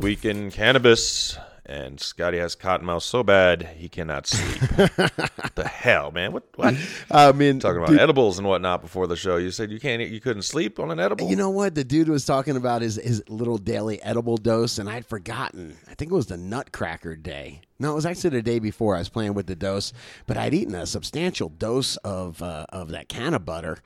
Week 0.00 0.24
in 0.24 0.50
cannabis, 0.50 1.36
and 1.66 2.00
Scotty 2.00 2.38
has 2.38 2.56
cottonmouth 2.56 3.02
so 3.02 3.22
bad 3.22 3.62
he 3.76 3.88
cannot 3.88 4.26
sleep. 4.26 4.60
the 5.54 5.68
hell, 5.68 6.10
man? 6.10 6.32
What? 6.32 6.44
what? 6.56 6.74
I 7.10 7.30
mean, 7.32 7.60
Talking 7.60 7.78
about 7.78 7.90
dude, 7.90 8.00
edibles 8.00 8.38
and 8.38 8.48
whatnot 8.48 8.80
before 8.82 9.06
the 9.06 9.16
show. 9.16 9.36
You 9.36 9.50
said 9.50 9.70
you 9.70 9.78
can't, 9.78 10.02
you 10.02 10.20
couldn't 10.20 10.42
sleep 10.42 10.80
on 10.80 10.90
an 10.90 10.98
edible. 10.98 11.28
you 11.28 11.36
know 11.36 11.50
what? 11.50 11.74
The 11.74 11.84
dude 11.84 12.08
was 12.08 12.24
talking 12.24 12.56
about 12.56 12.82
his, 12.82 12.96
his 12.96 13.22
little 13.28 13.58
daily 13.58 14.02
edible 14.02 14.36
dose, 14.36 14.78
and 14.78 14.88
I'd 14.88 15.06
forgotten. 15.06 15.76
I 15.88 15.94
think 15.94 16.10
it 16.10 16.14
was 16.14 16.26
the 16.26 16.36
Nutcracker 16.36 17.14
day. 17.16 17.60
No, 17.80 17.92
it 17.92 17.94
was 17.94 18.06
actually 18.06 18.30
the 18.30 18.42
day 18.42 18.58
before. 18.58 18.94
I 18.94 18.98
was 18.98 19.08
playing 19.08 19.32
with 19.32 19.46
the 19.46 19.56
dose, 19.56 19.94
but 20.26 20.36
I'd 20.36 20.52
eaten 20.52 20.74
a 20.74 20.84
substantial 20.86 21.48
dose 21.48 21.96
of 21.98 22.42
uh, 22.42 22.66
of 22.68 22.90
that 22.90 23.08
cannabutter, 23.08 23.78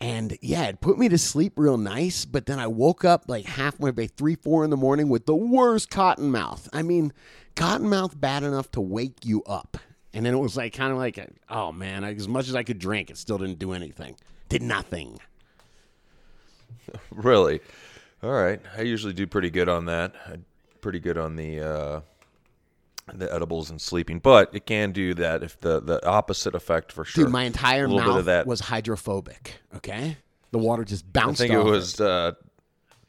and 0.00 0.36
yeah, 0.42 0.64
it 0.66 0.82
put 0.82 0.98
me 0.98 1.08
to 1.08 1.16
sleep 1.16 1.54
real 1.56 1.78
nice. 1.78 2.26
But 2.26 2.44
then 2.44 2.58
I 2.58 2.66
woke 2.66 3.06
up 3.06 3.24
like 3.26 3.46
halfway 3.46 3.90
by 3.90 4.06
three, 4.06 4.36
four 4.36 4.64
in 4.64 4.70
the 4.70 4.76
morning 4.76 5.08
with 5.08 5.24
the 5.24 5.34
worst 5.34 5.88
cotton 5.88 6.30
mouth. 6.30 6.68
I 6.74 6.82
mean, 6.82 7.12
cotton 7.56 7.88
mouth 7.88 8.20
bad 8.20 8.42
enough 8.42 8.70
to 8.72 8.82
wake 8.82 9.24
you 9.24 9.42
up. 9.44 9.78
And 10.12 10.26
then 10.26 10.34
it 10.34 10.38
was 10.38 10.56
like 10.56 10.74
kind 10.74 10.92
of 10.92 10.98
like, 10.98 11.18
oh 11.48 11.72
man, 11.72 12.04
as 12.04 12.28
much 12.28 12.48
as 12.48 12.54
I 12.54 12.62
could 12.62 12.78
drink, 12.78 13.08
it 13.10 13.16
still 13.16 13.38
didn't 13.38 13.58
do 13.58 13.72
anything. 13.72 14.16
Did 14.48 14.62
nothing. 14.62 15.18
Really? 17.10 17.60
All 18.22 18.30
right. 18.30 18.60
I 18.76 18.80
usually 18.80 19.12
do 19.12 19.26
pretty 19.26 19.50
good 19.50 19.68
on 19.68 19.84
that. 19.86 20.14
Pretty 20.80 21.00
good 21.00 21.18
on 21.18 21.36
the 21.36 21.60
uh, 21.60 22.00
the 23.14 23.32
edibles 23.32 23.70
and 23.70 23.80
sleeping, 23.80 24.18
but 24.18 24.50
it 24.54 24.66
can 24.66 24.92
do 24.92 25.14
that 25.14 25.42
if 25.42 25.60
the 25.60 25.80
the 25.80 26.04
opposite 26.06 26.54
effect 26.54 26.92
for 26.92 27.04
sure. 27.04 27.24
Dude, 27.24 27.32
my 27.32 27.44
entire 27.44 27.84
a 27.84 27.88
little 27.88 27.98
mouth 28.00 28.08
bit 28.14 28.18
of 28.20 28.24
that. 28.26 28.46
was 28.46 28.60
hydrophobic. 28.60 29.54
Okay, 29.76 30.16
the 30.50 30.58
water 30.58 30.84
just 30.84 31.10
bounced. 31.12 31.24
I 31.24 31.26
bounced. 31.26 31.40
think 31.40 31.52
it 31.52 31.58
off 31.58 31.64
was 31.66 32.00
uh, 32.00 32.32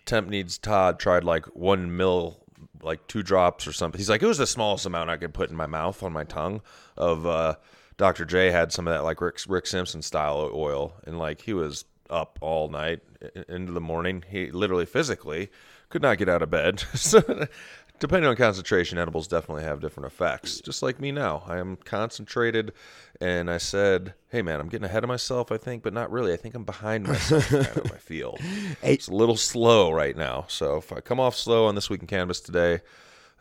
Temp 0.05 0.30
needs 0.30 0.58
Todd 0.58 1.00
tried 1.00 1.23
like 1.23 1.45
one 1.55 1.95
mil, 1.95 2.44
like 2.81 3.05
two 3.08 3.22
drops 3.23 3.67
or 3.67 3.73
something. 3.73 4.00
He's 4.00 4.09
like, 4.09 4.23
it 4.23 4.27
was 4.27 4.38
the 4.39 4.47
smallest 4.47 4.86
amount 4.86 5.09
I 5.09 5.17
could 5.17 5.33
put 5.33 5.50
in 5.50 5.55
my 5.55 5.67
mouth 5.67 6.02
on 6.03 6.11
my 6.14 6.23
tongue. 6.23 6.61
Of 6.97 7.25
uh, 7.25 7.55
Dr. 7.97 8.25
J 8.25 8.52
had 8.52 8.72
some 8.72 8.88
of 8.88 8.94
that 8.94 9.03
like 9.03 9.22
Rick 9.22 9.39
Rick 9.47 9.67
Simpson 9.67 10.02
style 10.02 10.50
oil, 10.53 10.94
and 11.05 11.17
like 11.20 11.42
he 11.42 11.53
was 11.53 11.86
up 12.09 12.39
all 12.42 12.70
night 12.70 13.02
i- 13.23 13.45
into 13.47 13.72
the 13.72 13.81
morning. 13.81 14.23
He 14.30 14.52
literally 14.52 14.86
physically 14.86 15.50
could 15.89 16.02
not 16.02 16.17
get 16.17 16.27
out 16.30 16.42
of 16.42 16.50
bed. 16.50 16.80
so, 16.95 17.22
depending 18.00 18.30
on 18.30 18.36
concentration, 18.36 18.98
edibles 18.98 19.27
definitely 19.27 19.64
have 19.64 19.80
different 19.80 20.08
effects. 20.08 20.61
Just 20.61 20.82
like 20.82 20.99
me 20.99 21.11
now, 21.11 21.43
I 21.45 21.58
am 21.58 21.76
concentrated, 21.77 22.73
and 23.21 23.49
I 23.49 23.58
said, 23.58 24.14
"Hey 24.30 24.42
man, 24.42 24.60
I'm 24.60 24.70
getting 24.70 24.86
ahead 24.86 25.04
of 25.04 25.08
myself. 25.08 25.52
I 25.52 25.58
think, 25.58 25.83
but 25.83 25.93
not 25.93 26.11
really. 26.11 26.33
I 26.33 26.38
think 26.38 26.55
I'm 26.55 26.64
behind 26.64 27.08
myself. 27.08 27.48
kind 27.49 27.65
of, 27.65 27.92
I 27.92 27.98
feel 27.98 28.38
it's 28.82 29.08
a 29.08 29.14
little 29.14 29.38
slow 29.38 29.92
right 29.92 30.15
now. 30.15 30.45
So 30.48 30.77
if 30.77 30.92
I 30.92 31.02
come 31.02 31.20
off 31.20 31.36
slow 31.36 31.65
on 31.65 31.76
this 31.76 31.89
week 31.89 32.02
in 32.02 32.08
cannabis 32.08 32.39
today, 32.39 32.80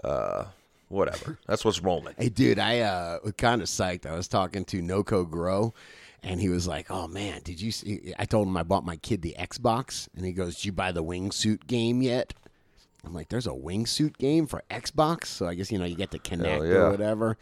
uh, 0.05 0.45
whatever. 0.89 1.39
That's 1.47 1.65
what's 1.65 1.81
rolling. 1.81 2.15
Hey, 2.19 2.29
dude, 2.29 2.59
I 2.59 2.81
uh, 2.81 3.19
was 3.23 3.35
kind 3.35 3.63
of 3.63 3.69
psyched. 3.69 4.07
I 4.07 4.15
was 4.15 4.29
talking 4.29 4.65
to 4.67 4.83
Noco 4.83 5.29
Grow, 5.29 5.75
and 6.23 6.41
he 6.41 6.49
was 6.49 6.67
like, 6.67 6.91
"Oh 6.91 7.07
man, 7.07 7.43
did 7.45 7.61
you?" 7.61 7.71
see 7.71 8.15
I 8.19 8.25
told 8.25 8.49
him 8.49 8.57
I 8.57 8.63
bought 8.63 8.85
my 8.85 8.97
kid 8.97 9.23
the 9.23 9.37
Xbox, 9.39 10.09
and 10.17 10.25
he 10.25 10.33
goes, 10.33 10.57
"Did 10.57 10.65
you 10.67 10.73
buy 10.73 10.93
the 10.93 11.05
wingsuit 11.05 11.67
game 11.67 12.03
yet?" 12.03 12.35
I'm 13.05 13.15
like, 13.15 13.29
"There's 13.29 13.47
a 13.47 13.51
wingsuit 13.51 14.19
game 14.19 14.47
for 14.47 14.63
Xbox, 14.71 15.27
so 15.27 15.47
I 15.47 15.55
guess 15.55 15.71
you 15.71 15.79
know 15.79 15.85
you 15.85 15.95
get 15.95 16.11
to 16.11 16.19
connect 16.19 16.65
yeah. 16.65 16.71
or 16.71 16.91
whatever." 16.91 17.37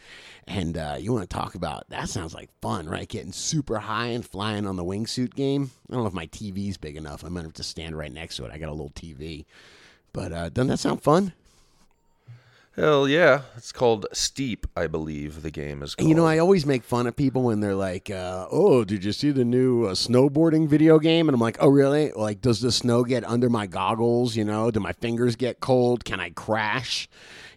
And 0.47 0.77
uh, 0.77 0.97
you 0.99 1.13
want 1.13 1.29
to 1.29 1.35
talk 1.35 1.55
about 1.55 1.89
that? 1.91 2.09
Sounds 2.09 2.35
like 2.35 2.51
fun, 2.61 2.89
right? 2.89 3.09
Getting 3.09 3.33
super 3.33 3.79
high 3.79 4.09
and 4.09 4.25
flying 4.25 4.67
on 4.67 4.77
the 4.77 4.85
wingsuit 4.85 5.35
game. 5.35 5.71
I 5.89 5.95
don't 5.95 6.03
know 6.03 6.09
if 6.09 6.15
my 6.15 6.27
TV's 6.27 6.77
big 6.77 6.97
enough. 6.97 7.25
I 7.25 7.29
might 7.29 7.45
have 7.45 7.55
to 7.55 7.63
stand 7.63 7.97
right 7.97 8.13
next 8.13 8.37
to 8.37 8.45
it. 8.45 8.53
I 8.53 8.59
got 8.59 8.69
a 8.69 8.73
little 8.73 8.91
TV, 8.91 9.47
but 10.13 10.33
uh, 10.33 10.49
doesn't 10.51 10.69
that 10.69 10.79
sound 10.79 11.03
fun? 11.03 11.33
Hell 12.77 13.09
yeah! 13.09 13.41
It's 13.57 13.73
called 13.73 14.05
Steep, 14.13 14.67
I 14.77 14.87
believe. 14.87 15.41
The 15.41 15.51
game 15.51 15.83
is. 15.83 15.95
Called. 15.95 16.07
You 16.07 16.15
know, 16.15 16.27
I 16.27 16.37
always 16.37 16.67
make 16.67 16.85
fun 16.85 17.07
of 17.07 17.17
people 17.17 17.43
when 17.43 17.61
they're 17.61 17.75
like, 17.75 18.11
uh, 18.11 18.47
"Oh, 18.51 18.85
did 18.85 19.03
you 19.03 19.13
see 19.13 19.31
the 19.31 19.47
new 19.47 19.87
uh, 19.87 19.93
snowboarding 19.95 20.69
video 20.69 20.99
game?" 20.99 21.27
And 21.27 21.35
I'm 21.35 21.41
like, 21.41 21.57
"Oh, 21.59 21.69
really? 21.69 22.13
Like, 22.13 22.43
does 22.43 22.61
the 22.61 22.71
snow 22.71 23.03
get 23.03 23.25
under 23.25 23.49
my 23.49 23.67
goggles? 23.67 24.37
You 24.37 24.45
know, 24.45 24.71
do 24.71 24.79
my 24.79 24.93
fingers 24.93 25.37
get 25.37 25.61
cold? 25.61 26.05
Can 26.05 26.21
I 26.21 26.29
crash? 26.31 27.09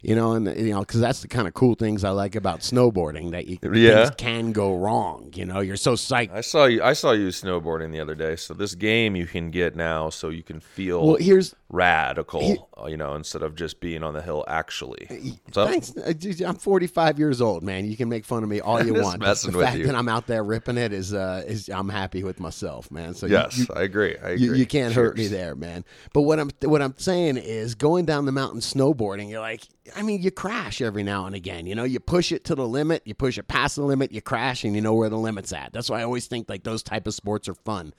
You 0.02 0.16
know, 0.16 0.32
and 0.32 0.46
you 0.58 0.72
know, 0.74 0.80
because 0.80 1.02
that's 1.02 1.22
the 1.22 1.28
kind 1.28 1.46
of 1.48 1.54
cool 1.54 1.76
things 1.76 2.06
I 2.06 2.12
like 2.12 2.36
about 2.36 2.62
snowboarding 2.62 3.32
that 3.32 3.48
you 3.48 3.58
Yeah. 3.74 4.06
things 4.06 4.16
can 4.18 4.52
go 4.54 4.78
wrong. 4.78 5.32
You 5.36 5.46
know, 5.46 5.60
you're 5.60 5.76
so 5.76 5.94
psyched. 5.94 6.32
I 6.32 6.40
saw 6.42 6.66
you. 6.66 6.82
I 6.82 6.94
saw 6.94 7.12
you 7.12 7.28
snowboarding 7.28 7.92
the 7.92 8.00
other 8.00 8.16
day. 8.16 8.38
So 8.38 8.54
this 8.54 8.76
game 8.76 9.16
you 9.18 9.26
can 9.26 9.52
get 9.52 9.76
now, 9.76 10.10
so 10.10 10.30
you 10.30 10.42
can 10.44 10.62
feel 10.62 11.06
Well, 11.06 11.16
here's 11.18 11.54
radical. 11.70 12.40
Here- 12.42 12.58
uh, 12.82 12.88
you 12.88 12.96
know, 12.96 13.14
instead 13.16 13.42
of 13.42 13.56
just 13.56 13.82
being 13.82 14.04
on 14.04 14.14
the 14.14 14.22
hill. 14.22 14.46
Actually, 14.48 15.06
What's? 15.54 15.92
Thanks. 15.92 15.98
Uh, 15.98 16.48
I'm 16.48 16.56
45 16.56 17.20
years 17.20 17.42
old, 17.42 17.62
man. 17.64 17.86
You 17.86 17.98
can 17.98 18.08
make 18.08 18.24
fun 18.24 18.42
of 18.44 18.48
me 18.50 18.62
all 18.62 18.82
you 18.84 18.94
want. 19.02 19.20
messing 19.22 19.52
the 19.52 19.60
fact 19.60 19.78
you. 19.78 19.86
that 19.88 19.96
I'm 19.96 20.08
out 20.08 20.28
there 20.28 20.44
ripping 20.44 20.78
it 20.78 20.94
is, 20.94 21.14
uh, 21.14 21.44
is 21.46 21.68
I'm 21.70 21.90
happy 21.90 22.24
with 22.24 22.40
myself, 22.40 22.90
man. 22.90 23.14
So 23.16 23.26
Yes, 23.26 23.58
you, 23.58 23.66
I 23.76 23.82
agree. 23.84 24.16
I 24.24 24.30
agree. 24.30 24.46
you, 24.46 24.54
you 24.54 24.66
can't 24.66 24.94
hurt 24.94 25.18
me 25.18 25.28
there, 25.28 25.56
man. 25.56 25.84
But 26.14 26.22
what 26.22 26.40
I'm 26.40 26.52
what 26.64 26.82
I'm 26.82 26.96
saying 26.98 27.36
is 27.38 27.76
going 27.76 28.06
down 28.06 28.26
the 28.26 28.32
mountain 28.32 28.62
snowboarding, 28.62 29.30
you're 29.30 29.42
like, 29.42 29.64
I 29.96 30.02
mean, 30.02 30.22
you 30.22 30.32
crash 30.32 30.82
every 30.82 31.04
now 31.04 31.26
and 31.26 31.36
again. 31.36 31.66
You 31.66 31.76
know, 31.76 31.84
you 31.84 32.00
push 32.00 32.32
it 32.32 32.44
to 32.46 32.56
the 32.56 32.68
limit, 32.68 33.04
you 33.06 33.14
push 33.14 33.38
it 33.38 33.48
past 33.48 33.76
the 33.76 33.84
limit, 33.84 34.12
you 34.12 34.22
crash, 34.22 34.64
and 34.64 34.76
you 34.76 34.82
know 34.82 34.94
where 34.94 35.10
the 35.10 35.18
limit's 35.18 35.54
at. 35.54 35.74
That's 35.74 35.90
why 35.90 36.02
I 36.02 36.04
always 36.04 36.28
think 36.28 36.50
like 36.50 36.64
those 36.64 36.84
type 36.84 37.08
of 37.08 37.14
sports 37.14 37.48
are 37.48 37.54
fun. 37.54 37.94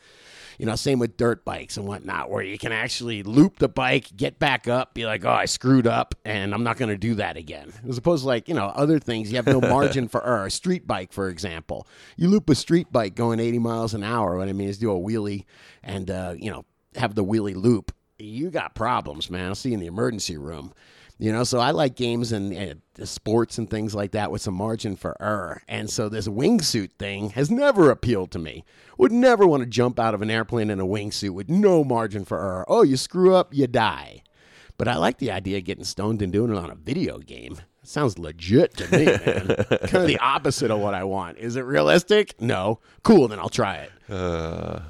You 0.58 0.66
know, 0.66 0.76
same 0.76 0.98
with 0.98 1.16
dirt 1.16 1.44
bikes 1.44 1.76
and 1.76 1.86
whatnot, 1.86 2.30
where 2.30 2.42
you 2.42 2.58
can 2.58 2.72
actually 2.72 3.22
loop 3.22 3.58
the 3.58 3.68
bike, 3.68 4.14
get 4.14 4.38
back 4.38 4.68
up, 4.68 4.92
be 4.92 5.06
like, 5.06 5.24
oh, 5.24 5.30
I 5.30 5.46
screwed 5.46 5.86
up, 5.86 6.14
and 6.24 6.52
I'm 6.52 6.62
not 6.62 6.76
going 6.76 6.90
to 6.90 6.98
do 6.98 7.14
that 7.14 7.36
again. 7.36 7.72
As 7.88 7.96
opposed 7.96 8.24
to 8.24 8.28
like, 8.28 8.48
you 8.48 8.54
know, 8.54 8.66
other 8.66 8.98
things, 8.98 9.30
you 9.30 9.36
have 9.36 9.46
no 9.46 9.60
margin 9.68 10.06
for 10.08 10.24
error. 10.26 10.46
A 10.46 10.50
street 10.50 10.86
bike, 10.86 11.12
for 11.12 11.28
example, 11.28 11.86
you 12.16 12.28
loop 12.28 12.50
a 12.50 12.54
street 12.54 12.92
bike 12.92 13.14
going 13.14 13.40
80 13.40 13.58
miles 13.58 13.94
an 13.94 14.04
hour. 14.04 14.36
What 14.36 14.48
I 14.48 14.52
mean 14.52 14.68
is 14.68 14.78
do 14.78 14.90
a 14.92 15.00
wheelie 15.00 15.44
and, 15.82 16.10
uh, 16.10 16.34
you 16.36 16.50
know, 16.50 16.64
have 16.96 17.14
the 17.14 17.24
wheelie 17.24 17.56
loop. 17.56 17.92
You 18.18 18.50
got 18.50 18.74
problems, 18.74 19.30
man. 19.30 19.46
I'll 19.46 19.54
see 19.54 19.70
you 19.70 19.74
in 19.74 19.80
the 19.80 19.86
emergency 19.86 20.36
room. 20.36 20.74
You 21.20 21.32
know, 21.32 21.44
so 21.44 21.58
I 21.58 21.72
like 21.72 21.96
games 21.96 22.32
and, 22.32 22.50
and 22.54 22.80
sports 23.04 23.58
and 23.58 23.68
things 23.68 23.94
like 23.94 24.12
that 24.12 24.30
with 24.30 24.40
some 24.40 24.54
margin 24.54 24.96
for 24.96 25.20
error. 25.20 25.62
And 25.68 25.90
so 25.90 26.08
this 26.08 26.26
wingsuit 26.26 26.92
thing 26.98 27.30
has 27.30 27.50
never 27.50 27.90
appealed 27.90 28.30
to 28.30 28.38
me. 28.38 28.64
Would 28.96 29.12
never 29.12 29.46
want 29.46 29.62
to 29.62 29.68
jump 29.68 30.00
out 30.00 30.14
of 30.14 30.22
an 30.22 30.30
airplane 30.30 30.70
in 30.70 30.80
a 30.80 30.86
wingsuit 30.86 31.30
with 31.30 31.50
no 31.50 31.84
margin 31.84 32.24
for 32.24 32.38
error. 32.38 32.64
Oh, 32.68 32.82
you 32.82 32.96
screw 32.96 33.34
up, 33.34 33.52
you 33.52 33.66
die. 33.66 34.22
But 34.78 34.88
I 34.88 34.96
like 34.96 35.18
the 35.18 35.30
idea 35.30 35.58
of 35.58 35.64
getting 35.64 35.84
stoned 35.84 36.22
and 36.22 36.32
doing 36.32 36.52
it 36.52 36.56
on 36.56 36.70
a 36.70 36.74
video 36.74 37.18
game. 37.18 37.58
Sounds 37.82 38.18
legit 38.18 38.74
to 38.78 38.90
me, 38.90 39.04
man. 39.04 39.46
kind 39.56 39.94
of 39.94 40.06
the 40.06 40.18
opposite 40.20 40.70
of 40.70 40.80
what 40.80 40.94
I 40.94 41.04
want. 41.04 41.36
Is 41.36 41.56
it 41.56 41.66
realistic? 41.66 42.40
No. 42.40 42.80
Cool, 43.02 43.28
then 43.28 43.38
I'll 43.38 43.50
try 43.50 43.76
it. 43.76 43.92
Uh, 44.08 44.80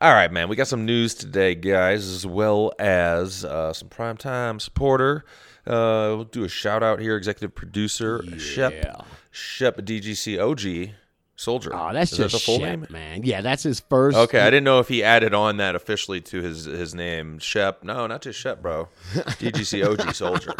All 0.00 0.12
right, 0.12 0.30
man. 0.32 0.48
We 0.48 0.56
got 0.56 0.66
some 0.68 0.84
news 0.84 1.14
today, 1.14 1.54
guys, 1.54 2.06
as 2.06 2.26
well 2.26 2.72
as 2.78 3.44
uh, 3.44 3.72
some 3.72 3.88
primetime 3.88 4.60
supporter. 4.60 5.24
Uh, 5.66 6.12
we'll 6.16 6.24
do 6.24 6.44
a 6.44 6.48
shout 6.48 6.82
out 6.82 6.98
here, 7.00 7.16
executive 7.16 7.54
producer 7.54 8.22
Shep, 8.38 9.06
Shep 9.30 9.78
DGC 9.78 10.38
OG. 10.38 10.94
Soldier. 11.36 11.72
Oh, 11.74 11.92
that's 11.92 12.12
Is 12.12 12.18
just 12.18 12.32
that 12.32 12.38
the 12.38 12.44
full 12.44 12.58
Shep, 12.60 12.78
name? 12.80 12.86
man. 12.90 13.22
Yeah, 13.24 13.40
that's 13.40 13.64
his 13.64 13.80
first. 13.80 14.16
Okay, 14.16 14.38
I 14.38 14.50
didn't 14.50 14.62
know 14.62 14.78
if 14.78 14.86
he 14.86 15.02
added 15.02 15.34
on 15.34 15.56
that 15.56 15.74
officially 15.74 16.20
to 16.20 16.40
his 16.40 16.64
his 16.64 16.94
name. 16.94 17.40
Shep. 17.40 17.82
No, 17.82 18.06
not 18.06 18.22
just 18.22 18.38
Shep, 18.38 18.62
bro. 18.62 18.88
DGC 19.14 19.84
OG 19.84 20.14
Soldier. 20.14 20.54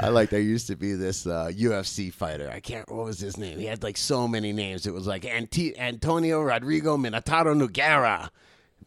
I 0.00 0.08
like 0.08 0.30
there 0.30 0.40
used 0.40 0.66
to 0.66 0.76
be 0.76 0.94
this 0.94 1.24
uh, 1.24 1.52
UFC 1.54 2.12
fighter. 2.12 2.50
I 2.52 2.58
can't. 2.58 2.90
What 2.90 3.04
was 3.04 3.20
his 3.20 3.36
name? 3.36 3.60
He 3.60 3.66
had 3.66 3.84
like 3.84 3.96
so 3.96 4.26
many 4.26 4.52
names. 4.52 4.88
It 4.88 4.92
was 4.92 5.06
like 5.06 5.24
Anti- 5.24 5.78
Antonio 5.78 6.42
Rodrigo 6.42 6.96
Minotauro 6.96 7.54
Nogueira. 7.54 8.30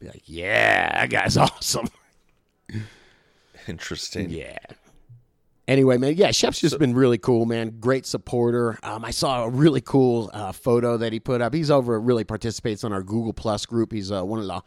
Be 0.05 0.11
like, 0.11 0.23
yeah, 0.25 1.01
that 1.01 1.09
guy's 1.09 1.37
awesome. 1.37 1.87
Interesting. 3.67 4.29
Yeah. 4.29 4.57
Anyway, 5.67 5.97
man, 5.97 6.13
yeah, 6.15 6.29
Shep's 6.29 6.61
just 6.61 6.77
been 6.77 6.93
really 6.93 7.17
cool, 7.17 7.47
man. 7.47 7.79
Great 7.79 8.05
supporter. 8.05 8.77
Um, 8.83 9.03
I 9.03 9.09
saw 9.09 9.45
a 9.45 9.49
really 9.49 9.81
cool 9.81 10.29
uh, 10.31 10.51
photo 10.51 10.95
that 10.97 11.11
he 11.11 11.19
put 11.19 11.41
up. 11.41 11.55
He's 11.55 11.71
over, 11.71 11.99
really 11.99 12.23
participates 12.23 12.83
on 12.83 12.93
our 12.93 13.01
Google 13.01 13.33
Plus 13.33 13.65
group. 13.65 13.91
He's 13.91 14.11
uh, 14.11 14.23
one 14.23 14.39
of 14.39 14.45
the, 14.45 14.61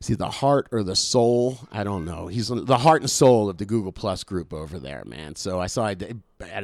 is 0.00 0.08
he 0.08 0.14
the 0.14 0.30
heart 0.30 0.68
or 0.72 0.82
the 0.82 0.96
soul? 0.96 1.58
I 1.72 1.84
don't 1.84 2.04
know. 2.04 2.26
He's 2.26 2.48
the 2.48 2.78
heart 2.78 3.02
and 3.02 3.10
soul 3.10 3.48
of 3.48 3.58
the 3.58 3.64
Google 3.64 3.92
Plus 3.92 4.24
group 4.24 4.52
over 4.52 4.78
there, 4.78 5.02
man. 5.06 5.36
So 5.36 5.60
I 5.60 5.66
saw 5.66 5.86
out 5.86 6.02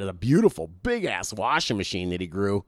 of 0.00 0.08
a 0.08 0.12
beautiful, 0.12 0.68
big 0.68 1.04
ass 1.04 1.32
washing 1.32 1.76
machine 1.76 2.10
that 2.10 2.20
he 2.20 2.26
grew, 2.26 2.64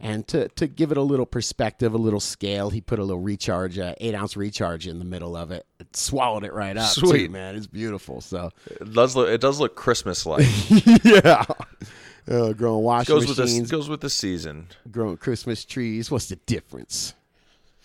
and 0.00 0.26
to 0.28 0.48
to 0.48 0.66
give 0.66 0.90
it 0.90 0.96
a 0.96 1.02
little 1.02 1.26
perspective, 1.26 1.94
a 1.94 1.98
little 1.98 2.20
scale, 2.20 2.70
he 2.70 2.80
put 2.80 2.98
a 2.98 3.04
little 3.04 3.22
recharge, 3.22 3.78
uh, 3.78 3.94
eight 3.98 4.14
ounce 4.14 4.36
recharge 4.36 4.86
in 4.86 4.98
the 4.98 5.04
middle 5.04 5.36
of 5.36 5.50
it. 5.50 5.66
It 5.78 5.94
swallowed 5.96 6.44
it 6.44 6.52
right 6.52 6.76
up. 6.76 6.92
too, 6.92 7.06
Sweet. 7.06 7.30
man. 7.30 7.54
It's 7.56 7.66
beautiful. 7.66 8.20
So. 8.20 8.50
It 8.66 8.92
does 8.92 9.14
look 9.14 9.28
it 9.28 9.40
does 9.40 9.60
look 9.60 9.76
Christmas 9.76 10.26
like. 10.26 10.46
yeah. 11.04 11.44
Uh, 12.30 12.52
growing 12.52 12.84
washing 12.84 13.14
goes 13.14 13.26
with 13.26 13.38
this 13.38 13.50
machines, 13.50 13.70
goes 13.70 13.88
with 13.88 14.02
the 14.02 14.10
season. 14.10 14.66
growing 14.90 15.16
Christmas 15.16 15.64
trees. 15.64 16.10
What's 16.10 16.26
the 16.26 16.36
difference? 16.36 17.14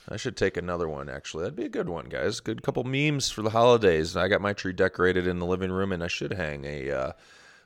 I 0.10 0.18
should 0.18 0.36
take 0.36 0.58
another 0.58 0.88
one 0.88 1.10
actually. 1.10 1.44
That'd 1.44 1.56
be 1.56 1.66
a 1.66 1.70
good 1.70 1.90
one, 1.90 2.06
guys. 2.06 2.40
Good 2.40 2.62
couple 2.62 2.84
memes 2.84 3.30
for 3.30 3.42
the 3.42 3.52
holidays. 3.52 4.18
I 4.18 4.28
got 4.28 4.42
my 4.42 4.54
tree 4.54 4.74
decorated 4.74 5.28
in 5.28 5.40
the 5.40 5.46
living 5.46 5.72
room, 5.72 5.92
and 5.92 6.04
I 6.04 6.08
should 6.08 6.34
hang 6.34 6.66
a. 6.66 6.92
Uh, 6.92 7.12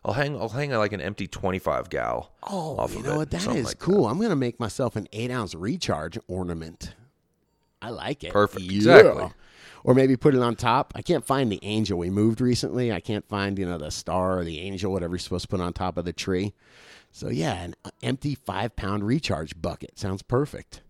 I'll 0.05 0.13
hang. 0.13 0.35
I'll 0.39 0.49
hang 0.49 0.71
like 0.71 0.93
an 0.93 1.01
empty 1.01 1.27
twenty-five 1.27 1.89
gal. 1.89 2.31
Oh, 2.43 2.77
off 2.77 2.93
you 2.93 2.99
of 2.99 3.05
know 3.05 3.13
it, 3.13 3.17
what? 3.17 3.31
That 3.31 3.47
is 3.47 3.65
like 3.65 3.79
cool. 3.79 4.07
I'm 4.07 4.21
gonna 4.21 4.35
make 4.35 4.59
myself 4.59 4.95
an 4.95 5.07
eight 5.11 5.31
ounce 5.31 5.55
recharge 5.55 6.17
ornament. 6.27 6.93
I 7.81 7.89
like 7.89 8.23
it. 8.23 8.31
Perfect. 8.31 8.65
Yeah. 8.65 8.97
Exactly. 8.97 9.31
Or 9.83 9.93
maybe 9.93 10.17
put 10.17 10.35
it 10.35 10.41
on 10.41 10.55
top. 10.55 10.91
I 10.95 11.01
can't 11.01 11.25
find 11.25 11.51
the 11.51 11.59
angel. 11.61 11.97
We 11.97 12.09
moved 12.09 12.41
recently. 12.41 12.91
I 12.91 12.99
can't 12.99 13.27
find 13.27 13.57
you 13.57 13.65
know 13.65 13.77
the 13.77 13.91
star 13.91 14.39
or 14.39 14.43
the 14.43 14.59
angel, 14.59 14.91
whatever 14.91 15.13
you're 15.13 15.19
supposed 15.19 15.43
to 15.43 15.47
put 15.49 15.61
on 15.61 15.73
top 15.73 15.97
of 15.97 16.05
the 16.05 16.13
tree. 16.13 16.53
So 17.11 17.29
yeah, 17.29 17.53
an 17.53 17.75
empty 18.03 18.35
five 18.35 18.75
pound 18.75 19.03
recharge 19.03 19.59
bucket 19.59 19.97
sounds 19.97 20.21
perfect. 20.21 20.81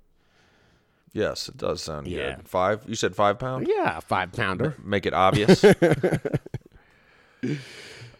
Yes, 1.17 1.49
it 1.49 1.57
does 1.57 1.81
sound 1.81 2.05
Yeah. 2.07 2.35
good. 2.35 2.47
Five. 2.47 2.83
You 2.87 2.93
said 2.93 3.15
five 3.15 3.39
pound. 3.39 3.67
Yeah, 3.67 3.99
five 4.01 4.31
pounder. 4.33 4.75
Make 4.83 5.07
it 5.07 5.15
obvious. 5.15 5.63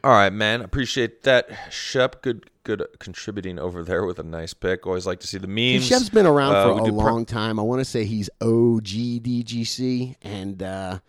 All 0.04 0.14
right, 0.14 0.32
man. 0.34 0.62
Appreciate 0.62 1.22
that, 1.24 1.48
Shep. 1.70 2.22
Good, 2.24 2.50
good 2.64 2.86
contributing 3.00 3.60
over 3.60 3.84
there 3.84 4.04
with 4.06 4.18
a 4.20 4.24
nice 4.24 4.54
pick. 4.54 4.88
Always 4.88 5.06
like 5.06 5.20
to 5.20 5.28
see 5.28 5.38
the 5.38 5.48
memes. 5.48 5.86
Shep's 5.86 6.10
been 6.10 6.26
around 6.26 6.56
Uh, 6.56 6.76
for 6.76 6.82
a 6.82 6.86
do 6.86 6.92
long 6.92 7.26
time. 7.26 7.60
I 7.60 7.64
want 7.64 7.82
to 7.82 7.86
say 7.86 8.04
he's 8.06 8.30
OG 8.42 9.22
DGC, 9.22 10.16
and 10.24 10.64
uh, 10.64 11.00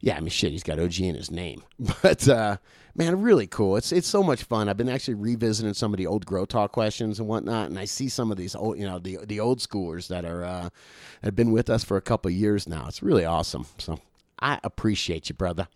yeah, 0.00 0.16
I 0.16 0.20
mean, 0.20 0.28
shit, 0.30 0.52
he's 0.52 0.62
got 0.62 0.78
OG 0.78 1.00
in 1.00 1.14
his 1.16 1.30
name. 1.30 1.62
But 2.02 2.28
uh, 2.28 2.56
man, 2.94 3.22
really 3.22 3.46
cool. 3.46 3.76
It's 3.76 3.92
it's 3.92 4.08
so 4.08 4.22
much 4.22 4.44
fun. 4.44 4.68
I've 4.68 4.76
been 4.76 4.88
actually 4.88 5.14
revisiting 5.14 5.74
some 5.74 5.92
of 5.92 5.98
the 5.98 6.06
old 6.06 6.26
Grow 6.26 6.44
Talk 6.44 6.72
questions 6.72 7.18
and 7.18 7.28
whatnot, 7.28 7.70
and 7.70 7.78
I 7.78 7.84
see 7.84 8.08
some 8.08 8.30
of 8.30 8.36
these 8.36 8.54
old, 8.54 8.78
you 8.78 8.86
know, 8.86 8.98
the 8.98 9.18
the 9.24 9.40
old 9.40 9.60
schoolers 9.60 10.08
that 10.08 10.24
are 10.24 10.44
uh, 10.44 10.68
have 11.22 11.36
been 11.36 11.52
with 11.52 11.70
us 11.70 11.84
for 11.84 11.96
a 11.96 12.02
couple 12.02 12.30
years 12.30 12.68
now. 12.68 12.86
It's 12.88 13.02
really 13.02 13.24
awesome. 13.24 13.66
So 13.78 13.98
I 14.38 14.58
appreciate 14.64 15.28
you, 15.28 15.34
brother. 15.34 15.68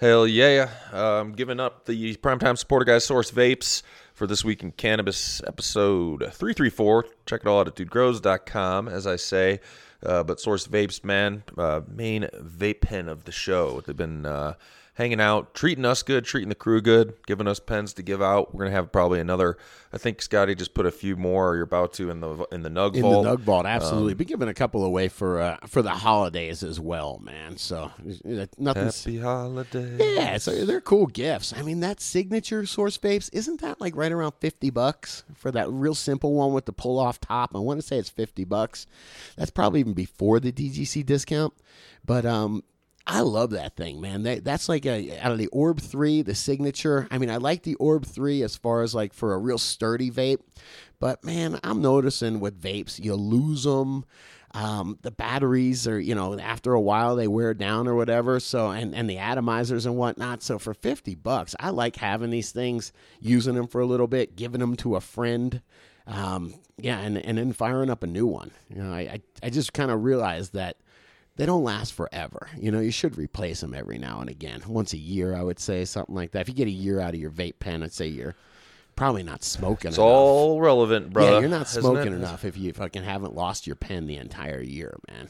Hell 0.00 0.28
yeah. 0.28 0.70
I'm 0.92 1.32
giving 1.32 1.58
up 1.58 1.86
the 1.86 2.14
Primetime 2.18 2.56
Supporter 2.56 2.84
Guys 2.84 3.04
Source 3.04 3.32
Vapes 3.32 3.82
for 4.14 4.28
this 4.28 4.44
week 4.44 4.62
in 4.62 4.70
cannabis 4.70 5.42
episode 5.44 6.20
334. 6.20 7.06
Check 7.26 7.40
it 7.40 7.46
all 7.48 7.58
out 7.58 7.66
at 7.66 7.74
dudegrows.com, 7.74 8.86
as 8.86 9.08
I 9.08 9.16
say. 9.16 9.58
Uh, 10.00 10.22
but 10.22 10.38
Source 10.38 10.68
Vapes, 10.68 11.02
man, 11.02 11.42
uh, 11.56 11.80
main 11.88 12.28
vape 12.40 12.82
pen 12.82 13.08
of 13.08 13.24
the 13.24 13.32
show. 13.32 13.80
They've 13.80 13.96
been 13.96 14.24
uh, 14.24 14.54
hanging 14.98 15.20
out, 15.20 15.54
treating 15.54 15.84
us 15.84 16.02
good, 16.02 16.24
treating 16.24 16.48
the 16.48 16.56
crew 16.56 16.80
good, 16.80 17.14
giving 17.24 17.46
us 17.46 17.60
pens 17.60 17.92
to 17.92 18.02
give 18.02 18.20
out. 18.20 18.52
We're 18.52 18.64
going 18.64 18.72
to 18.72 18.76
have 18.76 18.90
probably 18.90 19.20
another, 19.20 19.56
I 19.92 19.96
think 19.96 20.20
Scotty 20.20 20.56
just 20.56 20.74
put 20.74 20.86
a 20.86 20.90
few 20.90 21.14
more, 21.14 21.50
or 21.50 21.54
you're 21.54 21.62
about 21.62 21.92
to, 21.94 22.10
in 22.10 22.18
the 22.18 22.44
in 22.50 22.62
the 22.62 22.68
Nug 22.68 22.96
In 22.96 23.02
Vault. 23.02 23.24
the 23.24 23.36
Nug 23.36 23.40
Vault, 23.40 23.64
absolutely. 23.64 24.14
Be 24.14 24.24
giving 24.24 24.48
a 24.48 24.54
couple 24.54 24.84
away 24.84 25.06
for 25.06 25.40
uh, 25.40 25.56
for 25.68 25.82
the 25.82 25.92
holidays 25.92 26.64
as 26.64 26.80
well, 26.80 27.20
man. 27.22 27.56
So 27.56 27.92
nothing's 28.58 29.04
Happy 29.04 29.18
holidays. 29.18 30.00
Yeah, 30.00 30.36
so 30.38 30.64
they're 30.64 30.80
cool 30.80 31.06
gifts. 31.06 31.54
I 31.56 31.62
mean, 31.62 31.78
that 31.80 32.00
signature 32.00 32.66
source 32.66 32.98
vapes 32.98 33.30
isn't 33.32 33.60
that 33.60 33.80
like 33.80 33.94
right 33.94 34.10
around 34.10 34.32
fifty 34.40 34.70
bucks 34.70 35.22
for 35.36 35.52
that 35.52 35.70
real 35.70 35.94
simple 35.94 36.34
one 36.34 36.52
with 36.52 36.66
the 36.66 36.72
pull 36.72 36.98
off 36.98 37.20
top? 37.20 37.54
I 37.54 37.60
want 37.60 37.80
to 37.80 37.86
say 37.86 37.98
it's 37.98 38.10
fifty 38.10 38.42
bucks. 38.42 38.88
That's 39.36 39.52
probably 39.52 39.78
even 39.78 39.94
before 39.94 40.40
the 40.40 40.50
DGC 40.50 41.06
discount, 41.06 41.54
but 42.04 42.26
um. 42.26 42.64
I 43.10 43.20
love 43.20 43.50
that 43.50 43.74
thing, 43.74 44.02
man. 44.02 44.24
That, 44.24 44.44
that's 44.44 44.68
like 44.68 44.84
a, 44.84 45.18
out 45.18 45.32
of 45.32 45.38
the 45.38 45.46
Orb 45.46 45.80
3, 45.80 46.20
the 46.20 46.34
signature. 46.34 47.08
I 47.10 47.16
mean, 47.16 47.30
I 47.30 47.38
like 47.38 47.62
the 47.62 47.74
Orb 47.76 48.04
3 48.04 48.42
as 48.42 48.54
far 48.54 48.82
as 48.82 48.94
like 48.94 49.14
for 49.14 49.32
a 49.32 49.38
real 49.38 49.56
sturdy 49.56 50.10
vape, 50.10 50.40
but 51.00 51.24
man, 51.24 51.58
I'm 51.64 51.80
noticing 51.80 52.38
with 52.38 52.60
vapes, 52.60 53.02
you 53.02 53.14
lose 53.14 53.64
them. 53.64 54.04
Um, 54.52 54.98
the 55.02 55.10
batteries 55.10 55.88
are, 55.88 55.98
you 55.98 56.14
know, 56.14 56.38
after 56.38 56.74
a 56.74 56.80
while 56.80 57.16
they 57.16 57.28
wear 57.28 57.54
down 57.54 57.88
or 57.88 57.94
whatever. 57.94 58.40
So, 58.40 58.70
and, 58.70 58.94
and 58.94 59.08
the 59.08 59.16
atomizers 59.16 59.86
and 59.86 59.96
whatnot. 59.96 60.42
So, 60.42 60.58
for 60.58 60.74
50 60.74 61.14
bucks, 61.16 61.54
I 61.60 61.70
like 61.70 61.96
having 61.96 62.30
these 62.30 62.50
things, 62.50 62.92
using 63.20 63.54
them 63.54 63.68
for 63.68 63.80
a 63.80 63.86
little 63.86 64.06
bit, 64.06 64.36
giving 64.36 64.60
them 64.60 64.74
to 64.76 64.96
a 64.96 65.00
friend. 65.00 65.62
Um, 66.06 66.54
yeah, 66.78 66.98
and, 67.00 67.18
and 67.18 67.36
then 67.36 67.52
firing 67.52 67.90
up 67.90 68.02
a 68.02 68.06
new 68.06 68.26
one. 68.26 68.50
You 68.68 68.82
know, 68.82 68.92
I, 68.92 69.00
I, 69.00 69.20
I 69.42 69.50
just 69.50 69.74
kind 69.74 69.90
of 69.90 70.02
realized 70.02 70.54
that 70.54 70.78
they 71.38 71.46
don't 71.46 71.62
last 71.64 71.94
forever. 71.94 72.48
You 72.58 72.70
know, 72.70 72.80
you 72.80 72.90
should 72.90 73.16
replace 73.16 73.60
them 73.60 73.72
every 73.72 73.96
now 73.96 74.20
and 74.20 74.28
again. 74.28 74.60
Once 74.66 74.92
a 74.92 74.98
year, 74.98 75.34
I 75.34 75.42
would 75.42 75.58
say, 75.58 75.84
something 75.84 76.14
like 76.14 76.32
that. 76.32 76.40
If 76.40 76.48
you 76.48 76.54
get 76.54 76.66
a 76.68 76.72
year 76.72 77.00
out 77.00 77.14
of 77.14 77.20
your 77.20 77.30
vape 77.30 77.60
pen, 77.60 77.82
I'd 77.82 77.92
say 77.92 78.08
you're 78.08 78.34
probably 78.96 79.22
not 79.22 79.44
smoking 79.44 79.88
It's 79.90 79.98
enough. 79.98 80.06
all 80.08 80.60
relevant, 80.60 81.12
brother. 81.12 81.32
Yeah, 81.34 81.40
you're 81.40 81.48
not 81.48 81.68
smoking 81.68 82.12
enough 82.12 82.44
if 82.44 82.56
you 82.58 82.72
fucking 82.72 83.04
haven't 83.04 83.34
lost 83.36 83.66
your 83.66 83.76
pen 83.76 84.06
the 84.06 84.16
entire 84.16 84.60
year, 84.60 84.98
man. 85.08 85.28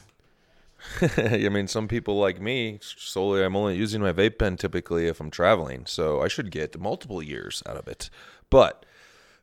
I 1.45 1.49
mean, 1.49 1.67
some 1.67 1.87
people 1.87 2.17
like 2.17 2.41
me, 2.41 2.79
solely, 2.81 3.43
I'm 3.43 3.55
only 3.55 3.75
using 3.75 4.01
my 4.01 4.11
vape 4.11 4.39
pen 4.39 4.57
typically 4.57 5.07
if 5.07 5.19
I'm 5.19 5.29
traveling, 5.29 5.85
so 5.85 6.21
I 6.21 6.27
should 6.27 6.51
get 6.51 6.79
multiple 6.79 7.21
years 7.21 7.61
out 7.67 7.77
of 7.77 7.87
it. 7.87 8.09
But 8.49 8.85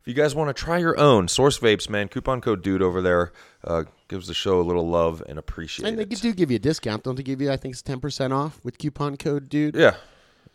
if 0.06 0.16
you 0.16 0.22
guys 0.22 0.36
want 0.36 0.56
to 0.56 0.64
try 0.64 0.78
your 0.78 0.96
own 1.00 1.26
Source 1.26 1.58
Vapes, 1.58 1.90
man, 1.90 2.06
coupon 2.06 2.40
code 2.40 2.62
DUDE 2.62 2.80
over 2.80 3.02
there 3.02 3.32
uh, 3.64 3.82
gives 4.06 4.28
the 4.28 4.34
show 4.34 4.60
a 4.60 4.62
little 4.62 4.88
love 4.88 5.20
and 5.28 5.36
appreciation. 5.36 5.84
And 5.84 5.98
they 5.98 6.04
do 6.04 6.32
give 6.32 6.48
you 6.48 6.56
a 6.56 6.60
discount. 6.60 7.02
Don't 7.02 7.16
they 7.16 7.24
give 7.24 7.40
you, 7.40 7.50
I 7.50 7.56
think 7.56 7.72
it's 7.72 7.82
10% 7.82 8.30
off 8.30 8.60
with 8.64 8.78
coupon 8.78 9.16
code, 9.16 9.48
dude? 9.48 9.74
Yeah, 9.74 9.96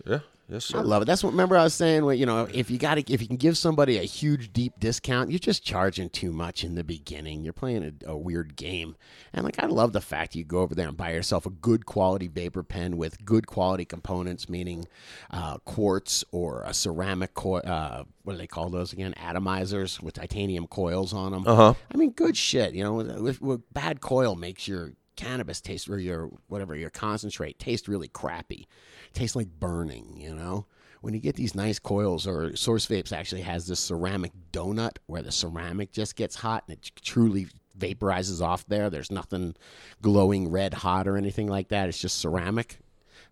yeah, 0.05 0.19
yes, 0.51 0.65
sir. 0.65 0.79
I 0.79 0.81
love 0.81 1.01
it. 1.01 1.05
That's 1.05 1.23
what. 1.23 1.31
Remember, 1.31 1.57
I 1.57 1.63
was 1.63 1.73
saying, 1.73 2.05
well, 2.05 2.13
you 2.13 2.25
know, 2.25 2.47
if 2.53 2.69
you 2.69 2.77
got 2.77 2.95
to, 2.95 3.13
if 3.13 3.21
you 3.21 3.27
can 3.27 3.37
give 3.37 3.57
somebody 3.57 3.97
a 3.97 4.03
huge 4.03 4.53
deep 4.53 4.79
discount, 4.79 5.31
you're 5.31 5.39
just 5.39 5.63
charging 5.63 6.09
too 6.09 6.31
much 6.31 6.63
in 6.63 6.75
the 6.75 6.83
beginning. 6.83 7.43
You're 7.43 7.53
playing 7.53 7.83
a, 8.05 8.11
a 8.11 8.17
weird 8.17 8.55
game, 8.55 8.95
and 9.33 9.43
like 9.43 9.57
I 9.57 9.65
love 9.65 9.93
the 9.93 10.01
fact 10.01 10.35
you 10.35 10.43
go 10.43 10.59
over 10.59 10.75
there 10.75 10.87
and 10.87 10.97
buy 10.97 11.13
yourself 11.13 11.45
a 11.45 11.49
good 11.49 11.85
quality 11.85 12.27
vapor 12.27 12.63
pen 12.63 12.97
with 12.97 13.23
good 13.25 13.47
quality 13.47 13.85
components, 13.85 14.49
meaning 14.49 14.85
uh, 15.31 15.57
quartz 15.59 16.23
or 16.31 16.63
a 16.63 16.73
ceramic 16.73 17.33
coil. 17.33 17.61
Uh, 17.63 18.03
what 18.23 18.33
do 18.33 18.37
they 18.37 18.47
call 18.47 18.69
those 18.69 18.93
again? 18.93 19.13
Atomizers 19.17 20.01
with 20.01 20.15
titanium 20.15 20.67
coils 20.67 21.13
on 21.13 21.31
them. 21.31 21.47
Uh 21.47 21.55
huh. 21.55 21.73
I 21.93 21.97
mean, 21.97 22.11
good 22.11 22.37
shit. 22.37 22.73
You 22.73 22.83
know, 22.83 22.93
with, 22.93 23.41
with 23.41 23.73
bad 23.73 24.01
coil 24.01 24.35
makes 24.35 24.67
your 24.67 24.93
cannabis 25.15 25.61
taste 25.61 25.87
or 25.89 25.99
your 25.99 26.31
whatever 26.47 26.75
your 26.75 26.89
concentrate 26.89 27.59
taste 27.59 27.87
really 27.87 28.07
crappy. 28.07 28.67
Tastes 29.13 29.35
like 29.35 29.47
burning. 29.59 30.15
You 30.17 30.35
know, 30.35 30.65
when 31.01 31.13
you 31.13 31.19
get 31.19 31.35
these 31.35 31.55
nice 31.55 31.79
coils 31.79 32.25
or 32.27 32.55
Source 32.55 32.87
Vapes 32.87 33.11
actually 33.11 33.41
has 33.41 33.67
this 33.67 33.79
ceramic 33.79 34.31
donut 34.51 34.97
where 35.07 35.21
the 35.21 35.31
ceramic 35.31 35.91
just 35.91 36.15
gets 36.15 36.35
hot 36.35 36.63
and 36.67 36.77
it 36.77 36.91
truly 37.01 37.47
vaporizes 37.77 38.41
off 38.41 38.65
there. 38.67 38.89
There's 38.89 39.11
nothing 39.11 39.55
glowing 40.01 40.49
red 40.51 40.73
hot 40.73 41.07
or 41.07 41.17
anything 41.17 41.47
like 41.47 41.69
that. 41.69 41.89
It's 41.89 41.99
just 41.99 42.19
ceramic. 42.19 42.79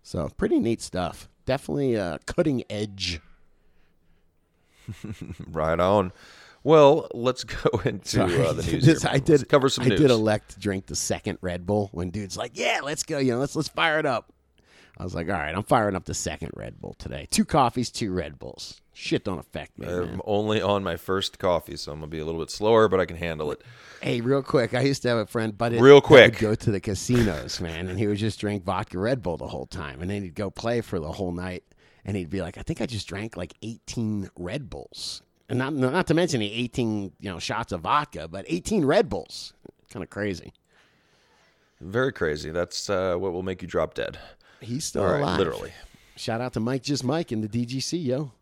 So 0.02 0.28
pretty 0.36 0.58
neat 0.58 0.80
stuff. 0.80 1.28
Definitely 1.46 1.96
uh, 1.96 2.18
cutting 2.26 2.64
edge. 2.70 3.20
Right 5.48 5.78
on. 5.78 6.12
Well, 6.64 7.08
let's 7.14 7.44
go 7.44 7.70
into 7.84 8.22
uh, 8.24 8.52
the 8.52 8.62
news. 8.62 8.84
This-. 8.84 9.04
I 9.04 9.12
Let's 9.12 9.24
did 9.24 9.48
cover 9.48 9.68
some 9.68 9.84
I 9.84 9.88
news. 9.88 10.00
did 10.00 10.10
elect 10.10 10.54
to 10.54 10.60
drink 10.60 10.86
the 10.86 10.96
second 10.96 11.38
Red 11.40 11.64
Bull 11.64 11.88
when 11.92 12.10
dude's 12.10 12.36
like, 12.36 12.52
"Yeah, 12.54 12.80
let's 12.82 13.02
go. 13.04 13.18
You 13.18 13.32
know, 13.32 13.38
let's 13.38 13.54
let's 13.56 13.68
fire 13.68 13.98
it 13.98 14.06
up." 14.06 14.32
I 14.98 15.04
was 15.04 15.14
like, 15.14 15.28
"All 15.28 15.34
right, 15.34 15.54
I'm 15.54 15.62
firing 15.62 15.96
up 15.96 16.04
the 16.04 16.14
second 16.14 16.50
Red 16.54 16.80
Bull 16.80 16.94
today. 16.94 17.26
Two 17.30 17.44
coffees, 17.44 17.90
two 17.90 18.12
Red 18.12 18.38
Bulls." 18.38 18.80
Shit 18.92 19.24
don't 19.24 19.38
affect 19.38 19.78
me. 19.78 19.86
I'm 19.86 20.20
only 20.26 20.60
on 20.60 20.84
my 20.84 20.96
first 20.96 21.38
coffee, 21.38 21.76
so 21.76 21.92
I'm 21.92 22.00
gonna 22.00 22.08
be 22.08 22.18
a 22.18 22.24
little 22.24 22.40
bit 22.40 22.50
slower, 22.50 22.86
but 22.88 23.00
I 23.00 23.06
can 23.06 23.16
handle 23.16 23.50
it. 23.50 23.62
Hey, 24.02 24.20
real 24.20 24.42
quick, 24.42 24.74
I 24.74 24.82
used 24.82 25.02
to 25.02 25.08
have 25.08 25.18
a 25.18 25.26
friend, 25.26 25.56
but 25.56 25.72
Real 25.72 26.00
quick. 26.00 26.32
would 26.34 26.40
go 26.40 26.54
to 26.54 26.70
the 26.70 26.80
casinos, 26.80 27.60
man, 27.60 27.88
and 27.88 27.98
he 27.98 28.06
would 28.06 28.18
just 28.18 28.40
drink 28.40 28.64
vodka 28.64 28.98
Red 28.98 29.22
Bull 29.22 29.36
the 29.38 29.46
whole 29.48 29.66
time, 29.66 30.02
and 30.02 30.10
then 30.10 30.22
he'd 30.22 30.34
go 30.34 30.50
play 30.50 30.80
for 30.82 31.00
the 31.00 31.12
whole 31.12 31.32
night, 31.32 31.64
and 32.04 32.16
he'd 32.16 32.28
be 32.30 32.42
like, 32.42 32.58
"I 32.58 32.62
think 32.62 32.80
I 32.82 32.86
just 32.86 33.06
drank 33.08 33.36
like 33.36 33.54
18 33.62 34.30
Red 34.36 34.68
Bulls." 34.68 35.22
And 35.48 35.58
not 35.58 35.72
not 35.72 36.06
to 36.08 36.14
mention 36.14 36.40
the 36.40 36.52
18 36.52 37.12
you 37.18 37.30
know 37.30 37.38
shots 37.38 37.72
of 37.72 37.80
vodka, 37.80 38.28
but 38.28 38.44
18 38.48 38.84
Red 38.84 39.08
Bulls. 39.08 39.54
Kind 39.90 40.02
of 40.02 40.10
crazy. 40.10 40.52
Very 41.80 42.12
crazy. 42.12 42.50
That's 42.50 42.90
uh, 42.90 43.16
what 43.16 43.32
will 43.32 43.42
make 43.42 43.62
you 43.62 43.68
drop 43.68 43.94
dead. 43.94 44.18
He's 44.60 44.84
still 44.84 45.04
All 45.04 45.12
right, 45.12 45.20
alive. 45.20 45.38
literally. 45.38 45.70
Shout 46.16 46.40
out 46.40 46.52
to 46.54 46.60
Mike, 46.60 46.82
just 46.82 47.04
Mike, 47.04 47.30
in 47.32 47.40
the 47.40 47.48
DGC, 47.48 48.04
yo. 48.04 48.32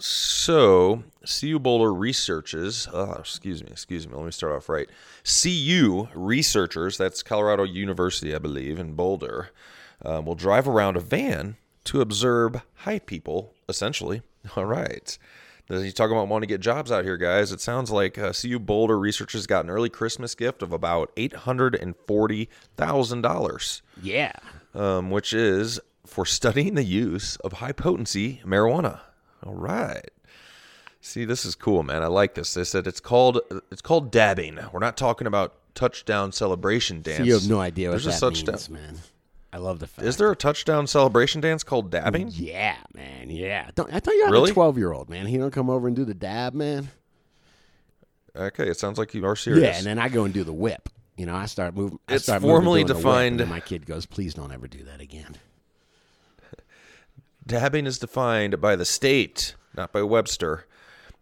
So, 0.00 1.02
CU 1.26 1.58
Boulder 1.58 1.92
researches, 1.92 2.86
uh, 2.94 3.16
excuse 3.18 3.64
me, 3.64 3.70
excuse 3.72 4.06
me, 4.06 4.14
let 4.14 4.24
me 4.24 4.30
start 4.30 4.52
off 4.54 4.68
right. 4.68 4.86
CU 5.24 6.06
researchers, 6.14 6.96
that's 6.96 7.22
Colorado 7.24 7.64
University, 7.64 8.32
I 8.34 8.38
believe, 8.38 8.78
in 8.78 8.94
Boulder, 8.94 9.50
um, 10.04 10.24
will 10.24 10.36
drive 10.36 10.68
around 10.68 10.96
a 10.96 11.00
van 11.00 11.56
to 11.84 12.00
observe 12.00 12.62
high 12.76 13.00
people, 13.00 13.54
essentially. 13.68 14.22
All 14.56 14.66
right. 14.66 15.18
Now, 15.68 15.78
You 15.78 15.90
talking 15.90 16.16
about 16.16 16.28
wanting 16.28 16.48
to 16.48 16.54
get 16.54 16.60
jobs 16.62 16.90
out 16.92 17.02
here, 17.04 17.16
guys. 17.18 17.50
It 17.52 17.60
sounds 17.60 17.90
like 17.90 18.16
uh, 18.16 18.32
CU 18.32 18.58
Boulder 18.60 18.96
researchers 18.98 19.46
got 19.48 19.64
an 19.64 19.70
early 19.70 19.90
Christmas 19.90 20.34
gift 20.36 20.62
of 20.62 20.72
about 20.72 21.12
$840,000 21.16 23.82
Yeah. 24.02 24.32
Um, 24.74 25.10
which 25.10 25.32
is 25.32 25.80
for 26.06 26.24
studying 26.24 26.74
the 26.74 26.84
use 26.84 27.36
of 27.36 27.54
high 27.54 27.72
potency 27.72 28.40
marijuana. 28.44 29.00
All 29.44 29.54
right. 29.54 30.10
See, 31.00 31.24
this 31.24 31.44
is 31.44 31.54
cool, 31.54 31.82
man. 31.82 32.02
I 32.02 32.06
like 32.08 32.34
this. 32.34 32.54
They 32.54 32.64
said 32.64 32.86
it's 32.86 33.00
called 33.00 33.40
it's 33.70 33.82
called 33.82 34.10
dabbing. 34.10 34.58
We're 34.72 34.80
not 34.80 34.96
talking 34.96 35.26
about 35.26 35.54
touchdown 35.74 36.32
celebration 36.32 37.02
dance. 37.02 37.18
So 37.18 37.24
you 37.24 37.34
have 37.34 37.48
no 37.48 37.60
idea 37.60 37.88
what 37.90 38.02
There's 38.02 38.06
a 38.06 38.10
that 38.10 38.20
touchdown- 38.20 38.54
means, 38.54 38.70
man. 38.70 38.98
I 39.50 39.56
love 39.58 39.78
the 39.78 39.86
fact. 39.86 40.06
Is 40.06 40.18
there 40.18 40.30
a 40.30 40.36
touchdown 40.36 40.86
celebration 40.86 41.40
dance 41.40 41.62
called 41.62 41.90
dabbing? 41.90 42.28
Yeah, 42.32 42.76
man. 42.94 43.30
Yeah. 43.30 43.70
Don't, 43.74 43.90
I 43.94 43.98
thought 44.00 44.12
you 44.14 44.24
had 44.24 44.32
Really? 44.32 44.50
a 44.50 44.54
12 44.54 44.76
year 44.76 44.92
old, 44.92 45.08
man. 45.08 45.24
He 45.26 45.38
don't 45.38 45.50
come 45.52 45.70
over 45.70 45.86
and 45.86 45.96
do 45.96 46.04
the 46.04 46.12
dab, 46.12 46.52
man. 46.52 46.88
Okay, 48.36 48.68
it 48.68 48.78
sounds 48.78 48.98
like 48.98 49.14
you 49.14 49.24
are 49.24 49.34
serious. 49.36 49.62
Yeah, 49.64 49.76
and 49.78 49.86
then 49.86 49.98
I 49.98 50.08
go 50.10 50.24
and 50.24 50.34
do 50.34 50.44
the 50.44 50.52
whip. 50.52 50.88
You 51.18 51.26
know, 51.26 51.34
I 51.34 51.46
start 51.46 51.74
moving. 51.74 51.98
I 52.08 52.14
It's 52.14 52.24
start 52.24 52.42
formally 52.42 52.84
the 52.84 52.94
whip, 52.94 53.04
and 53.04 53.36
defined- 53.38 53.50
my 53.50 53.60
kid 53.60 53.84
goes, 53.86 54.06
"Please 54.06 54.34
don't 54.34 54.52
ever 54.52 54.68
do 54.68 54.84
that 54.84 55.00
again." 55.00 55.34
Dabbing 57.46 57.86
is 57.86 57.98
defined 57.98 58.60
by 58.60 58.76
the 58.76 58.84
state, 58.84 59.54
not 59.76 59.92
by 59.92 60.02
Webster, 60.02 60.66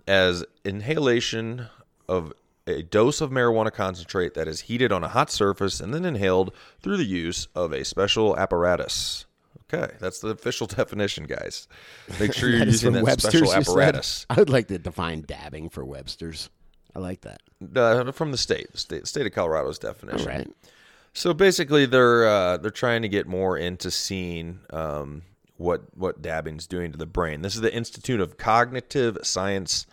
as 0.07 0.45
inhalation 0.65 1.69
of 2.09 2.33
a 2.67 2.83
dose 2.83 3.21
of 3.21 3.31
marijuana 3.31 3.73
concentrate 3.73 4.35
that 4.35 4.47
is 4.49 4.63
heated 4.63 4.91
on 4.93 5.03
a 5.05 5.09
hot 5.09 5.31
surface 5.31 5.81
and 5.81 5.95
then 5.95 6.05
inhaled 6.05 6.53
through 6.83 6.97
the 6.97 7.05
use 7.05 7.47
of 7.55 7.73
a 7.73 7.85
special 7.85 8.37
apparatus. 8.37 9.25
Okay, 9.73 9.95
that's 9.99 10.21
the 10.21 10.29
official 10.29 10.67
definition, 10.79 11.25
guys. 11.25 11.69
Make 12.21 12.35
sure 12.35 12.49
you're 12.51 12.59
That 12.61 12.67
using 12.67 12.93
that 12.93 13.05
Webster's, 13.05 13.49
special 13.49 13.55
apparatus 13.55 14.27
I 14.29 14.35
would 14.35 14.51
like 14.51 14.69
to 14.69 14.79
define 14.79 15.23
dabbing 15.23 15.69
for 15.71 15.85
Webster's. 15.85 16.51
I 16.97 16.99
like 16.99 17.21
that. 17.23 17.43
uh, 17.77 18.11
from 18.13 18.31
the 18.33 18.39
state, 18.39 18.77
state, 18.79 19.07
state 19.07 19.27
of 19.27 19.33
Colorado's 19.33 19.79
definition. 19.79 20.31
All 20.31 20.37
right. 20.39 20.49
So 21.13 21.35
basically, 21.35 21.85
they're 21.85 22.27
uh, 22.27 22.57
they're 22.57 22.71
trying 22.71 23.03
to 23.03 23.09
get 23.09 23.27
more 23.27 23.57
into 23.59 23.91
seeing 23.91 24.61
um, 24.71 25.23
what 25.59 25.83
what 25.95 26.23
dabbing's 26.23 26.67
doing 26.67 26.93
to 26.93 26.99
the 26.99 27.05
brain. 27.07 27.43
This 27.43 27.55
is 27.55 27.61
the 27.61 27.75
Institute 27.75 28.19
of 28.21 28.39
Cognitive 28.39 29.19
Science. 29.23 29.87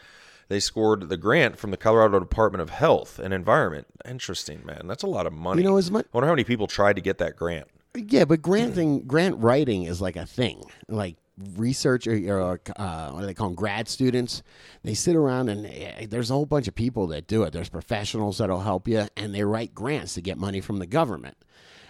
They 0.48 0.60
scored 0.62 1.10
the 1.10 1.18
grant 1.18 1.58
from 1.58 1.72
the 1.72 1.78
Colorado 1.78 2.20
Department 2.20 2.62
of 2.62 2.70
Health 2.70 3.20
and 3.20 3.34
Environment. 3.34 3.88
Interesting, 4.06 4.66
man. 4.66 4.88
That's 4.88 5.04
a 5.04 5.08
lot 5.08 5.26
of 5.26 5.34
money. 5.34 5.62
You 5.62 5.70
know, 5.70 5.78
as 5.78 5.90
much- 5.92 6.06
I 6.06 6.10
wonder 6.18 6.28
how 6.28 6.34
many 6.34 6.44
people 6.46 6.68
tried 6.68 6.96
to 6.98 7.02
get 7.02 7.18
that 7.18 7.36
grant. 7.36 7.68
Yeah, 7.96 8.26
but 8.26 8.42
granting 8.42 9.04
grant 9.08 9.38
writing 9.40 9.84
is 9.84 10.02
like 10.02 10.16
a 10.16 10.26
thing. 10.26 10.64
Like 10.88 11.16
research 11.56 12.08
or, 12.08 12.14
or 12.14 12.60
uh, 12.76 13.12
what 13.12 13.22
do 13.22 13.26
they 13.26 13.34
call 13.34 13.48
them? 13.48 13.56
Grad 13.56 13.88
students. 13.88 14.44
They 14.84 14.94
sit 14.94 15.16
around 15.16 15.50
and 15.50 15.66
eh, 15.66 16.06
there's 16.10 16.30
a 16.30 16.34
whole 16.34 16.46
bunch 16.46 16.68
of 16.68 16.76
people 16.76 17.08
that 17.08 17.28
do 17.28 17.44
it. 17.44 17.54
There's 17.54 17.70
professionals 17.70 18.38
that'll 18.38 18.62
help 18.62 18.88
you, 18.88 19.08
and 19.18 19.34
they 19.34 19.44
write 19.44 19.74
grants 19.74 20.14
to 20.16 20.22
get 20.22 20.38
money 20.38 20.62
from 20.62 20.80
the 20.80 20.86
government. 20.88 21.38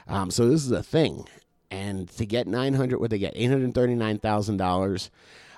Um, 0.07 0.31
so 0.31 0.49
this 0.49 0.63
is 0.63 0.71
a 0.71 0.83
thing, 0.83 1.27
and 1.71 2.09
to 2.11 2.25
get 2.25 2.47
nine 2.47 2.73
hundred, 2.73 2.99
what 2.99 3.09
they 3.09 3.19
get 3.19 3.33
eight 3.35 3.49
hundred 3.49 3.73
thirty 3.73 3.95
nine 3.95 4.19
thousand 4.19 4.57
dollars. 4.57 5.09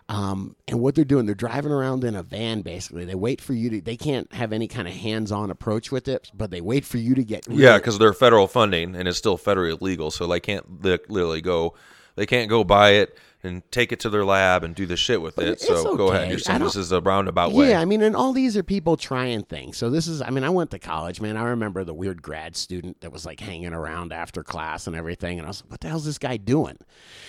Um, 0.07 0.55
and 0.67 0.79
what 0.79 0.93
they're 0.93 1.03
doing, 1.03 1.25
they're 1.25 1.33
driving 1.33 1.71
around 1.71 2.03
in 2.03 2.15
a 2.15 2.21
van. 2.21 2.61
Basically, 2.61 3.05
they 3.05 3.15
wait 3.15 3.41
for 3.41 3.53
you 3.53 3.71
to. 3.71 3.81
They 3.81 3.97
can't 3.97 4.31
have 4.33 4.53
any 4.53 4.67
kind 4.67 4.87
of 4.87 4.93
hands-on 4.93 5.49
approach 5.49 5.91
with 5.91 6.07
it, 6.07 6.29
but 6.31 6.51
they 6.51 6.61
wait 6.61 6.85
for 6.85 6.97
you 6.97 7.15
to 7.15 7.23
get. 7.23 7.47
Yeah, 7.49 7.77
because 7.77 7.97
they're 7.97 8.13
federal 8.13 8.47
funding 8.47 8.95
and 8.95 9.07
it's 9.07 9.17
still 9.17 9.35
federally 9.35 9.81
legal, 9.81 10.11
so 10.11 10.27
they 10.27 10.39
can't 10.39 10.83
literally 10.83 11.41
go. 11.41 11.73
They 12.15 12.27
can't 12.27 12.49
go 12.49 12.63
buy 12.63 12.91
it 12.91 13.17
and 13.45 13.69
take 13.71 13.91
it 13.91 13.99
to 14.01 14.09
their 14.09 14.25
lab 14.25 14.63
and 14.63 14.75
do 14.75 14.85
the 14.85 14.97
shit 14.97 15.21
with 15.21 15.37
it. 15.37 15.47
it's 15.47 15.67
So 15.67 15.95
go 15.95 16.09
ahead. 16.09 16.23
okay. 16.23 16.29
You're 16.31 16.39
saying 16.39 16.61
this 16.61 16.75
is 16.75 16.91
a 16.91 17.01
roundabout 17.01 17.51
way. 17.53 17.69
Yeah, 17.69 17.79
I 17.79 17.85
mean, 17.85 18.01
and 18.01 18.15
all 18.15 18.33
these 18.33 18.57
are 18.57 18.63
people 18.63 18.97
trying 18.97 19.43
things. 19.43 19.77
So 19.77 19.89
this 19.89 20.07
is, 20.07 20.21
I 20.21 20.29
mean, 20.29 20.43
I 20.43 20.49
went 20.49 20.71
to 20.71 20.79
college, 20.79 21.21
man. 21.21 21.37
I 21.37 21.43
remember 21.43 21.83
the 21.83 21.93
weird 21.93 22.21
grad 22.21 22.55
student 22.55 23.01
that 23.01 23.11
was 23.11 23.25
like 23.25 23.39
hanging 23.39 23.73
around 23.73 24.11
after 24.11 24.43
class 24.43 24.87
and 24.87 24.95
everything, 24.95 25.39
and 25.39 25.45
I 25.45 25.49
was 25.49 25.61
like, 25.61 25.71
"What 25.71 25.81
the 25.81 25.89
hell's 25.89 26.05
this 26.05 26.17
guy 26.17 26.37
doing?" 26.37 26.77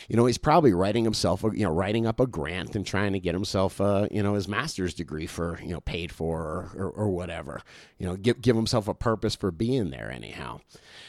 You 0.08 0.16
know, 0.16 0.26
he's 0.26 0.38
probably 0.38 0.73
writing 0.73 1.04
himself, 1.04 1.42
you 1.42 1.64
know, 1.64 1.70
writing 1.70 2.06
up 2.06 2.20
a 2.20 2.26
grant 2.26 2.75
and 2.75 2.87
trying 2.87 3.12
to 3.12 3.20
get 3.20 3.35
himself, 3.35 3.80
uh, 3.80 4.08
you 4.11 4.23
know, 4.23 4.35
his 4.35 4.49
master's 4.49 4.94
degree 4.94 5.26
for, 5.26 5.58
you 5.62 5.73
know, 5.73 5.80
paid 5.80 6.12
for 6.12 6.40
or, 6.40 6.70
or, 6.76 6.90
or 6.90 7.08
whatever. 7.11 7.61
You 7.99 8.06
know, 8.06 8.16
give 8.16 8.40
give 8.40 8.56
himself 8.56 8.88
a 8.88 8.94
purpose 8.94 9.35
for 9.35 9.50
being 9.50 9.90
there 9.90 10.11
anyhow. 10.11 10.61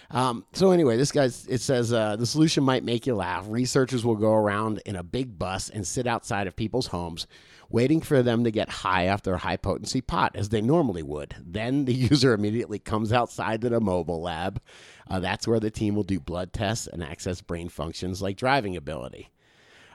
Um, 0.10 0.46
so 0.54 0.72
anyway, 0.72 0.98
this 0.98 1.12
guy's 1.12 1.46
it 1.48 1.62
says 1.62 1.92
uh, 1.92 2.16
the 2.16 2.26
solution 2.26 2.64
might 2.64 2.84
make 2.84 3.06
you 3.06 3.16
laugh. 3.16 3.46
Researchers 3.48 4.06
will 4.06 4.16
go 4.16 4.34
around 4.34 4.82
in 4.86 4.96
a 4.98 5.04
big 5.04 5.38
bus 5.38 5.70
and 5.70 5.86
sit 5.86 6.08
outside 6.08 6.48
of 6.48 6.56
people's 6.56 6.88
homes, 6.88 7.28
waiting 7.70 8.02
for 8.02 8.24
them 8.24 8.44
to 8.44 8.52
get 8.52 8.70
high 8.70 9.10
off 9.10 9.24
their 9.24 9.38
high 9.38 9.58
potency 9.58 10.02
pot 10.02 10.32
as 10.36 10.50
they 10.50 10.62
normally 10.62 11.04
would. 11.04 11.36
Then 11.40 11.86
the 11.86 11.94
user 12.12 12.34
immediately 12.34 12.80
comes 12.80 13.14
outside 13.14 13.62
to 13.62 13.70
the 13.70 13.80
mobile 13.80 14.22
lab. 14.22 14.62
Uh, 15.10 15.20
that's 15.20 15.48
where 15.48 15.60
the 15.60 15.72
team 15.72 15.96
will 15.96 16.04
do 16.04 16.20
blood 16.20 16.54
tests 16.54 16.88
and 16.88 17.04
access 17.04 17.42
brain 17.42 17.70
functions 17.70 18.22
like 18.22 18.38
driving 18.38 18.76
ability. 18.76 19.30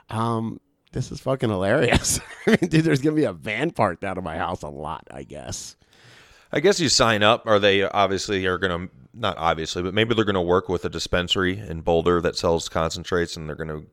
Um, 0.09 0.59
this 0.91 1.11
is 1.11 1.19
fucking 1.19 1.49
hilarious. 1.49 2.19
I 2.47 2.51
mean, 2.51 2.69
dude, 2.69 2.83
there's 2.83 3.01
gonna 3.01 3.15
be 3.15 3.23
a 3.25 3.33
van 3.33 3.71
parked 3.71 4.03
out 4.03 4.17
of 4.17 4.23
my 4.23 4.37
house 4.37 4.61
a 4.61 4.69
lot, 4.69 5.07
I 5.11 5.23
guess. 5.23 5.75
I 6.51 6.59
guess 6.59 6.79
you 6.79 6.87
sign 6.87 7.23
up, 7.23 7.47
or 7.47 7.57
they 7.57 7.81
obviously 7.81 8.45
are 8.45 8.59
to, 8.87 8.89
not 9.11 9.37
obviously, 9.39 9.81
but 9.81 9.95
maybe 9.95 10.13
they're 10.13 10.23
to 10.35 10.41
work 10.41 10.69
with 10.69 10.85
a 10.85 10.89
dispensary 10.89 11.57
in 11.57 11.81
Boulder 11.81 12.21
that 12.21 12.37
sells 12.37 12.69
concentrates, 12.69 13.35
and 13.35 13.49
they're 13.49 13.55
to 13.69 13.87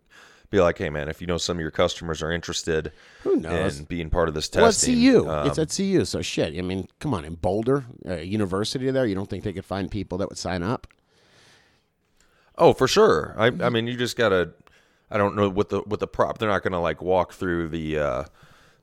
be 0.50 0.60
like, 0.60 0.78
hey, 0.78 0.90
man, 0.90 1.08
if 1.08 1.20
you 1.20 1.26
know 1.26 1.38
some 1.38 1.56
of 1.56 1.60
your 1.60 1.70
customers 1.70 2.22
are 2.22 2.32
interested 2.32 2.92
Who 3.22 3.36
knows? 3.36 3.78
in 3.78 3.84
being 3.84 4.10
part 4.10 4.28
of 4.28 4.34
this 4.34 4.50
Well, 4.52 4.66
it's. 4.66 4.84
CU. 4.84 5.28
um, 5.28 5.46
it's 5.46 5.58
at 5.58 5.70
CU. 5.74 6.04
So 6.04 6.22
shit. 6.22 6.58
I 6.58 6.62
mean, 6.62 6.88
come 6.98 7.14
on. 7.14 7.24
In 7.24 7.34
Boulder, 7.36 7.84
uh, 8.06 8.14
university 8.16 8.90
there, 8.90 9.06
you 9.06 9.14
don't 9.14 9.30
think 9.30 9.44
they 9.44 9.52
could 9.52 9.64
find 9.64 9.90
people 9.90 10.18
that 10.18 10.28
would 10.28 10.38
sign 10.38 10.62
up? 10.62 10.86
oh, 12.58 12.74
for 12.74 12.86
sure. 12.86 13.34
I, 13.38 13.46
I 13.46 13.70
mean, 13.70 13.86
you 13.86 13.96
just 13.96 14.18
got 14.18 14.30
to, 14.30 14.50
I 15.10 15.16
don't 15.16 15.34
know 15.34 15.48
what 15.48 15.70
the, 15.70 15.80
what 15.80 15.98
the 15.98 16.06
prop, 16.06 16.36
they're 16.36 16.48
not 16.50 16.62
going 16.62 16.72
to 16.74 16.78
like 16.78 17.00
walk 17.00 17.32
through 17.32 17.68
the, 17.68 17.98
uh, 17.98 18.24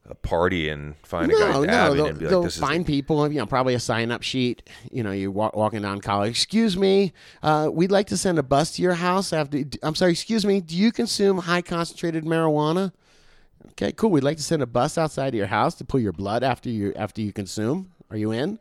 a 0.10 0.16
party 0.16 0.70
and 0.70 0.96
find 1.04 1.32
a 1.32 1.34
No, 1.34 1.40
guy 1.40 1.52
no. 1.54 1.66
dabbing 1.66 1.98
They'll, 1.98 2.06
and 2.08 2.20
be 2.20 2.26
like, 2.28 2.44
this 2.44 2.56
is 2.56 2.62
find 2.62 2.86
people. 2.86 3.32
You 3.32 3.40
know, 3.40 3.46
probably 3.46 3.74
a 3.74 3.80
sign 3.80 4.12
up 4.12 4.24
sheet. 4.24 4.68
You 4.92 5.04
know, 5.04 5.12
you 5.12 5.32
walk, 5.32 5.56
walking 5.56 5.82
down 5.82 6.02
college. 6.02 6.30
Excuse 6.32 6.78
me. 6.78 7.14
Uh, 7.44 7.70
we'd 7.72 7.92
like 7.92 8.08
to 8.08 8.18
send 8.18 8.40
a 8.40 8.44
bus 8.44 8.72
to 8.74 8.82
your 8.82 8.94
house. 8.94 9.34
After, 9.34 9.64
I'm 9.84 9.96
sorry. 9.96 10.12
Excuse 10.12 10.46
me. 10.46 10.62
Do 10.62 10.76
you 10.76 10.92
consume 10.92 11.40
high 11.40 11.62
concentrated 11.62 12.24
marijuana? 12.24 12.94
Okay, 13.72 13.92
cool. 13.92 14.12
We'd 14.12 14.24
like 14.24 14.38
to 14.38 14.44
send 14.44 14.62
a 14.62 14.68
bus 14.68 14.98
outside 14.98 15.30
of 15.30 15.36
your 15.36 15.48
house 15.48 15.76
to 15.76 15.86
pull 15.86 16.00
your 16.00 16.14
blood 16.14 16.44
after 16.44 16.70
you 16.70 16.94
after 16.96 17.22
you 17.22 17.34
consume. 17.34 17.92
Are 18.10 18.18
you 18.18 18.32
in? 18.32 18.60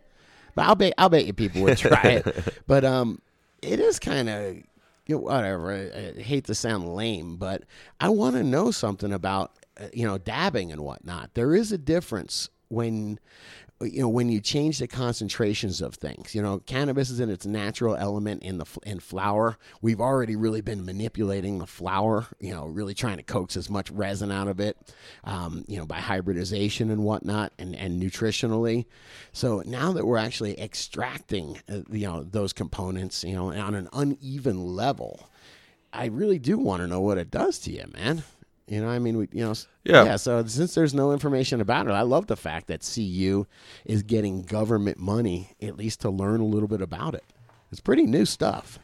But 0.55 0.67
I'll 0.67 0.75
bet 0.75 0.95
I'll 0.99 1.09
bet 1.09 1.26
you 1.26 1.33
people 1.33 1.62
would 1.62 1.79
try 1.79 2.23
it. 2.25 2.55
But 2.67 2.85
um, 2.85 3.21
it 3.62 3.79
is 3.79 3.99
kind 3.99 4.29
of 4.29 4.57
you 5.07 5.15
know, 5.15 5.19
whatever. 5.19 5.73
I, 5.73 6.19
I 6.19 6.21
hate 6.21 6.47
to 6.47 6.55
sound 6.55 6.95
lame, 6.95 7.37
but 7.37 7.62
I 8.00 8.09
want 8.09 8.35
to 8.37 8.43
know 8.43 8.71
something 8.73 9.12
about 9.12 9.53
you 9.92 10.06
know 10.06 10.18
dabbing 10.18 10.73
and 10.73 10.80
whatnot. 10.83 11.35
There 11.35 11.54
is 11.54 11.73
a 11.73 11.78
difference 11.78 12.49
when 12.68 13.18
you 13.80 14.00
know 14.00 14.09
when 14.09 14.30
you 14.30 14.40
change 14.40 14.78
the 14.78 14.87
concentrations 14.87 15.80
of 15.80 15.95
things. 15.95 16.35
You 16.35 16.42
know, 16.42 16.59
cannabis 16.61 17.11
is 17.11 17.21
in 17.21 17.28
its 17.28 17.45
natural 17.45 17.95
element 17.95 18.42
in 18.42 18.59
the 18.59 18.66
in 18.85 19.00
flower. 19.00 19.59
We've 19.83 20.00
already 20.00 20.35
really 20.35 20.62
been 20.62 20.85
manipulating 20.85 21.59
the 21.59 21.66
flower. 21.66 22.26
You 22.40 22.54
know, 22.54 22.66
really 22.66 22.95
trying 22.95 23.18
to 23.18 23.23
coax 23.23 23.56
as 23.56 23.68
much 23.68 23.90
resin 23.90 24.33
out 24.33 24.49
of 24.49 24.61
it. 24.61 24.78
Um, 25.25 25.64
you 25.68 25.76
know, 25.76 25.87
by 25.87 26.00
hybridization 26.00 26.90
and 26.90 27.04
whatnot, 27.04 27.52
and 27.59 27.76
and 27.76 28.02
nutritionally. 28.02 28.87
So 29.33 29.62
now 29.66 29.92
that 29.92 30.06
we're 30.06 30.16
actually 30.16 30.59
extracting, 30.59 31.59
uh, 31.68 31.80
you 31.90 32.06
know, 32.06 32.23
those 32.23 32.52
components, 32.52 33.25
you 33.25 33.35
know, 33.35 33.52
on 33.52 33.75
an 33.75 33.88
uneven 33.92 34.64
level. 34.64 35.28
I 35.92 36.06
really 36.06 36.38
do 36.38 36.59
want 36.59 36.83
to 36.83 36.87
know 36.87 37.00
what 37.00 37.16
it 37.16 37.30
does 37.30 37.59
to 37.61 37.73
you, 37.73 37.85
man. 37.95 38.23
You 38.68 38.80
know, 38.80 38.88
I 38.88 38.99
mean, 38.99 39.16
we, 39.18 39.28
you 39.32 39.44
know, 39.44 39.54
Yeah. 39.85 40.04
yeah. 40.04 40.16
So 40.16 40.44
since 40.46 40.75
there's 40.75 40.92
no 40.92 41.12
information 41.12 41.61
about 41.61 41.87
it, 41.87 41.92
I 41.92 42.02
love 42.02 42.26
the 42.26 42.37
fact 42.37 42.66
that 42.66 42.80
CU 42.94 43.46
is 43.85 44.02
getting 44.02 44.42
government 44.42 44.99
money 44.99 45.50
at 45.62 45.76
least 45.76 46.00
to 46.00 46.11
learn 46.11 46.40
a 46.40 46.44
little 46.44 46.68
bit 46.68 46.80
about 46.80 47.14
it. 47.14 47.25
It's 47.70 47.80
pretty 47.80 48.04
new 48.04 48.25
stuff. 48.25 48.78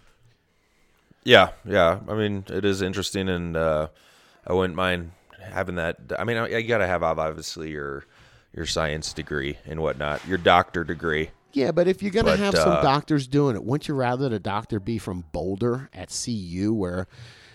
Yeah, 1.24 1.50
yeah. 1.64 2.00
I 2.08 2.14
mean, 2.14 2.44
it 2.48 2.64
is 2.64 2.82
interesting, 2.82 3.28
and 3.28 3.56
uh, 3.56 3.88
I 4.46 4.52
wouldn't 4.52 4.76
mind 4.76 5.12
having 5.40 5.76
that. 5.76 5.96
I 6.18 6.24
mean, 6.24 6.36
you 6.50 6.62
got 6.64 6.78
to 6.78 6.86
have 6.86 7.02
obviously 7.02 7.70
your 7.70 8.04
your 8.54 8.66
science 8.66 9.12
degree 9.12 9.58
and 9.66 9.80
whatnot, 9.80 10.26
your 10.26 10.38
doctor 10.38 10.84
degree. 10.84 11.30
Yeah, 11.52 11.70
but 11.70 11.86
if 11.86 12.02
you're 12.02 12.12
going 12.12 12.26
to 12.26 12.36
have 12.36 12.54
some 12.54 12.72
uh, 12.72 12.82
doctors 12.82 13.26
doing 13.26 13.56
it, 13.56 13.64
wouldn't 13.64 13.88
you 13.88 13.94
rather 13.94 14.28
the 14.28 14.38
doctor 14.38 14.80
be 14.80 14.98
from 14.98 15.24
Boulder 15.32 15.90
at 15.92 16.08
CU 16.24 16.72
where 16.72 17.08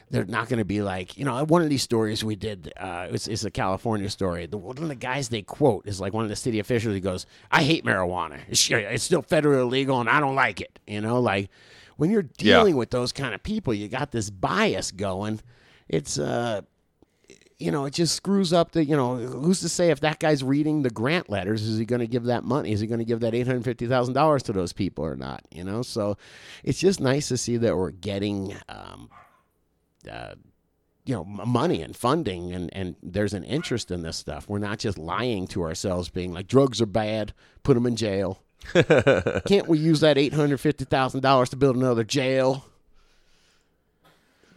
they're 0.10 0.26
not 0.26 0.48
going 0.48 0.60
to 0.60 0.66
be 0.66 0.82
like, 0.82 1.18
you 1.18 1.26
know, 1.26 1.44
one 1.46 1.62
of 1.62 1.70
these 1.70 1.84
stories 1.84 2.24
we 2.24 2.36
did, 2.36 2.72
uh, 2.78 3.08
it's, 3.12 3.28
it's 3.28 3.44
a 3.44 3.52
California 3.52 4.10
story. 4.10 4.46
The, 4.46 4.58
one 4.58 4.78
of 4.78 4.88
the 4.88 4.96
guys 4.96 5.30
they 5.30 5.42
quote 5.42 5.86
is 5.88 6.00
like 6.00 6.14
one 6.14 6.24
of 6.24 6.30
the 6.30 6.36
city 6.36 6.60
officials. 6.60 6.94
He 6.94 7.02
goes, 7.02 7.26
I 7.52 7.64
hate 7.64 7.84
marijuana. 7.86 8.40
It's, 8.48 8.70
it's 8.72 9.04
still 9.04 9.22
federally 9.24 9.60
illegal 9.62 10.00
and 10.00 10.10
I 10.10 10.20
don't 10.20 10.36
like 10.36 10.62
it. 10.62 10.80
You 10.88 11.02
know, 11.02 11.20
like 11.20 11.50
when 11.98 12.10
you're 12.12 12.22
Yeah. 12.40 12.58
dealing 12.58 12.78
with 12.78 12.90
those 12.92 13.12
kind 13.12 13.34
of 13.36 13.44
people, 13.44 13.74
you 13.74 13.88
got 13.90 14.12
this 14.12 14.30
bias 14.30 14.92
going. 14.92 15.42
It's, 15.90 16.18
uh, 16.18 16.62
you 17.60 17.72
know, 17.72 17.86
it 17.86 17.94
just 17.94 18.16
screws 18.16 18.54
up 18.54 18.72
the, 18.74 18.86
you 18.86 18.96
know, 18.96 19.16
who's 19.18 19.62
to 19.62 19.68
say 19.70 19.90
if 19.90 20.00
that 20.02 20.20
guy's 20.20 20.44
reading 20.44 20.84
the 20.84 20.92
grant 20.92 21.28
letters, 21.30 21.64
is 21.64 21.80
he 21.80 21.86
going 21.86 22.02
to 22.02 22.08
give 22.08 22.26
that 22.26 22.44
money? 22.44 22.72
Is 22.72 22.80
he 22.80 22.86
going 22.88 23.00
to 23.00 23.06
give 23.06 23.22
that 23.22 23.34
$850,000 23.34 24.42
to 24.44 24.54
those 24.54 24.74
people 24.74 25.04
or 25.04 25.16
not? 25.16 25.42
You 25.52 25.64
know, 25.64 25.82
so 25.82 26.18
it's 26.64 26.80
just 26.80 27.00
nice 27.02 27.28
to 27.30 27.38
see 27.38 27.58
that 27.58 27.76
we're 27.76 27.90
getting, 27.92 28.56
um, 28.70 29.10
uh, 30.08 30.36
you 31.08 31.16
know, 31.16 31.24
money 31.24 31.82
and 31.82 31.96
funding 31.96 32.54
and, 32.54 32.70
and 32.74 32.96
there's 33.02 33.34
an 33.34 33.46
interest 33.46 33.92
in 33.92 34.02
this 34.02 34.18
stuff. 34.18 34.50
We're 34.50 34.60
not 34.60 34.78
just 34.78 34.98
lying 34.98 35.48
to 35.48 35.64
ourselves 35.64 36.10
being 36.10 36.34
like 36.34 36.48
drugs 36.48 36.82
are 36.82 36.86
bad, 36.86 37.34
put 37.64 37.76
them 37.76 37.86
in 37.86 37.96
jail. 37.96 38.42
Can't 38.74 39.68
we 39.68 39.80
use 39.80 40.02
that 40.02 40.18
$850,000 40.18 41.50
to 41.50 41.56
build 41.56 41.78
another 41.78 42.04
jail? 42.04 42.66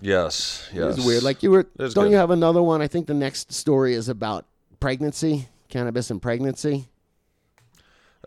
Yes, 0.00 0.68
yes. 0.72 0.96
It's 0.96 1.06
weird. 1.06 1.22
Like 1.22 1.42
you 1.42 1.52
were, 1.52 1.64
don't 1.76 1.92
good. 1.94 2.10
you 2.10 2.16
have 2.16 2.30
another 2.30 2.62
one? 2.62 2.82
I 2.82 2.88
think 2.88 3.06
the 3.06 3.14
next 3.14 3.52
story 3.52 3.94
is 3.94 4.08
about 4.08 4.46
pregnancy, 4.80 5.48
cannabis 5.68 6.10
and 6.10 6.20
pregnancy. 6.20 6.88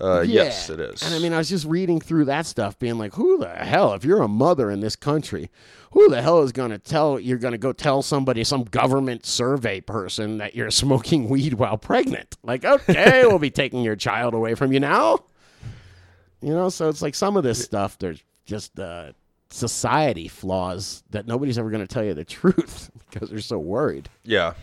Uh, 0.02 0.22
Yeah. 0.22 0.44
yes, 0.44 0.70
it 0.70 0.80
is. 0.80 1.04
And 1.04 1.14
I 1.14 1.20
mean, 1.20 1.34
I 1.34 1.38
was 1.38 1.50
just 1.50 1.66
reading 1.66 2.00
through 2.00 2.26
that 2.26 2.46
stuff, 2.46 2.78
being 2.80 2.98
like, 2.98 3.14
who 3.14 3.38
the 3.38 3.50
hell, 3.50 3.94
if 3.94 4.04
you're 4.04 4.22
a 4.22 4.28
mother 4.28 4.70
in 4.72 4.80
this 4.80 4.96
country, 4.96 5.50
who 5.92 6.10
the 6.10 6.22
hell 6.22 6.42
is 6.42 6.52
going 6.52 6.72
to 6.72 6.80
tell, 6.80 7.20
you're 7.20 7.38
going 7.38 7.52
to 7.52 7.58
go 7.60 7.72
tell 7.74 8.02
somebody, 8.02 8.44
some 8.44 8.64
government 8.64 9.26
survey 9.26 9.80
person, 9.82 10.40
that 10.40 10.56
you're 10.56 10.72
smoking 10.84 11.30
weed 11.30 11.54
while 11.56 11.78
pregnant? 11.78 12.36
Like, 12.44 12.66
okay, 12.66 13.24
we'll 13.26 13.40
be 13.40 13.52
taking 13.52 13.84
your 13.84 13.96
child 13.96 14.34
away 14.34 14.56
from 14.56 14.72
you 14.74 14.80
now. 14.80 15.20
You 16.42 16.54
know, 16.54 16.70
so 16.70 16.90
it's 16.90 17.02
like 17.02 17.16
some 17.16 17.38
of 17.38 17.44
this 17.44 17.64
stuff, 17.64 17.98
there's 18.00 18.22
just 18.46 18.78
uh, 18.80 19.14
society 19.50 20.28
flaws 20.28 21.04
that 21.12 21.26
nobody's 21.28 21.58
ever 21.58 21.70
going 21.70 21.86
to 21.86 21.94
tell 21.94 22.04
you 22.04 22.14
the 22.14 22.26
truth 22.26 22.92
because 23.10 23.30
they're 23.30 23.40
so 23.40 23.60
worried. 23.60 24.10
Yeah. 24.24 24.54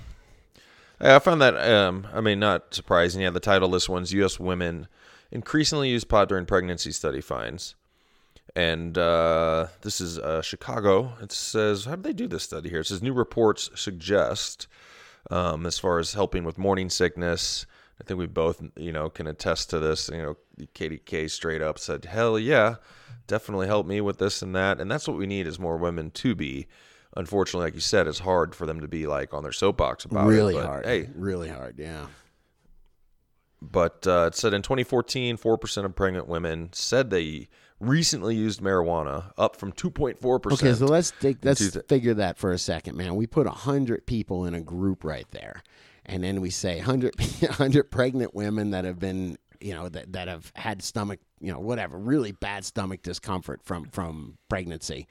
Yeah, 1.00 1.16
I 1.16 1.18
found 1.20 1.40
that, 1.40 1.56
um, 1.56 2.06
I 2.12 2.20
mean, 2.20 2.40
not 2.40 2.74
surprising. 2.74 3.22
Yeah, 3.22 3.30
the 3.30 3.40
title 3.40 3.66
of 3.68 3.72
this 3.72 3.88
one's 3.88 4.12
U.S. 4.12 4.38
Women 4.38 4.86
Increasingly 5.32 5.90
Use 5.90 6.04
Pot 6.04 6.28
During 6.28 6.46
Pregnancy 6.46 6.92
Study 6.92 7.20
Finds. 7.20 7.74
And 8.56 8.98
uh, 8.98 9.68
this 9.82 10.00
is 10.00 10.18
uh, 10.18 10.42
Chicago. 10.42 11.12
It 11.22 11.32
says, 11.32 11.84
how 11.84 11.92
did 11.96 12.04
they 12.04 12.12
do 12.12 12.26
this 12.26 12.42
study 12.42 12.68
here? 12.68 12.80
It 12.80 12.86
says 12.86 13.02
new 13.02 13.12
reports 13.12 13.70
suggest, 13.74 14.66
um, 15.30 15.66
as 15.66 15.78
far 15.78 15.98
as 15.98 16.14
helping 16.14 16.44
with 16.44 16.58
morning 16.58 16.90
sickness, 16.90 17.66
I 18.00 18.04
think 18.04 18.18
we 18.18 18.26
both, 18.26 18.62
you 18.76 18.92
know, 18.92 19.10
can 19.10 19.26
attest 19.26 19.70
to 19.70 19.78
this. 19.78 20.08
You 20.08 20.22
know, 20.22 20.36
KDK 20.74 21.30
straight 21.30 21.62
up 21.62 21.78
said, 21.78 22.06
hell 22.06 22.38
yeah, 22.38 22.76
definitely 23.26 23.66
help 23.66 23.86
me 23.86 24.00
with 24.00 24.18
this 24.18 24.42
and 24.42 24.54
that. 24.56 24.80
And 24.80 24.90
that's 24.90 25.06
what 25.06 25.16
we 25.16 25.26
need 25.26 25.46
is 25.46 25.58
more 25.58 25.76
women 25.76 26.10
to 26.12 26.34
be. 26.34 26.66
Unfortunately, 27.16 27.66
like 27.66 27.74
you 27.74 27.80
said, 27.80 28.06
it's 28.06 28.20
hard 28.20 28.54
for 28.54 28.66
them 28.66 28.80
to 28.80 28.88
be 28.88 29.06
like 29.06 29.34
on 29.34 29.42
their 29.42 29.52
soapbox 29.52 30.04
about 30.04 30.26
really 30.26 30.54
it. 30.54 30.58
but, 30.58 30.66
hard. 30.66 30.86
Hey, 30.86 31.08
really 31.14 31.48
hard. 31.48 31.78
Yeah. 31.78 32.06
But 33.62 34.06
uh, 34.06 34.26
it 34.28 34.34
said 34.34 34.54
in 34.54 34.62
2014, 34.62 35.36
4% 35.36 35.84
of 35.84 35.94
pregnant 35.94 36.28
women 36.28 36.70
said 36.72 37.10
they 37.10 37.48
recently 37.80 38.36
used 38.36 38.60
marijuana, 38.60 39.32
up 39.38 39.56
from 39.56 39.72
2.4%. 39.72 40.52
Okay, 40.52 40.74
so 40.74 40.86
let's 40.86 41.12
take 41.20 41.38
let's 41.42 41.66
thi- 41.66 41.80
figure 41.88 42.14
that 42.14 42.38
for 42.38 42.52
a 42.52 42.58
second, 42.58 42.96
man. 42.96 43.16
We 43.16 43.26
put 43.26 43.46
hundred 43.46 44.06
people 44.06 44.44
in 44.44 44.54
a 44.54 44.60
group 44.60 45.02
right 45.02 45.26
there, 45.30 45.62
and 46.06 46.22
then 46.22 46.40
we 46.40 46.50
say 46.50 46.76
100, 46.76 47.14
100 47.18 47.84
pregnant 47.90 48.34
women 48.34 48.70
that 48.70 48.84
have 48.84 48.98
been, 48.98 49.38
you 49.60 49.74
know, 49.74 49.88
that, 49.88 50.12
that 50.12 50.28
have 50.28 50.52
had 50.54 50.82
stomach, 50.82 51.20
you 51.40 51.52
know, 51.52 51.58
whatever, 51.58 51.98
really 51.98 52.32
bad 52.32 52.64
stomach 52.64 53.02
discomfort 53.02 53.62
from 53.64 53.86
from 53.86 54.36
pregnancy, 54.48 55.06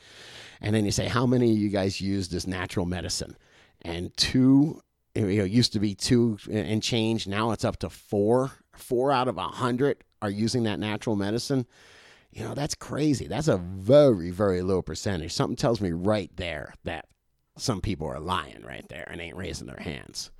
and 0.61 0.75
then 0.75 0.85
you 0.85 0.91
say 0.91 1.07
how 1.07 1.25
many 1.25 1.51
of 1.51 1.57
you 1.57 1.69
guys 1.69 1.99
used 1.99 2.31
this 2.31 2.45
natural 2.47 2.85
medicine, 2.85 3.35
and 3.81 4.15
two, 4.15 4.81
you 5.15 5.23
know, 5.23 5.43
it 5.43 5.51
used 5.51 5.73
to 5.73 5.79
be 5.79 5.95
two 5.95 6.37
and 6.51 6.81
change, 6.81 7.27
now 7.27 7.51
it's 7.51 7.65
up 7.65 7.77
to 7.77 7.89
four. 7.89 8.51
Four 8.75 9.11
out 9.11 9.27
of 9.27 9.37
a 9.37 9.47
hundred 9.47 10.03
are 10.21 10.29
using 10.29 10.63
that 10.63 10.79
natural 10.79 11.15
medicine. 11.15 11.65
You 12.31 12.43
know, 12.43 12.53
that's 12.53 12.75
crazy. 12.75 13.27
That's 13.27 13.47
a 13.47 13.57
very, 13.57 14.29
very 14.29 14.61
low 14.61 14.81
percentage. 14.81 15.33
Something 15.33 15.55
tells 15.55 15.81
me 15.81 15.91
right 15.91 16.31
there 16.35 16.73
that 16.83 17.05
some 17.57 17.81
people 17.81 18.07
are 18.07 18.19
lying 18.19 18.63
right 18.63 18.87
there 18.87 19.07
and 19.09 19.19
ain't 19.19 19.35
raising 19.35 19.67
their 19.67 19.79
hands. 19.79 20.31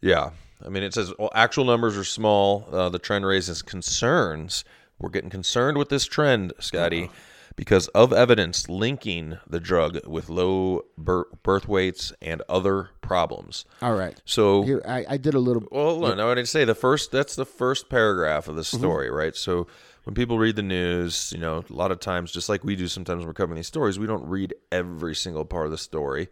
Yeah. 0.00 0.30
I 0.64 0.68
mean, 0.68 0.82
it 0.82 0.94
says 0.94 1.12
well, 1.18 1.30
actual 1.34 1.64
numbers 1.64 1.96
are 1.96 2.04
small. 2.04 2.68
Uh, 2.70 2.88
the 2.88 2.98
trend 2.98 3.24
raises 3.26 3.62
concerns. 3.62 4.64
We're 4.98 5.10
getting 5.10 5.30
concerned 5.30 5.76
with 5.76 5.90
this 5.90 6.06
trend, 6.06 6.52
Scotty, 6.58 7.10
because 7.56 7.88
of 7.88 8.12
evidence 8.12 8.68
linking 8.68 9.38
the 9.48 9.58
drug 9.58 10.06
with 10.06 10.28
low 10.28 10.82
birth 10.98 11.66
weights 11.66 12.12
and 12.22 12.42
other 12.48 12.90
problems. 13.00 13.64
All 13.82 13.94
right. 13.94 14.20
So, 14.24 14.62
Here, 14.62 14.82
I, 14.86 15.04
I 15.08 15.16
did 15.16 15.34
a 15.34 15.38
little. 15.38 15.66
well, 15.72 15.98
no, 16.14 16.30
I 16.30 16.34
would 16.34 16.48
say 16.48 16.64
the 16.64 16.74
first. 16.74 17.10
That's 17.12 17.34
the 17.34 17.46
first 17.46 17.88
paragraph 17.88 18.46
of 18.48 18.56
the 18.56 18.62
Mm-hmm. 18.62 18.78
story, 18.78 19.10
right? 19.10 19.34
So 19.34 19.66
when 20.04 20.14
people 20.14 20.38
read 20.38 20.56
the 20.56 20.62
news, 20.62 21.32
you 21.32 21.40
know, 21.40 21.64
a 21.68 21.72
lot 21.72 21.90
of 21.92 21.98
times, 22.00 22.30
just 22.32 22.48
like 22.48 22.62
we 22.62 22.76
do 22.76 22.88
sometimes 22.88 23.20
when 23.20 23.26
we're 23.28 23.32
covering 23.34 23.56
these 23.56 23.66
stories, 23.66 23.98
we 23.98 24.06
don't 24.06 24.26
read 24.28 24.54
every 24.70 25.14
single 25.14 25.44
part 25.44 25.66
of 25.66 25.72
the 25.72 25.78
story. 25.78 26.28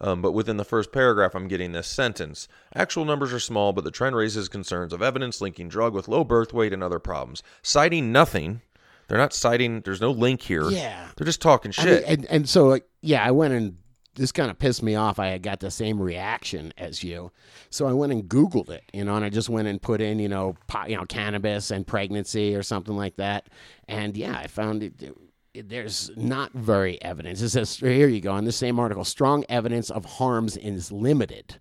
Um, 0.00 0.20
but 0.20 0.32
within 0.32 0.56
the 0.56 0.64
first 0.64 0.90
paragraph, 0.92 1.34
I'm 1.36 1.46
getting 1.46 1.70
this 1.72 1.86
sentence. 1.86 2.48
Actual 2.74 3.04
numbers 3.04 3.32
are 3.32 3.38
small, 3.38 3.72
but 3.72 3.84
the 3.84 3.90
trend 3.92 4.16
raises 4.16 4.48
concerns 4.48 4.92
of 4.92 5.02
evidence 5.02 5.40
linking 5.40 5.68
drug 5.68 5.94
with 5.94 6.08
low 6.08 6.24
birth 6.24 6.52
weight 6.52 6.72
and 6.72 6.82
other 6.82 6.98
problems. 6.98 7.42
Citing 7.62 8.10
nothing. 8.10 8.60
They're 9.08 9.18
not 9.18 9.32
citing, 9.32 9.80
there's 9.82 10.00
no 10.00 10.10
link 10.10 10.42
here. 10.42 10.68
Yeah. 10.70 11.08
They're 11.16 11.24
just 11.26 11.42
talking 11.42 11.72
I 11.78 11.84
mean, 11.84 11.94
shit. 11.94 12.04
and, 12.06 12.24
and 12.26 12.48
so, 12.48 12.66
like, 12.66 12.86
yeah, 13.02 13.24
I 13.24 13.30
went 13.30 13.54
and 13.54 13.76
this 14.14 14.30
kind 14.32 14.50
of 14.50 14.58
pissed 14.58 14.82
me 14.82 14.94
off. 14.94 15.18
I 15.18 15.38
got 15.38 15.60
the 15.60 15.70
same 15.70 16.00
reaction 16.00 16.72
as 16.78 17.02
you. 17.02 17.32
So 17.70 17.86
I 17.86 17.92
went 17.92 18.12
and 18.12 18.24
Googled 18.28 18.70
it, 18.70 18.84
you 18.92 19.04
know, 19.04 19.16
and 19.16 19.24
I 19.24 19.28
just 19.28 19.48
went 19.48 19.66
and 19.68 19.82
put 19.82 20.00
in, 20.00 20.18
you 20.20 20.28
know, 20.28 20.54
pot, 20.68 20.88
you 20.88 20.96
know, 20.96 21.04
cannabis 21.04 21.70
and 21.72 21.86
pregnancy 21.86 22.54
or 22.54 22.62
something 22.62 22.96
like 22.96 23.16
that. 23.16 23.48
And 23.88 24.16
yeah, 24.16 24.38
I 24.38 24.46
found 24.46 24.82
it. 24.82 25.02
it- 25.02 25.16
there's 25.56 26.10
not 26.16 26.50
very 26.52 27.00
evidence. 27.00 27.40
It 27.40 27.50
says 27.50 27.76
here 27.76 28.08
you 28.08 28.20
go 28.20 28.36
in 28.36 28.44
the 28.44 28.50
same 28.50 28.80
article. 28.80 29.04
Strong 29.04 29.44
evidence 29.48 29.88
of 29.88 30.04
harms 30.04 30.56
is 30.56 30.90
limited. 30.90 31.60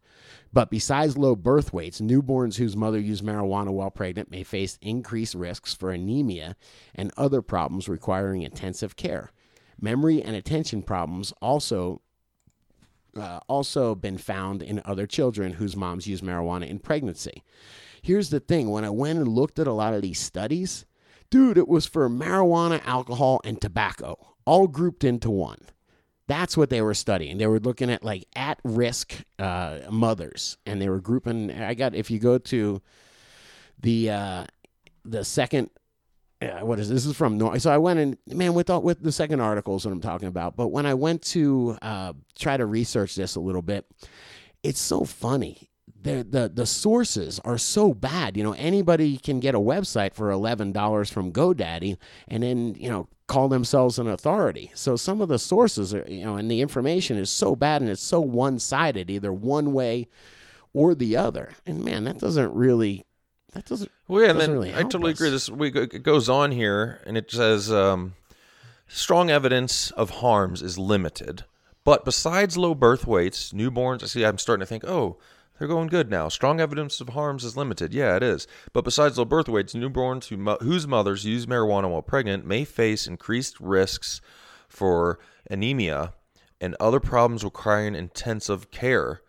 But 0.54 0.70
besides 0.70 1.18
low 1.18 1.36
birth 1.36 1.74
weights, 1.74 2.00
newborns 2.00 2.58
whose 2.58 2.78
mother 2.78 3.00
used 3.00 3.24
marijuana 3.24 3.72
while 3.72 3.90
pregnant 3.90 4.30
may 4.30 4.44
face 4.44 4.78
increased 4.82 5.34
risks 5.34 5.74
for 5.74 5.90
anemia 5.90 6.56
and 6.94 7.12
other 7.18 7.42
problems 7.42 7.90
requiring 7.90 8.44
intensive 8.44 8.96
care. 8.96 9.32
Memory 9.82 10.22
and 10.22 10.36
attention 10.36 10.84
problems 10.84 11.34
also 11.42 12.02
uh, 13.16 13.40
also 13.48 13.94
been 13.94 14.18
found 14.18 14.64
in 14.64 14.82
other 14.86 15.06
children 15.06 15.54
whose 15.54 15.76
moms 15.76 16.08
used 16.08 16.24
marijuana 16.24 16.68
in 16.68 16.80
pregnancy. 16.80 17.44
Here's 18.02 18.30
the 18.30 18.40
thing: 18.40 18.70
when 18.70 18.86
I 18.86 18.90
went 18.90 19.20
and 19.20 19.28
looked 19.28 19.60
at 19.60 19.68
a 19.68 19.74
lot 19.74 19.94
of 19.94 20.02
these 20.02 20.20
studies, 20.20 20.86
dude, 21.30 21.58
it 21.58 21.68
was 21.68 21.86
for 21.86 22.10
marijuana, 22.10 22.82
alcohol, 22.86 23.42
and 23.44 23.60
tobacco, 23.60 24.36
all 24.46 24.68
grouped 24.68 25.04
into 25.04 25.30
one. 25.32 25.60
That's 26.28 26.56
what 26.56 26.70
they 26.70 26.82
were 26.82 26.94
studying. 26.94 27.38
They 27.38 27.48
were 27.48 27.60
looking 27.60 27.90
at 27.90 28.04
like 28.04 28.26
at 28.36 28.60
risk 28.64 29.14
uh, 29.40 29.80
mothers, 29.90 30.58
and 30.66 30.82
they 30.82 30.90
were 30.90 31.02
grouping. 31.02 31.52
I 31.52 31.74
got 31.74 31.96
if 31.96 32.10
you 32.10 32.20
go 32.20 32.38
to 32.38 32.82
the 33.80 34.10
uh, 34.10 34.46
the 35.06 35.24
second. 35.24 35.70
Uh, 36.42 36.60
what 36.66 36.78
is 36.78 36.90
this? 36.90 37.04
this 37.04 37.12
is 37.12 37.16
from 37.16 37.38
Nor- 37.38 37.58
so 37.60 37.72
I 37.72 37.78
went 37.78 38.00
and 38.00 38.18
man 38.28 38.54
with 38.54 38.70
all, 38.70 38.82
with 38.82 39.02
the 39.02 39.14
second 39.14 39.40
article 39.40 39.78
is 39.78 39.86
what 39.86 39.94
I'm 39.94 40.02
talking 40.02 40.28
about. 40.28 40.58
But 40.58 40.70
when 40.70 40.86
I 40.86 40.94
went 40.94 41.22
to 41.24 41.78
uh, 41.82 42.14
try 42.38 42.58
to 42.58 42.66
research 42.66 43.16
this 43.16 43.36
a 43.36 43.40
little 43.40 43.62
bit, 43.62 43.86
it's 44.62 44.80
so 44.80 45.06
funny. 45.06 45.70
The, 46.02 46.24
the 46.30 46.52
the 46.54 46.66
sources 46.66 47.40
are 47.46 47.58
so 47.58 47.94
bad. 47.94 48.36
You 48.36 48.44
know, 48.44 48.54
anybody 48.54 49.18
can 49.18 49.40
get 49.40 49.56
a 49.56 49.60
website 49.60 50.14
for 50.14 50.32
eleven 50.32 50.72
dollars 50.72 51.10
from 51.10 51.32
GoDaddy, 51.32 51.98
and 52.28 52.44
then 52.44 52.76
you 52.78 52.90
know 52.90 53.08
call 53.28 53.48
themselves 53.48 53.98
an 54.00 54.08
authority. 54.08 54.72
So 54.76 54.96
some 54.96 55.22
of 55.22 55.30
the 55.30 55.40
sources 55.40 55.94
are, 55.94 56.06
you 56.08 56.26
know, 56.26 56.36
and 56.36 56.52
the 56.52 56.62
information 56.62 57.18
is 57.18 57.30
so 57.30 57.56
bad 57.56 57.82
and 57.82 57.90
it's 57.90 58.04
so 58.04 58.20
one 58.20 58.60
sided, 58.60 59.10
either 59.10 59.32
one 59.32 59.74
way 59.74 60.08
or 60.74 60.94
the 60.94 61.16
other. 61.16 61.54
And 61.66 61.84
man, 61.84 62.04
that 62.04 62.20
doesn't 62.20 62.54
really, 62.54 63.06
that 63.54 63.66
doesn't. 63.66 63.92
Well, 64.08 64.24
yeah, 64.24 64.30
and 64.32 64.40
doesn't 64.40 64.52
then 64.52 64.60
really 64.60 64.76
I 64.76 64.84
totally 64.84 65.14
us. 65.14 65.20
agree. 65.20 65.30
This 65.30 65.50
we 65.50 65.70
it 65.70 66.04
goes 66.04 66.30
on 66.30 66.52
here, 66.52 67.02
and 67.06 67.18
it 67.18 67.32
says 67.32 67.72
um, 67.72 68.14
strong 68.88 69.30
evidence 69.30 69.92
of 69.92 70.10
harms 70.10 70.62
is 70.62 70.78
limited, 70.78 71.46
but 71.86 72.04
besides 72.04 72.58
low 72.58 72.76
birth 72.76 73.08
weights, 73.08 73.52
newborns. 73.54 74.04
I 74.04 74.08
see, 74.08 74.26
I'm 74.26 74.38
starting 74.38 74.62
to 74.62 74.68
think, 74.68 74.84
oh, 74.84 75.18
they're 75.64 75.70
going 75.70 75.88
good 75.88 76.12
now. 76.12 76.28
Strong 76.28 76.60
evidence 76.60 77.00
of 77.00 77.08
harms 77.08 77.46
is 77.46 77.56
limited. 77.56 77.94
Yeah, 77.94 78.18
it 78.18 78.22
is. 78.22 78.48
But 78.74 78.84
besides 78.84 79.18
low 79.18 79.24
birth 79.24 79.48
weights, 79.48 79.74
newborns 79.74 80.28
who 80.28 80.58
whose 80.66 80.86
mothers 80.86 81.24
use 81.24 81.46
marijuana 81.46 81.90
while 81.90 82.02
pregnant 82.02 82.46
may 82.46 82.66
face 82.66 83.08
increased 83.08 83.62
risks 83.62 84.20
for 84.68 85.20
anemia 85.50 86.16
and 86.60 86.76
other 86.82 87.00
problems 87.00 87.46
requiring 87.46 87.96
intensive 87.96 88.72
care. 88.72 89.22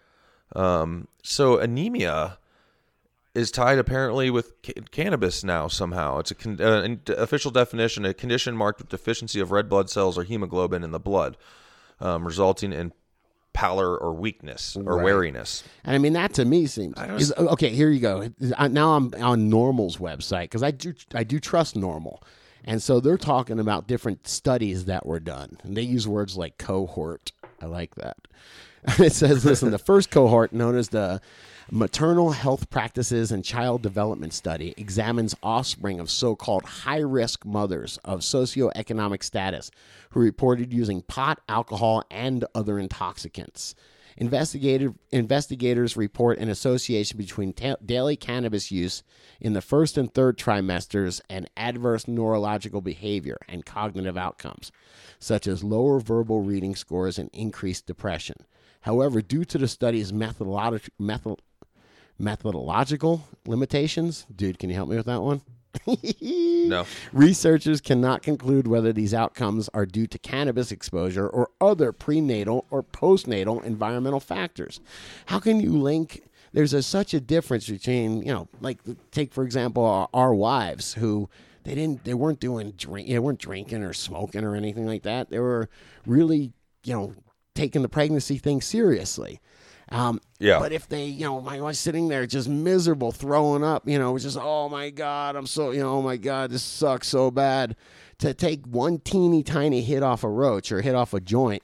Um, 0.56 1.06
so 1.22 1.58
anemia 1.58 2.38
is 3.32 3.52
tied 3.52 3.78
apparently 3.78 4.28
with 4.28 4.60
ca- 4.66 4.82
cannabis 4.90 5.44
now 5.44 5.68
somehow. 5.68 6.18
It's 6.18 6.32
a 6.32 6.34
con- 6.34 6.60
uh, 6.60 6.82
an 6.82 7.00
official 7.16 7.52
definition: 7.52 8.04
a 8.04 8.12
condition 8.12 8.56
marked 8.56 8.80
with 8.80 8.88
deficiency 8.88 9.38
of 9.38 9.52
red 9.52 9.68
blood 9.68 9.88
cells 9.88 10.18
or 10.18 10.24
hemoglobin 10.24 10.82
in 10.82 10.90
the 10.90 10.98
blood, 10.98 11.36
um, 12.00 12.26
resulting 12.26 12.72
in 12.72 12.92
pallor 13.54 13.96
or 13.96 14.12
weakness 14.12 14.76
or 14.76 14.96
Right. 14.96 15.04
wariness. 15.04 15.62
And 15.84 15.94
I 15.94 15.98
mean, 15.98 16.12
that 16.12 16.34
to 16.34 16.44
me 16.44 16.66
seems 16.66 16.98
is, 17.18 17.32
okay. 17.38 17.70
Here 17.70 17.88
you 17.88 18.00
go. 18.00 18.28
Now 18.68 18.94
I'm 18.94 19.14
on 19.20 19.48
NORML's 19.50 19.96
website 19.96 20.42
because 20.42 20.62
I 20.62 20.70
do 20.72 20.92
I 21.14 21.24
do 21.24 21.40
trust 21.40 21.74
Normal, 21.76 22.22
and 22.64 22.82
so 22.82 23.00
they're 23.00 23.16
talking 23.16 23.58
about 23.58 23.86
different 23.86 24.26
studies 24.28 24.84
that 24.84 25.06
were 25.06 25.20
done, 25.20 25.58
and 25.62 25.76
they 25.76 25.82
use 25.82 26.06
words 26.06 26.36
like 26.36 26.58
cohort. 26.58 27.32
I 27.62 27.66
like 27.66 27.94
that. 27.94 28.16
It 28.98 29.14
says, 29.14 29.46
listen, 29.46 29.70
the 29.70 29.78
first 29.78 30.10
cohort, 30.10 30.52
known 30.52 30.76
as 30.76 30.90
the 30.90 31.22
Maternal 31.70 32.32
Health 32.32 32.68
Practices 32.68 33.32
and 33.32 33.42
Child 33.42 33.80
Development 33.80 34.34
Study, 34.34 34.74
examines 34.76 35.34
offspring 35.42 35.98
of 35.98 36.10
so 36.10 36.36
called 36.36 36.62
high 36.64 36.98
risk 36.98 37.46
mothers 37.46 37.98
of 38.04 38.20
socioeconomic 38.20 39.22
status 39.22 39.70
who 40.10 40.20
reported 40.20 40.74
using 40.74 41.00
pot, 41.00 41.40
alcohol, 41.48 42.02
and 42.10 42.44
other 42.54 42.78
intoxicants. 42.78 43.74
Investigative, 44.18 44.94
investigators 45.10 45.96
report 45.96 46.38
an 46.38 46.50
association 46.50 47.16
between 47.16 47.54
ta- 47.54 47.76
daily 47.84 48.14
cannabis 48.14 48.70
use 48.70 49.02
in 49.40 49.54
the 49.54 49.62
first 49.62 49.96
and 49.96 50.12
third 50.12 50.36
trimesters 50.36 51.22
and 51.30 51.48
adverse 51.56 52.06
neurological 52.06 52.82
behavior 52.82 53.38
and 53.48 53.64
cognitive 53.64 54.18
outcomes, 54.18 54.70
such 55.18 55.46
as 55.46 55.64
lower 55.64 55.98
verbal 55.98 56.42
reading 56.42 56.76
scores 56.76 57.18
and 57.18 57.30
increased 57.32 57.86
depression. 57.86 58.36
However, 58.82 59.22
due 59.22 59.46
to 59.46 59.56
the 59.56 59.66
study's 59.66 60.12
methodologic, 60.12 60.90
method, 60.98 61.40
methodological 62.18 63.26
limitations, 63.46 64.26
dude, 64.34 64.58
can 64.58 64.70
you 64.70 64.76
help 64.76 64.88
me 64.88 64.96
with 64.96 65.06
that 65.06 65.22
one? 65.22 65.42
No. 66.64 66.86
Researchers 67.12 67.82
cannot 67.82 68.22
conclude 68.22 68.66
whether 68.66 68.90
these 68.90 69.12
outcomes 69.12 69.68
are 69.74 69.84
due 69.84 70.06
to 70.06 70.18
cannabis 70.18 70.72
exposure 70.72 71.28
or 71.28 71.50
other 71.60 71.92
prenatal 71.92 72.64
or 72.70 72.82
postnatal 72.82 73.62
environmental 73.62 74.20
factors. 74.20 74.80
How 75.26 75.40
can 75.40 75.60
you 75.60 75.72
link? 75.72 76.22
There's 76.54 76.72
a, 76.72 76.82
such 76.82 77.12
a 77.12 77.20
difference 77.20 77.68
between, 77.68 78.22
you 78.22 78.32
know, 78.32 78.48
like 78.62 78.78
take 79.10 79.34
for 79.34 79.44
example 79.44 79.84
our, 79.84 80.08
our 80.14 80.34
wives 80.34 80.94
who 80.94 81.28
they 81.64 81.74
didn't, 81.74 82.04
they 82.04 82.14
weren't 82.14 82.40
doing 82.40 82.70
drink, 82.72 83.08
they 83.08 83.18
weren't 83.18 83.40
drinking 83.40 83.82
or 83.82 83.92
smoking 83.92 84.44
or 84.44 84.54
anything 84.54 84.86
like 84.86 85.02
that. 85.02 85.28
They 85.30 85.40
were 85.40 85.68
really, 86.06 86.52
you 86.84 86.94
know, 86.94 87.14
taking 87.54 87.82
the 87.82 87.88
pregnancy 87.88 88.38
thing 88.38 88.60
seriously. 88.62 89.40
Um, 89.90 90.20
Yeah. 90.38 90.58
But 90.58 90.72
if 90.72 90.88
they, 90.88 91.04
you 91.04 91.24
know, 91.24 91.40
my 91.40 91.60
wife's 91.60 91.78
sitting 91.78 92.08
there 92.08 92.26
just 92.26 92.48
miserable, 92.48 93.12
throwing 93.12 93.64
up, 93.64 93.88
you 93.88 93.98
know, 93.98 94.10
it 94.10 94.12
was 94.14 94.22
just, 94.22 94.38
oh 94.40 94.68
my 94.68 94.90
God, 94.90 95.36
I'm 95.36 95.46
so, 95.46 95.70
you 95.70 95.80
know, 95.80 95.94
oh 95.94 96.02
my 96.02 96.16
God, 96.16 96.50
this 96.50 96.62
sucks 96.62 97.08
so 97.08 97.30
bad. 97.30 97.76
To 98.18 98.32
take 98.32 98.64
one 98.66 98.98
teeny 98.98 99.42
tiny 99.42 99.82
hit 99.82 100.02
off 100.02 100.22
a 100.22 100.28
roach 100.28 100.70
or 100.70 100.80
hit 100.80 100.94
off 100.94 101.14
a 101.14 101.20
joint 101.20 101.62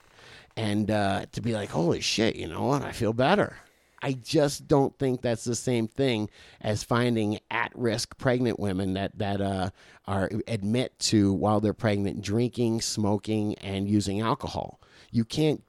and 0.57 0.91
uh, 0.91 1.27
to 1.33 1.41
be 1.41 1.53
like, 1.53 1.71
holy 1.71 2.01
shit, 2.01 2.37
you 2.37 2.49
know 2.49 2.65
what? 2.65 2.83
I 2.83 2.93
feel 2.93 3.13
better. 3.13 3.57
I 4.03 4.15
just 4.15 4.67
don't 4.67 4.99
think 4.99 5.21
that's 5.21 5.45
the 5.45 5.55
same 5.55 5.87
thing 5.87 6.31
as 6.61 6.83
finding 6.83 7.39
at-risk 7.51 8.17
pregnant 8.19 8.59
women 8.59 8.95
that 8.95 9.19
that 9.19 9.41
uh, 9.41 9.71
are 10.07 10.31
admit 10.49 10.99
to 11.01 11.33
while 11.33 11.61
they're 11.61 11.75
pregnant 11.75 12.23
drinking, 12.23 12.81
smoking, 12.81 13.55
and 13.57 13.89
using 13.89 14.21
alcohol. 14.21 14.81
You 15.11 15.25
can't 15.25 15.63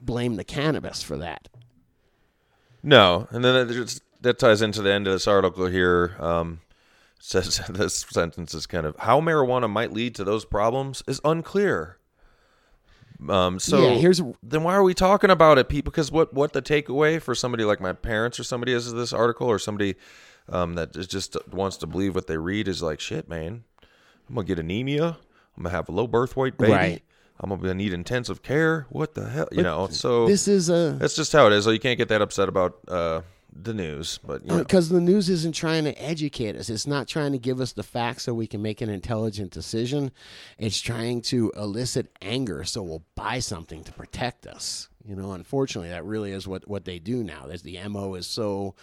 blame 0.00 0.36
the 0.36 0.44
cannabis 0.44 1.02
for 1.02 1.18
that. 1.18 1.48
No, 2.88 3.28
and 3.30 3.44
then 3.44 3.68
that, 3.68 4.00
that 4.22 4.38
ties 4.38 4.62
into 4.62 4.80
the 4.80 4.90
end 4.90 5.06
of 5.06 5.12
this 5.12 5.26
article 5.28 5.66
here. 5.66 6.16
Um, 6.18 6.60
says 7.18 7.60
this 7.68 7.94
sentence 8.08 8.54
is 8.54 8.66
kind 8.66 8.86
of 8.86 8.96
how 8.96 9.20
marijuana 9.20 9.68
might 9.70 9.92
lead 9.92 10.14
to 10.14 10.24
those 10.24 10.44
problems 10.46 11.02
is 11.06 11.20
unclear. 11.24 11.98
Um, 13.28 13.58
so 13.58 13.80
Yeah, 13.80 13.94
here's- 13.98 14.22
then 14.42 14.62
why 14.62 14.74
are 14.74 14.82
we 14.82 14.94
talking 14.94 15.28
about 15.30 15.58
it, 15.58 15.68
people? 15.68 15.90
Because 15.90 16.10
what 16.12 16.32
what 16.32 16.52
the 16.52 16.62
takeaway 16.62 17.20
for 17.20 17.34
somebody 17.34 17.64
like 17.64 17.80
my 17.80 17.92
parents 17.92 18.38
or 18.40 18.44
somebody 18.44 18.72
is 18.72 18.86
of 18.90 18.96
this 18.96 19.12
article 19.12 19.48
or 19.48 19.58
somebody 19.58 19.96
um, 20.48 20.74
that 20.76 20.96
is 20.96 21.06
just 21.08 21.36
wants 21.52 21.76
to 21.78 21.86
believe 21.86 22.14
what 22.14 22.26
they 22.26 22.38
read 22.38 22.68
is 22.68 22.80
like 22.82 23.00
shit, 23.00 23.28
man. 23.28 23.64
I'm 24.28 24.34
gonna 24.34 24.46
get 24.46 24.58
anemia. 24.58 25.18
I'm 25.56 25.62
gonna 25.64 25.74
have 25.74 25.88
a 25.88 25.92
low 25.92 26.06
birth 26.06 26.36
weight 26.36 26.56
baby. 26.56 26.72
Right. 26.72 27.02
I'm 27.40 27.50
gonna 27.50 27.74
need 27.74 27.92
intensive 27.92 28.42
care. 28.42 28.86
What 28.90 29.14
the 29.14 29.28
hell, 29.28 29.48
you 29.52 29.62
know? 29.62 29.88
So 29.90 30.26
This 30.26 30.48
is 30.48 30.68
a 30.70 30.96
that's 30.98 31.14
just 31.14 31.32
how 31.32 31.46
it 31.46 31.52
is. 31.52 31.64
So 31.64 31.70
you 31.70 31.78
can't 31.78 31.98
get 31.98 32.08
that 32.08 32.20
upset 32.20 32.48
about 32.48 32.78
uh, 32.88 33.22
the 33.52 33.72
news, 33.74 34.18
but 34.26 34.44
you 34.44 34.58
because 34.58 34.88
the 34.88 35.00
news 35.00 35.28
isn't 35.28 35.54
trying 35.54 35.84
to 35.84 35.92
educate 36.02 36.56
us. 36.56 36.68
It's 36.68 36.86
not 36.86 37.06
trying 37.08 37.32
to 37.32 37.38
give 37.38 37.60
us 37.60 37.72
the 37.72 37.82
facts 37.82 38.24
so 38.24 38.34
we 38.34 38.46
can 38.46 38.60
make 38.60 38.80
an 38.80 38.88
intelligent 38.88 39.52
decision. 39.52 40.10
It's 40.58 40.80
trying 40.80 41.22
to 41.22 41.52
elicit 41.56 42.10
anger 42.20 42.64
so 42.64 42.82
we'll 42.82 43.04
buy 43.14 43.38
something 43.38 43.84
to 43.84 43.92
protect 43.92 44.46
us. 44.46 44.88
You 45.04 45.16
know, 45.16 45.32
unfortunately, 45.32 45.90
that 45.90 46.04
really 46.04 46.32
is 46.32 46.46
what 46.46 46.68
what 46.68 46.84
they 46.84 46.98
do 46.98 47.22
now. 47.22 47.46
There's 47.46 47.62
the 47.62 47.78
mo 47.88 48.14
is 48.14 48.26
so, 48.26 48.74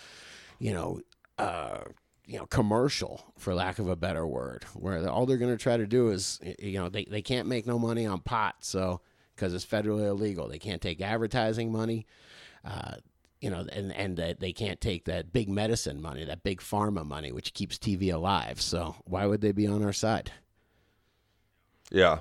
you 0.60 0.74
know, 0.74 1.02
uh, 1.38 1.80
you 2.28 2.38
know, 2.38 2.46
commercial 2.46 3.34
for 3.38 3.54
lack 3.54 3.80
of 3.80 3.88
a 3.88 3.96
better 3.96 4.26
word, 4.26 4.64
where 4.74 5.08
all 5.08 5.26
they're 5.26 5.38
going 5.38 5.56
to 5.56 5.62
try 5.62 5.78
to 5.78 5.86
do 5.86 6.10
is, 6.10 6.40
you 6.60 6.80
know, 6.80 6.90
they 6.90 7.06
they 7.06 7.22
can't 7.22 7.48
make 7.48 7.66
no 7.68 7.78
money 7.78 8.06
on 8.06 8.20
pot, 8.20 8.56
so 8.62 9.02
because 9.36 9.54
it's 9.54 9.66
federally 9.66 10.08
illegal, 10.08 10.48
they 10.48 10.60
can't 10.60 10.82
take 10.82 11.02
advertising 11.02 11.72
money. 11.72 12.06
Uh, 12.64 12.96
you 13.42 13.50
know, 13.50 13.66
and 13.72 13.92
and 13.92 14.18
they 14.40 14.54
can't 14.54 14.82
take 14.82 15.06
that 15.06 15.32
big 15.32 15.50
medicine 15.50 16.02
money, 16.02 16.24
that 16.24 16.42
big 16.44 16.62
pharma 16.62 17.06
money, 17.06 17.32
which 17.32 17.54
keeps 17.54 17.78
TV 17.78 18.12
alive. 18.12 18.60
So 18.60 18.96
why 19.06 19.26
would 19.28 19.42
they 19.42 19.52
be 19.52 19.68
on 19.68 19.84
our 19.84 19.94
side? 19.94 20.32
Yeah. 21.92 22.20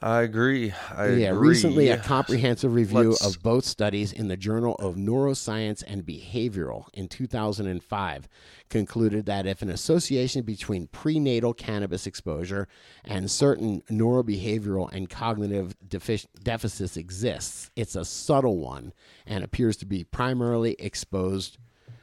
I 0.00 0.22
agree. 0.22 0.72
I 0.94 1.08
yeah, 1.08 1.30
agree. 1.30 1.48
recently 1.48 1.88
a 1.88 1.98
comprehensive 2.14 2.74
review 2.74 3.10
Let's- 3.10 3.24
of 3.24 3.42
both 3.42 3.64
studies 3.64 4.12
in 4.12 4.28
the 4.28 4.36
Journal 4.36 4.74
of 4.76 4.94
Neuroscience 4.94 5.82
and 5.86 6.04
Behavioral 6.04 6.86
in 6.94 7.08
2005 7.08 8.28
concluded 8.68 9.26
that 9.26 9.46
if 9.46 9.62
an 9.62 9.70
association 9.70 10.42
between 10.42 10.86
prenatal 10.88 11.54
cannabis 11.54 12.06
exposure 12.06 12.68
and 13.04 13.30
certain 13.30 13.82
neurobehavioral 13.90 14.92
and 14.92 15.10
cognitive 15.10 15.74
defic- 15.86 16.26
deficits 16.42 16.96
exists, 16.96 17.70
it's 17.74 17.96
a 17.96 18.04
subtle 18.04 18.58
one 18.58 18.92
and 19.26 19.42
appears 19.42 19.76
to 19.78 19.86
be 19.86 20.04
primarily 20.04 20.76
exposed 20.78 21.58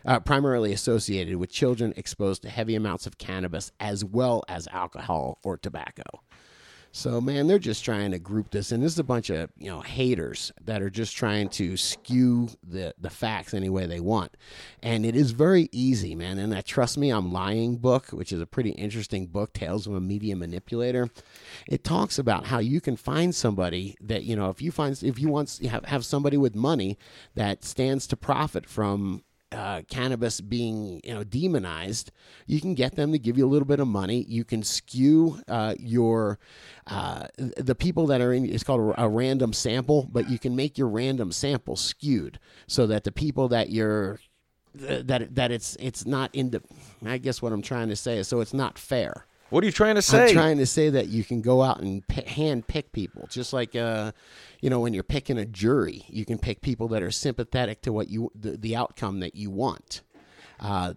uh, 0.05 0.19
primarily 0.19 0.71
associated 0.71 1.35
with 1.37 1.51
children 1.51 1.91
exposed 1.97 2.43
to 2.43 2.49
heavy 2.49 2.75
amounts 2.75 3.07
of 3.07 3.17
cannabis 3.17 3.71
as 3.79 4.05
well 4.05 4.43
as 4.47 4.67
alcohol 4.67 5.39
or 5.43 5.57
tobacco. 5.57 6.03
So 6.95 7.19
man, 7.19 7.47
they're 7.47 7.59
just 7.59 7.83
trying 7.83 8.11
to 8.11 8.19
group 8.19 8.51
this, 8.51 8.71
and 8.71 8.81
this 8.81 8.93
is 8.93 8.99
a 8.99 9.03
bunch 9.03 9.29
of 9.29 9.49
you 9.57 9.69
know 9.69 9.81
haters 9.81 10.53
that 10.63 10.81
are 10.81 10.89
just 10.89 11.13
trying 11.17 11.49
to 11.49 11.75
skew 11.75 12.47
the 12.63 12.95
the 12.97 13.09
facts 13.09 13.53
any 13.53 13.67
way 13.67 13.85
they 13.85 13.99
want, 13.99 14.37
and 14.81 15.05
it 15.05 15.13
is 15.13 15.31
very 15.31 15.67
easy, 15.73 16.15
man. 16.15 16.39
And 16.39 16.53
that 16.53 16.65
trust 16.65 16.97
me, 16.97 17.09
I'm 17.09 17.33
lying 17.33 17.75
book, 17.75 18.11
which 18.11 18.31
is 18.31 18.39
a 18.39 18.45
pretty 18.45 18.69
interesting 18.69 19.27
book, 19.27 19.51
Tales 19.51 19.85
of 19.87 19.93
a 19.93 19.99
Media 19.99 20.37
Manipulator. 20.37 21.09
It 21.67 21.83
talks 21.83 22.17
about 22.17 22.45
how 22.45 22.59
you 22.59 22.79
can 22.79 22.95
find 22.95 23.35
somebody 23.35 23.97
that 23.99 24.23
you 24.23 24.37
know 24.37 24.49
if 24.49 24.61
you 24.61 24.71
find 24.71 24.97
if 25.03 25.19
you 25.19 25.27
want 25.27 25.59
have 25.69 25.83
have 25.83 26.05
somebody 26.05 26.37
with 26.37 26.55
money 26.55 26.97
that 27.35 27.65
stands 27.65 28.07
to 28.07 28.15
profit 28.15 28.65
from 28.69 29.21
uh, 29.55 29.81
cannabis 29.89 30.41
being 30.41 31.01
you 31.03 31.13
know 31.13 31.23
demonized, 31.23 32.11
you 32.45 32.61
can 32.61 32.75
get 32.75 32.95
them 32.95 33.11
to 33.11 33.19
give 33.19 33.37
you 33.37 33.45
a 33.45 33.49
little 33.49 33.67
bit 33.67 33.79
of 33.79 33.87
money. 33.87 34.25
You 34.27 34.43
can 34.43 34.63
skew 34.63 35.39
uh, 35.47 35.75
your 35.79 36.39
uh, 36.87 37.27
the 37.37 37.75
people 37.75 38.07
that 38.07 38.21
are 38.21 38.33
in. 38.33 38.45
It's 38.45 38.63
called 38.63 38.95
a, 38.97 39.05
a 39.05 39.09
random 39.09 39.53
sample, 39.53 40.07
but 40.11 40.29
you 40.29 40.37
can 40.37 40.55
make 40.55 40.77
your 40.77 40.89
random 40.89 41.31
sample 41.31 41.75
skewed 41.75 42.39
so 42.67 42.85
that 42.87 43.03
the 43.03 43.11
people 43.11 43.47
that 43.49 43.69
you're 43.69 44.19
that 44.73 45.33
that 45.35 45.51
it's 45.51 45.75
it's 45.79 46.05
not 46.05 46.33
in 46.33 46.51
the. 46.51 46.61
I 47.05 47.17
guess 47.17 47.41
what 47.41 47.53
I'm 47.53 47.61
trying 47.61 47.89
to 47.89 47.95
say 47.95 48.17
is 48.17 48.27
so 48.27 48.41
it's 48.41 48.53
not 48.53 48.77
fair. 48.77 49.25
What 49.49 49.63
are 49.63 49.67
you 49.67 49.71
trying 49.71 49.95
to 49.95 50.01
say? 50.01 50.27
I'm 50.29 50.33
trying 50.33 50.57
to 50.57 50.65
say 50.65 50.89
that 50.89 51.07
you 51.07 51.23
can 51.23 51.41
go 51.41 51.61
out 51.61 51.79
and 51.79 52.05
p- 52.07 52.27
hand 52.27 52.67
pick 52.67 52.91
people, 52.91 53.27
just 53.29 53.53
like 53.53 53.75
uh, 53.75 54.11
you 54.61 54.69
know, 54.69 54.79
when 54.79 54.93
you're 54.93 55.03
picking 55.03 55.37
a 55.37 55.45
jury, 55.45 56.03
you 56.07 56.25
can 56.25 56.37
pick 56.37 56.61
people 56.61 56.87
that 56.89 57.03
are 57.03 57.11
sympathetic 57.11 57.81
to 57.83 57.93
what 57.93 58.09
you 58.09 58.31
the, 58.33 58.57
the 58.57 58.75
outcome 58.75 59.19
that 59.19 59.35
you 59.35 59.49
want. 59.51 60.01
Uh, 60.59 60.93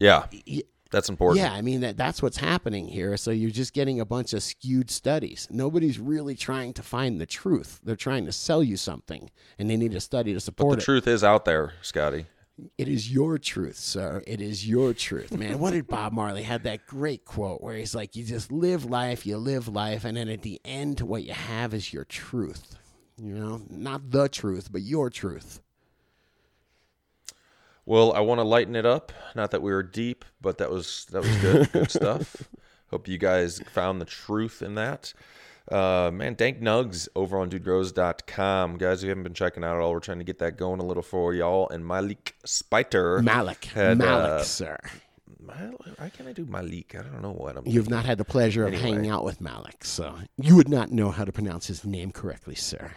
yeah, 0.00 0.26
y- 0.46 0.62
that's 0.90 1.08
important. 1.08 1.44
yeah, 1.44 1.52
I 1.52 1.60
mean 1.62 1.80
that 1.80 1.96
that's 1.96 2.22
what's 2.22 2.36
happening 2.36 2.86
here. 2.88 3.16
So 3.16 3.30
you're 3.30 3.50
just 3.50 3.72
getting 3.72 4.00
a 4.00 4.04
bunch 4.04 4.32
of 4.32 4.42
skewed 4.42 4.90
studies. 4.90 5.48
Nobody's 5.50 5.98
really 5.98 6.34
trying 6.34 6.72
to 6.74 6.82
find 6.82 7.20
the 7.20 7.26
truth. 7.26 7.80
They're 7.82 7.96
trying 7.96 8.26
to 8.26 8.32
sell 8.32 8.62
you 8.62 8.76
something, 8.76 9.30
and 9.58 9.68
they 9.70 9.76
need 9.76 9.94
a 9.94 10.00
study 10.00 10.34
to 10.34 10.40
support 10.40 10.74
it. 10.74 10.80
The 10.80 10.84
truth 10.84 11.06
is 11.08 11.24
out 11.24 11.44
there, 11.46 11.72
Scotty. 11.82 12.26
It 12.76 12.88
is 12.88 13.12
your 13.12 13.38
truth, 13.38 13.76
sir. 13.76 14.22
It 14.26 14.40
is 14.40 14.68
your 14.68 14.92
truth, 14.92 15.36
man. 15.36 15.58
What 15.58 15.72
did 15.72 15.86
Bob 15.86 16.12
Marley 16.12 16.42
had 16.42 16.64
that 16.64 16.86
great 16.86 17.24
quote 17.24 17.60
where 17.60 17.76
he's 17.76 17.94
like, 17.94 18.16
"You 18.16 18.24
just 18.24 18.50
live 18.50 18.84
life, 18.84 19.24
you 19.26 19.36
live 19.36 19.68
life, 19.68 20.04
and 20.04 20.16
then 20.16 20.28
at 20.28 20.42
the 20.42 20.60
end, 20.64 21.00
what 21.00 21.22
you 21.22 21.34
have 21.34 21.72
is 21.72 21.92
your 21.92 22.04
truth. 22.04 22.76
You 23.16 23.34
know, 23.34 23.62
not 23.70 24.10
the 24.10 24.28
truth, 24.28 24.72
but 24.72 24.82
your 24.82 25.08
truth." 25.10 25.60
Well, 27.86 28.12
I 28.12 28.20
want 28.20 28.38
to 28.38 28.44
lighten 28.44 28.76
it 28.76 28.84
up. 28.84 29.12
Not 29.34 29.50
that 29.52 29.62
we 29.62 29.72
were 29.72 29.82
deep, 29.82 30.24
but 30.40 30.58
that 30.58 30.70
was 30.70 31.06
that 31.10 31.22
was 31.22 31.36
good, 31.36 31.72
good 31.72 31.90
stuff. 31.92 32.48
Hope 32.90 33.06
you 33.06 33.18
guys 33.18 33.60
found 33.72 34.00
the 34.00 34.04
truth 34.04 34.62
in 34.62 34.74
that. 34.74 35.12
Uh, 35.70 36.10
man, 36.12 36.34
Dank 36.34 36.60
Nugs 36.60 37.08
over 37.14 37.38
on 37.38 37.50
dudegrows.com. 37.50 38.78
Guys, 38.78 38.98
if 38.98 39.04
you 39.04 39.08
haven't 39.10 39.24
been 39.24 39.34
checking 39.34 39.62
out 39.64 39.76
at 39.76 39.82
all, 39.82 39.92
we're 39.92 40.00
trying 40.00 40.18
to 40.18 40.24
get 40.24 40.38
that 40.38 40.56
going 40.56 40.80
a 40.80 40.84
little 40.84 41.02
for 41.02 41.34
y'all. 41.34 41.68
And 41.68 41.86
Malik 41.86 42.34
Spiter. 42.44 43.20
Malik, 43.22 43.66
had, 43.66 43.98
Malik, 43.98 44.30
uh, 44.30 44.42
sir. 44.44 44.78
Why 45.96 46.10
can't 46.10 46.28
I 46.28 46.32
do 46.32 46.44
Malik? 46.46 46.94
I 46.94 47.02
don't 47.02 47.22
know 47.22 47.32
what 47.32 47.56
I'm. 47.56 47.66
You've 47.66 47.90
not 47.90 48.04
had 48.04 48.18
the 48.18 48.24
pleasure 48.24 48.66
of 48.66 48.72
Anyway. 48.74 48.90
hanging 48.90 49.10
out 49.10 49.24
with 49.24 49.40
Malik, 49.40 49.84
so 49.84 50.14
you 50.36 50.56
would 50.56 50.68
not 50.68 50.90
know 50.90 51.10
how 51.10 51.24
to 51.24 51.32
pronounce 51.32 51.66
his 51.66 51.84
name 51.84 52.12
correctly, 52.12 52.54
sir. 52.54 52.92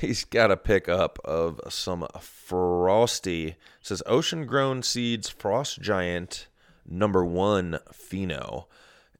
He's 0.00 0.24
got 0.24 0.50
a 0.50 0.56
pickup 0.56 1.18
of 1.24 1.60
some 1.70 2.06
frosty. 2.20 3.48
It 3.48 3.56
says 3.82 4.02
ocean 4.06 4.46
grown 4.46 4.82
seeds 4.82 5.28
frost 5.28 5.80
giant 5.80 6.46
number 6.86 7.24
one 7.24 7.78
pheno. 7.92 8.64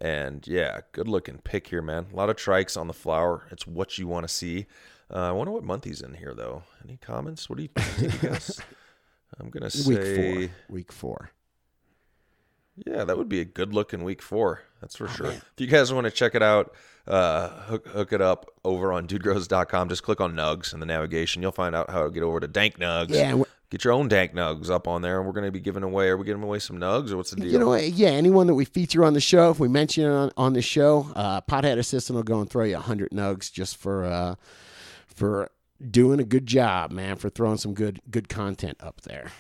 And 0.01 0.47
yeah, 0.47 0.81
good 0.93 1.09
looking 1.09 1.39
pick 1.39 1.69
here, 1.69 1.83
man. 1.83 2.07
A 2.13 2.17
lot 2.17 2.31
of 2.31 2.37
trichs 2.37 2.81
on 2.81 2.87
the 2.87 2.93
flower. 2.93 3.47
It's 3.51 3.67
what 3.67 3.99
you 3.99 4.07
want 4.07 4.29
to 4.29 4.33
see. 4.33 4.67
Uh, 5.13 5.29
I 5.29 5.33
wonder 5.33 5.53
what 5.53 5.65
month 5.65 5.85
he's 5.85 6.03
in 6.03 6.15
here, 6.15 6.35
though. 6.35 6.63
Any 6.85 6.99
comments? 6.99 7.49
What 7.49 7.57
do 7.57 7.63
you 7.63 7.71
think, 7.75 8.21
guess? 8.21 8.61
I'm 9.41 9.51
gonna 9.51 9.71
say, 9.71 9.89
Week 9.89 10.51
four. 10.69 10.75
Week 10.75 10.93
four. 10.93 11.31
yeah, 12.87 13.05
that 13.05 13.17
would 13.19 13.29
be 13.29 13.41
a 13.41 13.45
good 13.45 13.75
looking 13.75 14.05
week 14.05 14.23
four. 14.23 14.63
That's 14.81 14.97
for 14.97 15.09
sure. 15.09 15.27
Oh, 15.27 15.31
man. 15.31 15.43
If 15.55 15.61
you 15.61 15.67
guys 15.67 15.93
want 15.93 16.05
to 16.05 16.11
check 16.11 16.35
it 16.35 16.43
out, 16.43 16.75
uh, 17.07 17.49
hook, 17.49 17.89
hook 17.89 18.13
it 18.13 18.21
up 18.23 18.47
over 18.65 18.93
on 18.93 19.07
dudegrows.com. 19.09 19.89
Just 19.89 20.03
click 20.03 20.21
on 20.21 20.35
Nugs 20.35 20.73
in 20.73 20.81
the 20.81 20.87
navigation. 20.87 21.43
You'll 21.43 21.53
find 21.53 21.75
out 21.75 21.91
how 21.91 22.05
to 22.05 22.11
get 22.11 22.23
over 22.23 22.39
to 22.41 22.47
Dank 22.49 22.79
Nugs. 22.79 23.11
Yeah, 23.11 23.43
Get 23.71 23.85
your 23.85 23.93
own 23.93 24.09
Dank 24.09 24.33
Nugs 24.33 24.71
up 24.71 24.89
on 24.89 25.03
there, 25.03 25.19
and 25.19 25.27
we're 25.27 25.35
going 25.35 25.45
to 25.45 25.53
be 25.53 25.61
giving 25.61 25.83
away. 25.83 26.09
Are 26.09 26.17
we 26.17 26.25
giving 26.25 26.43
away 26.43 26.59
some 26.59 26.79
Nugs, 26.79 27.13
or 27.13 27.19
what's 27.19 27.33
the 27.33 27.37
deal? 27.37 27.53
You 27.53 27.59
know? 27.59 27.75
Yeah, 27.75 28.09
anyone 28.09 28.47
that 28.47 28.55
we 28.55 28.65
feature 28.65 29.05
on 29.05 29.13
the 29.13 29.21
show, 29.21 29.51
if 29.51 29.61
we 29.61 29.69
mention 29.69 30.05
it 30.05 30.11
on, 30.11 30.31
on 30.39 30.53
the 30.55 30.63
show, 30.63 31.11
uh, 31.15 31.43
Pothead 31.43 31.79
Assistant 31.79 32.17
will 32.17 32.23
go 32.23 32.41
and 32.41 32.49
throw 32.49 32.65
you 32.65 32.77
a 32.77 32.81
hundred 32.81 33.11
nugs 33.11 33.53
just 33.53 33.77
for 33.77 34.05
uh, 34.05 34.37
for 35.07 35.51
doing 35.91 36.19
a 36.19 36.25
good 36.25 36.47
job, 36.47 36.93
man, 36.93 37.17
for 37.17 37.29
throwing 37.29 37.59
some 37.59 37.75
good 37.75 38.01
good 38.11 38.31
content 38.31 38.79
up 38.81 39.03
there. 39.03 39.33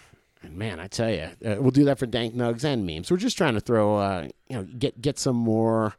And 0.42 0.56
man, 0.56 0.78
I 0.78 0.88
tell 0.88 1.10
you, 1.10 1.30
uh, 1.44 1.56
we'll 1.58 1.70
do 1.70 1.84
that 1.86 1.98
for 1.98 2.06
dank 2.06 2.34
nugs 2.34 2.64
and 2.64 2.86
memes. 2.86 3.10
We're 3.10 3.16
just 3.16 3.38
trying 3.38 3.54
to 3.54 3.60
throw, 3.60 3.96
uh, 3.96 4.28
you 4.48 4.56
know, 4.56 4.64
get 4.64 5.00
get 5.00 5.18
some 5.18 5.36
more, 5.36 5.94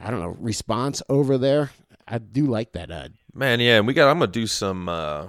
I 0.00 0.10
don't 0.10 0.20
know, 0.20 0.36
response 0.40 1.02
over 1.10 1.36
there. 1.36 1.70
I 2.08 2.16
do 2.16 2.46
like 2.46 2.72
that. 2.72 2.90
Uh, 2.90 3.08
Man, 3.34 3.60
yeah, 3.60 3.78
and 3.78 3.86
we 3.86 3.94
got. 3.94 4.10
I'm 4.10 4.18
gonna 4.18 4.30
do 4.30 4.46
some 4.46 4.88
uh, 4.88 5.28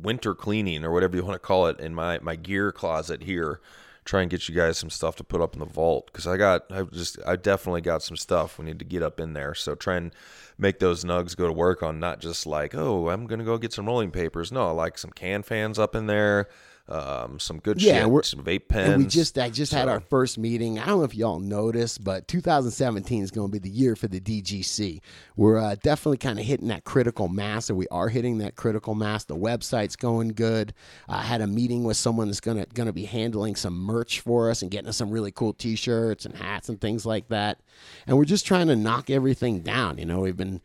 winter 0.00 0.34
cleaning 0.34 0.84
or 0.84 0.92
whatever 0.92 1.16
you 1.16 1.24
want 1.24 1.34
to 1.34 1.46
call 1.46 1.66
it 1.66 1.80
in 1.80 1.94
my 1.94 2.18
my 2.20 2.36
gear 2.36 2.72
closet 2.72 3.22
here. 3.22 3.60
Try 4.04 4.20
and 4.20 4.30
get 4.30 4.50
you 4.50 4.54
guys 4.54 4.76
some 4.76 4.90
stuff 4.90 5.16
to 5.16 5.24
put 5.24 5.40
up 5.40 5.54
in 5.54 5.60
the 5.60 5.66
vault 5.66 6.10
because 6.12 6.26
I 6.26 6.36
got. 6.36 6.70
I 6.70 6.82
just. 6.82 7.18
I 7.26 7.36
definitely 7.36 7.80
got 7.80 8.02
some 8.02 8.18
stuff 8.18 8.58
we 8.58 8.66
need 8.66 8.78
to 8.80 8.84
get 8.84 9.02
up 9.02 9.18
in 9.18 9.32
there. 9.32 9.54
So 9.54 9.74
try 9.74 9.96
and 9.96 10.12
make 10.58 10.78
those 10.78 11.04
nugs 11.04 11.34
go 11.34 11.46
to 11.46 11.52
work 11.52 11.82
on 11.82 11.98
not 11.98 12.20
just 12.20 12.46
like 12.46 12.74
oh 12.74 13.08
I'm 13.08 13.26
gonna 13.26 13.44
go 13.44 13.56
get 13.56 13.72
some 13.72 13.86
rolling 13.86 14.10
papers. 14.10 14.52
No, 14.52 14.68
I 14.68 14.70
like 14.72 14.98
some 14.98 15.10
can 15.10 15.42
fans 15.42 15.78
up 15.78 15.94
in 15.94 16.06
there. 16.06 16.48
Um, 16.86 17.38
some 17.40 17.60
good 17.60 17.80
Yeah, 17.80 18.00
shit. 18.00 18.10
we're- 18.10 18.22
Some 18.24 18.44
vape 18.44 18.68
pens. 18.68 18.90
And 18.90 19.02
we 19.02 19.08
just 19.08 19.38
I 19.38 19.48
just 19.48 19.72
had 19.72 19.88
our 19.88 20.00
first 20.00 20.36
meeting. 20.36 20.78
I 20.78 20.84
don't 20.84 20.98
know 20.98 21.04
if 21.04 21.14
y'all 21.14 21.38
noticed, 21.40 22.04
but 22.04 22.28
2017 22.28 23.22
is 23.22 23.30
going 23.30 23.48
to 23.48 23.52
be 23.52 23.58
the 23.58 23.74
year 23.74 23.96
for 23.96 24.06
the 24.06 24.20
DGC. 24.20 25.00
We're 25.34 25.56
uh, 25.58 25.76
definitely 25.82 26.18
kind 26.18 26.38
of 26.38 26.44
hitting 26.44 26.68
that 26.68 26.84
critical 26.84 27.28
mass, 27.28 27.70
or 27.70 27.74
we 27.74 27.88
are 27.88 28.10
hitting 28.10 28.36
that 28.38 28.56
critical 28.56 28.94
mass. 28.94 29.24
The 29.24 29.34
website's 29.36 29.96
going 29.96 30.28
good. 30.34 30.74
I 31.08 31.22
had 31.22 31.40
a 31.40 31.46
meeting 31.46 31.84
with 31.84 31.96
someone 31.96 32.26
that's 32.26 32.40
gonna 32.40 32.66
gonna 32.74 32.92
be 32.92 33.06
handling 33.06 33.56
some 33.56 33.78
merch 33.78 34.20
for 34.20 34.50
us 34.50 34.60
and 34.60 34.70
getting 34.70 34.88
us 34.88 34.98
some 34.98 35.10
really 35.10 35.32
cool 35.32 35.54
T-shirts 35.54 36.26
and 36.26 36.36
hats 36.36 36.68
and 36.68 36.78
things 36.78 37.06
like 37.06 37.28
that. 37.28 37.60
And 38.06 38.18
we're 38.18 38.24
just 38.26 38.44
trying 38.46 38.66
to 38.66 38.76
knock 38.76 39.08
everything 39.08 39.60
down. 39.60 39.96
You 39.96 40.04
know, 40.04 40.20
we've 40.20 40.36
been 40.36 40.60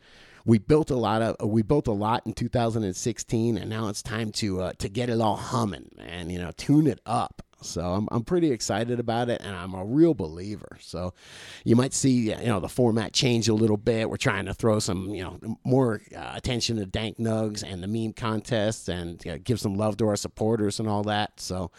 we 0.50 0.58
built 0.58 0.90
a 0.90 0.96
lot 0.96 1.22
of 1.22 1.48
we 1.48 1.62
built 1.62 1.86
a 1.86 1.92
lot 1.92 2.26
in 2.26 2.32
2016 2.32 3.56
and 3.56 3.70
now 3.70 3.86
it's 3.86 4.02
time 4.02 4.32
to 4.32 4.60
uh, 4.60 4.72
to 4.78 4.88
get 4.88 5.08
it 5.08 5.20
all 5.20 5.36
humming 5.36 5.88
and 6.00 6.32
you 6.32 6.40
know 6.40 6.50
tune 6.56 6.88
it 6.88 7.00
up. 7.06 7.40
So 7.62 7.92
I'm, 7.92 8.08
I'm 8.10 8.24
pretty 8.24 8.50
excited 8.50 8.98
about 8.98 9.28
it 9.28 9.42
and 9.44 9.54
i'm 9.54 9.74
a 9.74 9.84
real 9.84 10.12
believer. 10.12 10.76
So 10.80 11.14
you 11.62 11.76
might 11.76 11.94
see 11.94 12.32
you 12.32 12.46
know 12.46 12.58
the 12.58 12.68
format 12.68 13.12
change 13.12 13.48
a 13.48 13.54
little 13.54 13.76
bit. 13.76 14.10
We're 14.10 14.16
trying 14.16 14.46
to 14.46 14.52
throw 14.52 14.80
some 14.80 15.14
you 15.14 15.22
know 15.22 15.56
more 15.62 16.00
uh, 16.16 16.32
attention 16.34 16.78
to 16.78 16.84
dank 16.84 17.18
nugs 17.18 17.62
and 17.62 17.80
the 17.80 17.86
meme 17.86 18.14
contests 18.14 18.88
and 18.88 19.24
you 19.24 19.30
know, 19.30 19.38
give 19.38 19.60
some 19.60 19.76
love 19.76 19.98
to 19.98 20.08
our 20.08 20.16
supporters 20.16 20.80
and 20.80 20.88
all 20.88 21.04
that. 21.04 21.38
So 21.38 21.70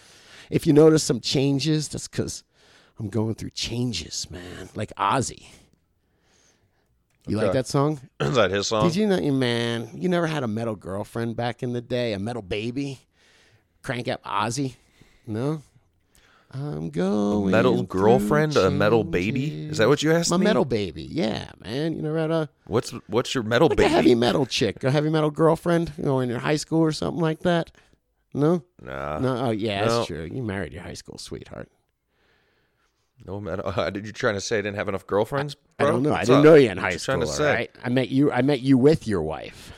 if 0.49 0.65
you 0.65 0.71
notice 0.71 1.03
some 1.03 1.19
changes 1.19 1.89
that's 1.89 2.07
because 2.07 2.45
i'm 2.99 3.09
going 3.09 3.35
through 3.35 3.49
changes 3.49 4.29
man 4.29 4.69
like 4.75 4.93
ozzy 4.95 5.47
you 7.27 7.37
like 7.37 7.53
that 7.53 7.67
song 7.67 7.99
Is 8.19 8.35
that 8.35 8.51
his 8.51 8.67
song? 8.67 8.87
did 8.87 8.95
you 8.95 9.07
know, 9.07 9.17
you 9.19 9.31
man? 9.31 9.89
You 9.93 10.09
never 10.09 10.27
had 10.27 10.43
a 10.43 10.47
metal 10.47 10.75
girlfriend 10.75 11.35
back 11.35 11.61
in 11.63 11.73
the 11.73 11.81
day, 11.81 12.13
a 12.13 12.19
metal 12.19 12.41
baby? 12.41 12.99
Crank 13.83 14.07
up 14.07 14.23
Ozzy? 14.23 14.75
No. 15.27 15.61
I'm 16.53 16.89
going. 16.89 17.49
metal 17.51 17.77
through 17.77 17.85
girlfriend, 17.85 18.57
a 18.57 18.69
metal 18.69 19.05
baby? 19.05 19.67
Is 19.69 19.77
that 19.77 19.87
what 19.87 20.03
you 20.03 20.11
asked 20.11 20.29
My 20.31 20.35
me? 20.37 20.43
metal 20.43 20.65
baby, 20.65 21.03
yeah, 21.03 21.49
man. 21.63 21.95
You 21.95 22.01
never 22.01 22.17
had 22.19 22.29
a 22.31 22.49
What's 22.67 22.91
what's 23.07 23.33
your 23.33 23.45
metal 23.45 23.69
like 23.69 23.77
baby? 23.77 23.85
a 23.87 23.89
heavy 23.89 24.15
metal 24.15 24.45
chick, 24.45 24.83
a 24.83 24.91
heavy 24.91 25.09
metal 25.09 25.31
girlfriend, 25.31 25.93
you 25.97 26.03
know, 26.03 26.19
in 26.19 26.27
your 26.27 26.39
high 26.39 26.57
school 26.57 26.81
or 26.81 26.91
something 26.91 27.21
like 27.21 27.39
that? 27.41 27.71
No, 28.33 28.63
Nah, 28.81 29.19
no. 29.19 29.45
Oh, 29.45 29.49
yeah, 29.51 29.85
no. 29.85 29.95
that's 29.97 30.07
true. 30.07 30.29
You 30.29 30.43
married 30.43 30.73
your 30.73 30.83
high 30.83 30.93
school 30.95 31.17
sweetheart. 31.17 31.69
No 33.25 33.39
metal. 33.39 33.73
Uh, 33.81 33.89
did 33.89 34.05
you 34.05 34.11
trying 34.11 34.33
to 34.35 34.41
say 34.41 34.59
I 34.59 34.61
didn't 34.61 34.75
have 34.75 34.89
enough 34.89 35.07
girlfriends? 35.07 35.55
I 35.79 35.85
don't 35.85 36.03
know. 36.03 36.13
I 36.13 36.21
didn't 36.21 36.39
up? 36.39 36.43
know 36.43 36.55
you 36.55 36.69
in 36.69 36.77
high 36.77 36.97
school. 36.97 37.15
Trying 37.15 37.27
to 37.27 37.33
say? 37.33 37.53
right? 37.53 37.71
I 37.83 37.89
met 37.89 38.09
you. 38.09 38.31
I 38.31 38.41
met 38.41 38.61
you 38.61 38.77
with 38.77 39.07
your 39.07 39.21
wife. 39.21 39.73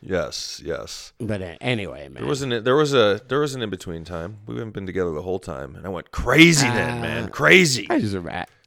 Yes, 0.00 0.62
yes. 0.64 1.12
But 1.18 1.42
uh, 1.42 1.56
anyway, 1.60 2.08
man. 2.08 2.22
There 2.22 2.26
wasn't. 2.26 2.64
There 2.64 2.76
was 2.76 2.94
a. 2.94 3.20
There 3.28 3.40
was 3.40 3.54
an 3.54 3.62
in 3.62 3.70
between 3.70 4.04
time. 4.04 4.38
We 4.46 4.54
haven't 4.56 4.72
been 4.72 4.86
together 4.86 5.12
the 5.12 5.22
whole 5.22 5.38
time, 5.38 5.74
and 5.76 5.86
I 5.86 5.88
went 5.88 6.10
crazy 6.10 6.66
then, 6.66 7.00
man, 7.00 7.28
crazy. 7.30 7.86
I 7.90 8.00
just 8.00 8.14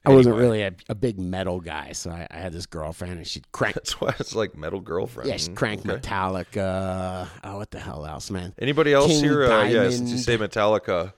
I 0.04 0.10
wasn't 0.10 0.36
really 0.36 0.64
a, 0.64 0.74
a 0.90 0.96
big 0.96 1.20
metal 1.20 1.60
guy, 1.60 1.92
so 1.92 2.10
I, 2.10 2.28
I 2.32 2.38
had 2.38 2.54
this 2.54 2.66
girlfriend, 2.66 3.14
and 3.18 3.28
she'd 3.28 3.52
crank. 3.52 3.76
That's 3.76 4.02
why 4.02 4.16
it's 4.20 4.34
like 4.34 4.58
metal 4.58 4.80
girlfriend. 4.80 5.30
Yeah, 5.30 5.38
she'd 5.38 5.56
crank 5.56 5.86
Okay. 5.86 6.00
Metallica. 6.00 7.28
Oh, 7.44 7.58
what 7.58 7.70
the 7.70 7.80
hell 7.80 8.06
else, 8.06 8.32
man? 8.32 8.54
Anybody 8.58 8.94
else 8.94 9.08
King 9.08 9.24
here? 9.24 9.46
Uh, 9.46 9.64
yeah, 9.66 9.90
since 9.92 10.12
you 10.12 10.18
say 10.18 10.38
Metallica, 10.38 11.14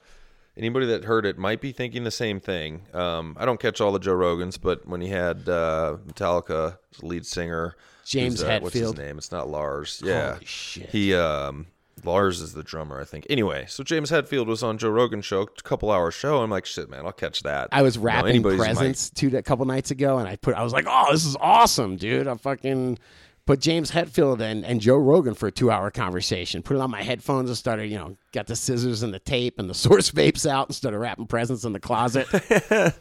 anybody 0.56 0.86
that 0.86 1.04
heard 1.04 1.26
it 1.26 1.38
might 1.38 1.60
be 1.60 1.72
thinking 1.72 2.04
the 2.04 2.10
same 2.10 2.40
thing. 2.40 2.82
Um, 2.92 3.36
I 3.38 3.44
don't 3.44 3.60
catch 3.60 3.80
all 3.80 3.92
the 3.92 3.98
Joe 3.98 4.14
Rogans, 4.14 4.60
but 4.60 4.86
when 4.86 5.00
he 5.00 5.08
had 5.08 5.48
uh, 5.48 5.96
Metallica 6.06 6.78
lead 7.02 7.26
singer 7.26 7.76
James 8.04 8.42
uh, 8.42 8.58
What's 8.60 8.74
his 8.74 8.96
name? 8.96 9.16
It's 9.18 9.32
not 9.32 9.48
Lars. 9.48 10.02
Yeah, 10.04 10.34
Holy 10.34 10.44
shit. 10.44 10.90
He 10.90 11.14
um, 11.14 11.66
Lars 12.04 12.40
is 12.40 12.52
the 12.52 12.62
drummer, 12.62 13.00
I 13.00 13.04
think. 13.04 13.26
Anyway, 13.30 13.64
so 13.66 13.82
James 13.82 14.10
Hetfield 14.10 14.46
was 14.46 14.62
on 14.62 14.76
Joe 14.76 14.90
Rogan's 14.90 15.24
show, 15.24 15.42
a 15.42 15.46
couple 15.46 15.90
hour 15.90 16.10
show. 16.10 16.42
I'm 16.42 16.50
like, 16.50 16.66
shit, 16.66 16.90
man, 16.90 17.06
I'll 17.06 17.12
catch 17.12 17.42
that. 17.44 17.68
I 17.72 17.80
was 17.82 17.96
You 17.96 18.00
know, 18.02 18.06
wrapping 18.06 18.30
anybody's 18.30 18.58
mic- 18.60 18.68
presents 18.68 19.08
two 19.10 19.34
a 19.36 19.42
couple 19.42 19.64
nights 19.64 19.90
ago, 19.90 20.18
and 20.18 20.28
I 20.28 20.36
put 20.36 20.54
I 20.54 20.62
was 20.62 20.72
like, 20.72 20.84
"Oh, 20.88 21.06
this 21.12 21.24
is 21.24 21.36
awesome, 21.40 21.96
dude!" 21.96 22.26
I'm 22.26 22.38
fucking 22.38 22.98
put 23.46 23.60
James 23.60 23.90
Hetfield 23.90 24.40
and, 24.40 24.64
and 24.64 24.80
Joe 24.80 24.96
Rogan 24.96 25.34
for 25.34 25.48
a 25.48 25.52
two 25.52 25.70
hour 25.70 25.90
conversation. 25.90 26.62
Put 26.62 26.76
it 26.76 26.80
on 26.80 26.90
my 26.90 27.02
headphones 27.02 27.50
and 27.50 27.56
started, 27.56 27.90
you 27.90 27.98
know, 27.98 28.16
got 28.32 28.46
the 28.46 28.56
scissors 28.56 29.02
and 29.02 29.12
the 29.12 29.18
tape 29.18 29.58
and 29.58 29.68
the 29.68 29.74
source 29.84 30.10
vapes 30.10 30.48
out 30.48 30.68
and 30.68 30.74
started 30.74 30.98
wrapping 30.98 31.26
presents 31.26 31.64
in 31.64 31.72
the 31.72 31.80
closet. 31.80 32.26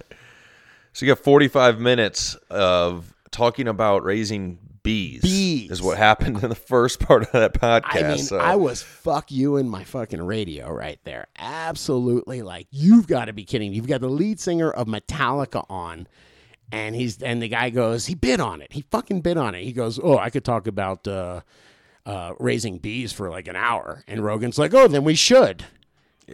So 0.94 1.08
you 1.08 1.12
got 1.12 1.24
45 1.24 1.80
minutes 1.80 2.36
of 2.52 3.16
talking 3.32 3.68
about 3.68 4.04
raising 4.04 4.60
bees. 4.84 5.22
bees. 5.24 5.72
Is 5.72 5.82
what 5.82 5.98
happened 5.98 6.44
in 6.44 6.50
the 6.50 6.56
first 6.56 7.00
part 7.00 7.24
of 7.24 7.32
that 7.32 7.54
podcast. 7.56 8.04
I 8.04 8.08
mean, 8.10 8.18
so. 8.20 8.38
I 8.38 8.56
was 8.56 8.84
fuck 8.84 9.32
you 9.32 9.58
in 9.58 9.68
my 9.68 9.84
fucking 9.84 10.22
radio 10.22 10.72
right 10.72 11.00
there. 11.04 11.28
Absolutely, 11.38 12.44
like 12.44 12.68
you've 12.70 13.08
got 13.08 13.26
to 13.26 13.34
be 13.34 13.44
kidding. 13.44 13.72
me. 13.72 13.78
You've 13.78 13.88
got 13.88 14.02
the 14.02 14.10
lead 14.10 14.40
singer 14.40 14.70
of 14.70 14.86
Metallica 14.88 15.66
on, 15.68 16.08
and 16.74 16.96
he's 16.96 17.22
and 17.22 17.42
the 17.42 17.48
guy 17.48 17.70
goes, 17.70 18.08
he 18.08 18.16
bid 18.16 18.40
on 18.40 18.62
it. 18.62 18.74
He 18.74 18.82
fucking 18.90 19.22
bid 19.22 19.38
on 19.38 19.54
it. 19.54 19.64
He 19.64 19.72
goes, 19.72 20.00
oh, 20.02 20.18
I 20.18 20.30
could 20.32 20.44
talk 20.44 20.66
about 20.68 21.08
uh, 21.08 21.42
uh, 22.06 22.34
raising 22.40 22.80
bees 22.80 23.14
for 23.14 23.30
like 23.30 23.48
an 23.48 23.56
hour, 23.56 24.04
and 24.08 24.26
Rogan's 24.26 24.58
like, 24.58 24.74
oh, 24.74 24.88
then 24.88 25.04
we 25.04 25.14
should. 25.16 25.66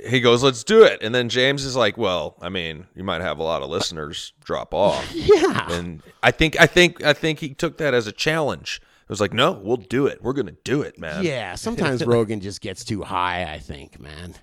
he 0.07 0.19
goes, 0.21 0.41
"Let's 0.43 0.63
do 0.63 0.83
it," 0.83 0.99
and 1.01 1.13
then 1.13 1.29
James 1.29 1.65
is 1.65 1.75
like, 1.75 1.97
"Well, 1.97 2.35
I 2.41 2.49
mean, 2.49 2.85
you 2.95 3.03
might 3.03 3.21
have 3.21 3.37
a 3.39 3.43
lot 3.43 3.63
of 3.63 3.69
listeners 3.69 4.33
drop 4.43 4.73
off." 4.73 5.05
Yeah, 5.13 5.71
and 5.71 6.01
I 6.23 6.31
think, 6.31 6.59
I 6.61 6.67
think, 6.67 7.03
I 7.03 7.13
think 7.13 7.39
he 7.39 7.53
took 7.53 7.77
that 7.79 7.93
as 7.93 8.07
a 8.07 8.11
challenge. 8.11 8.81
It 9.03 9.09
was 9.09 9.19
like, 9.19 9.33
"No, 9.33 9.51
we'll 9.51 9.77
do 9.77 10.05
it. 10.07 10.23
We're 10.23 10.33
gonna 10.33 10.55
do 10.63 10.81
it, 10.83 10.97
man." 10.99 11.23
yeah. 11.23 11.55
Sometimes 11.55 12.05
Rogan 12.15 12.39
just 12.39 12.61
gets 12.61 12.83
too 12.85 13.01
high. 13.01 13.51
I 13.51 13.57
think, 13.59 13.99
man. 13.99 14.35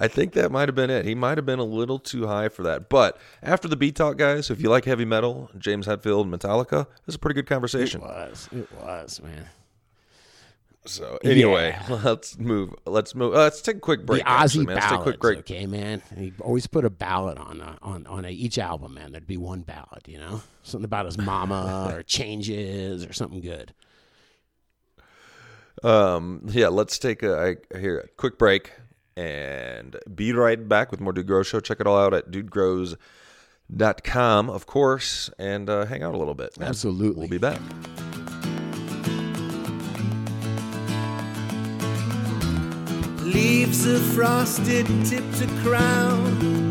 I 0.00 0.08
think 0.08 0.32
that 0.32 0.50
might 0.50 0.66
have 0.66 0.74
been 0.74 0.88
it. 0.88 1.04
He 1.04 1.14
might 1.14 1.36
have 1.36 1.44
been 1.44 1.58
a 1.58 1.64
little 1.64 1.98
too 1.98 2.26
high 2.26 2.48
for 2.48 2.62
that. 2.62 2.88
But 2.88 3.18
after 3.42 3.68
the 3.68 3.76
beat 3.76 3.96
talk, 3.96 4.16
guys, 4.16 4.50
if 4.50 4.60
you 4.60 4.70
like 4.70 4.86
heavy 4.86 5.04
metal, 5.04 5.50
James 5.58 5.86
Hetfield, 5.86 6.26
Metallica, 6.26 6.82
it 6.86 7.06
was 7.06 7.14
a 7.14 7.18
pretty 7.18 7.34
good 7.34 7.46
conversation. 7.46 8.00
It 8.00 8.04
was. 8.04 8.48
It 8.50 8.68
was, 8.72 9.20
man. 9.22 9.46
So 10.86 11.18
anyway, 11.22 11.78
let's 11.90 12.38
move. 12.38 12.74
Let's 12.86 13.14
move. 13.14 13.34
Uh, 13.34 13.40
let's 13.40 13.60
take 13.60 13.76
a 13.76 13.80
quick 13.80 14.06
break. 14.06 14.22
the 14.22 14.28
actually, 14.28 14.64
Ozzy 14.64 14.66
man. 14.68 14.76
Let's 14.76 14.88
take 14.88 15.00
a 15.00 15.02
quick 15.02 15.20
break. 15.20 15.38
okay, 15.40 15.66
man. 15.66 16.00
He 16.16 16.32
always 16.40 16.66
put 16.66 16.86
a 16.86 16.90
ballad 16.90 17.36
on 17.36 17.60
a, 17.60 17.76
on 17.82 18.06
on 18.06 18.24
a, 18.24 18.30
each 18.30 18.58
album, 18.58 18.94
man. 18.94 19.12
There'd 19.12 19.26
be 19.26 19.36
one 19.36 19.60
ballad, 19.60 20.04
you 20.06 20.18
know, 20.18 20.40
something 20.62 20.86
about 20.86 21.04
his 21.04 21.18
mama 21.18 21.92
or 21.94 22.02
changes 22.02 23.04
or 23.04 23.12
something 23.12 23.42
good. 23.42 23.74
Um, 25.82 26.46
yeah, 26.46 26.68
let's 26.68 26.98
take 26.98 27.22
a 27.22 27.58
I, 27.72 27.78
here 27.78 27.98
a 27.98 28.08
quick 28.16 28.38
break 28.38 28.72
and 29.20 29.96
be 30.14 30.32
right 30.32 30.66
back 30.66 30.90
with 30.90 30.98
more 31.00 31.12
Dude 31.12 31.26
Grow 31.26 31.42
Show. 31.42 31.60
Check 31.60 31.78
it 31.80 31.86
all 31.86 31.98
out 31.98 32.14
at 32.14 32.30
dudegrows.com, 32.30 34.48
of 34.48 34.64
course, 34.66 35.28
and 35.38 35.68
uh, 35.68 35.84
hang 35.84 36.02
out 36.02 36.14
a 36.14 36.18
little 36.18 36.32
bit. 36.34 36.58
man. 36.58 36.66
Absolutely. 36.68 37.28
We'll 37.28 37.28
be 37.28 37.36
back. 37.36 37.60
Leaves 43.22 43.84
a 43.86 43.98
frosted 44.14 44.86
tip 45.04 45.24
to 45.34 45.46
crown. 45.62 46.70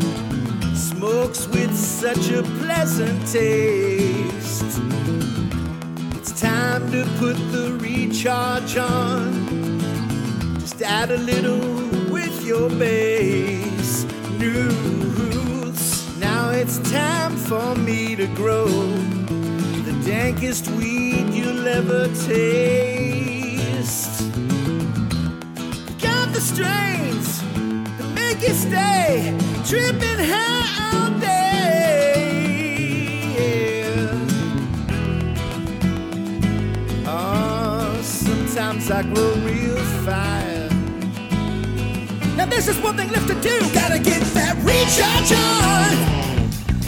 Smokes 0.74 1.46
with 1.48 1.72
such 1.74 2.30
a 2.30 2.42
pleasant 2.42 3.26
taste. 3.28 4.80
It's 6.16 6.38
time 6.40 6.90
to 6.90 7.04
put 7.18 7.34
the 7.52 7.78
recharge 7.80 8.76
on. 8.76 9.78
Just 10.58 10.82
add 10.82 11.12
a 11.12 11.16
little 11.16 11.99
your 12.50 12.68
bass. 12.70 14.04
News. 14.40 15.80
Now 16.18 16.50
it's 16.50 16.78
time 16.90 17.36
for 17.36 17.76
me 17.76 18.16
to 18.16 18.26
grow 18.34 18.66
the 19.86 19.94
dankest 20.10 20.66
weed 20.76 21.26
you'll 21.32 21.68
ever 21.68 22.08
taste 22.26 22.72
got 26.06 26.26
the 26.32 26.40
strains 26.40 27.28
that 27.98 28.10
make 28.16 28.40
you 28.42 28.54
stay 28.68 29.32
tripping 29.70 30.20
high 30.32 30.66
all 30.86 31.10
day. 31.20 32.32
Oh, 37.06 38.00
sometimes 38.02 38.90
I 38.90 39.02
grow 39.02 39.34
real 39.46 39.76
fire. 40.04 40.49
Now 42.40 42.46
there's 42.46 42.64
just 42.64 42.82
one 42.82 42.96
thing 42.96 43.10
left 43.10 43.28
to 43.28 43.34
do. 43.34 43.60
Gotta 43.74 43.98
get 43.98 44.22
that 44.32 44.56
recharge 44.64 45.30
on. 45.36 45.92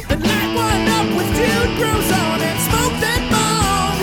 And 0.08 0.24
light 0.24 0.52
one 0.56 0.88
up 0.96 1.08
with 1.12 1.28
dude 1.36 1.76
grows 1.76 2.10
on 2.10 2.40
and 2.40 2.58
smoke 2.68 2.96
that 3.04 3.20
bong. 3.28 4.00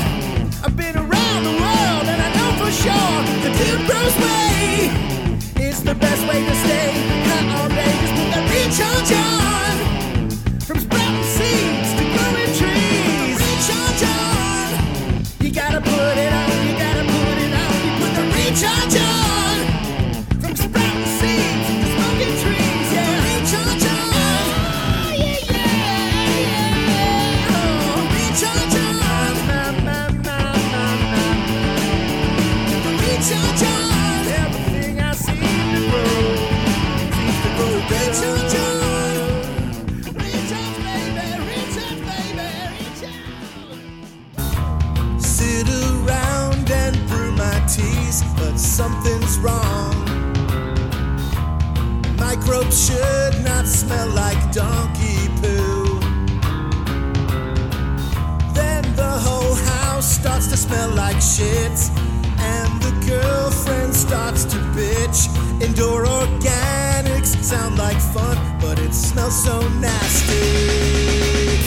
I've 0.64 0.78
been 0.78 0.96
around 0.96 1.42
the 1.50 1.56
world 1.58 2.06
and 2.06 2.22
I 2.22 2.30
know 2.38 2.52
for 2.62 2.70
sure 2.70 3.18
the 3.42 3.50
dude 3.58 3.82
grows 3.90 4.16
way 4.22 5.66
is 5.66 5.82
the 5.84 5.96
best 5.96 6.22
way 6.30 6.46
to 6.46 6.56
stay 6.62 7.19
smell 53.90 54.10
like 54.10 54.52
donkey 54.52 55.18
poo. 55.42 56.00
Then 58.54 58.84
the 58.96 59.14
whole 59.26 59.56
house 59.74 60.06
starts 60.20 60.46
to 60.52 60.58
smell 60.58 60.90
like 60.90 61.20
shit. 61.20 61.78
And 62.38 62.72
the 62.86 62.94
girlfriend 63.10 63.96
starts 63.96 64.44
to 64.52 64.58
bitch. 64.78 65.20
Indoor 65.60 66.06
organics 66.06 67.32
sound 67.44 67.80
like 67.80 68.00
fun, 68.14 68.38
but 68.62 68.78
it 68.78 68.94
smells 68.94 69.44
so 69.44 69.58
nasty. 69.80 71.58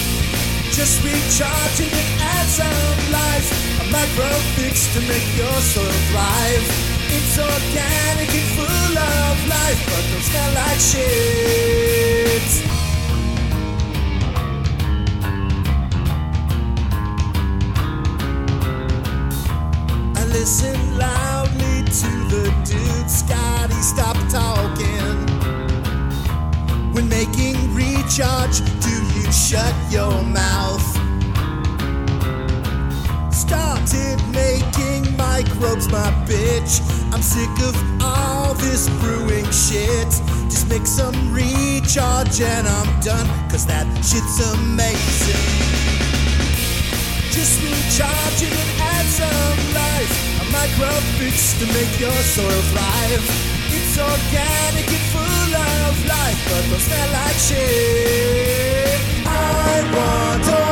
Just 0.79 1.03
recharging 1.03 1.93
and 2.03 2.11
add 2.35 2.49
some 2.61 2.99
life. 3.19 3.49
A 3.83 3.85
micro 3.91 4.31
fix 4.55 4.95
to 4.95 5.01
make 5.11 5.27
your 5.37 5.59
soil 5.73 5.99
thrive. 6.11 6.82
It's 7.15 7.39
organic 7.39 8.31
and 8.41 8.51
full 8.57 8.99
of 8.99 9.37
life, 9.49 9.81
but 9.87 10.03
don't 10.11 10.25
smell 10.29 10.53
like 10.55 10.81
shit. 10.81 12.49
I 20.17 20.25
listen 20.27 20.79
loudly 20.99 21.77
to 22.01 22.11
the 22.33 22.45
dude 22.65 23.11
Scotty 23.11 23.81
stop 23.83 24.17
talking. 24.31 25.17
When 26.95 27.09
making 27.09 27.75
recharge, 27.75 28.61
do 28.81 28.95
you 29.15 29.31
shut 29.31 29.75
your 29.91 30.23
mouth? 30.23 30.87
Started 33.31 34.19
making 34.33 35.02
microbes, 35.23 35.87
my 35.89 36.11
bitch. 36.29 36.73
I'm 37.13 37.23
sick 37.23 37.55
of 37.69 37.75
all 38.03 38.55
this 38.55 38.89
brewing 39.01 39.49
shit. 39.51 40.11
Just 40.53 40.67
make 40.69 40.87
some 40.87 41.17
recharge 41.33 42.41
and 42.41 42.67
I'm 42.67 42.91
done, 43.01 43.29
cause 43.51 43.65
that 43.67 43.87
shit's 44.09 44.39
amazing. 44.55 45.47
Just 47.37 47.55
recharge 47.63 48.41
it 48.49 48.55
and 48.63 48.73
add 48.95 49.07
some 49.21 49.59
life. 49.81 50.15
A 50.43 50.45
micro 50.59 50.91
fix 51.19 51.37
to 51.61 51.67
make 51.77 51.93
your 52.05 52.19
soil 52.35 52.63
thrive. 52.73 53.25
It's 53.77 53.95
organic 54.11 54.89
and 54.97 55.07
full 55.15 55.53
of 55.79 55.95
life, 56.15 56.41
but 56.49 56.63
don't 56.71 56.85
smell 56.89 57.11
like 57.19 57.39
shit. 57.49 59.01
I 59.25 59.75
want 59.97 60.72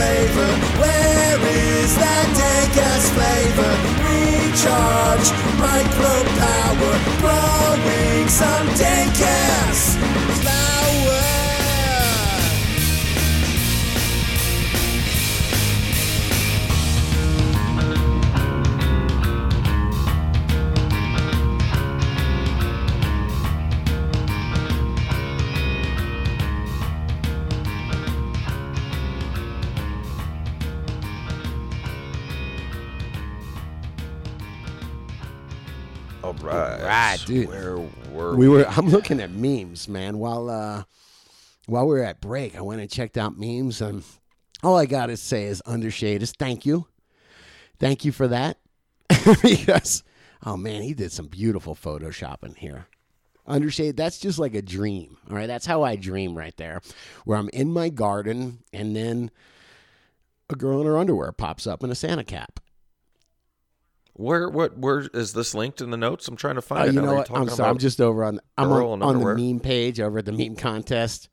flavor. 0.00 0.50
Where 0.80 1.38
is 1.52 1.94
that 1.96 2.26
dank 2.40 2.72
flavor? 3.16 3.72
Recharge, 4.08 5.28
micro 5.60 6.14
power, 6.40 6.94
growing 7.20 8.28
some 8.28 8.66
dank 8.80 9.20
ass 9.20 10.39
dude. 37.30 37.48
Where 37.48 37.78
were 38.12 38.36
we 38.36 38.48
were 38.48 38.66
I'm 38.66 38.88
looking 38.88 39.20
at 39.20 39.30
memes, 39.30 39.88
man. 39.88 40.18
While 40.18 40.50
uh 40.50 40.84
while 41.66 41.86
we 41.86 41.94
were 41.94 42.04
at 42.04 42.20
break, 42.20 42.56
I 42.56 42.60
went 42.60 42.80
and 42.80 42.90
checked 42.90 43.16
out 43.16 43.38
memes 43.38 43.80
and 43.80 44.02
all 44.62 44.76
I 44.76 44.86
gotta 44.86 45.16
say 45.16 45.44
is 45.44 45.62
undershade 45.66 46.22
is 46.22 46.32
thank 46.32 46.66
you. 46.66 46.86
Thank 47.78 48.04
you 48.04 48.12
for 48.12 48.28
that. 48.28 48.58
because 49.42 50.02
oh 50.44 50.56
man, 50.56 50.82
he 50.82 50.94
did 50.94 51.12
some 51.12 51.28
beautiful 51.28 51.74
photoshopping 51.74 52.56
here. 52.56 52.86
Undershade, 53.48 53.96
that's 53.96 54.18
just 54.18 54.38
like 54.38 54.54
a 54.54 54.62
dream. 54.62 55.16
All 55.28 55.36
right. 55.36 55.46
That's 55.46 55.66
how 55.66 55.82
I 55.82 55.96
dream 55.96 56.36
right 56.36 56.56
there. 56.56 56.80
Where 57.24 57.38
I'm 57.38 57.48
in 57.52 57.72
my 57.72 57.88
garden 57.88 58.62
and 58.72 58.94
then 58.94 59.30
a 60.48 60.54
girl 60.54 60.80
in 60.80 60.86
her 60.86 60.98
underwear 60.98 61.32
pops 61.32 61.66
up 61.66 61.82
in 61.82 61.90
a 61.90 61.94
Santa 61.94 62.24
cap. 62.24 62.60
Where 64.20 64.48
what 64.48 64.76
where 64.76 65.00
is 65.14 65.32
this 65.32 65.54
linked 65.54 65.80
in 65.80 65.90
the 65.90 65.96
notes? 65.96 66.28
I'm 66.28 66.36
trying 66.36 66.56
to 66.56 66.62
find 66.62 66.82
Oh, 66.82 66.84
it. 66.88 66.94
you 66.94 67.00
now. 67.00 67.06
know 67.06 67.14
what? 67.14 67.30
I'm 67.30 67.48
sorry. 67.48 67.70
I'm 67.70 67.78
just 67.78 68.00
over 68.00 68.22
on. 68.24 68.38
I'm 68.58 68.70
on, 68.70 69.02
on 69.02 69.18
the 69.20 69.34
meme 69.34 69.60
page 69.60 69.98
over 70.00 70.18
at 70.18 70.26
the 70.26 70.32
meme 70.32 70.56
contest. 70.56 71.28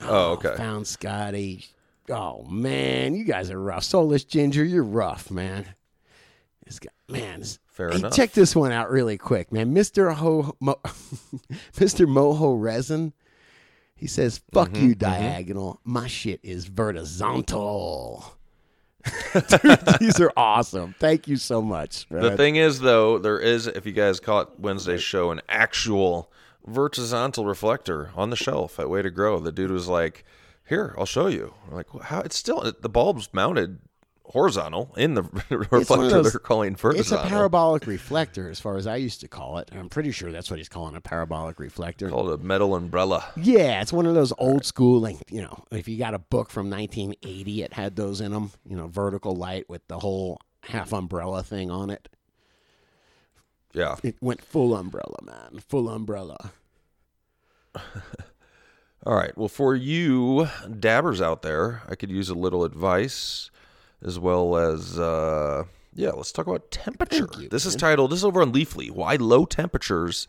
Oh, 0.00 0.32
okay. 0.32 0.54
Found 0.56 0.86
Scotty. 0.86 1.64
Oh 2.10 2.44
man, 2.44 3.14
you 3.14 3.24
guys 3.24 3.50
are 3.50 3.58
rough. 3.60 3.84
Soulless 3.84 4.24
Ginger, 4.24 4.62
you're 4.64 4.84
rough, 4.84 5.30
man. 5.30 5.66
This 6.66 6.78
guy, 6.78 6.90
man. 7.08 7.40
this- 7.40 7.58
Fair 7.66 7.88
hey, 7.90 7.96
enough. 7.96 8.14
check 8.14 8.30
this 8.30 8.54
one 8.54 8.70
out 8.70 8.88
really 8.88 9.18
quick, 9.18 9.50
man. 9.50 9.72
Mister 9.72 10.10
Ho, 10.10 10.54
Mo, 10.60 10.76
Mister 11.80 12.06
Moho 12.06 12.60
Resin. 12.60 13.12
He 13.96 14.06
says, 14.06 14.40
"Fuck 14.52 14.70
Mm-hmm, 14.70 14.86
you, 14.86 14.94
diagonal. 14.94 15.80
My 15.82 16.06
shit 16.06 16.38
is 16.44 16.66
vertical." 16.66 18.24
Dude, 19.62 19.78
these 20.00 20.20
are 20.20 20.32
awesome. 20.36 20.94
Thank 20.98 21.28
you 21.28 21.36
so 21.36 21.60
much. 21.60 22.06
The 22.08 22.36
thing 22.36 22.56
is, 22.56 22.80
though, 22.80 23.18
there 23.18 23.38
is, 23.38 23.66
if 23.66 23.86
you 23.86 23.92
guys 23.92 24.20
caught 24.20 24.58
Wednesday's 24.58 25.02
show, 25.02 25.30
an 25.30 25.40
actual 25.48 26.30
vertical 26.66 27.44
reflector 27.44 28.10
on 28.16 28.30
the 28.30 28.36
shelf 28.36 28.78
at 28.78 28.88
Way 28.88 29.02
to 29.02 29.10
Grow. 29.10 29.38
The 29.38 29.52
dude 29.52 29.70
was 29.70 29.88
like, 29.88 30.24
"Here, 30.66 30.94
I'll 30.96 31.06
show 31.06 31.26
you." 31.26 31.54
I'm 31.68 31.74
like, 31.74 31.88
how? 32.04 32.20
It's 32.20 32.36
still 32.36 32.72
the 32.80 32.88
bulb's 32.88 33.28
mounted 33.32 33.78
horizontal 34.26 34.92
in 34.96 35.14
the 35.14 35.22
reflector. 35.50 36.08
those- 36.08 36.32
they're 36.32 36.38
calling 36.40 36.76
It's 36.82 37.12
a 37.12 37.18
parabolic 37.18 37.86
reflector, 37.86 38.48
as 38.48 38.58
far 38.58 38.76
as 38.76 38.86
I 38.86 38.96
used 38.96 39.20
to 39.20 39.28
call 39.28 39.58
it. 39.58 39.70
I'm 39.72 39.88
pretty 39.88 40.10
sure 40.12 40.32
that's 40.32 40.50
what 40.50 40.58
he's 40.58 40.68
calling 40.68 40.96
a 40.96 41.00
parabolic 41.00 41.60
reflector. 41.60 42.08
called 42.08 42.30
a 42.30 42.38
metal 42.42 42.74
umbrella. 42.74 43.24
Yeah, 43.36 43.80
it's 43.82 43.92
one 43.92 44.06
of 44.06 44.14
those 44.14 44.32
old 44.38 44.64
school, 44.64 45.00
like 45.00 45.16
you 45.30 45.42
know, 45.42 45.64
if 45.70 45.88
you 45.88 45.98
got 45.98 46.14
a 46.14 46.18
book 46.18 46.50
from 46.50 46.70
1980, 46.70 47.62
it 47.62 47.72
had 47.74 47.96
those 47.96 48.20
in 48.20 48.32
them. 48.32 48.50
You 48.66 48.76
know, 48.76 48.86
vertical 48.88 49.36
light 49.36 49.68
with 49.68 49.86
the 49.88 49.98
whole 49.98 50.40
half 50.62 50.92
umbrella 50.92 51.42
thing 51.42 51.70
on 51.70 51.90
it. 51.90 52.08
Yeah. 53.74 53.96
It 54.02 54.16
went 54.20 54.40
full 54.42 54.74
umbrella, 54.74 55.16
man, 55.22 55.60
full 55.68 55.88
umbrella. 55.88 56.52
All 59.06 59.14
right. 59.14 59.36
Well, 59.36 59.48
for 59.48 59.74
you 59.74 60.48
dabbers 60.78 61.20
out 61.20 61.42
there, 61.42 61.82
I 61.88 61.94
could 61.94 62.10
use 62.10 62.30
a 62.30 62.34
little 62.34 62.64
advice 62.64 63.50
as 64.04 64.18
well 64.18 64.56
as, 64.56 64.98
uh, 64.98 65.64
yeah, 65.94 66.10
let's 66.10 66.32
talk 66.32 66.46
about 66.46 66.70
temperature. 66.70 67.28
You, 67.38 67.48
this 67.48 67.64
is 67.66 67.74
titled, 67.74 68.10
this 68.10 68.18
is 68.18 68.24
over 68.24 68.42
on 68.42 68.52
Leafly, 68.52 68.90
Why 68.90 69.16
Low 69.16 69.44
Temperatures 69.44 70.28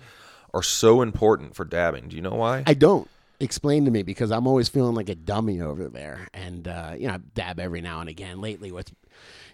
Are 0.53 0.63
So 0.63 1.01
Important 1.01 1.55
for 1.55 1.65
Dabbing. 1.65 2.07
Do 2.07 2.15
you 2.15 2.21
know 2.21 2.35
why? 2.35 2.63
I 2.65 2.73
don't 2.73 3.09
explain 3.41 3.83
to 3.83 3.91
me 3.91 4.01
because 4.01 4.31
I'm 4.31 4.47
always 4.47 4.69
feeling 4.69 4.95
like 4.95 5.09
a 5.09 5.15
dummy 5.15 5.59
over 5.59 5.89
there, 5.89 6.29
and 6.33 6.67
uh, 6.67 6.93
you 6.97 7.07
know, 7.07 7.15
I 7.15 7.17
dab 7.33 7.59
every 7.59 7.81
now 7.81 7.99
and 7.99 8.07
again. 8.07 8.39
Lately, 8.39 8.71
with 8.71 8.93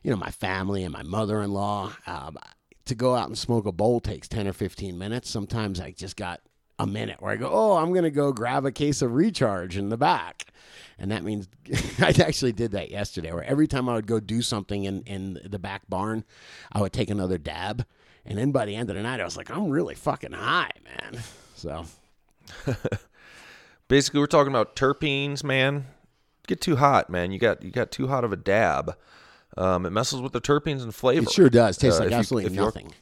you 0.04 0.12
know 0.12 0.18
my 0.18 0.30
family 0.30 0.84
and 0.84 0.94
my 0.94 1.02
mother-in-law, 1.02 1.92
um, 2.06 2.38
to 2.86 2.94
go 2.94 3.16
out 3.16 3.28
and 3.28 3.38
smoke 3.38 3.66
a 3.66 3.72
bowl 3.72 4.00
takes 4.00 4.28
ten 4.28 4.48
or 4.48 4.54
fifteen 4.54 5.00
minutes. 5.00 5.30
Sometimes 5.32 5.80
I 5.80 5.92
just 5.92 6.16
got 6.16 6.42
a 6.84 6.88
minute 6.88 7.22
where 7.22 7.32
I 7.32 7.36
go, 7.36 7.50
oh, 7.52 7.78
I'm 7.78 7.94
gonna 7.94 8.10
go 8.12 8.32
grab 8.32 8.66
a 8.66 8.72
case 8.72 9.02
of 9.02 9.14
recharge 9.14 9.78
in 9.78 9.90
the 9.90 9.98
back. 9.98 10.46
And 11.00 11.12
that 11.12 11.24
means 11.24 11.48
I 12.00 12.14
actually 12.22 12.52
did 12.54 12.72
that 12.72 12.92
yesterday, 12.92 13.32
where 13.32 13.44
every 13.44 13.68
time 13.68 13.90
I 13.90 13.94
would 13.96 14.08
go 14.08 14.20
do 14.20 14.42
something 14.42 14.84
in, 14.84 15.02
in 15.04 15.40
the 15.44 15.60
back 15.60 15.84
barn, 15.90 16.24
I 16.72 16.82
would 16.82 16.94
take 16.94 17.10
another 17.10 17.38
dab. 17.38 17.86
And 18.26 18.38
then 18.38 18.52
by 18.52 18.66
the 18.66 18.76
end 18.76 18.90
of 18.92 18.96
the 18.96 19.02
night, 19.02 19.20
I 19.20 19.24
was 19.24 19.36
like, 19.36 19.50
I'm 19.50 19.70
really 19.70 19.96
fucking 19.96 20.34
high, 20.34 20.70
man. 20.86 21.24
So 21.56 21.86
Basically, 23.88 24.20
we're 24.20 24.28
talking 24.28 24.52
about 24.54 24.76
terpenes, 24.76 25.44
man. 25.44 25.86
Get 26.48 26.62
too 26.62 26.78
hot, 26.78 27.10
man. 27.10 27.32
You 27.32 27.40
got 27.40 27.62
you 27.64 27.72
got 27.72 27.92
too 27.92 28.08
hot 28.08 28.24
of 28.24 28.32
a 28.32 28.38
dab. 28.38 28.96
Um, 29.58 29.86
it 29.86 29.90
messes 29.92 30.22
with 30.22 30.32
the 30.32 30.40
terpenes 30.42 30.82
and 30.82 30.96
flavor. 30.96 31.24
It 31.24 31.32
sure 31.32 31.50
does. 31.50 31.78
Tastes 31.78 32.00
Uh, 32.00 32.04
like 32.04 32.08
if 32.08 32.12
you- 32.14 32.18
absolutely 32.20 32.46
if 32.48 32.54
you're- 32.56 32.66
nothing. 32.66 32.94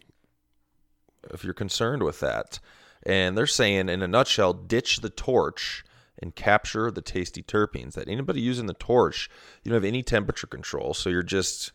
if 1.31 1.43
you're 1.43 1.53
concerned 1.53 2.01
with 2.03 2.19
that. 2.21 2.59
And 3.03 3.37
they're 3.37 3.47
saying, 3.47 3.89
in 3.89 4.01
a 4.01 4.07
nutshell, 4.07 4.53
ditch 4.53 4.97
the 4.97 5.09
torch 5.09 5.83
and 6.21 6.35
capture 6.35 6.91
the 6.91 7.01
tasty 7.01 7.41
terpenes. 7.41 7.93
That 7.93 8.09
anybody 8.09 8.41
using 8.41 8.65
the 8.65 8.73
torch, 8.73 9.29
you 9.63 9.69
don't 9.69 9.77
have 9.77 9.85
any 9.85 10.03
temperature 10.03 10.47
control, 10.47 10.93
so 10.93 11.09
you're 11.09 11.23
just, 11.23 11.71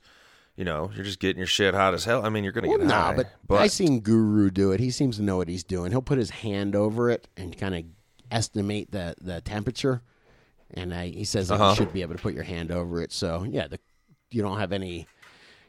you 0.55 0.65
know, 0.65 0.91
you're 0.95 1.05
just 1.05 1.21
getting 1.21 1.39
your 1.39 1.47
shit 1.47 1.73
hot 1.75 1.95
as 1.95 2.05
hell. 2.05 2.27
I 2.27 2.29
mean, 2.29 2.45
you're 2.45 2.53
gonna 2.53 2.69
Well, 2.69 2.77
get 2.79 2.87
nah, 2.89 3.15
high, 3.15 3.25
but, 3.47 3.57
I 3.57 3.69
seen 3.69 4.01
Guru 4.01 4.51
do 4.51 4.73
it. 4.73 4.81
He 4.81 4.91
seems 4.91 5.17
to 5.17 5.23
know 5.23 5.39
what 5.39 5.49
he's 5.49 5.65
doing. 5.65 5.93
He'll 5.93 6.03
put 6.03 6.19
his 6.19 6.29
hand 6.31 6.77
over 6.77 7.11
it 7.11 7.27
and 7.39 7.57
kind 7.57 7.75
of 7.75 7.85
estimate 8.31 8.91
the, 8.91 9.15
the 9.21 9.41
temperature. 9.41 10.03
And 10.75 10.93
uh, 10.93 11.03
he 11.03 11.25
says 11.25 11.51
Uh-huh. 11.51 11.71
you 11.71 11.77
should 11.77 11.93
be 11.93 12.03
able 12.03 12.15
to 12.17 12.21
put 12.23 12.35
your 12.35 12.43
hand 12.45 12.71
over 12.71 13.01
it. 13.01 13.13
So 13.13 13.45
yeah, 13.49 13.69
the, 13.69 13.79
you 14.31 14.43
don't 14.43 14.59
have 14.59 14.73
any, 14.73 15.07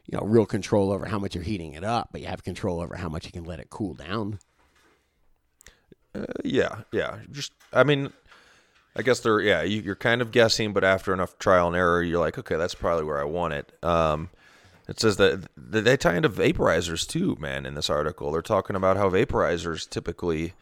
you 0.06 0.18
know, 0.18 0.24
real 0.26 0.44
control 0.46 0.92
over 0.92 1.06
how 1.06 1.18
much 1.18 1.34
you're 1.34 1.44
heating 1.44 1.72
it 1.72 1.84
up, 1.84 2.10
but 2.12 2.20
you 2.20 2.26
have 2.26 2.42
control 2.44 2.80
over 2.80 2.96
how 2.96 3.08
much 3.08 3.24
you 3.24 3.32
can 3.32 3.44
let 3.44 3.58
it 3.60 3.70
cool 3.70 3.94
down. 3.94 4.38
Yeah, 6.44 6.82
yeah. 6.92 7.18
Just, 7.30 7.52
I 7.72 7.84
mean, 7.84 8.12
I 8.94 9.02
guess 9.02 9.20
they're, 9.20 9.40
yeah, 9.40 9.62
you, 9.62 9.82
you're 9.82 9.94
kind 9.94 10.22
of 10.22 10.30
guessing, 10.30 10.72
but 10.72 10.84
after 10.84 11.12
enough 11.12 11.38
trial 11.38 11.68
and 11.68 11.76
error, 11.76 12.02
you're 12.02 12.20
like, 12.20 12.38
okay, 12.38 12.56
that's 12.56 12.74
probably 12.74 13.04
where 13.04 13.20
I 13.20 13.24
want 13.24 13.54
it. 13.54 13.72
Um, 13.84 14.30
it 14.88 15.00
says 15.00 15.16
that 15.16 15.48
they 15.56 15.96
tie 15.96 16.16
into 16.16 16.28
vaporizers 16.28 17.06
too, 17.06 17.36
man. 17.40 17.66
In 17.66 17.74
this 17.74 17.90
article, 17.90 18.30
they're 18.30 18.42
talking 18.42 18.76
about 18.76 18.96
how 18.96 19.10
vaporizers 19.10 19.88
typically 19.88 20.54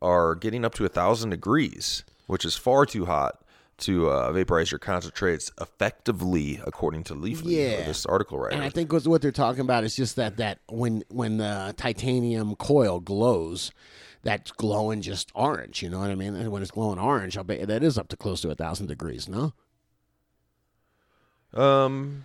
are 0.00 0.34
getting 0.34 0.64
up 0.64 0.74
to 0.74 0.84
a 0.84 0.88
thousand 0.88 1.30
degrees, 1.30 2.04
which 2.26 2.44
is 2.44 2.56
far 2.56 2.86
too 2.86 3.06
hot 3.06 3.42
to 3.78 4.10
uh, 4.10 4.32
vaporize 4.32 4.70
your 4.70 4.78
concentrates 4.78 5.50
effectively, 5.60 6.60
according 6.64 7.02
to 7.04 7.14
Leafly. 7.14 7.56
Yeah. 7.56 7.84
this 7.84 8.06
article 8.06 8.38
right. 8.38 8.52
And 8.52 8.62
I 8.62 8.68
think 8.68 8.92
what 8.92 9.06
what 9.06 9.22
they're 9.22 9.32
talking 9.32 9.62
about 9.62 9.82
is 9.84 9.96
just 9.96 10.16
that 10.16 10.36
that 10.36 10.58
when 10.68 11.02
when 11.08 11.38
the 11.38 11.74
titanium 11.76 12.54
coil 12.56 13.00
glows, 13.00 13.72
that's 14.22 14.52
glowing 14.52 15.02
just 15.02 15.30
orange. 15.34 15.82
You 15.82 15.90
know 15.90 15.98
what 16.00 16.10
I 16.10 16.14
mean? 16.14 16.34
And 16.34 16.50
when 16.52 16.62
it's 16.62 16.70
glowing 16.70 16.98
orange, 16.98 17.36
I'll 17.36 17.44
bet 17.44 17.66
that 17.66 17.82
is 17.82 17.98
up 17.98 18.08
to 18.08 18.16
close 18.16 18.40
to 18.42 18.50
a 18.50 18.54
thousand 18.54 18.86
degrees. 18.86 19.28
No. 19.28 19.52
Um, 21.54 22.24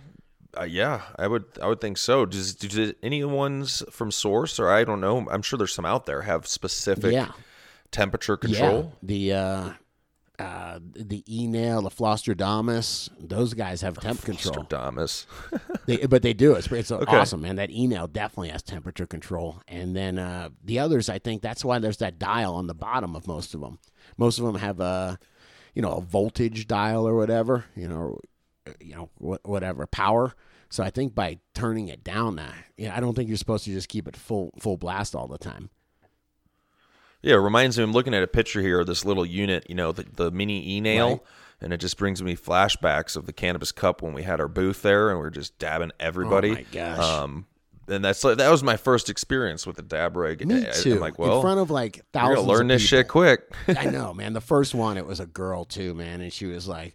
uh, 0.58 0.64
yeah, 0.64 1.02
I 1.18 1.26
would, 1.28 1.44
I 1.60 1.66
would 1.68 1.80
think 1.80 1.98
so. 1.98 2.24
Does, 2.24 2.54
do 2.54 2.94
any 3.02 3.22
ones 3.24 3.82
from 3.90 4.10
Source 4.10 4.58
or 4.58 4.70
I 4.70 4.84
don't 4.84 5.00
know? 5.00 5.26
I'm 5.30 5.42
sure 5.42 5.58
there's 5.58 5.74
some 5.74 5.84
out 5.84 6.06
there 6.06 6.22
have 6.22 6.46
specific 6.46 7.12
Yeah. 7.12 7.32
temperature 7.90 8.36
control. 8.36 8.94
Yeah, 9.02 9.06
the 9.06 9.32
uh, 9.32 9.70
uh, 10.38 10.78
the 10.94 11.24
E-nail, 11.26 11.82
the 11.82 11.90
Flostradamus, 11.90 13.08
those 13.18 13.54
guys 13.54 13.80
have 13.82 13.98
temp 13.98 14.22
control. 14.22 14.54
Nostradamus. 14.54 15.26
They, 15.86 15.96
but 16.06 16.20
they 16.22 16.34
do. 16.34 16.54
It's, 16.54 16.70
it's 16.70 16.92
Okay. 16.92 17.16
awesome, 17.16 17.40
man. 17.40 17.56
That 17.56 17.70
E-nail 17.70 18.06
definitely 18.08 18.50
has 18.50 18.62
temperature 18.62 19.06
control. 19.06 19.62
And 19.66 19.96
then 19.96 20.18
uh, 20.18 20.50
the 20.62 20.78
others, 20.80 21.08
I 21.08 21.18
think 21.18 21.40
that's 21.40 21.64
why 21.64 21.78
there's 21.78 21.96
that 21.98 22.18
dial 22.18 22.54
on 22.54 22.66
the 22.66 22.74
bottom 22.74 23.16
of 23.16 23.26
most 23.26 23.54
of 23.54 23.60
them. 23.62 23.78
Most 24.18 24.38
of 24.38 24.44
them 24.44 24.56
have 24.56 24.80
a, 24.80 25.18
you 25.74 25.80
know, 25.80 25.92
a 25.92 26.00
voltage 26.02 26.66
dial 26.66 27.08
or 27.08 27.14
whatever. 27.16 27.64
You 27.74 27.88
know, 27.88 28.18
you 28.80 28.94
know, 28.96 29.08
wh- 29.18 29.48
whatever 29.48 29.86
power. 29.86 30.34
So 30.68 30.84
I 30.84 30.90
think 30.90 31.14
by 31.14 31.38
turning 31.54 31.88
it 31.88 32.04
down, 32.04 32.38
uh, 32.38 32.52
yeah, 32.76 32.94
I 32.94 33.00
don't 33.00 33.14
think 33.16 33.28
you're 33.28 33.38
supposed 33.38 33.64
to 33.64 33.70
just 33.72 33.88
keep 33.88 34.06
it 34.06 34.14
full 34.16 34.50
full 34.60 34.76
blast 34.76 35.14
all 35.14 35.26
the 35.26 35.38
time. 35.38 35.70
Yeah, 37.22 37.34
it 37.34 37.38
reminds 37.38 37.76
me. 37.78 37.84
I'm 37.84 37.92
looking 37.92 38.14
at 38.14 38.22
a 38.22 38.26
picture 38.28 38.60
here 38.60 38.80
of 38.80 38.86
this 38.86 39.04
little 39.04 39.26
unit. 39.26 39.66
You 39.68 39.74
know, 39.74 39.92
the, 39.92 40.04
the 40.14 40.30
mini 40.30 40.76
e 40.76 40.80
nail, 40.80 41.08
Right. 41.10 41.20
and 41.60 41.72
it 41.72 41.78
just 41.78 41.98
brings 41.98 42.22
me 42.22 42.36
flashbacks 42.36 43.16
of 43.16 43.26
the 43.26 43.32
cannabis 43.32 43.72
cup 43.72 44.02
when 44.02 44.12
we 44.12 44.22
had 44.22 44.40
our 44.40 44.48
booth 44.48 44.82
there, 44.82 45.10
and 45.10 45.18
we 45.20 45.26
are 45.26 45.30
just 45.30 45.58
dabbing 45.58 45.90
everybody. 45.98 46.50
Oh 46.50 46.54
my 46.54 46.64
gosh. 46.72 46.98
Um, 46.98 47.46
and 47.88 48.04
that's 48.04 48.22
like 48.22 48.36
that 48.36 48.50
was 48.50 48.62
my 48.62 48.76
first 48.76 49.08
experience 49.10 49.66
with 49.66 49.76
the 49.76 49.82
dab 49.82 50.14
rig. 50.16 50.46
Me 50.46 50.66
too. 50.74 50.94
I'm 50.94 51.00
like, 51.00 51.18
well, 51.18 51.36
in 51.36 51.42
front 51.42 51.58
of 51.58 51.70
like 51.70 51.96
you're 51.96 52.04
thousands. 52.12 52.36
gonna 52.40 52.48
learn 52.48 52.62
of 52.62 52.68
this 52.68 52.82
shit 52.82 53.08
quick. 53.08 53.50
I 53.68 53.86
know, 53.86 54.12
man. 54.14 54.32
The 54.34 54.40
first 54.40 54.74
one, 54.74 54.96
it 54.98 55.06
was 55.06 55.20
a 55.20 55.26
girl 55.26 55.64
too, 55.64 55.94
man, 55.94 56.20
and 56.20 56.32
she 56.32 56.46
was 56.46 56.68
like, 56.68 56.94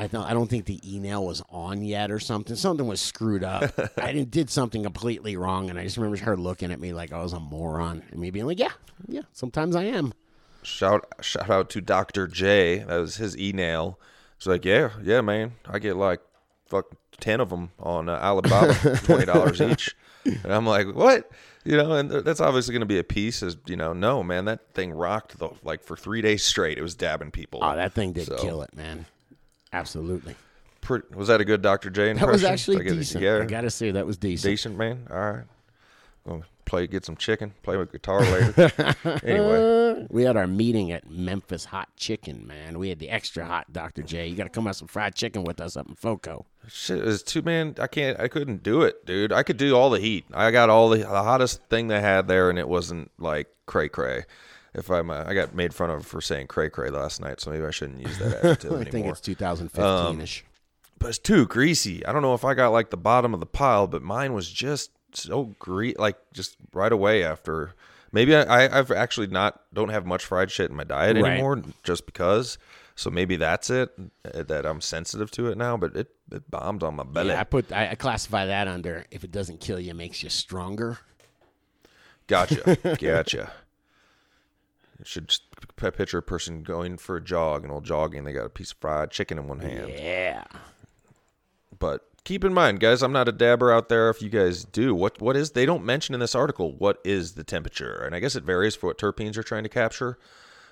I 0.00 0.06
don't, 0.06 0.24
I 0.24 0.32
don't 0.32 0.46
think 0.48 0.66
the 0.66 0.80
e-nail 0.84 1.26
was 1.26 1.42
on 1.50 1.82
yet 1.82 2.10
or 2.12 2.20
something. 2.20 2.54
Something 2.54 2.86
was 2.86 3.00
screwed 3.00 3.42
up. 3.42 3.72
I 3.98 4.12
didn't, 4.12 4.30
did 4.30 4.48
something 4.48 4.84
completely 4.84 5.36
wrong, 5.36 5.70
and 5.70 5.78
I 5.78 5.82
just 5.82 5.96
remember 5.96 6.16
her 6.24 6.36
looking 6.36 6.70
at 6.70 6.78
me 6.78 6.92
like 6.92 7.12
I 7.12 7.20
was 7.20 7.32
a 7.32 7.40
moron, 7.40 8.04
and 8.10 8.20
me 8.20 8.30
being 8.30 8.46
like, 8.46 8.60
yeah, 8.60 8.70
yeah, 9.08 9.22
sometimes 9.32 9.74
I 9.74 9.84
am. 9.84 10.14
Shout 10.62 11.06
shout 11.20 11.50
out 11.50 11.68
to 11.70 11.80
Dr. 11.80 12.26
J. 12.28 12.78
That 12.78 12.96
was 12.98 13.16
his 13.16 13.36
e-nail. 13.36 13.98
It's 14.36 14.46
like, 14.46 14.64
yeah, 14.64 14.90
yeah, 15.02 15.20
man. 15.20 15.52
I 15.66 15.78
get 15.78 15.96
like 15.96 16.20
fuck 16.66 16.86
ten 17.20 17.40
of 17.40 17.50
them 17.50 17.70
on 17.80 18.08
uh, 18.08 18.12
Alibaba, 18.12 18.74
twenty 19.04 19.24
dollars 19.24 19.60
each. 19.60 19.96
And 20.24 20.52
I'm 20.52 20.66
like, 20.66 20.94
what? 20.94 21.30
You 21.64 21.76
know, 21.76 21.92
and 21.92 22.10
that's 22.10 22.40
obviously 22.40 22.72
going 22.72 22.80
to 22.80 22.86
be 22.86 22.98
a 22.98 23.04
piece. 23.04 23.42
Is 23.42 23.56
you 23.66 23.76
know, 23.76 23.92
no 23.92 24.22
man, 24.22 24.44
that 24.44 24.74
thing 24.74 24.92
rocked 24.92 25.38
the 25.38 25.50
like 25.62 25.82
for 25.82 25.96
three 25.96 26.22
days 26.22 26.44
straight. 26.44 26.78
It 26.78 26.82
was 26.82 26.94
dabbing 26.94 27.30
people. 27.30 27.60
Oh, 27.62 27.74
that 27.74 27.92
thing 27.92 28.12
did 28.12 28.26
So, 28.26 28.36
kill 28.36 28.62
it, 28.62 28.74
man. 28.74 29.06
Absolutely. 29.72 30.34
pretty- 30.80 31.14
was 31.14 31.28
that 31.28 31.40
a 31.40 31.44
good 31.44 31.62
Dr. 31.62 31.90
J 31.90 32.10
impression? 32.10 32.26
That 32.28 32.32
was 32.32 32.44
actually 32.44 32.76
I 32.86 32.88
decent. 32.94 33.20
together? 33.20 33.42
I 33.42 33.46
gotta 33.46 33.70
say 33.70 33.90
that 33.90 34.06
was 34.06 34.16
decent. 34.16 34.50
decent, 34.50 34.76
man. 34.78 35.06
All 35.10 35.18
right, 35.18 35.44
gonna 36.26 36.42
play, 36.64 36.86
get 36.86 37.04
some 37.04 37.16
chicken, 37.16 37.54
play 37.62 37.76
with 37.76 37.90
guitar 37.92 38.20
later. 38.20 38.72
anyway, 39.24 40.02
uh, 40.02 40.06
We 40.10 40.22
had 40.24 40.36
our 40.36 40.46
meeting 40.46 40.92
at 40.92 41.10
Memphis 41.10 41.64
Hot 41.66 41.88
Chicken, 41.96 42.46
man. 42.46 42.78
We 42.78 42.90
had 42.90 42.98
the 42.98 43.08
extra 43.08 43.44
hot 43.46 43.72
Dr. 43.72 44.02
J. 44.02 44.26
You 44.28 44.36
got 44.36 44.44
to 44.44 44.50
come 44.50 44.66
have 44.66 44.76
some 44.76 44.86
fried 44.88 45.14
chicken 45.14 45.44
with 45.44 45.60
us 45.62 45.76
up 45.78 45.88
in 45.88 45.94
Foco. 45.94 46.44
shit 46.68 46.98
is 46.98 47.22
too 47.22 47.40
man. 47.42 47.74
I 47.80 47.86
can't. 47.86 48.20
I 48.20 48.28
couldn't 48.28 48.62
do 48.62 48.82
it, 48.82 49.04
dude. 49.06 49.32
I 49.32 49.42
could 49.42 49.56
do 49.56 49.74
all 49.76 49.88
the 49.90 49.98
heat. 50.00 50.26
I 50.32 50.50
got 50.50 50.68
all 50.70 50.90
the 50.90 50.98
the 50.98 51.06
hottest 51.22 51.62
thing 51.70 51.88
they 51.88 52.00
had 52.00 52.28
there, 52.28 52.50
and 52.50 52.58
it 52.58 52.68
wasn't 52.68 53.10
like 53.18 53.48
cray 53.66 53.88
cray. 53.88 54.24
If 54.74 54.90
I'm, 54.90 55.10
uh, 55.10 55.24
I 55.26 55.34
got 55.34 55.54
made 55.54 55.74
fun 55.74 55.90
of 55.90 56.06
for 56.06 56.20
saying 56.20 56.46
cray 56.48 56.68
cray 56.70 56.90
last 56.90 57.20
night, 57.20 57.40
so 57.40 57.50
maybe 57.50 57.64
I 57.64 57.70
shouldn't 57.70 58.00
use 58.00 58.18
that 58.18 58.32
adjective 58.44 58.72
I 58.72 58.74
anymore. 58.76 58.90
think 58.92 59.06
it's 59.06 59.20
2015 59.20 60.20
ish. 60.20 60.44
but 60.98 61.08
it's 61.08 61.18
too 61.18 61.46
greasy. 61.46 62.04
I 62.06 62.12
don't 62.12 62.22
know 62.22 62.34
if 62.34 62.44
I 62.44 62.54
got 62.54 62.68
like 62.70 62.90
the 62.90 62.96
bottom 62.96 63.32
of 63.34 63.40
the 63.40 63.46
pile, 63.46 63.86
but 63.86 64.02
mine 64.02 64.32
was 64.34 64.50
just 64.50 64.90
so 65.14 65.54
gre 65.58 65.90
like 65.98 66.16
just 66.32 66.56
right 66.72 66.92
away 66.92 67.24
after. 67.24 67.74
Maybe 68.12 68.34
I, 68.36 68.42
I, 68.66 68.78
I've 68.78 68.90
actually 68.90 69.26
not 69.28 69.60
don't 69.74 69.88
have 69.90 70.06
much 70.06 70.24
fried 70.24 70.50
shit 70.50 70.70
in 70.70 70.76
my 70.76 70.84
diet 70.84 71.16
Right. 71.16 71.32
anymore, 71.32 71.62
just 71.82 72.04
because. 72.06 72.58
So 72.94 73.10
maybe 73.10 73.36
that's 73.36 73.70
it 73.70 73.90
uh, 74.34 74.42
that 74.42 74.66
I'm 74.66 74.80
sensitive 74.80 75.30
to 75.32 75.46
it 75.52 75.56
now. 75.56 75.76
But 75.76 75.94
it, 75.94 76.08
it 76.32 76.50
bombed 76.50 76.82
on 76.82 76.96
my 76.96 77.04
belly. 77.04 77.28
Yeah, 77.28 77.40
I 77.40 77.44
put 77.44 77.70
I, 77.72 77.90
I 77.90 77.94
classify 77.94 78.46
that 78.46 78.66
under 78.68 79.04
if 79.10 79.24
it 79.24 79.30
doesn't 79.30 79.60
kill 79.60 79.78
you, 79.80 79.90
it 79.92 79.94
makes 79.96 80.22
you 80.22 80.28
stronger. 80.30 80.98
Gotcha, 82.26 82.76
gotcha. 83.00 83.52
You 84.98 85.04
should 85.04 85.28
just 85.28 85.42
picture 85.76 86.18
a 86.18 86.22
person 86.22 86.62
going 86.62 86.96
for 86.98 87.16
a 87.16 87.22
jog, 87.22 87.62
and 87.62 87.72
old 87.72 87.84
jogging. 87.84 88.24
They 88.24 88.32
got 88.32 88.46
a 88.46 88.50
piece 88.50 88.72
of 88.72 88.78
fried 88.78 89.10
chicken 89.10 89.38
in 89.38 89.46
one 89.46 89.60
hand. 89.60 89.92
Yeah. 89.96 90.44
But 91.78 92.04
keep 92.24 92.44
in 92.44 92.52
mind, 92.52 92.80
guys, 92.80 93.02
I'm 93.02 93.12
not 93.12 93.28
a 93.28 93.32
dabber 93.32 93.72
out 93.72 93.88
there. 93.88 94.10
If 94.10 94.20
you 94.20 94.28
guys 94.28 94.64
do, 94.64 94.94
what 94.94 95.20
what 95.20 95.36
is? 95.36 95.52
They 95.52 95.66
don't 95.66 95.84
mention 95.84 96.14
in 96.14 96.20
this 96.20 96.34
article 96.34 96.72
what 96.72 97.00
is 97.04 97.32
the 97.32 97.44
temperature, 97.44 98.02
and 98.04 98.14
I 98.14 98.20
guess 98.20 98.34
it 98.34 98.42
varies 98.42 98.74
for 98.74 98.88
what 98.88 98.98
terpenes 98.98 99.36
are 99.36 99.42
trying 99.42 99.62
to 99.62 99.68
capture. 99.68 100.18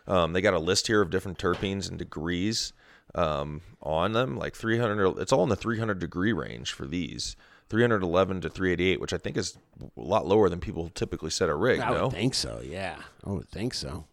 Um, 0.09 0.33
they 0.33 0.41
got 0.41 0.55
a 0.55 0.59
list 0.59 0.87
here 0.87 1.03
of 1.03 1.11
different 1.11 1.39
terpenes 1.39 1.89
and 1.89 1.99
degrees 1.99 2.73
um, 3.15 3.61
on 3.83 4.13
them, 4.13 4.37
like 4.37 4.55
300. 4.55 5.19
It's 5.19 5.33
all 5.33 5.43
in 5.43 5.49
the 5.49 5.57
300 5.57 5.99
degree 5.99 6.33
range 6.33 6.73
for 6.73 6.87
these. 6.87 7.37
311 7.69 8.43
to 8.43 8.49
388, 8.49 9.01
which 9.01 9.13
I 9.13 9.19
think 9.19 9.37
is 9.37 9.59
a 9.81 10.01
lot 10.01 10.27
lower 10.27 10.49
than 10.49 10.61
people 10.61 10.89
typically 10.91 11.31
set 11.31 11.49
a 11.49 11.55
rig. 11.55 11.81
I 11.81 11.91
no, 11.91 12.05
would 12.05 12.13
think 12.13 12.35
so. 12.35 12.61
Yeah, 12.65 12.97
I 13.25 13.31
would 13.31 13.49
think 13.49 13.75
so. 13.75 14.05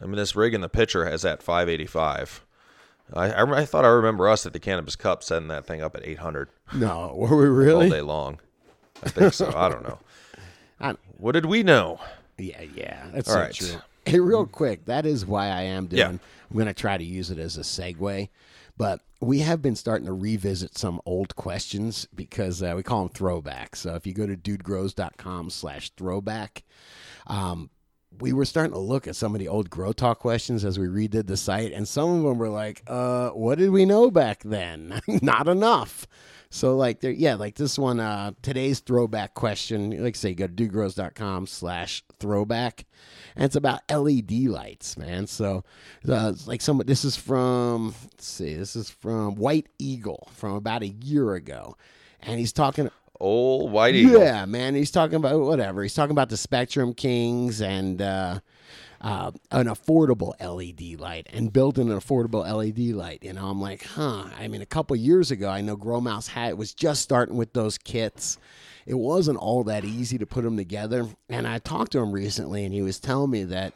I 0.00 0.04
mean, 0.06 0.16
this 0.16 0.36
rig 0.36 0.54
in 0.54 0.60
the 0.60 0.68
picture 0.68 1.04
has 1.06 1.24
at 1.24 1.42
585. 1.42 2.44
I, 3.14 3.30
I, 3.30 3.60
I 3.60 3.64
thought 3.64 3.84
I 3.84 3.88
remember 3.88 4.28
us 4.28 4.44
at 4.46 4.52
the 4.52 4.58
Cannabis 4.58 4.96
Cup 4.96 5.22
setting 5.22 5.48
that 5.48 5.64
thing 5.66 5.80
up 5.80 5.94
at 5.96 6.06
800 6.06 6.48
No, 6.74 7.12
were 7.16 7.36
we 7.36 7.46
really? 7.46 7.86
all 7.86 7.90
day 7.90 8.00
long. 8.02 8.40
I 9.04 9.08
think 9.10 9.32
so. 9.32 9.52
I 9.56 9.68
don't 9.68 9.82
know. 9.84 9.98
I- 10.80 10.96
What 11.18 11.32
did 11.32 11.46
we 11.46 11.62
know? 11.62 12.00
Yeah, 12.38 12.62
yeah, 12.74 13.06
that's 13.14 13.30
All 13.30 13.36
right. 13.40 13.54
true. 13.54 13.76
Hey, 14.04 14.20
real 14.20 14.44
quick, 14.46 14.84
that 14.84 15.06
is 15.06 15.24
why 15.24 15.46
I 15.48 15.62
am 15.62 15.86
doing. 15.86 15.98
Yeah. 15.98 16.08
I'm 16.08 16.20
going 16.54 16.66
to 16.66 16.74
try 16.74 16.96
to 16.98 17.04
use 17.04 17.30
it 17.30 17.38
as 17.38 17.56
a 17.56 17.60
segue, 17.62 18.28
but 18.76 19.00
we 19.20 19.38
have 19.40 19.62
been 19.62 19.74
starting 19.74 20.06
to 20.06 20.12
revisit 20.12 20.76
some 20.76 21.00
old 21.06 21.34
questions 21.36 22.06
because 22.14 22.62
uh, 22.62 22.74
we 22.76 22.82
call 22.82 23.04
them 23.06 23.12
throwbacks. 23.14 23.76
So 23.76 23.94
if 23.94 24.06
you 24.06 24.12
go 24.12 24.26
to 24.26 24.36
dudegrows.com/slash 24.36 25.90
throwback, 25.96 26.62
um, 27.26 27.70
we 28.20 28.32
were 28.32 28.44
starting 28.44 28.72
to 28.72 28.78
look 28.78 29.06
at 29.06 29.16
some 29.16 29.34
of 29.34 29.38
the 29.38 29.48
old 29.48 29.70
grow 29.70 29.92
talk 29.92 30.18
questions 30.18 30.64
as 30.64 30.78
we 30.78 30.86
redid 30.86 31.26
the 31.26 31.36
site, 31.36 31.72
and 31.72 31.86
some 31.86 32.10
of 32.10 32.22
them 32.22 32.38
were 32.38 32.48
like, 32.48 32.82
uh, 32.86 33.30
"What 33.30 33.58
did 33.58 33.70
we 33.70 33.84
know 33.84 34.10
back 34.10 34.42
then? 34.42 35.00
Not 35.22 35.48
enough." 35.48 36.06
So 36.50 36.76
like 36.76 37.00
there, 37.00 37.10
yeah, 37.10 37.34
like 37.34 37.56
this 37.56 37.78
one, 37.78 38.00
uh, 38.00 38.32
today's 38.42 38.80
throwback 38.80 39.34
question. 39.34 40.02
Like 40.02 40.16
say, 40.16 40.34
go 40.34 40.46
to 40.46 40.52
dudegrows.com 40.52 41.46
slash 41.46 42.02
throwback. 42.18 42.86
And 43.34 43.44
it's 43.44 43.56
about 43.56 43.82
LED 43.90 44.32
lights, 44.46 44.96
man. 44.96 45.26
So 45.26 45.64
uh, 46.08 46.32
like 46.46 46.62
some 46.62 46.78
this 46.86 47.04
is 47.04 47.16
from 47.16 47.94
let's 48.04 48.26
see, 48.26 48.54
this 48.54 48.76
is 48.76 48.88
from 48.88 49.34
White 49.34 49.66
Eagle 49.78 50.28
from 50.32 50.54
about 50.54 50.82
a 50.82 50.88
year 50.88 51.34
ago. 51.34 51.76
And 52.20 52.38
he's 52.38 52.52
talking 52.52 52.90
Old 53.20 53.70
White 53.72 53.94
Eagle. 53.94 54.22
yeah, 54.22 54.44
man. 54.44 54.74
He's 54.74 54.90
talking 54.90 55.16
about 55.16 55.40
whatever. 55.40 55.82
He's 55.82 55.94
talking 55.94 56.12
about 56.12 56.28
the 56.28 56.36
Spectrum 56.36 56.94
Kings 56.94 57.60
and 57.60 58.00
uh, 58.02 58.40
uh, 59.00 59.30
an 59.50 59.66
affordable 59.66 60.34
LED 60.40 61.00
light 61.00 61.26
and 61.32 61.52
building 61.52 61.90
an 61.90 61.98
affordable 61.98 62.44
LED 62.44 62.94
light. 62.94 63.22
You 63.22 63.32
know, 63.32 63.48
I'm 63.48 63.60
like, 63.60 63.84
huh. 63.84 64.24
I 64.38 64.48
mean, 64.48 64.62
a 64.62 64.66
couple 64.66 64.96
years 64.96 65.30
ago, 65.30 65.48
I 65.48 65.60
know 65.60 65.76
Grow 65.76 66.00
Mouse 66.00 66.28
had 66.28 66.58
was 66.58 66.74
just 66.74 67.02
starting 67.02 67.36
with 67.36 67.52
those 67.52 67.78
kits. 67.78 68.38
It 68.86 68.94
wasn't 68.94 69.38
all 69.38 69.64
that 69.64 69.84
easy 69.84 70.18
to 70.18 70.26
put 70.26 70.44
them 70.44 70.56
together. 70.56 71.08
And 71.28 71.46
I 71.46 71.58
talked 71.58 71.92
to 71.92 71.98
him 71.98 72.12
recently, 72.12 72.64
and 72.64 72.72
he 72.72 72.82
was 72.82 73.00
telling 73.00 73.30
me 73.30 73.44
that. 73.44 73.74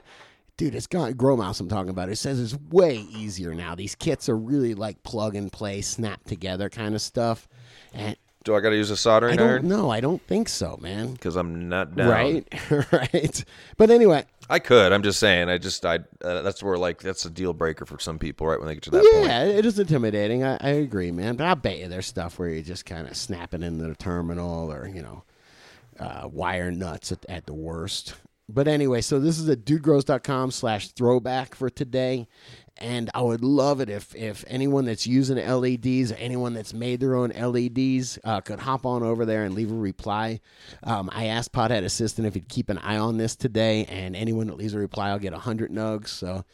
Dude, 0.56 0.74
it's 0.74 0.86
got 0.86 1.16
Grow 1.16 1.38
Mouse 1.38 1.58
I'm 1.58 1.70
talking 1.70 1.88
about. 1.88 2.10
It 2.10 2.16
says 2.16 2.38
it's 2.38 2.54
way 2.68 2.96
easier 2.96 3.54
now. 3.54 3.74
These 3.74 3.94
kits 3.94 4.28
are 4.28 4.36
really 4.36 4.74
like 4.74 5.02
plug 5.02 5.34
and 5.34 5.50
play, 5.50 5.80
snap 5.80 6.22
together 6.24 6.68
kind 6.68 6.94
of 6.94 7.00
stuff. 7.00 7.48
And 7.94 8.14
Do 8.42 8.54
I 8.54 8.60
got 8.60 8.70
to 8.70 8.76
use 8.76 8.90
a 8.90 8.96
soldering 8.96 9.38
I 9.38 9.42
iron? 9.44 9.68
know. 9.68 9.90
I 9.90 10.00
don't 10.00 10.22
think 10.26 10.48
so, 10.48 10.78
man. 10.80 11.12
Because 11.12 11.36
I'm 11.36 11.68
not 11.68 11.94
down. 11.94 12.08
Right, 12.08 12.48
right. 12.92 13.44
But 13.76 13.90
anyway, 13.90 14.24
I 14.48 14.58
could. 14.60 14.92
I'm 14.92 15.02
just 15.02 15.20
saying. 15.20 15.50
I 15.50 15.58
just. 15.58 15.84
I. 15.84 15.98
Uh, 16.24 16.40
that's 16.40 16.62
where 16.62 16.78
like 16.78 17.00
that's 17.02 17.26
a 17.26 17.30
deal 17.30 17.52
breaker 17.52 17.84
for 17.84 17.98
some 17.98 18.18
people, 18.18 18.46
right? 18.46 18.58
When 18.58 18.66
they 18.66 18.74
get 18.74 18.84
to 18.84 18.90
that 18.92 19.02
point. 19.12 19.26
yeah, 19.26 19.44
it 19.44 19.66
is 19.66 19.78
intimidating. 19.78 20.42
I, 20.42 20.56
I 20.60 20.70
agree, 20.70 21.10
man. 21.10 21.36
But 21.36 21.46
I 21.48 21.54
bet 21.54 21.78
you 21.78 21.88
there's 21.88 22.06
stuff 22.06 22.38
where 22.38 22.48
you 22.48 22.62
just 22.62 22.86
kind 22.86 23.06
of 23.06 23.14
snapping 23.16 23.62
it 23.62 23.66
into 23.66 23.86
the 23.86 23.94
terminal, 23.94 24.72
or 24.72 24.88
you 24.88 25.02
know, 25.02 25.22
uh, 25.98 26.26
wire 26.26 26.70
nuts 26.70 27.12
at, 27.12 27.26
at 27.28 27.44
the 27.44 27.54
worst. 27.54 28.14
But 28.48 28.66
anyway, 28.66 29.00
so 29.02 29.20
this 29.20 29.38
is 29.38 29.48
at 29.48 29.64
dudegrows.com 29.64 30.50
slash 30.50 30.88
throwback 30.88 31.54
for 31.54 31.70
today. 31.70 32.26
And 32.80 33.10
I 33.14 33.20
would 33.20 33.44
love 33.44 33.80
it 33.80 33.90
if 33.90 34.14
if 34.14 34.44
anyone 34.48 34.86
that's 34.86 35.06
using 35.06 35.36
LEDs 35.36 36.12
anyone 36.12 36.54
that's 36.54 36.72
made 36.72 37.00
their 37.00 37.14
own 37.14 37.30
LEDs 37.30 38.18
uh, 38.24 38.40
could 38.40 38.60
hop 38.60 38.86
on 38.86 39.02
over 39.02 39.26
there 39.26 39.44
and 39.44 39.54
leave 39.54 39.70
a 39.70 39.74
reply. 39.74 40.40
Um, 40.82 41.10
I 41.12 41.26
asked 41.26 41.52
Pothead 41.52 41.84
Assistant 41.84 42.26
if 42.26 42.34
he'd 42.34 42.48
keep 42.48 42.70
an 42.70 42.78
eye 42.78 42.96
on 42.96 43.18
this 43.18 43.36
today, 43.36 43.84
and 43.84 44.16
anyone 44.16 44.46
that 44.46 44.56
leaves 44.56 44.74
a 44.74 44.78
reply, 44.78 45.10
I'll 45.10 45.18
get 45.18 45.32
100 45.32 45.70
nugs. 45.70 46.08
So 46.08 46.44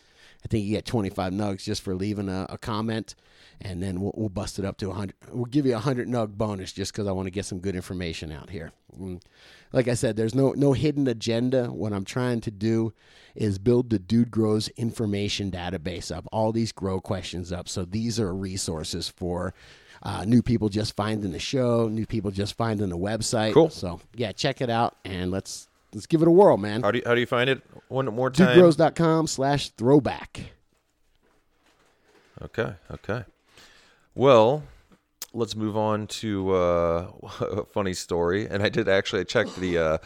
I 0.44 0.48
think 0.48 0.64
you 0.64 0.70
get 0.70 0.84
25 0.84 1.32
nugs 1.32 1.64
just 1.64 1.82
for 1.82 1.94
leaving 1.94 2.28
a, 2.28 2.46
a 2.48 2.58
comment, 2.58 3.14
and 3.60 3.82
then 3.82 4.00
we'll, 4.00 4.12
we'll 4.16 4.28
bust 4.28 4.58
it 4.58 4.64
up 4.64 4.76
to 4.78 4.88
100. 4.88 5.14
We'll 5.32 5.44
give 5.46 5.66
you 5.66 5.72
a 5.72 5.76
100 5.76 6.08
nug 6.08 6.36
bonus 6.36 6.72
just 6.72 6.92
because 6.92 7.06
I 7.06 7.12
want 7.12 7.26
to 7.26 7.32
get 7.32 7.46
some 7.46 7.58
good 7.58 7.74
information 7.74 8.30
out 8.30 8.50
here. 8.50 8.72
Mm. 8.98 9.20
Like 9.76 9.88
I 9.88 9.94
said, 9.94 10.16
there's 10.16 10.34
no 10.34 10.52
no 10.52 10.72
hidden 10.72 11.06
agenda. 11.06 11.66
What 11.66 11.92
I'm 11.92 12.06
trying 12.06 12.40
to 12.40 12.50
do 12.50 12.94
is 13.34 13.58
build 13.58 13.90
the 13.90 13.98
Dude 13.98 14.30
Grows 14.30 14.68
information 14.68 15.50
database 15.50 16.10
up, 16.10 16.26
all 16.32 16.50
these 16.50 16.72
grow 16.72 16.98
questions 16.98 17.52
up. 17.52 17.68
So 17.68 17.84
these 17.84 18.18
are 18.18 18.34
resources 18.34 19.10
for 19.10 19.52
uh, 20.02 20.24
new 20.24 20.40
people 20.40 20.70
just 20.70 20.96
finding 20.96 21.30
the 21.30 21.38
show, 21.38 21.88
new 21.88 22.06
people 22.06 22.30
just 22.30 22.56
finding 22.56 22.88
the 22.88 22.96
website. 22.96 23.52
Cool. 23.52 23.68
So 23.68 24.00
yeah, 24.14 24.32
check 24.32 24.62
it 24.62 24.70
out 24.70 24.96
and 25.04 25.30
let's 25.30 25.68
let's 25.92 26.06
give 26.06 26.22
it 26.22 26.28
a 26.28 26.30
whirl, 26.30 26.56
man. 26.56 26.80
How 26.80 26.90
do 26.90 26.96
you, 26.96 27.04
how 27.04 27.14
do 27.14 27.20
you 27.20 27.26
find 27.26 27.50
it? 27.50 27.60
One 27.88 28.06
more 28.06 28.30
time. 28.30 28.58
DudeGrows.com 28.58 29.26
slash 29.26 29.68
throwback. 29.72 30.52
Okay. 32.40 32.72
Okay. 32.90 33.24
Well, 34.14 34.62
let's 35.32 35.54
move 35.56 35.76
on 35.76 36.06
to 36.08 36.52
uh, 36.54 37.10
a 37.40 37.64
funny 37.66 37.94
story. 37.94 38.46
And 38.46 38.62
I 38.62 38.68
did 38.68 38.88
actually 38.88 39.20
I 39.20 39.24
checked 39.24 39.56
the. 39.56 39.78
Uh, 39.78 39.98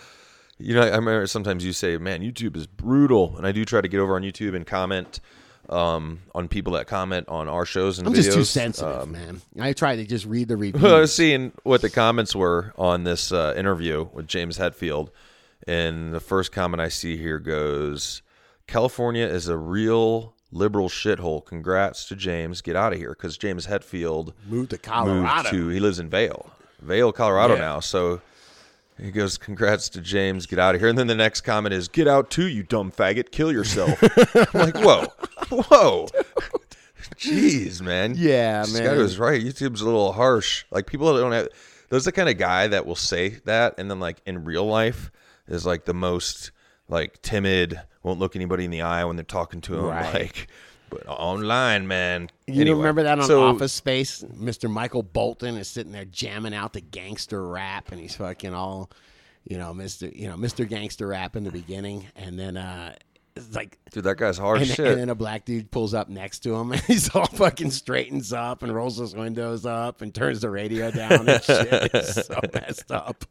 you 0.62 0.74
know, 0.74 0.82
I 0.82 0.88
remember 0.96 1.26
sometimes 1.26 1.64
you 1.64 1.72
say, 1.72 1.96
"Man, 1.96 2.20
YouTube 2.20 2.54
is 2.54 2.66
brutal," 2.66 3.34
and 3.38 3.46
I 3.46 3.52
do 3.52 3.64
try 3.64 3.80
to 3.80 3.88
get 3.88 3.98
over 3.98 4.14
on 4.14 4.22
YouTube 4.22 4.54
and 4.54 4.66
comment 4.66 5.20
um, 5.70 6.20
on 6.34 6.48
people 6.48 6.74
that 6.74 6.86
comment 6.86 7.28
on 7.28 7.48
our 7.48 7.64
shows 7.64 7.98
and 7.98 8.06
I'm 8.06 8.12
videos. 8.12 8.24
just 8.24 8.36
too 8.36 8.44
sensitive, 8.44 9.02
Um, 9.02 9.12
man. 9.12 9.40
I 9.58 9.72
try 9.72 9.96
to 9.96 10.04
just 10.04 10.26
read 10.26 10.48
the 10.48 10.58
reviews. 10.58 10.84
I 10.92 11.00
was 11.00 11.14
seeing 11.14 11.52
what 11.62 11.80
the 11.80 11.88
comments 11.88 12.34
were 12.36 12.74
on 12.76 13.04
this 13.04 13.32
uh, 13.32 13.54
interview 13.56 14.08
with 14.12 14.26
James 14.26 14.58
Hetfield, 14.58 15.08
and 15.66 16.12
the 16.12 16.20
first 16.20 16.52
comment 16.52 16.80
I 16.82 16.88
see 16.88 17.16
here 17.16 17.38
goes, 17.38 18.20
"California 18.66 19.24
is 19.26 19.48
a 19.48 19.56
real 19.56 20.34
liberal 20.52 20.88
shithole. 20.88 21.44
Congrats 21.44 22.04
to 22.06 22.16
James. 22.16 22.60
Get 22.62 22.76
out 22.76 22.92
of 22.92 22.98
here." 22.98 23.10
Because 23.10 23.36
James 23.38 23.66
Hetfield 23.66 24.32
Moved 24.48 24.70
to 24.70 24.76
moved 24.76 24.82
Colorado. 24.82 25.50
to 25.50 25.68
he 25.68 25.80
lives 25.80 25.98
in 25.98 26.08
Vail, 26.08 26.50
Vail, 26.80 27.12
Colorado 27.12 27.54
Yeah. 27.54 27.60
now. 27.60 27.80
So 27.80 28.20
he 29.00 29.10
goes, 29.10 29.38
"Congrats 29.38 29.88
to 29.90 30.00
James. 30.00 30.46
Get 30.46 30.58
out 30.58 30.74
of 30.74 30.80
here." 30.80 30.88
And 30.90 30.98
then 30.98 31.06
the 31.06 31.14
next 31.14 31.40
comment 31.42 31.72
is, 31.74 31.88
"Get 31.88 32.06
out 32.08 32.30
too, 32.30 32.46
you 32.46 32.62
dumb 32.62 32.90
faggot. 32.92 33.30
Kill 33.30 33.52
yourself." 33.52 33.98
I'm 34.54 34.60
like, 34.60 34.76
"Whoa, 34.78 35.06
whoa." 35.50 36.06
Jeez, 37.16 37.80
man. 37.80 38.14
Yeah, 38.16 38.62
this 38.62 38.74
man. 38.74 38.84
guy 38.84 38.96
was 38.96 39.18
right. 39.18 39.40
YouTube's 39.42 39.80
a 39.80 39.84
little 39.84 40.12
harsh. 40.12 40.64
Like 40.70 40.86
people 40.86 41.14
don't 41.16 41.32
have 41.32 41.48
There's 41.88 42.04
the 42.04 42.12
kind 42.12 42.28
of 42.28 42.38
guy 42.38 42.66
that 42.68 42.86
will 42.86 42.94
say 42.96 43.40
that, 43.46 43.74
and 43.78 43.90
then 43.90 44.00
like 44.00 44.18
in 44.26 44.44
real 44.44 44.66
life 44.66 45.10
is 45.48 45.66
like 45.66 45.84
the 45.86 45.94
most 45.94 46.50
like 46.90 47.22
timid, 47.22 47.80
won't 48.02 48.18
look 48.18 48.36
anybody 48.36 48.64
in 48.66 48.70
the 48.70 48.82
eye 48.82 49.04
when 49.04 49.16
they're 49.16 49.24
talking 49.24 49.60
to 49.62 49.74
him. 49.78 49.84
Right. 49.86 50.12
Like, 50.14 50.48
but 50.90 51.06
online, 51.06 51.86
man. 51.86 52.28
You 52.48 52.62
Anyway, 52.62 52.78
remember 52.78 53.04
that 53.04 53.18
on 53.20 53.26
so- 53.26 53.44
Office 53.44 53.72
Space? 53.72 54.24
Mr. 54.34 54.68
Michael 54.68 55.02
Bolton 55.04 55.56
is 55.56 55.68
sitting 55.68 55.92
there 55.92 56.04
jamming 56.04 56.52
out 56.54 56.72
the 56.72 56.80
gangster 56.80 57.46
rap, 57.46 57.92
and 57.92 58.00
he's 58.00 58.16
fucking 58.16 58.52
all, 58.54 58.90
you 59.44 59.56
know, 59.56 59.72
Mr. 59.72 60.14
You 60.14 60.28
know, 60.28 60.34
Mr. 60.36 60.68
Gangster 60.68 61.06
Rap 61.06 61.36
in 61.36 61.44
the 61.44 61.52
beginning, 61.52 62.06
and 62.16 62.36
then 62.38 62.56
uh, 62.56 62.94
it's 63.36 63.54
like 63.54 63.78
Dude, 63.92 64.02
that 64.02 64.16
guy's 64.16 64.36
hard 64.36 64.62
and, 64.62 64.66
shit. 64.68 64.80
and 64.86 65.00
then 65.00 65.08
a 65.10 65.14
black 65.14 65.44
dude 65.44 65.70
pulls 65.70 65.94
up 65.94 66.08
next 66.08 66.40
to 66.40 66.54
him 66.56 66.72
and 66.72 66.80
he's 66.82 67.08
all 67.14 67.26
fucking 67.26 67.70
straightens 67.70 68.32
up 68.32 68.64
and 68.64 68.74
rolls 68.74 68.98
his 68.98 69.14
windows 69.14 69.64
up 69.64 70.02
and 70.02 70.12
turns 70.12 70.40
the 70.40 70.50
radio 70.50 70.90
down 70.90 71.28
and 71.28 71.42
shit. 71.44 71.68
It's 71.94 72.26
so 72.26 72.40
messed 72.52 72.90
up. 72.90 73.24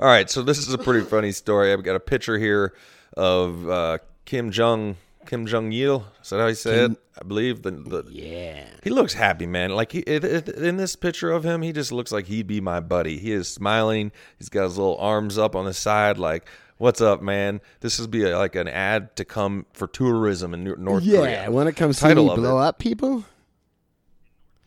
All 0.00 0.06
right, 0.06 0.30
so 0.30 0.42
this 0.42 0.58
is 0.58 0.72
a 0.72 0.78
pretty 0.78 1.04
funny 1.04 1.32
story. 1.32 1.72
I've 1.72 1.82
got 1.82 1.96
a 1.96 2.00
picture 2.00 2.38
here 2.38 2.72
of 3.16 3.68
uh, 3.68 3.98
Kim 4.24 4.50
Jong 4.52 4.96
Kim 5.26 5.44
Jong 5.46 5.72
Il. 5.72 6.06
Is 6.22 6.30
that 6.30 6.38
how 6.38 6.52
say 6.52 6.84
it? 6.84 6.92
I 7.20 7.24
believe 7.24 7.62
the, 7.62 7.72
the 7.72 8.04
Yeah. 8.08 8.64
he 8.84 8.90
looks 8.90 9.14
happy, 9.14 9.46
man. 9.46 9.70
Like 9.70 9.90
he 9.92 10.00
in 10.00 10.76
this 10.76 10.94
picture 10.94 11.32
of 11.32 11.44
him, 11.44 11.62
he 11.62 11.72
just 11.72 11.90
looks 11.90 12.12
like 12.12 12.26
he'd 12.26 12.46
be 12.46 12.60
my 12.60 12.78
buddy. 12.80 13.18
He 13.18 13.32
is 13.32 13.48
smiling. 13.48 14.12
He's 14.38 14.48
got 14.48 14.64
his 14.64 14.78
little 14.78 14.96
arms 14.98 15.36
up 15.36 15.56
on 15.56 15.64
the 15.64 15.74
side, 15.74 16.16
like, 16.16 16.48
"What's 16.76 17.00
up, 17.00 17.20
man?" 17.20 17.60
This 17.80 17.98
would 17.98 18.12
be 18.12 18.22
a, 18.24 18.38
like 18.38 18.54
an 18.54 18.68
ad 18.68 19.16
to 19.16 19.24
come 19.24 19.66
for 19.72 19.88
tourism 19.88 20.54
in 20.54 20.62
Nor- 20.62 20.76
North 20.76 21.02
Yeah, 21.02 21.18
Korea. 21.18 21.50
when 21.50 21.66
it 21.66 21.74
comes 21.74 21.98
to 21.98 22.08
me 22.08 22.14
blow 22.14 22.58
it. 22.60 22.62
up 22.68 22.78
people. 22.78 23.24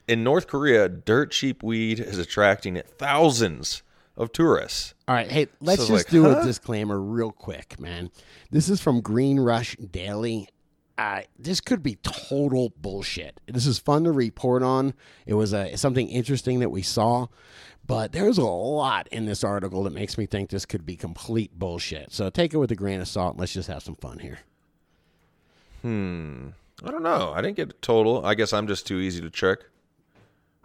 In 0.10 0.26
North 0.26 0.48
Korea, 0.48 0.90
dirt 0.90 1.32
cheap 1.32 1.64
weed 1.64 2.02
is 2.02 2.18
attracting 2.18 2.82
thousands 2.98 3.82
of 4.22 4.32
tourists. 4.32 4.94
All 5.08 5.16
right, 5.16 5.30
hey, 5.30 5.48
let's 5.60 5.82
So 5.82 5.88
just 5.88 6.06
like, 6.06 6.12
do 6.12 6.24
huh? 6.24 6.40
a 6.42 6.46
disclaimer 6.46 7.00
real 7.00 7.32
quick, 7.32 7.80
man. 7.80 8.12
This 8.52 8.70
is 8.70 8.80
from 8.80 9.02
Green 9.02 9.40
Rush 9.40 9.76
Daily. 9.78 10.48
Uh, 10.98 11.22
this 11.40 11.60
could 11.60 11.82
be 11.82 11.96
total 12.04 12.72
bullshit. 12.78 13.40
This 13.48 13.66
is 13.66 13.80
fun 13.80 14.04
to 14.04 14.12
report 14.12 14.62
on. 14.62 14.94
It 15.26 15.34
was 15.34 15.54
uh, 15.54 15.76
something 15.76 16.08
interesting 16.08 16.60
that 16.60 16.70
we 16.70 16.84
saw, 16.84 17.28
but 17.88 18.12
there's 18.12 18.38
a 18.38 18.46
lot 18.46 19.08
in 19.08 19.26
this 19.26 19.44
article 19.44 19.84
that 19.86 19.94
makes 19.94 20.18
me 20.18 20.28
think 20.28 20.52
this 20.52 20.66
could 20.66 20.86
be 20.86 20.96
complete 20.96 21.58
bullshit. 21.58 22.12
So 22.14 22.30
take 22.30 22.54
it 22.54 22.58
with 22.58 22.72
a 22.72 22.76
grain 22.76 23.02
of 23.02 23.08
salt. 23.08 23.34
And 23.34 23.40
let's 23.40 23.54
just 23.54 23.68
have 23.70 23.82
some 23.82 23.96
fun 23.96 24.20
here. 24.20 24.40
Hmm. 25.82 26.50
I 26.84 26.92
don't 26.92 27.04
know. 27.04 27.34
I 27.36 27.42
didn't 27.42 27.58
get 27.58 27.70
a 27.70 27.74
total. 27.74 28.24
I 28.24 28.36
guess 28.36 28.54
I'm 28.54 28.68
just 28.68 28.86
too 28.86 29.00
easy 29.00 29.22
to 29.22 29.30
trick. 29.30 29.62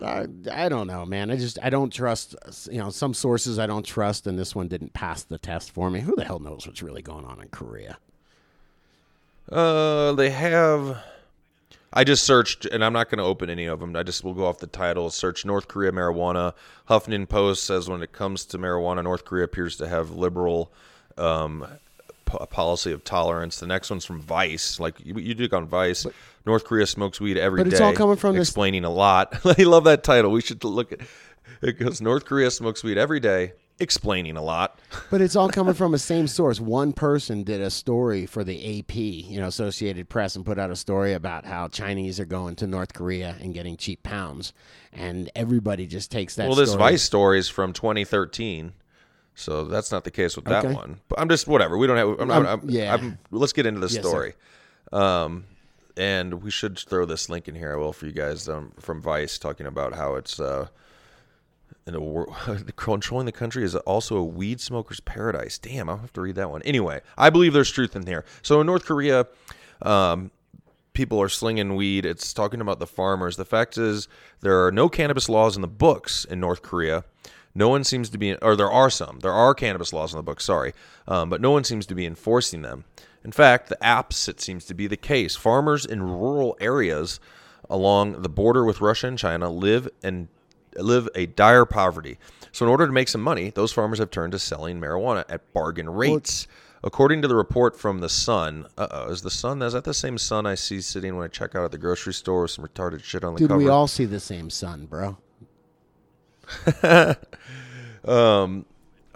I, 0.03 0.27
I 0.53 0.69
don't 0.69 0.87
know, 0.87 1.07
man. 1.07 1.31
I 1.31 1.37
just 1.37 1.59
I 1.63 1.71
don't 1.71 1.91
trust. 1.91 2.37
You 2.71 2.79
know, 2.79 2.91
some 2.91 3.15
sources 3.15 3.59
I 3.59 3.67
don't 3.67 3.85
trust, 3.85 4.27
and 4.27 4.39
this 4.39 4.55
one 4.55 4.69
didn't 4.69 4.93
pass 4.93 5.23
the 5.23 5.39
test 5.39 5.71
for 5.71 5.91
me. 5.91 6.01
Who 6.01 6.15
the 6.17 6.25
hell 6.25 6.39
knows 6.39 6.67
what's 6.67 6.83
really 6.83 7.03
going 7.03 7.25
on 7.25 7.41
in 7.41 7.49
Korea? 7.49 7.99
Uh, 9.51 10.13
they 10.13 10.31
have. 10.31 10.99
I 11.93 12.05
just 12.05 12.25
searched, 12.25 12.67
and 12.67 12.85
I'm 12.85 12.93
not 12.93 13.09
going 13.09 13.19
to 13.19 13.25
open 13.25 13.49
any 13.49 13.65
of 13.67 13.81
them. 13.81 13.97
I 13.97 14.03
just 14.03 14.23
will 14.23 14.35
go 14.35 14.45
off 14.45 14.59
the 14.59 14.67
title. 14.67 15.09
Search 15.09 15.47
North 15.47 15.67
Korea 15.67 15.93
marijuana. 15.93 16.53
Huffington 16.91 17.27
Post 17.27 17.65
says 17.65 17.89
when 17.89 18.03
it 18.03 18.13
comes 18.13 18.45
to 18.47 18.59
marijuana, 18.59 19.03
North 19.03 19.25
Korea 19.25 19.45
appears 19.45 19.77
to 19.79 19.89
have 19.89 20.11
liberal 20.11 20.71
um, 21.17 21.67
po- 22.27 22.45
policy 22.47 22.93
of 22.93 23.03
tolerance. 23.03 23.61
The 23.61 23.67
next 23.67 23.89
one's 23.89 24.05
from 24.05 24.21
Vice. 24.21 24.79
Like 24.79 25.01
you, 25.05 25.15
you 25.15 25.33
did 25.33 25.55
on 25.55 25.67
Vice. 25.67 26.07
North 26.47 26.65
Korea 26.65 26.87
smokes 26.87 27.21
weed 27.21 27.37
every 27.37 27.59
day. 27.59 27.65
But 27.65 27.73
it's 27.73 27.81
all 27.81 27.93
coming 27.93 28.17
from 28.17 28.37
this- 28.37 28.49
explaining 28.49 28.85
a 28.85 28.91
lot. 28.91 29.35
I 29.59 29.63
love 29.65 29.85
that 29.85 30.05
title. 30.05 30.31
We 30.31 30.41
should 30.41 30.63
look 30.65 30.93
at 30.93 31.01
it. 31.63 31.79
Goes 31.79 32.01
North 32.01 32.25
Korea 32.25 32.51
smokes 32.51 32.85
weed 32.85 32.99
every 32.99 33.19
day, 33.19 33.53
explaining 33.81 34.37
a 34.37 34.43
lot. 34.43 34.79
But 35.11 35.21
it's 35.21 35.37
all 35.37 35.49
coming 35.49 35.75
from 35.75 35.93
the 35.93 35.99
same 35.99 36.27
source. 36.27 36.61
One 36.61 36.93
person 36.93 37.43
did 37.45 37.61
a 37.61 37.71
story 37.71 38.27
for 38.27 38.45
the 38.45 38.81
AP, 38.81 38.95
you 38.97 39.41
know, 39.41 39.47
Associated 39.47 40.09
Press, 40.09 40.37
and 40.37 40.45
put 40.45 40.59
out 40.59 40.71
a 40.71 40.77
story 40.77 41.13
about 41.15 41.45
how 41.47 41.69
Chinese 41.69 42.19
are 42.21 42.25
going 42.27 42.57
to 42.57 42.67
North 42.67 42.93
Korea 42.93 43.37
and 43.41 43.55
getting 43.55 43.77
cheap 43.77 44.03
pounds, 44.03 44.53
and 44.93 45.31
everybody 45.35 45.87
just 45.87 46.11
takes 46.11 46.35
that. 46.37 46.47
Well, 46.49 46.57
this 46.57 46.71
story- 46.73 46.83
Vice 46.93 47.03
story 47.03 47.39
is 47.39 47.49
from 47.49 47.73
2013, 47.73 48.73
so 49.35 49.65
that's 49.65 49.91
not 49.93 50.05
the 50.05 50.11
case 50.11 50.37
with 50.37 50.45
that 50.47 50.65
Okay. 50.65 50.75
one. 50.75 51.01
But 51.09 51.21
I'm 51.21 51.29
just 51.29 51.47
whatever. 51.47 51.77
We 51.79 51.87
don't 51.87 51.97
have. 51.97 52.21
I'm, 52.21 52.29
not, 52.29 52.39
Um, 52.47 52.61
I'm, 52.65 52.71
yeah. 52.71 52.93
I'm, 52.95 53.19
let's 53.31 53.53
get 53.53 53.65
into 53.67 53.81
the 53.81 53.87
Yes, 53.87 54.03
sir. 54.03 54.09
story. 54.09 54.35
Um, 54.93 55.45
and 55.97 56.43
we 56.43 56.51
should 56.51 56.79
throw 56.79 57.05
this 57.05 57.29
link 57.29 57.49
in 57.49 57.55
here. 57.55 57.73
I 57.73 57.77
will 57.77 57.93
for 57.93 58.07
you 58.07 58.13
guys 58.13 58.49
um, 58.49 58.73
from 58.79 59.01
Vice 59.01 59.39
talking 59.39 59.67
about 59.67 59.95
how 59.95 60.15
it's 60.15 60.39
uh, 60.39 60.69
in 61.87 61.95
a 61.95 62.73
controlling 62.73 63.27
the 63.27 63.33
country 63.33 63.65
is 63.65 63.75
also 63.75 64.17
a 64.17 64.25
weed 64.25 64.61
smoker's 64.61 65.01
paradise. 65.01 65.59
Damn, 65.59 65.89
I'll 65.89 65.99
have 65.99 66.13
to 66.15 66.21
read 66.21 66.35
that 66.37 66.51
one. 66.51 66.63
Anyway, 66.63 67.01
I 67.17 67.31
believe 67.31 67.53
there's 67.53 67.71
truth 67.71 67.97
in 67.97 68.07
here. 68.07 68.25
So 68.43 68.61
in 68.61 68.67
North 68.67 68.85
Korea, 68.85 69.27
um, 69.83 70.31
people 70.93 71.21
are 71.21 71.29
slinging 71.29 71.77
weed. 71.77 72.05
It's 72.05 72.33
talking 72.33 72.61
about 72.61 72.79
the 72.79 72.87
farmers. 72.87 73.37
The 73.37 73.45
fact 73.45 73.79
is, 73.79 74.09
there 74.41 74.65
are 74.65 74.73
no 74.73 74.89
cannabis 74.89 75.29
laws 75.29 75.57
in 75.57 75.63
the 75.63 75.69
books 75.69 76.25
in 76.25 76.41
North 76.41 76.63
Korea. 76.63 77.05
No 77.55 77.71
one 77.71 77.85
seems 77.85 78.11
to 78.11 78.19
be, 78.19 78.35
or 78.37 78.55
there 78.55 78.71
are 78.71 78.91
some. 78.91 79.21
There 79.21 79.33
are 79.33 79.55
cannabis 79.55 79.93
laws 79.93 80.13
in 80.13 80.19
the 80.19 80.23
books, 80.23 80.45
sorry, 80.45 80.75
um, 81.09 81.31
but 81.31 81.41
no 81.41 81.51
one 81.51 81.65
seems 81.65 81.87
to 81.87 81.95
be 81.95 82.05
enforcing 82.05 82.61
them. 82.61 82.85
In 83.27 83.33
fact, 83.33 83.69
the 83.69 83.87
opposite 83.87 84.41
seems 84.41 84.65
to 84.67 84.75
be 84.75 84.87
the 84.87 84.97
case. 84.97 85.35
Farmers 85.35 85.85
in 85.85 86.01
rural 86.01 86.57
areas 86.61 87.19
along 87.69 88.23
the 88.23 88.29
border 88.29 88.65
with 88.65 88.81
Russia 88.81 89.09
and 89.09 89.19
China 89.19 89.51
live 89.51 89.89
and 90.05 90.29
live 90.77 91.09
a 91.17 91.27
dire 91.27 91.65
poverty. 91.65 92.19
So, 92.53 92.65
in 92.65 92.71
order 92.71 92.87
to 92.87 92.93
make 92.93 93.09
some 93.09 93.21
money, 93.23 93.51
those 93.51 93.73
farmers 93.73 93.99
have 93.99 94.13
turned 94.13 94.31
to 94.31 94.39
selling 94.39 94.81
marijuana 94.81 95.25
at 95.29 95.53
bargain 95.53 95.91
rates. 95.91 96.47
According 96.85 97.21
to 97.23 97.27
the 97.27 97.35
report 97.35 97.77
from 97.77 97.99
the 97.99 98.09
Sun, 98.09 98.69
uh 98.79 98.87
oh, 98.93 99.11
is 99.11 99.23
the 99.23 99.31
Sun 99.33 99.61
is 99.61 99.73
that 99.73 99.83
the 99.83 99.93
same 99.93 100.19
Sun 100.19 100.47
I 100.47 100.55
see 100.55 100.81
sitting 100.81 101.17
when 101.17 101.25
I 101.25 101.29
check 101.29 101.57
out 101.57 101.65
at 101.65 101.73
the 101.73 101.79
grocery 101.79 102.15
store 102.15 102.43
with 102.43 102.53
some 102.53 102.65
retarded 102.65 103.03
shit 103.03 103.25
on 103.25 103.35
the 103.35 103.41
Dude, 103.41 103.49
cover? 103.49 103.59
we 103.59 103.69
all 103.69 103.89
see 103.89 104.05
the 104.05 104.21
same 104.21 104.51
sun, 104.51 104.87
bro. 104.87 105.19
um, 108.05 108.67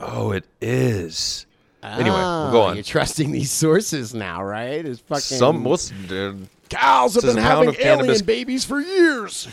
oh, 0.00 0.32
it 0.32 0.46
is. 0.61 1.46
Anyway, 1.83 2.11
we'll 2.11 2.51
go 2.53 2.61
Ah, 2.62 2.66
on. 2.68 2.74
You're 2.76 2.85
trusting 2.85 3.31
these 3.33 3.51
sources 3.51 4.14
now, 4.14 4.43
right? 4.43 4.85
It's 4.85 5.01
fucking 5.01 5.20
Some 5.39 5.64
what's 5.64 5.91
dude, 5.91 6.49
cows 6.68 7.14
have 7.14 7.24
been 7.24 7.37
having 7.37 7.74
alien 7.78 8.24
babies 8.24 8.64
for 8.64 8.81
years. 8.81 9.49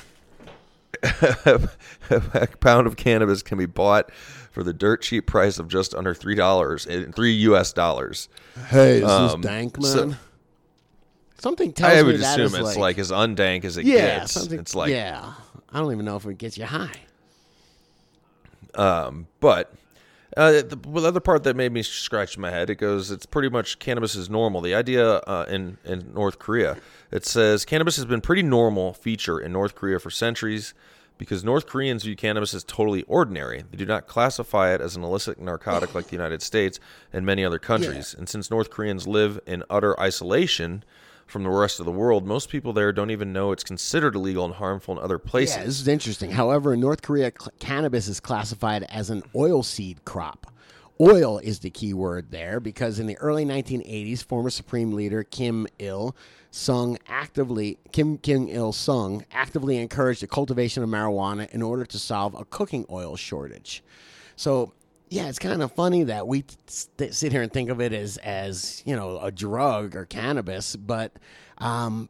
a 1.03 1.67
pound 2.59 2.87
of 2.87 2.95
cannabis 2.97 3.43
can 3.43 3.57
be 3.57 3.65
bought 3.65 4.11
for 4.51 4.63
the 4.63 4.73
dirt 4.73 5.01
cheap 5.03 5.27
price 5.27 5.59
of 5.59 5.67
just 5.67 5.93
under 5.93 6.13
three 6.13 6.35
dollars, 6.35 6.85
three 7.15 7.33
U.S. 7.33 7.71
dollars. 7.71 8.29
Hey, 8.69 8.97
is 8.97 9.03
Um, 9.03 9.41
this 9.41 9.49
dank, 9.49 9.79
man? 9.81 9.91
so- 9.91 10.15
Something 11.39 11.71
tells 11.71 11.93
I 11.93 11.97
me 12.01 12.13
would 12.13 12.21
that 12.21 12.39
assume 12.39 12.59
is 12.61 12.67
it's 12.69 12.77
like, 12.77 12.97
as 12.97 13.11
undank 13.11 13.63
as 13.63 13.77
it 13.77 13.85
yeah, 13.85 14.21
gets. 14.21 14.31
something. 14.31 14.59
It's 14.59 14.73
like 14.73 14.89
yeah. 14.89 15.33
I 15.71 15.79
don't 15.79 15.91
even 15.91 16.03
know 16.03 16.15
if 16.15 16.25
it 16.25 16.39
gets 16.39 16.57
you 16.57 16.65
high. 16.65 16.89
Um, 18.73 19.27
But 19.39 19.71
uh, 20.37 20.51
the, 20.61 20.79
well, 20.85 21.01
the 21.01 21.07
other 21.09 21.19
part 21.19 21.43
that 21.43 21.55
made 21.55 21.71
me 21.71 21.81
scratch 21.83 22.37
my 22.37 22.51
head, 22.51 22.69
it 22.69 22.75
goes, 22.75 23.11
it's 23.11 23.25
pretty 23.25 23.49
much 23.49 23.79
cannabis 23.79 24.15
is 24.15 24.29
normal. 24.29 24.61
The 24.61 24.75
idea 24.75 25.15
uh, 25.17 25.45
in 25.49 25.77
in 25.83 26.13
North 26.13 26.39
Korea, 26.39 26.77
it 27.11 27.25
says 27.25 27.65
cannabis 27.65 27.95
has 27.95 28.05
been 28.05 28.21
pretty 28.21 28.43
normal 28.43 28.93
feature 28.93 29.39
in 29.39 29.51
North 29.51 29.75
Korea 29.75 29.99
for 29.99 30.11
centuries 30.11 30.73
because 31.17 31.43
North 31.43 31.65
Koreans 31.65 32.03
view 32.03 32.15
cannabis 32.15 32.53
as 32.53 32.63
totally 32.63 33.03
ordinary. 33.03 33.63
They 33.69 33.77
do 33.77 33.85
not 33.85 34.07
classify 34.07 34.73
it 34.73 34.81
as 34.81 34.95
an 34.95 35.03
illicit 35.03 35.39
narcotic 35.39 35.95
like 35.95 36.05
the 36.07 36.15
United 36.15 36.41
States 36.41 36.79
and 37.11 37.25
many 37.25 37.43
other 37.43 37.59
countries. 37.59 38.13
And 38.17 38.29
since 38.29 38.51
North 38.51 38.69
Koreans 38.69 39.07
live 39.07 39.39
in 39.47 39.63
utter 39.69 39.99
isolation 39.99 40.83
from 41.27 41.43
the 41.43 41.49
rest 41.49 41.79
of 41.79 41.85
the 41.85 41.91
world, 41.91 42.25
most 42.25 42.49
people 42.49 42.73
there 42.73 42.91
don't 42.91 43.11
even 43.11 43.33
know 43.33 43.51
it's 43.51 43.63
considered 43.63 44.15
illegal 44.15 44.45
and 44.45 44.55
harmful 44.55 44.97
in 44.97 45.03
other 45.03 45.19
places. 45.19 45.57
Yeah, 45.57 45.63
this 45.65 45.79
is 45.81 45.87
interesting. 45.87 46.31
However, 46.31 46.73
in 46.73 46.79
North 46.79 47.01
Korea, 47.01 47.31
cl- 47.37 47.51
cannabis 47.59 48.07
is 48.07 48.19
classified 48.19 48.83
as 48.83 49.09
an 49.09 49.21
oilseed 49.35 50.03
crop. 50.05 50.51
Oil 50.99 51.37
is 51.39 51.59
the 51.59 51.69
key 51.69 51.93
word 51.93 52.31
there 52.31 52.59
because 52.59 52.97
in 52.97 53.05
the 53.05 53.17
early 53.17 53.45
1980s, 53.45 54.23
former 54.23 54.49
Supreme 54.49 54.93
Leader 54.93 55.23
Kim 55.23 55.67
Il 55.77 56.15
Sung 56.49 56.97
actively 57.07 57.77
Kim 57.91 58.17
Kim 58.17 58.47
Il 58.47 58.71
Sung 58.71 59.23
actively 59.31 59.77
encouraged 59.77 60.23
the 60.23 60.27
cultivation 60.27 60.81
of 60.81 60.89
marijuana 60.89 61.47
in 61.51 61.61
order 61.61 61.85
to 61.85 61.99
solve 61.99 62.33
a 62.33 62.45
cooking 62.45 62.85
oil 62.89 63.15
shortage. 63.15 63.83
So 64.35 64.73
yeah, 65.09 65.27
it's 65.27 65.39
kind 65.39 65.61
of 65.61 65.71
funny 65.71 66.03
that 66.03 66.27
we 66.27 66.43
sit 66.67 67.31
here 67.31 67.41
and 67.41 67.51
think 67.51 67.69
of 67.69 67.79
it 67.79 67.93
as 67.93 68.17
as 68.17 68.83
you 68.85 68.95
know 68.95 69.19
a 69.19 69.31
drug 69.31 69.95
or 69.95 70.05
cannabis, 70.05 70.75
but 70.75 71.13
um, 71.59 72.09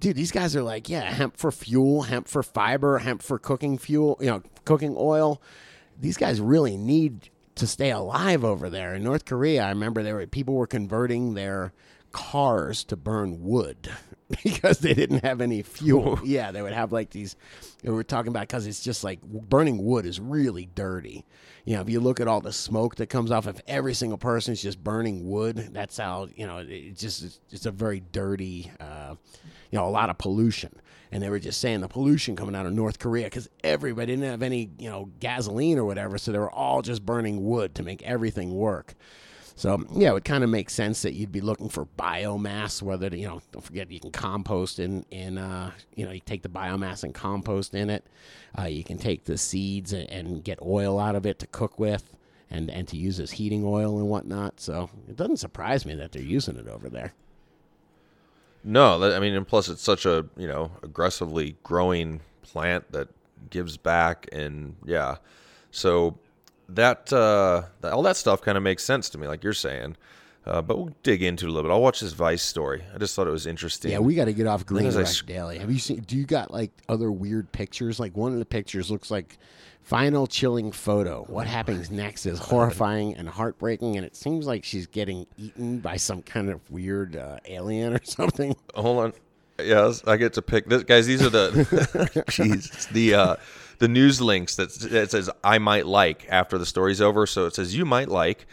dude, 0.00 0.16
these 0.16 0.32
guys 0.32 0.56
are 0.56 0.62
like, 0.62 0.88
yeah, 0.88 1.02
hemp 1.02 1.36
for 1.36 1.52
fuel, 1.52 2.02
hemp 2.02 2.28
for 2.28 2.42
fiber, 2.42 2.98
hemp 2.98 3.22
for 3.22 3.38
cooking 3.38 3.78
fuel, 3.78 4.16
you 4.20 4.26
know, 4.26 4.42
cooking 4.64 4.94
oil. 4.96 5.40
These 5.98 6.16
guys 6.16 6.40
really 6.40 6.76
need 6.76 7.30
to 7.56 7.66
stay 7.66 7.90
alive 7.90 8.44
over 8.44 8.68
there 8.68 8.94
in 8.94 9.02
North 9.02 9.24
Korea. 9.24 9.64
I 9.64 9.68
remember 9.70 10.02
there 10.02 10.16
were 10.16 10.26
people 10.26 10.54
were 10.54 10.66
converting 10.66 11.34
their 11.34 11.72
cars 12.12 12.84
to 12.84 12.96
burn 12.96 13.42
wood 13.42 13.90
because 14.42 14.78
they 14.78 14.94
didn't 14.94 15.24
have 15.24 15.40
any 15.40 15.62
fuel. 15.62 16.18
yeah, 16.24 16.50
they 16.50 16.62
would 16.62 16.72
have 16.72 16.92
like 16.92 17.10
these. 17.10 17.36
We 17.84 17.90
were 17.90 18.04
talking 18.04 18.28
about 18.28 18.48
because 18.48 18.66
it's 18.66 18.80
just 18.80 19.04
like 19.04 19.22
burning 19.22 19.84
wood 19.84 20.04
is 20.06 20.18
really 20.20 20.68
dirty. 20.74 21.24
You 21.64 21.74
know, 21.76 21.82
if 21.82 21.90
you 21.90 22.00
look 22.00 22.20
at 22.20 22.28
all 22.28 22.40
the 22.40 22.52
smoke 22.52 22.96
that 22.96 23.08
comes 23.08 23.30
off, 23.30 23.46
if 23.46 23.60
every 23.66 23.94
single 23.94 24.18
person 24.18 24.52
is 24.52 24.62
just 24.62 24.82
burning 24.82 25.28
wood, 25.28 25.70
that's 25.72 25.96
how 25.96 26.28
you 26.34 26.46
know 26.46 26.58
it 26.58 26.96
just 26.96 27.22
it's, 27.22 27.40
it's 27.50 27.66
a 27.66 27.70
very 27.70 28.02
dirty. 28.12 28.70
Uh, 28.80 29.14
you 29.70 29.78
know, 29.78 29.86
a 29.86 29.90
lot 29.90 30.10
of 30.10 30.18
pollution. 30.18 30.74
And 31.12 31.22
they 31.22 31.30
were 31.30 31.38
just 31.38 31.60
saying 31.60 31.80
the 31.80 31.88
pollution 31.88 32.36
coming 32.36 32.54
out 32.54 32.66
of 32.66 32.72
North 32.72 32.98
Korea 32.98 33.24
because 33.24 33.48
everybody 33.62 34.12
didn't 34.12 34.28
have 34.30 34.42
any, 34.42 34.70
you 34.78 34.90
know, 34.90 35.10
gasoline 35.20 35.78
or 35.78 35.84
whatever. 35.84 36.18
So 36.18 36.32
they 36.32 36.38
were 36.38 36.50
all 36.50 36.82
just 36.82 37.06
burning 37.06 37.44
wood 37.44 37.74
to 37.76 37.82
make 37.82 38.02
everything 38.02 38.54
work. 38.54 38.94
So 39.56 39.82
yeah, 39.94 40.14
it 40.14 40.24
kind 40.24 40.44
of 40.44 40.50
make 40.50 40.68
sense 40.68 41.00
that 41.02 41.14
you'd 41.14 41.32
be 41.32 41.40
looking 41.40 41.70
for 41.70 41.86
biomass. 41.98 42.82
Whether 42.82 43.08
to, 43.08 43.18
you 43.18 43.26
know, 43.26 43.40
don't 43.52 43.64
forget 43.64 43.90
you 43.90 43.98
can 43.98 44.12
compost 44.12 44.78
in 44.78 45.06
in 45.10 45.38
uh, 45.38 45.70
you 45.94 46.04
know 46.04 46.12
you 46.12 46.20
take 46.20 46.42
the 46.42 46.50
biomass 46.50 47.02
and 47.02 47.14
compost 47.14 47.74
in 47.74 47.88
it. 47.88 48.06
Uh, 48.56 48.64
you 48.64 48.84
can 48.84 48.98
take 48.98 49.24
the 49.24 49.38
seeds 49.38 49.94
and, 49.94 50.08
and 50.10 50.44
get 50.44 50.58
oil 50.60 51.00
out 51.00 51.16
of 51.16 51.24
it 51.24 51.38
to 51.38 51.46
cook 51.46 51.78
with, 51.78 52.14
and 52.50 52.70
and 52.70 52.86
to 52.88 52.98
use 52.98 53.18
as 53.18 53.32
heating 53.32 53.64
oil 53.64 53.98
and 53.98 54.08
whatnot. 54.08 54.60
So 54.60 54.90
it 55.08 55.16
doesn't 55.16 55.38
surprise 55.38 55.86
me 55.86 55.94
that 55.94 56.12
they're 56.12 56.22
using 56.22 56.58
it 56.58 56.68
over 56.68 56.90
there. 56.90 57.14
No, 58.62 59.02
I 59.14 59.20
mean, 59.20 59.32
and 59.32 59.48
plus 59.48 59.70
it's 59.70 59.82
such 59.82 60.04
a 60.04 60.26
you 60.36 60.46
know 60.46 60.70
aggressively 60.82 61.56
growing 61.62 62.20
plant 62.42 62.92
that 62.92 63.08
gives 63.48 63.78
back, 63.78 64.28
and 64.32 64.76
yeah, 64.84 65.16
so 65.70 66.18
that, 66.68 67.12
uh, 67.12 67.62
that 67.80 67.92
all 67.92 68.02
that 68.02 68.16
stuff 68.16 68.42
kind 68.42 68.56
of 68.56 68.62
makes 68.62 68.82
sense 68.84 69.08
to 69.10 69.18
me, 69.18 69.26
like 69.26 69.44
you're 69.44 69.52
saying. 69.52 69.96
Uh, 70.46 70.62
but 70.62 70.78
we'll 70.78 70.94
dig 71.02 71.24
into 71.24 71.46
it 71.46 71.48
a 71.48 71.52
little 71.52 71.68
bit. 71.68 71.74
I'll 71.74 71.82
watch 71.82 71.98
this 71.98 72.12
Vice 72.12 72.42
story. 72.42 72.84
I 72.94 72.98
just 72.98 73.16
thought 73.16 73.26
it 73.26 73.32
was 73.32 73.46
interesting. 73.48 73.90
Yeah, 73.90 73.98
we 73.98 74.14
got 74.14 74.26
to 74.26 74.32
get 74.32 74.46
off 74.46 74.64
Green 74.64 74.88
Wreck 74.94 75.08
sc- 75.08 75.26
Daily. 75.26 75.58
Have 75.58 75.72
you 75.72 75.80
seen? 75.80 76.02
Do 76.02 76.16
you 76.16 76.24
got 76.24 76.52
like 76.52 76.70
other 76.88 77.10
weird 77.10 77.50
pictures? 77.50 77.98
Like 77.98 78.16
one 78.16 78.32
of 78.32 78.38
the 78.38 78.44
pictures 78.44 78.88
looks 78.88 79.10
like 79.10 79.38
final 79.82 80.28
chilling 80.28 80.70
photo. 80.70 81.24
What 81.24 81.48
happens 81.48 81.90
next 81.90 82.26
is 82.26 82.38
horrifying 82.50 83.16
and 83.16 83.28
heartbreaking, 83.28 83.96
and 83.96 84.06
it 84.06 84.14
seems 84.14 84.46
like 84.46 84.62
she's 84.62 84.86
getting 84.86 85.26
eaten 85.36 85.80
by 85.80 85.96
some 85.96 86.22
kind 86.22 86.48
of 86.48 86.70
weird 86.70 87.16
uh, 87.16 87.38
alien 87.46 87.94
or 87.94 88.00
something. 88.04 88.54
Hold 88.76 88.98
on. 88.98 89.12
Yes, 89.58 90.04
I 90.06 90.16
get 90.16 90.34
to 90.34 90.42
pick 90.42 90.66
this, 90.68 90.84
guys. 90.84 91.06
These 91.06 91.22
are 91.22 91.30
the 91.30 91.50
jeez 92.28 92.88
the 92.90 93.14
uh, 93.14 93.36
the 93.78 93.88
news 93.88 94.20
links 94.20 94.56
that 94.56 94.72
that 94.90 95.10
says 95.10 95.30
I 95.44 95.58
might 95.58 95.86
like 95.86 96.26
after 96.28 96.58
the 96.58 96.66
story's 96.66 97.00
over. 97.00 97.26
So 97.26 97.46
it 97.46 97.54
says 97.54 97.76
you 97.76 97.84
might 97.84 98.08
like, 98.08 98.46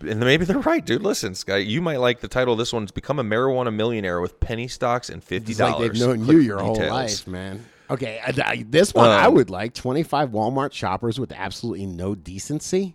and 0.00 0.20
maybe 0.20 0.44
they're 0.46 0.58
right, 0.58 0.84
dude. 0.84 1.02
Listen, 1.02 1.34
Sky, 1.34 1.58
you 1.58 1.80
might 1.82 1.98
like 2.00 2.20
the 2.20 2.28
title. 2.28 2.54
of 2.54 2.58
This 2.58 2.72
one's 2.72 2.90
become 2.90 3.18
a 3.18 3.24
marijuana 3.24 3.74
millionaire 3.74 4.20
with 4.20 4.40
penny 4.40 4.68
stocks 4.68 5.08
and 5.10 5.22
fifty 5.22 5.52
It's 5.52 5.60
like 5.60 5.72
dollars. 5.72 5.98
they've 5.98 6.08
known 6.08 6.26
you 6.26 6.38
your 6.38 6.58
whole 6.58 6.76
life, 6.78 7.26
man. 7.26 7.64
Okay, 7.90 8.18
I, 8.26 8.32
I- 8.42 8.64
this 8.68 8.94
one 8.94 9.10
I 9.10 9.26
Um, 9.26 9.34
would 9.34 9.50
like. 9.50 9.74
Twenty-five 9.74 10.30
Walmart 10.30 10.72
shoppers 10.72 11.20
with 11.20 11.32
absolutely 11.32 11.86
no 11.86 12.14
decency. 12.14 12.94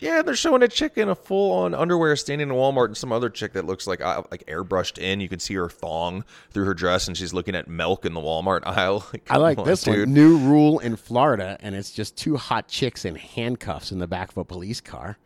Yeah, 0.00 0.22
they're 0.22 0.34
showing 0.34 0.62
a 0.62 0.68
chick 0.68 0.96
in 0.96 1.08
a 1.08 1.14
full 1.14 1.52
on 1.52 1.74
underwear 1.74 2.16
standing 2.16 2.48
in 2.48 2.54
Walmart, 2.54 2.86
and 2.86 2.96
some 2.96 3.12
other 3.12 3.28
chick 3.28 3.52
that 3.52 3.66
looks 3.66 3.86
like 3.86 4.00
uh, 4.00 4.22
like 4.30 4.44
airbrushed 4.46 4.98
in. 4.98 5.20
You 5.20 5.28
can 5.28 5.38
see 5.38 5.54
her 5.54 5.68
thong 5.68 6.24
through 6.50 6.64
her 6.64 6.74
dress, 6.74 7.06
and 7.06 7.16
she's 7.16 7.34
looking 7.34 7.54
at 7.54 7.68
milk 7.68 8.04
in 8.04 8.14
the 8.14 8.20
Walmart 8.20 8.66
aisle. 8.66 9.06
Like, 9.12 9.30
I 9.30 9.36
like 9.38 9.58
on, 9.58 9.66
this 9.66 9.82
dude. 9.82 10.06
one. 10.06 10.14
New 10.14 10.38
rule 10.38 10.78
in 10.78 10.94
Florida, 10.96 11.56
and 11.60 11.74
it's 11.74 11.90
just 11.90 12.16
two 12.16 12.36
hot 12.36 12.68
chicks 12.68 13.04
in 13.04 13.16
handcuffs 13.16 13.90
in 13.92 13.98
the 13.98 14.06
back 14.06 14.30
of 14.30 14.36
a 14.36 14.44
police 14.44 14.80
car. 14.80 15.18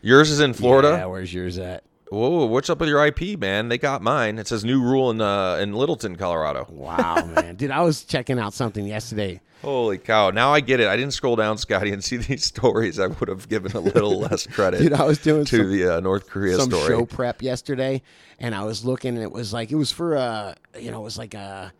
Yours 0.00 0.30
is 0.30 0.40
in 0.40 0.52
Florida. 0.52 0.88
Yeah, 0.98 1.06
where's 1.06 1.32
yours 1.32 1.58
at? 1.58 1.84
Whoa, 2.12 2.44
what's 2.44 2.68
up 2.68 2.78
with 2.78 2.90
your 2.90 3.06
IP, 3.06 3.38
man? 3.40 3.70
They 3.70 3.78
got 3.78 4.02
mine. 4.02 4.38
It 4.38 4.46
says 4.46 4.66
new 4.66 4.82
rule 4.82 5.10
in 5.10 5.22
uh, 5.22 5.54
in 5.54 5.72
Littleton, 5.72 6.16
Colorado. 6.16 6.66
Wow, 6.68 7.24
man. 7.34 7.54
Dude, 7.54 7.70
I 7.70 7.80
was 7.80 8.04
checking 8.04 8.38
out 8.38 8.52
something 8.52 8.84
yesterday. 8.86 9.40
Holy 9.62 9.96
cow! 9.96 10.28
Now 10.28 10.52
I 10.52 10.60
get 10.60 10.78
it. 10.78 10.88
I 10.88 10.96
didn't 10.96 11.14
scroll 11.14 11.36
down, 11.36 11.56
Scotty, 11.56 11.90
and 11.90 12.04
see 12.04 12.16
these 12.18 12.44
stories. 12.44 13.00
I 13.00 13.06
would 13.06 13.30
have 13.30 13.48
given 13.48 13.72
a 13.72 13.80
little 13.80 14.20
less 14.28 14.46
credit. 14.46 14.80
Dude, 14.82 14.92
I 14.92 15.04
was 15.04 15.20
doing 15.20 15.46
to 15.46 15.56
some- 15.56 15.72
the 15.72 15.96
uh, 15.96 16.00
North 16.00 16.28
Korea 16.28 16.58
some 16.58 16.68
story. 16.68 16.86
show 16.86 17.06
prep 17.06 17.40
yesterday, 17.40 18.02
and 18.38 18.54
I 18.54 18.64
was 18.64 18.84
looking, 18.84 19.14
and 19.14 19.22
it 19.22 19.32
was 19.32 19.54
like 19.54 19.72
it 19.72 19.76
was 19.76 19.90
for 19.90 20.14
uh, 20.14 20.54
you 20.78 20.90
know, 20.90 21.00
it 21.00 21.04
was 21.04 21.16
like 21.16 21.32
a. 21.32 21.72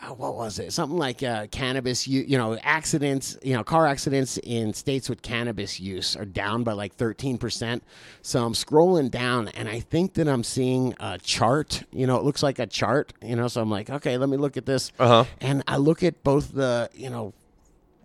Uh, 0.00 0.14
what 0.14 0.36
was 0.36 0.58
it? 0.58 0.72
Something 0.72 0.98
like 0.98 1.22
uh, 1.22 1.46
cannabis, 1.48 2.06
u- 2.06 2.24
you 2.26 2.38
know, 2.38 2.56
accidents, 2.62 3.36
you 3.42 3.54
know, 3.54 3.64
car 3.64 3.86
accidents 3.86 4.38
in 4.38 4.72
states 4.72 5.08
with 5.08 5.22
cannabis 5.22 5.80
use 5.80 6.16
are 6.16 6.24
down 6.24 6.62
by 6.62 6.72
like 6.72 6.96
13%. 6.96 7.80
So 8.22 8.44
I'm 8.44 8.52
scrolling 8.52 9.10
down 9.10 9.48
and 9.48 9.68
I 9.68 9.80
think 9.80 10.14
that 10.14 10.28
I'm 10.28 10.44
seeing 10.44 10.94
a 11.00 11.18
chart. 11.18 11.82
You 11.92 12.06
know, 12.06 12.16
it 12.16 12.22
looks 12.22 12.42
like 12.42 12.58
a 12.58 12.66
chart, 12.66 13.12
you 13.22 13.36
know, 13.36 13.48
so 13.48 13.60
I'm 13.60 13.70
like, 13.70 13.90
okay, 13.90 14.18
let 14.18 14.28
me 14.28 14.36
look 14.36 14.56
at 14.56 14.66
this. 14.66 14.92
Uh-huh. 14.98 15.24
And 15.40 15.62
I 15.66 15.76
look 15.78 16.02
at 16.02 16.22
both 16.22 16.52
the, 16.52 16.90
you 16.94 17.10
know, 17.10 17.32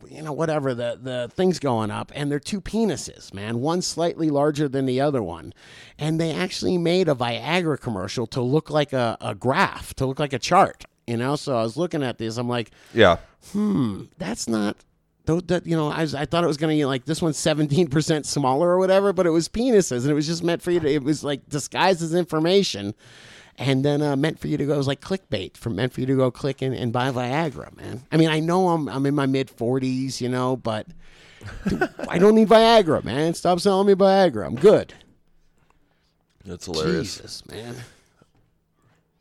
you 0.10 0.22
know, 0.22 0.34
whatever 0.34 0.74
the 0.74 1.00
the 1.02 1.32
things 1.34 1.60
going 1.60 1.90
up, 1.90 2.12
and 2.14 2.30
they're 2.30 2.40
two 2.40 2.60
penises, 2.60 3.34
man. 3.34 3.60
One 3.60 3.82
slightly 3.82 4.30
larger 4.30 4.68
than 4.68 4.86
the 4.86 5.00
other 5.00 5.24
one, 5.24 5.54
and 5.98 6.20
they 6.20 6.34
actually 6.34 6.78
made 6.78 7.08
a 7.08 7.16
Viagra 7.16 7.80
commercial 7.80 8.28
to 8.28 8.42
look 8.42 8.70
like 8.70 8.92
a, 8.92 9.18
a 9.22 9.34
graph, 9.34 9.94
to 9.96 10.06
look 10.06 10.20
like 10.20 10.34
a 10.34 10.40
chart. 10.40 10.84
You 11.08 11.18
know, 11.18 11.36
so 11.36 11.58
I 11.58 11.64
was 11.64 11.76
looking 11.76 12.02
at 12.04 12.18
this. 12.18 12.38
I'm 12.38 12.48
like, 12.48 12.72
Yeah, 12.94 13.18
hmm, 13.52 14.04
that's 14.18 14.48
not. 14.48 14.78
That 15.26 15.66
you 15.66 15.78
know, 15.78 15.88
I, 15.90 16.02
was, 16.02 16.14
I 16.14 16.26
thought 16.26 16.44
it 16.44 16.48
was 16.48 16.58
gonna 16.58 16.74
be 16.74 16.84
like 16.86 17.06
this 17.06 17.22
one's 17.22 17.38
seventeen 17.38 17.88
percent 17.88 18.26
smaller 18.26 18.68
or 18.70 18.78
whatever, 18.78 19.14
but 19.14 19.26
it 19.26 19.30
was 19.30 19.48
penises, 19.48 20.02
and 20.02 20.10
it 20.12 20.14
was 20.14 20.28
just 20.28 20.44
meant 20.44 20.62
for 20.62 20.72
you 20.72 20.80
to. 20.82 20.88
It 20.88 21.04
was 21.04 21.24
like 21.24 21.48
disguised 21.48 22.02
as 22.02 22.14
information, 22.14 22.94
and 23.58 23.86
then 23.86 24.02
uh, 24.02 24.16
meant 24.18 24.40
for 24.40 24.48
you 24.50 24.58
to 24.58 24.66
go 24.66 24.74
it 24.74 24.78
was 24.78 24.88
like 24.88 25.00
clickbait 25.00 25.56
for 25.56 25.70
meant 25.70 25.94
for 25.94 26.02
you 26.02 26.08
to 26.08 26.16
go 26.16 26.30
click 26.30 26.62
and, 26.62 26.76
and 26.76 26.92
buy 26.92 27.10
Viagra, 27.10 27.76
man. 27.78 28.04
I 28.12 28.18
mean, 28.18 28.30
I 28.30 28.42
know 28.42 28.70
I'm 28.70 28.90
I'm 28.90 29.06
in 29.06 29.16
my 29.16 29.26
mid 29.26 29.50
forties, 29.50 30.20
you 30.20 30.28
know, 30.28 30.58
but 30.58 30.88
dude, 31.70 31.88
I 32.10 32.18
don't 32.18 32.36
need 32.36 32.50
Viagra, 32.50 33.02
man. 33.04 33.34
Stop 33.34 33.62
selling 33.62 33.88
me 33.88 33.94
Viagra. 33.94 34.46
I'm 34.46 34.56
good. 34.56 34.94
that's 36.46 36.66
hilarious. 36.66 37.16
Jesus, 37.16 37.46
man. 37.48 37.76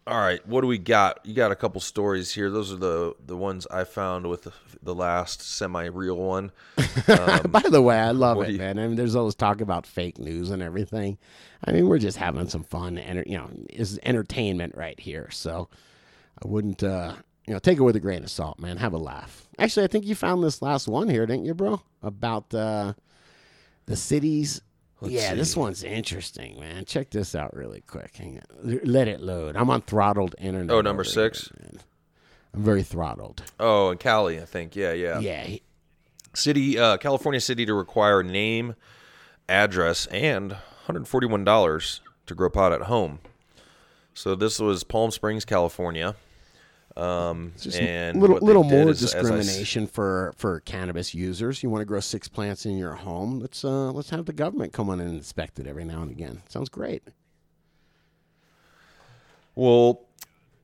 All 0.05 0.18
right, 0.18 0.44
what 0.48 0.62
do 0.62 0.66
we 0.66 0.78
got? 0.78 1.20
You 1.24 1.32
got 1.32 1.53
a 1.53 1.55
couple 1.55 1.80
stories 1.80 2.32
here. 2.34 2.50
Those 2.50 2.72
are 2.72 2.76
the 2.76 3.14
the 3.24 3.36
ones 3.36 3.68
I 3.70 3.84
found 3.84 4.28
with 4.28 4.42
the, 4.42 4.53
the 4.82 4.94
last 4.96 5.40
semi 5.42 5.84
real 5.84 6.16
one. 6.16 6.50
By 7.48 7.62
the 7.70 7.80
way, 7.80 7.96
I 8.00 8.11
love 8.11 8.42
it, 8.42 8.50
you- 8.50 8.59
man. 8.59 8.80
I 8.80 8.86
mean, 8.88 8.96
there's 8.96 9.14
always 9.14 9.36
talk 9.36 9.61
about 9.61 9.86
fake 9.86 10.18
news 10.18 10.50
and 10.50 10.61
everything. 10.61 11.18
I 11.64 11.70
mean, 11.70 11.86
we're 11.86 11.98
just 12.00 12.16
having 12.18 12.48
some 12.48 12.64
fun, 12.64 12.98
and 12.98 13.22
you 13.28 13.38
know, 13.38 13.48
it's 13.70 13.96
entertainment 14.03 14.74
right 14.76 14.98
here. 14.98 15.28
So 15.30 15.68
I 16.44 16.48
wouldn't, 16.48 16.82
uh, 16.82 17.14
you 17.46 17.53
know, 17.53 17.61
take 17.61 17.78
it 17.78 17.82
with 17.82 17.94
a 17.94 18.00
grain 18.00 18.24
of 18.24 18.30
salt, 18.30 18.59
man. 18.59 18.78
Have 18.78 18.94
a 18.94 18.98
laugh. 18.98 19.46
Actually, 19.61 19.84
I 19.84 19.88
think 19.88 20.05
you 20.05 20.16
found 20.16 20.42
this 20.42 20.61
last 20.62 20.88
one 20.88 21.09
here, 21.09 21.26
didn't 21.26 21.44
you, 21.44 21.55
bro? 21.55 21.80
About 22.03 22.53
uh, 22.53 22.94
the 23.86 23.94
cities. 23.94 24.62
Yeah, 25.11 25.34
this 25.34 25.57
one's 25.57 25.82
interesting, 25.82 26.61
man. 26.61 26.84
Check 26.84 27.11
this 27.11 27.34
out 27.34 27.55
really 27.55 27.82
quick. 27.82 28.16
Hang 28.16 28.40
on. 28.64 28.80
Let 28.84 29.09
it 29.09 29.20
load. 29.20 29.57
I'm 29.57 29.70
on 29.70 29.82
throttled 29.82 30.34
internet. 30.38 30.70
Oh, 30.70 30.80
number 30.80 31.03
over 31.03 31.05
here, 31.05 31.12
six? 31.12 31.50
I'm 32.55 32.62
very 32.62 32.82
throttled. 32.82 33.42
Oh, 33.59 33.90
in 33.90 33.98
Cali, 33.98 34.40
I 34.40 34.44
think. 34.44 34.76
Yeah, 34.76 34.92
yeah. 34.92 35.18
Yeah, 35.18 35.57
City, 36.34 36.78
uh, 36.78 36.96
California 36.96 37.40
city 37.40 37.66
to 37.66 37.74
require 37.74 38.22
name, 38.22 38.74
address, 39.48 40.07
and 40.07 40.57
$141 40.86 42.00
to 42.26 42.34
grow 42.34 42.50
pot 42.50 42.72
at 42.72 42.82
home. 42.82 43.18
So 44.14 44.34
this 44.34 44.59
was 44.59 44.84
Palm 44.84 45.11
Springs, 45.11 45.44
California. 45.44 46.14
Um, 46.97 47.53
Just 47.59 47.78
and 47.78 48.20
little 48.20 48.38
little 48.38 48.64
more 48.64 48.90
is, 48.90 49.03
as 49.03 49.14
I 49.14 49.20
discrimination 49.20 49.86
for 49.86 50.34
for 50.36 50.61
cannabis 50.61 51.14
users. 51.14 51.62
You 51.62 51.70
want 51.70 51.80
to 51.80 51.86
grow 51.86 52.01
six 52.01 52.28
plants 52.28 52.66
in 52.66 52.76
your 52.76 52.93
home? 52.93 53.40
Let's 53.40 53.64
uh 53.64 53.90
let's 53.93 54.11
have 54.11 54.26
the 54.26 54.32
government 54.32 54.72
come 54.72 54.90
on 54.90 55.01
and 55.01 55.11
inspect 55.11 55.59
it 55.59 55.66
every 55.66 55.84
now 55.84 56.03
and 56.03 56.11
again. 56.11 56.43
Sounds 56.49 56.68
great. 56.68 57.03
Well, 59.55 60.03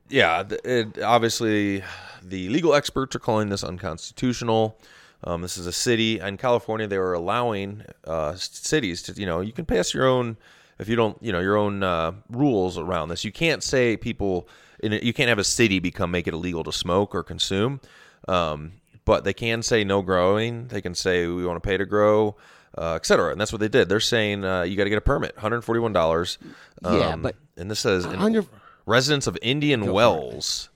yeah, 0.09 0.43
it, 0.63 1.01
obviously 1.01 1.83
the 2.23 2.49
legal 2.49 2.73
experts 2.73 3.15
are 3.15 3.19
calling 3.19 3.49
this 3.49 3.63
unconstitutional. 3.63 4.77
Um, 5.23 5.41
this 5.41 5.57
is 5.57 5.67
a 5.67 5.73
city 5.73 6.19
in 6.19 6.37
California. 6.37 6.87
They 6.87 6.97
were 6.97 7.13
allowing 7.13 7.83
uh, 8.05 8.35
cities 8.35 9.01
to, 9.03 9.13
you 9.13 9.25
know, 9.25 9.41
you 9.41 9.51
can 9.51 9.65
pass 9.65 9.93
your 9.93 10.07
own 10.07 10.37
if 10.79 10.87
you 10.87 10.95
don't, 10.95 11.21
you 11.21 11.31
know, 11.31 11.39
your 11.41 11.57
own 11.57 11.83
uh, 11.83 12.13
rules 12.29 12.77
around 12.77 13.09
this. 13.09 13.25
You 13.25 13.31
can't 13.31 13.61
say 13.61 13.97
people, 13.97 14.47
you 14.83 15.13
can't 15.13 15.29
have 15.29 15.39
a 15.39 15.43
city 15.43 15.79
become 15.79 16.11
make 16.11 16.27
it 16.27 16.33
illegal 16.33 16.63
to 16.63 16.71
smoke 16.71 17.13
or 17.15 17.23
consume. 17.23 17.81
Um, 18.27 18.73
but 19.05 19.23
they 19.23 19.33
can 19.33 19.63
say 19.63 19.83
no 19.83 20.01
growing. 20.01 20.67
They 20.67 20.81
can 20.81 20.93
say 20.95 21.25
we 21.27 21.45
want 21.45 21.61
to 21.61 21.67
pay 21.67 21.77
to 21.77 21.85
grow, 21.85 22.35
uh, 22.77 22.93
et 22.95 23.05
cetera. 23.05 23.31
And 23.31 23.41
that's 23.41 23.51
what 23.51 23.59
they 23.59 23.67
did. 23.69 23.89
They're 23.89 23.99
saying 23.99 24.45
uh, 24.45 24.61
you 24.63 24.75
got 24.75 24.83
to 24.83 24.89
get 24.89 24.97
a 24.97 25.01
permit, 25.01 25.35
one 25.35 25.41
hundred 25.41 25.61
forty-one 25.61 25.93
dollars. 25.93 26.37
Yeah, 26.83 27.15
but- 27.15 27.35
and 27.57 27.69
this 27.71 27.79
says 27.79 28.05
in- 28.05 28.11
100 28.11 28.45
residents 28.85 29.25
of 29.27 29.37
Indian 29.41 29.91
Wells. 29.91 30.69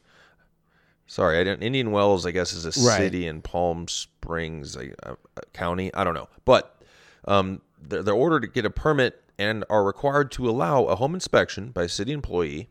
Sorry, 1.06 1.38
I 1.40 1.44
didn't. 1.44 1.62
Indian 1.64 1.92
Wells, 1.92 2.26
I 2.26 2.32
guess, 2.32 2.54
is 2.54 2.66
a 2.66 2.70
Right. 2.88 2.98
city 2.98 3.28
in 3.28 3.42
Palm 3.42 3.88
Springs 3.88 4.76
uh, 4.76 4.88
uh, 5.04 5.16
County. 5.54 5.94
I 5.94 6.04
don't 6.04 6.14
know, 6.14 6.28
but 6.46 6.82
um, 7.28 7.62
they're, 7.82 8.02
they're 8.04 8.14
ordered 8.14 8.42
to 8.42 8.48
get 8.48 8.66
a 8.66 8.70
permit 8.70 9.22
and 9.38 9.64
are 9.70 9.84
required 9.84 10.32
to 10.34 10.50
allow 10.50 10.86
a 10.86 10.96
home 10.96 11.14
inspection 11.14 11.70
by 11.72 11.84
a 11.84 11.90
city 11.90 12.12
employee 12.14 12.70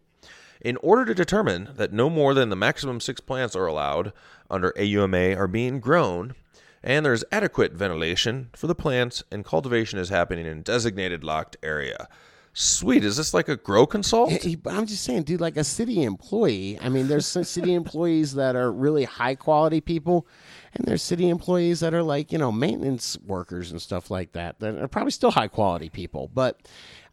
in 0.62 0.76
order 0.78 1.04
to 1.04 1.14
determine 1.14 1.70
that 1.76 1.92
no 1.92 2.08
more 2.08 2.34
than 2.34 2.48
the 2.48 2.56
maximum 2.56 3.00
six 3.00 3.20
plants 3.20 3.56
are 3.56 3.66
allowed 3.66 4.12
under 4.50 4.72
AUMA 4.78 5.36
are 5.36 5.48
being 5.48 5.80
grown, 5.80 6.34
and 6.82 7.04
there's 7.04 7.24
adequate 7.32 7.72
ventilation 7.72 8.48
for 8.54 8.66
the 8.66 8.74
plants, 8.74 9.22
and 9.30 9.44
cultivation 9.44 9.98
is 9.98 10.08
happening 10.08 10.46
in 10.46 10.62
designated 10.62 11.24
locked 11.24 11.56
area. 11.62 12.08
Sweet, 12.54 13.02
is 13.02 13.16
this 13.16 13.32
like 13.32 13.48
a 13.48 13.56
grow 13.56 13.86
consult? 13.86 14.44
Yeah, 14.44 14.56
but 14.62 14.74
I'm 14.74 14.86
just 14.86 15.04
saying, 15.04 15.22
dude, 15.22 15.40
like 15.40 15.56
a 15.56 15.64
city 15.64 16.02
employee. 16.02 16.78
I 16.82 16.90
mean, 16.90 17.08
there's 17.08 17.26
some 17.26 17.44
city 17.44 17.72
employees 17.74 18.34
that 18.34 18.56
are 18.56 18.70
really 18.70 19.04
high 19.04 19.34
quality 19.34 19.80
people, 19.80 20.26
and 20.74 20.86
there's 20.86 21.02
city 21.02 21.30
employees 21.30 21.80
that 21.80 21.94
are 21.94 22.02
like, 22.02 22.30
you 22.30 22.36
know, 22.36 22.52
maintenance 22.52 23.18
workers 23.26 23.70
and 23.70 23.80
stuff 23.80 24.10
like 24.10 24.32
that, 24.32 24.60
that 24.60 24.76
are 24.76 24.88
probably 24.88 25.12
still 25.12 25.30
high 25.30 25.48
quality 25.48 25.88
people. 25.88 26.30
But 26.34 26.60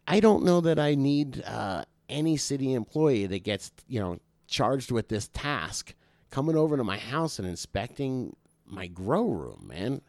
I 0.06 0.20
don't 0.20 0.44
know 0.44 0.60
that 0.60 0.78
I 0.78 0.94
need 0.94 1.42
uh, 1.46 1.84
any 2.10 2.36
city 2.36 2.74
employee 2.74 3.26
that 3.26 3.44
gets, 3.44 3.70
you 3.88 4.00
know, 4.00 4.18
charged 4.46 4.90
with 4.90 5.08
this 5.08 5.28
task 5.28 5.94
coming 6.30 6.56
over 6.56 6.76
to 6.76 6.84
my 6.84 6.98
house 6.98 7.38
and 7.38 7.48
inspecting 7.48 8.36
my 8.66 8.86
grow 8.86 9.28
room, 9.28 9.66
man. 9.68 10.00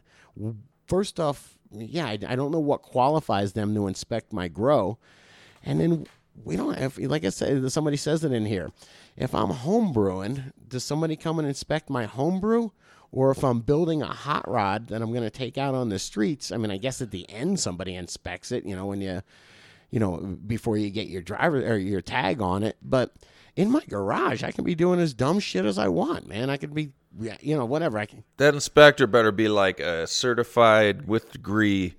First 0.86 1.18
off, 1.18 1.56
yeah, 1.72 2.06
I, 2.06 2.18
I 2.26 2.36
don't 2.36 2.52
know 2.52 2.60
what 2.60 2.82
qualifies 2.82 3.52
them 3.52 3.74
to 3.74 3.86
inspect 3.86 4.32
my 4.32 4.48
grow. 4.48 4.98
And 5.64 5.80
then 5.80 6.06
we 6.44 6.56
don't 6.56 6.76
have, 6.76 6.98
like 6.98 7.24
I 7.24 7.30
said, 7.30 7.70
somebody 7.72 7.96
says 7.96 8.24
it 8.24 8.32
in 8.32 8.46
here. 8.46 8.70
If 9.16 9.34
I'm 9.34 9.50
home 9.50 9.92
brewing, 9.92 10.52
does 10.68 10.84
somebody 10.84 11.16
come 11.16 11.38
and 11.38 11.46
inspect 11.46 11.90
my 11.90 12.04
home 12.04 12.40
brew? 12.40 12.72
Or 13.10 13.30
if 13.30 13.44
I'm 13.44 13.60
building 13.60 14.00
a 14.00 14.06
hot 14.06 14.48
rod 14.48 14.88
that 14.88 15.02
I'm 15.02 15.10
going 15.12 15.22
to 15.22 15.30
take 15.30 15.58
out 15.58 15.74
on 15.74 15.90
the 15.90 15.98
streets, 15.98 16.50
I 16.50 16.56
mean, 16.56 16.70
I 16.70 16.78
guess 16.78 17.02
at 17.02 17.10
the 17.10 17.28
end 17.28 17.60
somebody 17.60 17.94
inspects 17.94 18.50
it, 18.52 18.64
you 18.64 18.74
know, 18.74 18.86
when 18.86 19.02
you, 19.02 19.22
you 19.92 20.00
know, 20.00 20.16
before 20.46 20.76
you 20.76 20.90
get 20.90 21.06
your 21.06 21.22
driver 21.22 21.58
or 21.58 21.76
your 21.76 22.00
tag 22.00 22.40
on 22.40 22.64
it. 22.64 22.76
But 22.82 23.14
in 23.54 23.70
my 23.70 23.82
garage, 23.88 24.42
I 24.42 24.50
can 24.50 24.64
be 24.64 24.74
doing 24.74 24.98
as 24.98 25.14
dumb 25.14 25.38
shit 25.38 25.66
as 25.66 25.78
I 25.78 25.88
want, 25.88 26.26
man. 26.26 26.50
I 26.50 26.56
could 26.56 26.74
be, 26.74 26.92
you 27.20 27.56
know, 27.56 27.66
whatever. 27.66 27.98
I 27.98 28.06
can, 28.06 28.24
That 28.38 28.54
inspector 28.54 29.06
better 29.06 29.30
be 29.30 29.48
like 29.48 29.78
a 29.78 30.06
certified 30.06 31.06
with 31.06 31.30
degree 31.30 31.94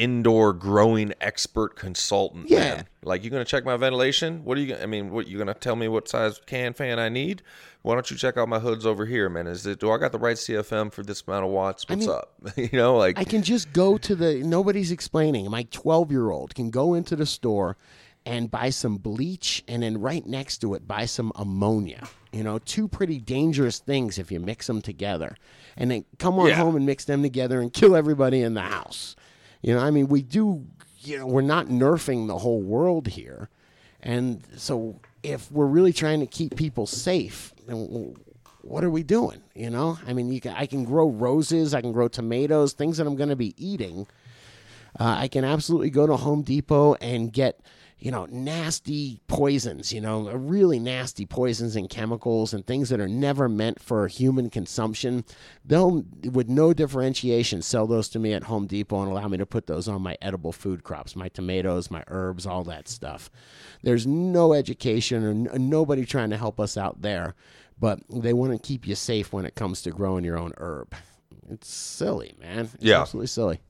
indoor 0.00 0.52
growing 0.54 1.12
expert 1.20 1.76
consultant. 1.76 2.48
Yeah. 2.48 2.58
man. 2.58 2.86
Like 3.02 3.22
you're 3.22 3.30
gonna 3.30 3.44
check 3.44 3.64
my 3.64 3.76
ventilation? 3.76 4.44
What 4.44 4.56
are 4.56 4.60
you 4.60 4.68
gonna 4.68 4.82
I 4.82 4.86
mean, 4.86 5.10
what 5.10 5.28
you 5.28 5.38
gonna 5.38 5.54
tell 5.54 5.76
me 5.76 5.88
what 5.88 6.08
size 6.08 6.40
can 6.46 6.72
fan 6.72 6.98
I 6.98 7.08
need? 7.08 7.42
Why 7.82 7.94
don't 7.94 8.10
you 8.10 8.16
check 8.16 8.36
out 8.36 8.48
my 8.48 8.58
hoods 8.58 8.84
over 8.84 9.06
here, 9.06 9.28
man? 9.28 9.46
Is 9.46 9.66
it 9.66 9.78
do 9.80 9.90
I 9.90 9.98
got 9.98 10.12
the 10.12 10.18
right 10.18 10.36
CFM 10.36 10.92
for 10.92 11.02
this 11.02 11.22
amount 11.26 11.44
of 11.44 11.50
watts? 11.50 11.88
What's 11.88 12.06
mean, 12.06 12.10
up? 12.10 12.34
you 12.56 12.70
know, 12.72 12.96
like 12.96 13.18
I 13.18 13.24
can 13.24 13.42
just 13.42 13.72
go 13.72 13.98
to 13.98 14.14
the 14.14 14.36
nobody's 14.42 14.90
explaining. 14.90 15.50
My 15.50 15.64
12 15.70 16.10
year 16.10 16.30
old 16.30 16.54
can 16.54 16.70
go 16.70 16.94
into 16.94 17.14
the 17.14 17.26
store 17.26 17.76
and 18.26 18.50
buy 18.50 18.70
some 18.70 18.96
bleach 18.96 19.64
and 19.66 19.82
then 19.82 19.98
right 20.00 20.26
next 20.26 20.58
to 20.58 20.74
it 20.74 20.86
buy 20.86 21.04
some 21.06 21.32
ammonia. 21.36 22.08
You 22.32 22.44
know, 22.44 22.58
two 22.58 22.86
pretty 22.86 23.18
dangerous 23.18 23.78
things 23.78 24.18
if 24.18 24.30
you 24.30 24.40
mix 24.40 24.66
them 24.66 24.82
together. 24.82 25.36
And 25.76 25.90
then 25.90 26.04
come 26.18 26.38
on 26.38 26.48
Yeah. 26.48 26.56
home 26.56 26.76
and 26.76 26.86
mix 26.86 27.04
them 27.04 27.22
together 27.22 27.60
and 27.60 27.72
kill 27.72 27.96
everybody 27.96 28.42
in 28.42 28.54
the 28.54 28.60
house. 28.62 29.16
You 29.62 29.74
know, 29.74 29.80
I 29.80 29.90
mean, 29.90 30.08
we 30.08 30.22
do, 30.22 30.66
you 31.00 31.18
know, 31.18 31.26
we're 31.26 31.42
not 31.42 31.66
nerfing 31.66 32.26
the 32.26 32.38
whole 32.38 32.60
world 32.60 33.08
here. 33.08 33.48
And 34.02 34.42
so 34.56 35.00
if 35.22 35.50
we're 35.52 35.66
really 35.66 35.92
trying 35.92 36.20
to 36.20 36.26
keep 36.26 36.56
people 36.56 36.86
safe, 36.86 37.52
then 37.66 38.14
what 38.62 38.84
are 38.84 38.90
we 38.90 39.02
doing? 39.02 39.42
You 39.54 39.70
know, 39.70 39.98
I 40.06 40.12
mean, 40.12 40.32
you 40.32 40.40
can, 40.40 40.54
I 40.56 40.66
can 40.66 40.84
grow 40.84 41.08
roses, 41.08 41.74
I 41.74 41.80
can 41.80 41.92
grow 41.92 42.08
tomatoes, 42.08 42.72
things 42.72 42.96
that 42.96 43.06
I'm 43.06 43.16
going 43.16 43.28
to 43.28 43.36
be 43.36 43.54
eating. 43.62 44.06
Uh, 44.98 45.16
I 45.18 45.28
can 45.28 45.44
absolutely 45.44 45.90
go 45.90 46.06
to 46.06 46.16
Home 46.16 46.42
Depot 46.42 46.94
and 46.94 47.32
get, 47.32 47.60
you 48.00 48.10
know, 48.10 48.26
nasty 48.30 49.20
poisons, 49.26 49.92
you 49.92 50.00
know, 50.00 50.30
really 50.30 50.78
nasty 50.78 51.26
poisons 51.26 51.76
and 51.76 51.88
chemicals 51.90 52.54
and 52.54 52.66
things 52.66 52.88
that 52.88 52.98
are 52.98 53.06
never 53.08 53.48
meant 53.48 53.78
for 53.80 54.08
human 54.08 54.48
consumption. 54.48 55.24
They'll, 55.64 56.02
with 56.32 56.48
no 56.48 56.72
differentiation, 56.72 57.60
sell 57.62 57.86
those 57.86 58.08
to 58.10 58.18
me 58.18 58.32
at 58.32 58.44
Home 58.44 58.66
Depot 58.66 59.02
and 59.02 59.10
allow 59.12 59.28
me 59.28 59.36
to 59.38 59.44
put 59.46 59.66
those 59.66 59.86
on 59.86 60.00
my 60.00 60.16
edible 60.22 60.52
food 60.52 60.82
crops, 60.82 61.14
my 61.14 61.28
tomatoes, 61.28 61.90
my 61.90 62.02
herbs, 62.08 62.46
all 62.46 62.64
that 62.64 62.88
stuff. 62.88 63.30
There's 63.82 64.06
no 64.06 64.54
education 64.54 65.22
or 65.22 65.30
n- 65.30 65.68
nobody 65.68 66.06
trying 66.06 66.30
to 66.30 66.36
help 66.38 66.58
us 66.58 66.78
out 66.78 67.02
there, 67.02 67.34
but 67.78 68.00
they 68.08 68.32
want 68.32 68.52
to 68.52 68.58
keep 68.66 68.86
you 68.86 68.94
safe 68.94 69.32
when 69.32 69.44
it 69.44 69.54
comes 69.54 69.82
to 69.82 69.90
growing 69.90 70.24
your 70.24 70.38
own 70.38 70.52
herb. 70.56 70.94
It's 71.50 71.68
silly, 71.68 72.34
man. 72.40 72.70
It's 72.74 72.76
Yeah. 72.84 73.00
absolutely 73.02 73.26
silly. 73.26 73.60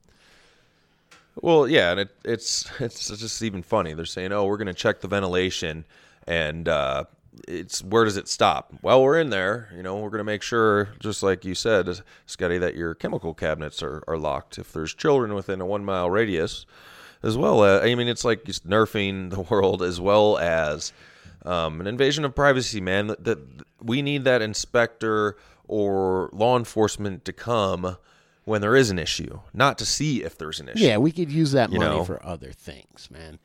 Well, 1.37 1.69
yeah, 1.69 1.93
and 1.93 2.01
it, 2.01 2.11
it's 2.25 2.71
it's 2.81 3.09
just 3.09 3.43
even 3.43 3.63
funny. 3.63 3.95
They're 3.95 4.05
saying, 4.05 4.33
"Oh, 4.33 4.45
we're 4.45 4.57
going 4.57 4.67
to 4.67 4.75
check 4.75 5.01
the 5.01 5.09
ventilation," 5.09 5.85
and 6.27 6.69
uh, 6.69 7.05
it's 7.47 7.83
where 7.83 8.05
does 8.05 8.17
it 8.17 8.29
stop? 8.29 8.73
Well, 8.83 9.03
we're 9.03 9.19
in 9.19 9.31
there. 9.31 9.71
You 9.75 9.83
know, 9.83 9.97
we're 9.99 10.11
going 10.11 10.19
to 10.19 10.25
make 10.25 10.43
sure, 10.43 10.91
just 10.99 11.23
like 11.23 11.45
you 11.45 11.55
said, 11.55 11.89
Scotty, 12.27 12.59
that 12.59 12.77
your 12.77 12.95
chemical 12.95 13.35
cabinets 13.35 13.83
are, 13.83 14.03
are 14.09 14.19
locked. 14.19 14.59
If 14.59 14.73
there's 14.73 14.95
children 14.95 15.35
within 15.35 15.61
a 15.61 15.67
one 15.67 15.85
mile 15.85 16.11
radius, 16.11 16.67
as 17.23 17.37
well 17.37 17.65
as 17.65 17.83
I 17.83 17.95
mean, 17.95 18.09
it's 18.09 18.25
like 18.25 18.45
just 18.45 18.69
nerfing 18.69 19.31
the 19.35 19.43
world 19.43 19.83
as 19.83 20.01
well 20.01 20.39
as 20.39 20.93
um, 21.45 21.81
an 21.81 21.87
invasion 21.87 22.25
of 22.25 22.35
privacy. 22.35 22.81
Man, 22.81 23.09
that, 23.09 23.25
that 23.25 23.39
we 23.83 24.03
need 24.03 24.25
that 24.25 24.43
inspector 24.43 25.37
or 25.67 26.29
law 26.33 26.59
enforcement 26.59 27.25
to 27.25 27.33
come 27.33 27.97
when 28.45 28.61
there 28.61 28.77
is 28.77 28.91
an 28.91 28.99
issue, 28.99 29.41
not 29.53 29.79
to 29.79 29.87
see 29.87 30.23
if 30.23 30.37
there's 30.39 30.61
an 30.61 30.69
issue. 30.69 30.85
Yeah, 30.85 30.97
we 30.99 31.13
could 31.13 31.31
use 31.31 31.53
that 31.53 31.73
You 31.73 31.79
money 31.79 31.97
know? 31.97 32.05
for 32.05 32.25
other 32.25 32.53
things, 32.53 33.09
man. 33.11 33.39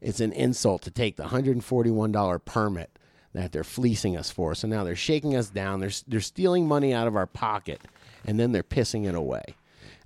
It's 0.00 0.20
an 0.20 0.32
insult 0.32 0.82
to 0.82 0.90
take 0.90 1.16
the 1.16 1.24
$141 1.24 2.44
permit 2.44 2.98
that 3.34 3.52
they're 3.52 3.64
fleecing 3.64 4.16
us 4.16 4.30
for. 4.30 4.54
So 4.54 4.66
now 4.68 4.84
they're 4.84 4.96
shaking 4.96 5.36
us 5.36 5.50
down. 5.50 5.80
They're, 5.80 5.90
they're 6.06 6.20
stealing 6.20 6.66
money 6.66 6.94
out 6.94 7.06
of 7.06 7.16
our 7.16 7.26
pocket, 7.26 7.82
and 8.24 8.38
then 8.38 8.52
they're 8.52 8.62
pissing 8.62 9.06
it 9.06 9.14
away. 9.14 9.42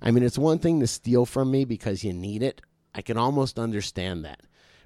I 0.01 0.11
mean, 0.11 0.23
it's 0.23 0.37
one 0.37 0.59
thing 0.59 0.79
to 0.81 0.87
steal 0.87 1.25
from 1.25 1.49
me 1.49 1.63
because 1.63 2.03
you 2.03 2.11
need 2.13 2.43
it. 2.43 2.61
I 2.93 3.01
can 3.01 3.17
almost 3.17 3.57
understand 3.57 4.25
that. 4.25 4.41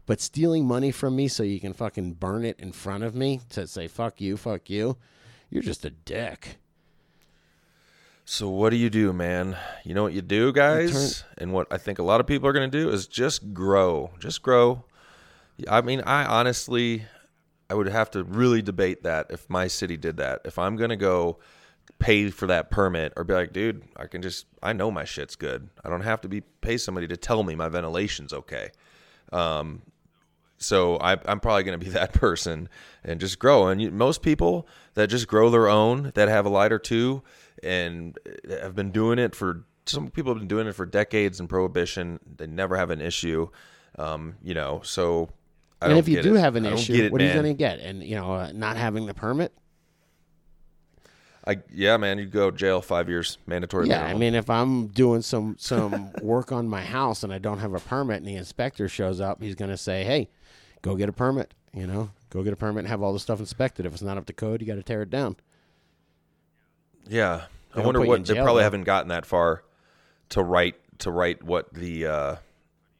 But 0.05 0.21
stealing 0.21 0.65
money 0.65 0.91
from 0.91 1.15
me 1.15 1.27
so 1.27 1.43
you 1.43 1.59
can 1.59 1.73
fucking 1.73 2.13
burn 2.13 2.45
it 2.45 2.59
in 2.59 2.71
front 2.71 3.03
of 3.03 3.15
me 3.15 3.41
to 3.49 3.67
say, 3.67 3.87
fuck 3.87 4.21
you, 4.21 4.37
fuck 4.37 4.69
you, 4.69 4.97
you're 5.49 5.63
just 5.63 5.83
a 5.83 5.89
dick. 5.89 6.57
So 8.29 8.49
what 8.49 8.71
do 8.71 8.75
you 8.75 8.89
do, 8.89 9.13
man? 9.13 9.55
You 9.85 9.93
know 9.93 10.03
what 10.03 10.11
you 10.11 10.21
do, 10.21 10.51
guys? 10.51 11.23
and 11.37 11.53
what 11.53 11.65
I 11.71 11.77
think 11.77 11.97
a 11.97 12.03
lot 12.03 12.19
of 12.19 12.27
people 12.27 12.49
are 12.49 12.51
going 12.51 12.69
to 12.69 12.77
do 12.77 12.89
is 12.89 13.07
just 13.07 13.53
grow. 13.53 14.11
Just 14.19 14.41
grow. 14.41 14.83
I 15.69 15.79
mean, 15.79 16.01
I 16.01 16.25
honestly 16.25 17.05
I 17.69 17.73
would 17.73 17.87
have 17.87 18.11
to 18.11 18.25
really 18.25 18.61
debate 18.61 19.03
that 19.03 19.27
if 19.29 19.49
my 19.49 19.67
city 19.67 19.95
did 19.95 20.17
that. 20.17 20.41
If 20.43 20.59
I'm 20.59 20.75
going 20.75 20.89
to 20.89 20.97
go 20.97 21.39
pay 21.99 22.29
for 22.29 22.47
that 22.47 22.69
permit 22.69 23.13
or 23.15 23.23
be 23.23 23.33
like, 23.33 23.53
dude, 23.53 23.83
I 23.95 24.07
can 24.07 24.21
just 24.21 24.45
I 24.61 24.73
know 24.73 24.91
my 24.91 25.05
shit's 25.05 25.37
good. 25.37 25.69
I 25.85 25.89
don't 25.89 26.01
have 26.01 26.19
to 26.21 26.27
be 26.27 26.41
pay 26.41 26.75
somebody 26.77 27.07
to 27.07 27.15
tell 27.15 27.43
me 27.43 27.55
my 27.55 27.69
ventilation's 27.69 28.33
okay. 28.33 28.71
Um 29.31 29.83
so 30.57 30.97
I, 30.97 31.17
I'm 31.25 31.39
probably 31.39 31.63
going 31.63 31.79
to 31.79 31.85
be 31.85 31.91
that 31.93 32.11
person 32.11 32.67
and 33.03 33.19
just 33.19 33.39
grow. 33.39 33.67
And 33.67 33.81
you, 33.81 33.91
most 33.91 34.21
people 34.21 34.67
that 34.95 35.07
just 35.07 35.27
grow 35.27 35.49
their 35.49 35.69
own, 35.69 36.11
that 36.15 36.27
have 36.27 36.45
a 36.45 36.49
light 36.49 36.73
or 36.73 36.79
two, 36.79 37.23
and 37.63 38.17
have 38.49 38.75
been 38.75 38.91
doing 38.91 39.19
it 39.19 39.35
for 39.35 39.65
some 39.89 40.09
people 40.09 40.33
have 40.33 40.39
been 40.39 40.47
doing 40.47 40.67
it 40.67 40.73
for 40.73 40.85
decades 40.85 41.39
in 41.39 41.47
prohibition. 41.47 42.19
They 42.37 42.47
never 42.47 42.77
have 42.77 42.89
an 42.89 43.01
issue, 43.01 43.49
um, 43.97 44.35
you 44.43 44.53
know. 44.53 44.81
So, 44.83 45.29
I 45.81 45.87
and 45.89 45.97
if 45.97 46.07
you 46.07 46.21
do 46.21 46.35
it. 46.35 46.39
have 46.39 46.55
an 46.55 46.65
issue, 46.65 46.93
it, 46.93 47.11
what 47.11 47.21
are 47.21 47.25
you 47.25 47.33
going 47.33 47.45
to 47.45 47.53
get? 47.53 47.79
And, 47.79 48.03
you 48.03 48.15
know, 48.15 48.33
uh, 48.33 48.51
not 48.53 48.77
having 48.77 49.05
the 49.05 49.13
permit? 49.13 49.53
I 51.45 51.59
yeah, 51.73 51.95
man, 51.95 52.19
you 52.19 52.25
go 52.25 52.51
to 52.51 52.57
jail 52.57 52.81
five 52.81 53.07
years, 53.07 53.37
mandatory. 53.47 53.87
Yeah, 53.87 54.05
I 54.05 54.13
mean, 54.15 54.35
if 54.35 54.49
I'm 54.49 54.87
doing 54.87 55.21
some 55.21 55.55
some 55.57 56.11
work 56.21 56.51
on 56.51 56.67
my 56.67 56.83
house 56.83 57.23
and 57.23 57.31
I 57.31 57.37
don't 57.37 57.59
have 57.59 57.73
a 57.73 57.79
permit, 57.79 58.17
and 58.17 58.27
the 58.27 58.35
inspector 58.35 58.89
shows 58.89 59.21
up, 59.21 59.41
he's 59.41 59.55
going 59.55 59.71
to 59.71 59.77
say, 59.77 60.03
"Hey, 60.03 60.29
go 60.81 60.95
get 60.95 61.07
a 61.07 61.13
permit." 61.13 61.53
You 61.73 61.87
know, 61.87 62.09
go 62.31 62.43
get 62.43 62.51
a 62.51 62.57
permit 62.57 62.79
and 62.79 62.87
have 62.89 63.01
all 63.01 63.13
the 63.13 63.19
stuff 63.19 63.39
inspected. 63.39 63.85
If 63.85 63.93
it's 63.93 64.01
not 64.01 64.17
up 64.17 64.25
to 64.25 64.33
code, 64.33 64.59
you 64.59 64.67
got 64.67 64.75
to 64.75 64.83
tear 64.83 65.03
it 65.03 65.09
down. 65.09 65.37
Yeah, 67.09 67.43
They 67.75 67.81
I 67.81 67.85
wonder 67.85 68.01
what 68.01 68.25
they 68.25 68.33
jail, 68.33 68.43
probably 68.43 68.61
though. 68.61 68.65
haven't 68.65 68.83
gotten 68.83 69.09
that 69.09 69.25
far 69.25 69.63
to 70.29 70.43
write 70.43 70.75
to 70.99 71.11
write 71.11 71.43
what 71.43 71.73
the 71.73 72.05
uh, 72.07 72.35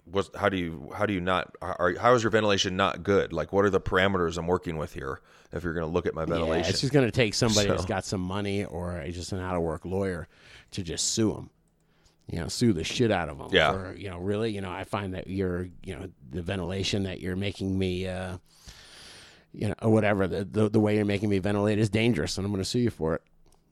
was. 0.10 0.30
How 0.36 0.50
do 0.50 0.58
you 0.58 0.92
how 0.96 1.06
do 1.06 1.14
you 1.14 1.22
not? 1.22 1.56
Are, 1.62 1.96
how 2.00 2.14
is 2.14 2.24
your 2.24 2.32
ventilation 2.32 2.76
not 2.76 3.04
good? 3.04 3.34
Like, 3.34 3.52
what 3.54 3.66
are 3.66 3.70
the 3.70 3.82
parameters 3.82 4.38
I'm 4.38 4.48
working 4.48 4.78
with 4.78 4.94
here? 4.94 5.20
If 5.52 5.64
you're 5.64 5.74
going 5.74 5.86
to 5.86 5.92
look 5.92 6.06
at 6.06 6.14
my 6.14 6.26
ventilation, 6.26 6.66
Yeah, 6.66 6.70
it's 6.70 6.82
just 6.82 6.92
going 6.92 7.06
to 7.06 7.12
take 7.12 7.34
somebody 7.34 7.70
that's 7.70 7.86
got 7.86 8.04
some 8.04 8.20
money 8.20 8.66
or 8.66 9.02
just 9.12 9.32
an 9.32 9.40
out 9.40 9.56
of 9.56 9.62
work 9.62 9.86
lawyer 9.86 10.28
to 10.72 10.84
just 10.84 11.14
sue 11.14 11.34
them. 11.34 11.50
You 12.30 12.40
know, 12.40 12.50
sue 12.50 12.74
the 12.74 12.84
shit 12.84 13.12
out 13.12 13.30
of 13.30 13.38
them. 13.38 13.48
Yeah. 13.54 13.72
For, 13.72 13.96
you 13.96 14.10
know, 14.10 14.18
really, 14.18 14.52
you 14.52 14.60
know, 14.60 14.70
I 14.70 14.84
find 14.84 15.14
that 15.14 15.28
you're, 15.28 15.70
you 15.82 15.96
know, 15.96 16.10
the 16.30 16.42
ventilation 16.42 17.04
that 17.04 17.22
you're 17.22 17.38
making 17.38 17.80
me, 17.80 18.06
uh, 18.06 18.40
you 19.54 19.70
know, 19.70 19.76
or 19.82 19.90
whatever, 19.90 20.28
the, 20.28 20.44
the, 20.44 20.70
the 20.70 20.80
way 20.82 20.98
you're 20.98 21.06
making 21.06 21.30
me 21.30 21.40
ventilate 21.40 21.80
is 21.80 21.90
dangerous 21.90 22.38
and 22.38 22.44
I'm 22.46 22.52
going 22.52 22.62
to 22.62 22.70
sue 22.70 22.80
you 22.80 22.90
for 22.90 23.16
it. 23.16 23.22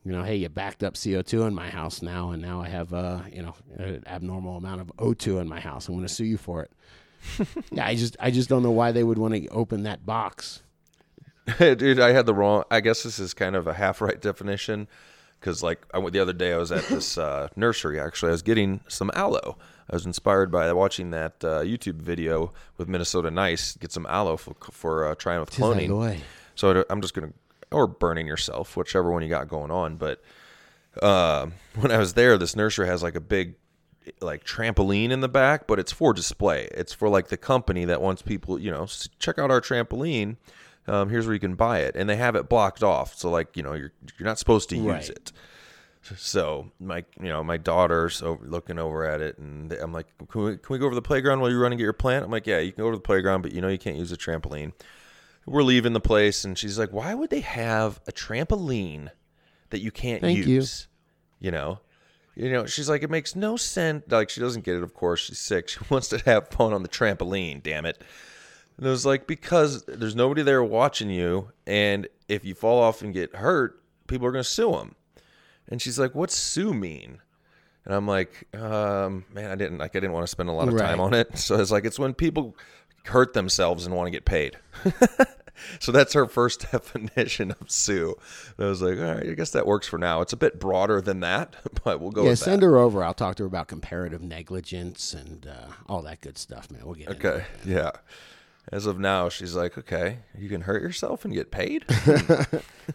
You 0.05 0.11
know, 0.11 0.23
hey, 0.23 0.35
you 0.35 0.49
backed 0.49 0.83
up 0.83 0.93
CO2 0.93 1.47
in 1.47 1.55
my 1.55 1.67
house 1.67 2.03
now, 2.03 2.29
and 2.29 2.39
now 2.39 2.61
I 2.61 2.69
have, 2.69 2.93
uh, 2.93 3.21
you 3.33 3.41
know, 3.41 3.55
an 3.75 4.03
abnormal 4.05 4.55
amount 4.55 4.81
of 4.81 4.87
O2 4.97 5.41
in 5.41 5.47
my 5.47 5.59
house. 5.59 5.87
I'm 5.87 5.95
going 5.95 6.05
to 6.05 6.13
sue 6.13 6.25
you 6.25 6.37
for 6.37 6.61
it. 6.61 6.71
yeah, 7.71 7.87
I 7.87 7.95
just, 7.95 8.15
I 8.19 8.29
just 8.29 8.47
don't 8.47 8.61
know 8.61 8.71
why 8.71 8.91
they 8.91 9.03
would 9.03 9.17
want 9.17 9.33
to 9.33 9.47
open 9.47 9.81
that 9.83 10.05
box. 10.05 10.61
Dude, 11.57 11.99
I 11.99 12.11
had 12.11 12.27
the 12.27 12.35
wrong. 12.35 12.65
I 12.69 12.81
guess 12.81 13.01
this 13.01 13.17
is 13.17 13.33
kind 13.33 13.55
of 13.55 13.65
a 13.65 13.73
half 13.73 13.99
right 13.99 14.21
definition 14.21 14.87
because, 15.39 15.63
like, 15.63 15.83
I 15.91 15.97
went 15.97 16.13
the 16.13 16.19
other 16.19 16.33
day. 16.33 16.53
I 16.53 16.57
was 16.57 16.71
at 16.71 16.83
this 16.83 17.17
uh, 17.17 17.47
nursery. 17.55 17.99
Actually, 17.99 18.29
I 18.29 18.33
was 18.33 18.43
getting 18.43 18.81
some 18.87 19.09
aloe. 19.15 19.57
I 19.89 19.95
was 19.95 20.05
inspired 20.05 20.51
by 20.51 20.71
watching 20.73 21.09
that 21.11 21.43
uh, 21.43 21.61
YouTube 21.61 21.95
video 21.95 22.53
with 22.77 22.87
Minnesota 22.87 23.31
Nice 23.31 23.75
get 23.75 23.91
some 23.91 24.05
aloe 24.05 24.37
for, 24.37 24.55
for 24.71 25.07
uh, 25.07 25.15
trying 25.15 25.39
with 25.39 25.49
cloning. 25.49 26.19
So 26.53 26.85
I'm 26.89 27.01
just 27.01 27.13
gonna 27.13 27.33
or 27.75 27.87
burning 27.87 28.27
yourself, 28.27 28.75
whichever 28.77 29.11
one 29.11 29.21
you 29.21 29.29
got 29.29 29.47
going 29.47 29.71
on. 29.71 29.97
But 29.97 30.21
uh, 31.01 31.47
when 31.79 31.91
I 31.91 31.97
was 31.97 32.13
there, 32.13 32.37
this 32.37 32.55
nursery 32.55 32.87
has 32.87 33.03
like 33.03 33.15
a 33.15 33.21
big 33.21 33.55
like 34.21 34.43
trampoline 34.43 35.09
in 35.09 35.21
the 35.21 35.27
back, 35.29 35.65
but 35.67 35.79
it's 35.79 35.91
for 35.91 36.13
display. 36.13 36.67
It's 36.71 36.93
for 36.93 37.09
like 37.09 37.27
the 37.29 37.37
company 37.37 37.85
that 37.85 38.01
wants 38.01 38.21
people, 38.21 38.59
you 38.59 38.69
know, 38.71 38.85
check 39.19 39.39
out 39.39 39.49
our 39.51 39.61
trampoline. 39.61 40.37
Um, 40.87 41.09
here's 41.09 41.25
where 41.25 41.33
you 41.33 41.39
can 41.39 41.55
buy 41.55 41.79
it, 41.79 41.95
and 41.95 42.07
they 42.07 42.15
have 42.15 42.35
it 42.35 42.47
blocked 42.47 42.83
off. 42.83 43.15
So 43.15 43.29
like 43.31 43.57
you 43.57 43.63
know 43.63 43.73
you're 43.73 43.91
you're 44.19 44.27
not 44.27 44.37
supposed 44.39 44.69
to 44.69 44.75
use 44.75 44.85
Right. 44.85 45.09
it. 45.09 45.31
So 46.17 46.69
my 46.79 47.03
you 47.19 47.29
know 47.29 47.43
my 47.43 47.57
daughter's 47.57 48.21
over, 48.21 48.45
looking 48.45 48.77
over 48.77 49.03
at 49.05 49.21
it, 49.21 49.39
and 49.39 49.73
I'm 49.73 49.91
like, 49.91 50.05
can 50.29 50.43
we, 50.43 50.57
can 50.57 50.73
we 50.73 50.77
go 50.77 50.85
over 50.85 50.93
the 50.93 51.01
playground 51.01 51.39
while 51.41 51.49
you 51.49 51.59
run 51.59 51.71
and 51.71 51.79
get 51.79 51.83
your 51.83 51.93
plant? 51.93 52.23
I'm 52.23 52.29
like, 52.29 52.45
yeah, 52.45 52.59
you 52.59 52.71
can 52.71 52.83
go 52.83 52.91
to 52.91 52.97
the 52.97 53.01
playground, 53.01 53.41
but 53.41 53.51
you 53.53 53.61
know 53.61 53.67
you 53.69 53.79
can't 53.79 53.97
use 53.97 54.11
a 54.11 54.17
trampoline. 54.17 54.73
We're 55.45 55.63
leaving 55.63 55.93
the 55.93 55.99
place, 55.99 56.43
and 56.43 56.57
she's 56.57 56.79
like, 56.79 56.91
why 56.91 57.13
would 57.13 57.29
they 57.29 57.41
have 57.41 57.99
a 58.07 58.11
trampoline 58.11 59.11
that 59.69 59.79
you 59.79 59.91
can't 59.91 60.21
Thank 60.21 60.37
you. 60.39 60.43
use? 60.45 60.87
You 61.39 61.51
know, 61.51 61.79
you 62.35 62.49
know, 62.51 62.65
she's 62.65 62.89
like, 62.89 63.03
it 63.03 63.09
makes 63.11 63.35
no 63.35 63.55
sense. 63.55 64.03
Like 64.09 64.29
she 64.29 64.41
doesn't 64.41 64.63
get 64.65 64.75
it. 64.75 64.83
Of 64.83 64.93
course, 64.93 65.21
she's 65.21 65.39
sick. 65.39 65.69
She 65.69 65.79
wants 65.89 66.07
to 66.09 66.17
have 66.25 66.47
fun 66.49 66.73
on 66.73 66.81
the 66.83 66.89
trampoline. 66.89 67.61
Damn 67.61 67.85
it. 67.85 68.01
And 68.77 68.85
it 68.87 68.89
was 68.89 69.05
like 69.05 69.27
because 69.27 69.83
there's 69.85 70.15
nobody 70.15 70.41
there 70.41 70.63
watching 70.63 71.09
you, 71.09 71.51
and 71.67 72.07
if 72.27 72.43
you 72.43 72.55
fall 72.55 72.81
off 72.81 73.01
and 73.03 73.13
get 73.13 73.35
hurt, 73.35 73.81
people 74.07 74.25
are 74.27 74.31
gonna 74.31 74.43
sue 74.43 74.71
them. 74.71 74.95
And 75.67 75.81
she's 75.81 75.97
like, 75.99 76.13
"What's 76.15 76.35
sue 76.35 76.73
mean?" 76.73 77.19
And 77.85 77.93
I'm 77.93 78.07
like, 78.07 78.47
um, 78.55 79.25
"Man, 79.31 79.49
I 79.51 79.55
didn't 79.55 79.77
like. 79.77 79.95
I 79.95 79.99
didn't 79.99 80.11
want 80.13 80.23
to 80.25 80.31
spend 80.31 80.49
a 80.49 80.51
lot 80.53 80.67
of 80.67 80.77
time 80.77 80.99
Right. 80.99 81.05
on 81.05 81.13
it." 81.13 81.29
So 81.37 81.59
it's 81.59 81.71
like 81.71 81.85
it's 81.85 81.99
when 81.99 82.13
people 82.13 82.57
hurt 83.07 83.33
themselves 83.33 83.85
and 83.85 83.95
want 83.95 84.07
to 84.07 84.11
get 84.11 84.25
paid. 84.25 84.57
so 85.79 85.91
that's 85.91 86.13
her 86.13 86.25
first 86.25 86.67
definition 86.71 87.51
of 87.59 87.69
sue. 87.71 88.15
And 88.57 88.65
I 88.65 88.69
was 88.69 88.81
like, 88.81 88.97
"All 88.97 89.15
right, 89.15 89.29
I 89.29 89.33
guess 89.33 89.51
that 89.51 89.65
works 89.65 89.87
for 89.87 89.97
now." 89.97 90.21
It's 90.21 90.33
a 90.33 90.37
bit 90.37 90.59
broader 90.59 91.01
than 91.01 91.19
that, 91.21 91.55
but 91.83 91.99
we'll 91.99 92.11
go 92.11 92.25
yeah, 92.25 92.33
send 92.35 92.61
that. 92.61 92.65
her 92.67 92.77
over. 92.77 93.03
I'll 93.03 93.13
talk 93.13 93.35
to 93.37 93.43
her 93.43 93.47
about 93.47 93.67
comparative 93.67 94.21
negligence 94.21 95.13
and 95.13 95.47
uh, 95.47 95.71
all 95.87 96.01
that 96.03 96.21
good 96.21 96.37
stuff, 96.37 96.69
man. 96.71 96.81
We'll 96.85 96.95
get 96.95 97.09
Okay, 97.09 97.45
it. 97.63 97.65
yeah. 97.67 97.91
As 98.71 98.87
of 98.87 98.99
now, 98.99 99.29
she's 99.29 99.55
like, 99.55 99.77
"Okay, 99.77 100.19
you 100.37 100.49
can 100.49 100.61
hurt 100.61 100.81
yourself 100.81 101.23
and 101.23 101.33
get 101.33 101.51
paid." 101.51 101.85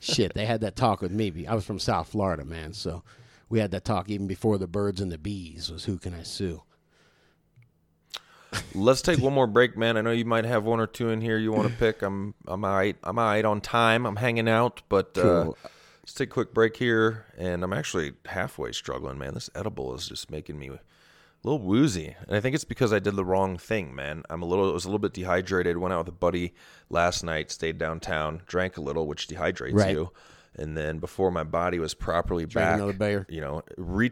Shit, 0.00 0.34
they 0.34 0.46
had 0.46 0.60
that 0.62 0.76
talk 0.76 1.00
with 1.00 1.12
me. 1.12 1.46
I 1.46 1.54
was 1.54 1.64
from 1.64 1.78
South 1.78 2.08
Florida, 2.08 2.44
man. 2.44 2.72
So 2.72 3.02
we 3.48 3.60
had 3.60 3.70
that 3.70 3.84
talk 3.84 4.08
even 4.08 4.26
before 4.26 4.58
the 4.58 4.66
birds 4.66 5.00
and 5.00 5.12
the 5.12 5.18
bees 5.18 5.70
was 5.70 5.84
who 5.84 5.98
can 5.98 6.12
I 6.14 6.22
sue? 6.24 6.62
Let's 8.74 9.02
take 9.02 9.20
one 9.20 9.32
more 9.32 9.46
break, 9.46 9.76
man. 9.76 9.96
I 9.96 10.00
know 10.00 10.10
you 10.10 10.24
might 10.24 10.44
have 10.44 10.64
one 10.64 10.80
or 10.80 10.86
two 10.86 11.10
in 11.10 11.20
here 11.20 11.38
you 11.38 11.52
want 11.52 11.68
to 11.68 11.74
pick. 11.76 12.02
I'm 12.02 12.34
I'm 12.46 12.64
all 12.64 12.74
right. 12.74 12.96
I'm 13.04 13.18
all 13.18 13.26
right 13.26 13.44
on 13.44 13.60
time. 13.60 14.06
I'm 14.06 14.16
hanging 14.16 14.48
out, 14.48 14.82
but 14.88 15.16
uh, 15.18 15.52
let's 16.02 16.14
take 16.14 16.30
a 16.30 16.32
quick 16.32 16.52
break 16.54 16.76
here. 16.76 17.26
And 17.36 17.62
I'm 17.62 17.72
actually 17.72 18.12
halfway 18.26 18.72
struggling, 18.72 19.18
man. 19.18 19.34
This 19.34 19.50
edible 19.54 19.94
is 19.94 20.08
just 20.08 20.30
making 20.30 20.58
me 20.58 20.68
a 20.68 20.80
little 21.42 21.60
woozy, 21.60 22.16
and 22.26 22.36
I 22.36 22.40
think 22.40 22.54
it's 22.54 22.64
because 22.64 22.92
I 22.92 22.98
did 22.98 23.16
the 23.16 23.24
wrong 23.24 23.56
thing, 23.56 23.94
man. 23.94 24.24
I'm 24.28 24.42
a 24.42 24.46
little. 24.46 24.68
I 24.68 24.72
was 24.72 24.84
a 24.84 24.88
little 24.88 24.98
bit 24.98 25.12
dehydrated. 25.14 25.76
Went 25.78 25.92
out 25.94 25.98
with 26.06 26.08
a 26.14 26.18
buddy 26.18 26.54
last 26.88 27.22
night. 27.22 27.50
Stayed 27.50 27.78
downtown. 27.78 28.42
Drank 28.46 28.76
a 28.76 28.80
little, 28.80 29.06
which 29.06 29.28
dehydrates 29.28 29.74
Right. 29.74 29.92
you. 29.92 30.10
And 30.56 30.76
then 30.76 30.98
before 30.98 31.30
my 31.30 31.44
body 31.44 31.78
was 31.78 31.94
properly 31.94 32.44
Drank 32.44 32.76
back, 32.76 32.82
you 33.30 33.40
know, 33.40 33.62
re- 33.76 34.10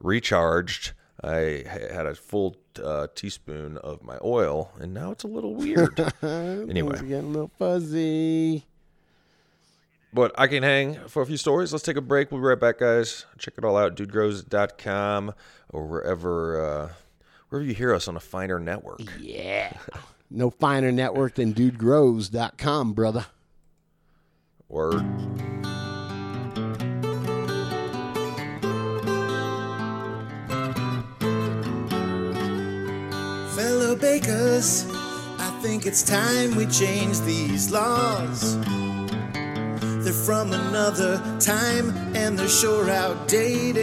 recharged. 0.00 0.92
I 1.22 1.64
had 1.68 2.06
a 2.06 2.14
full 2.14 2.56
uh, 2.82 3.06
teaspoon 3.14 3.76
of 3.78 4.02
my 4.02 4.18
oil, 4.24 4.70
and 4.80 4.94
now 4.94 5.10
it's 5.12 5.24
a 5.24 5.28
little 5.28 5.54
weird. 5.54 5.98
anyway, 6.22 6.92
It's 6.94 7.02
getting 7.02 7.26
a 7.26 7.32
little 7.32 7.50
fuzzy. 7.58 8.64
but 10.12 10.32
I 10.38 10.46
can 10.46 10.62
hang 10.62 10.94
for 11.08 11.22
a 11.22 11.26
few 11.26 11.36
stories. 11.36 11.72
Let's 11.72 11.84
take 11.84 11.96
a 11.96 12.00
break. 12.00 12.30
We'll 12.32 12.40
be 12.40 12.46
right 12.46 12.58
back, 12.58 12.78
guys. 12.78 13.26
Check 13.38 13.54
it 13.58 13.64
all 13.64 13.76
out, 13.76 13.96
dudegrows.com 13.96 15.34
or 15.70 15.86
wherever 15.86 16.64
uh, 16.64 16.88
wherever 17.50 17.66
you 17.66 17.74
hear 17.74 17.94
us 17.94 18.08
on 18.08 18.16
a 18.16 18.20
finer 18.20 18.58
network. 18.58 19.00
Yeah. 19.20 19.72
No 20.34 20.48
finer 20.48 20.90
network 20.90 21.34
than 21.34 21.52
dudegrows.com, 21.52 22.94
brother. 22.94 23.26
Word. 24.66 25.04
Bakers, 33.96 34.86
I 35.38 35.50
think 35.62 35.86
it's 35.86 36.02
time 36.02 36.54
we 36.54 36.66
change 36.66 37.20
these 37.20 37.70
laws. 37.70 38.58
They're 40.04 40.12
from 40.12 40.52
another 40.52 41.18
time 41.38 41.90
and 42.14 42.38
they're 42.38 42.48
sure 42.48 42.88
outdated. 42.88 43.76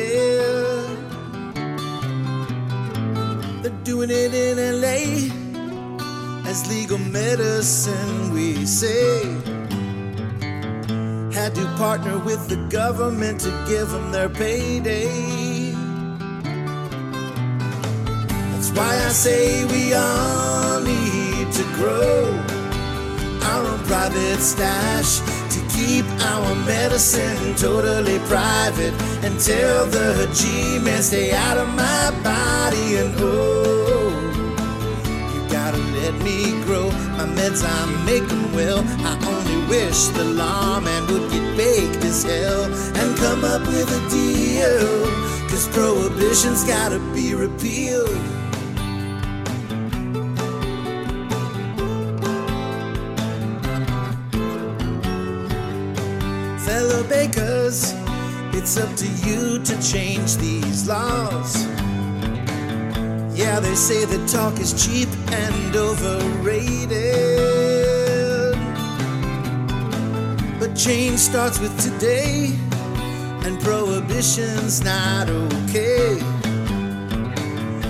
They're 3.61 3.83
doing 3.83 4.09
it 4.09 4.33
in 4.33 4.57
LA 4.81 5.33
as 6.49 6.67
legal 6.69 6.97
medicine, 6.97 8.33
we 8.33 8.65
say. 8.65 9.23
Had 11.33 11.53
to 11.55 11.65
partner 11.77 12.17
with 12.19 12.47
the 12.47 12.67
government 12.69 13.41
to 13.41 13.65
give 13.67 13.89
them 13.89 14.11
their 14.11 14.29
payday. 14.29 15.58
Why 18.79 18.95
I 18.95 19.09
say 19.09 19.65
we 19.65 19.93
all 19.93 20.79
need 20.79 21.51
to 21.51 21.63
grow 21.75 22.31
our 23.49 23.63
own 23.71 23.79
private 23.91 24.39
stash 24.39 25.19
to 25.53 25.59
keep 25.75 26.05
our 26.31 26.55
medicine 26.63 27.55
totally 27.55 28.19
private 28.33 28.93
and 29.25 29.37
tell 29.37 29.85
the 29.97 30.29
G-man 30.33 31.03
stay 31.03 31.33
out 31.33 31.57
of 31.57 31.67
my 31.75 32.05
body 32.23 32.87
and 33.01 33.13
oh 33.17 34.15
you 35.33 35.41
gotta 35.51 35.81
let 35.99 36.13
me 36.23 36.37
grow. 36.63 36.87
My 37.19 37.27
meds 37.37 37.61
I'm 37.77 37.91
making 38.05 38.47
well. 38.53 38.81
I 39.11 39.13
only 39.33 39.59
wish 39.67 40.07
the 40.19 40.23
lawman 40.23 41.01
would 41.11 41.29
get 41.33 41.45
baked 41.57 42.03
as 42.05 42.23
hell 42.23 42.63
and 42.99 43.17
come 43.17 43.43
up 43.43 43.63
with 43.67 43.89
a 43.99 44.01
deal 44.09 44.87
cause 45.49 45.67
prohibition's 45.67 46.63
gotta 46.63 46.99
be 47.13 47.35
repealed 47.35 48.38
bakers, 57.03 57.93
it's 58.53 58.77
up 58.77 58.93
to 58.95 59.07
you 59.25 59.59
to 59.63 59.81
change 59.81 60.37
these 60.37 60.87
laws. 60.87 61.65
Yeah, 63.37 63.59
they 63.59 63.75
say 63.75 64.05
that 64.05 64.27
talk 64.27 64.59
is 64.59 64.73
cheap 64.85 65.09
and 65.31 65.75
overrated. 65.75 66.89
But 70.59 70.75
change 70.75 71.19
starts 71.19 71.59
with 71.59 71.77
today, 71.79 72.51
and 73.45 73.59
prohibition's 73.61 74.83
not 74.83 75.29
okay. 75.29 76.19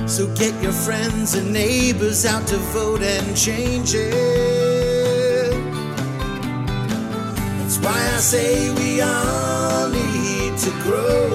So 0.07 0.27
get 0.35 0.53
your 0.61 0.73
friends 0.73 1.35
and 1.35 1.53
neighbors 1.53 2.25
out 2.25 2.45
to 2.47 2.57
vote 2.73 3.01
and 3.01 3.37
change 3.37 3.93
it. 3.95 4.48
Why 7.81 7.99
I 8.15 8.19
say 8.19 8.71
we 8.75 9.01
all 9.01 9.89
need 9.89 10.57
to 10.57 10.71
grow. 10.83 11.29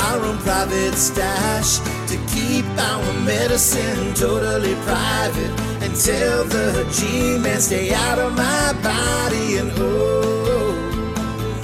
Our 0.00 0.24
own 0.24 0.38
private 0.38 0.94
stash 0.94 1.78
to 2.08 2.16
keep 2.34 2.64
our 2.78 3.12
medicine 3.24 4.14
totally 4.14 4.74
private 4.86 5.52
and 5.82 5.94
tell 5.94 6.44
the 6.44 6.86
G-man 6.90 7.60
stay 7.60 7.92
out 7.92 8.18
of 8.18 8.32
my 8.34 8.72
body 8.82 9.58
and 9.58 9.70
oh 9.76 10.74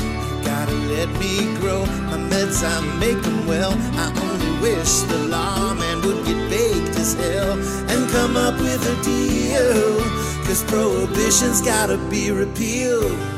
you 0.01 0.45
gotta 0.45 0.75
let 0.95 1.09
me 1.19 1.55
grow. 1.61 1.85
My 2.11 2.19
meds 2.31 2.63
I'm 2.63 2.99
making 3.01 3.47
well. 3.47 3.73
I 3.95 4.07
only 4.27 4.61
wish 4.61 5.01
the 5.13 5.19
lawman 5.29 6.03
would 6.03 6.25
get 6.27 6.51
baked 6.51 6.99
as 6.99 7.15
hell 7.15 7.53
and 7.91 8.11
come 8.11 8.37
up 8.37 8.59
with 8.61 8.83
a 8.87 8.97
deal 9.03 10.01
cause 10.47 10.63
prohibition's 10.65 11.61
gotta 11.63 11.97
be 12.09 12.31
repealed 12.31 13.36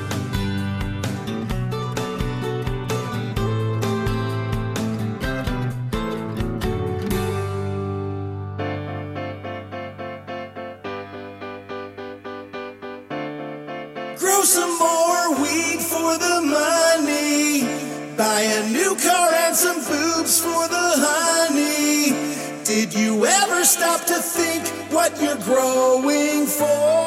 you're 25.20 25.36
growing 25.36 26.46
for? 26.46 26.98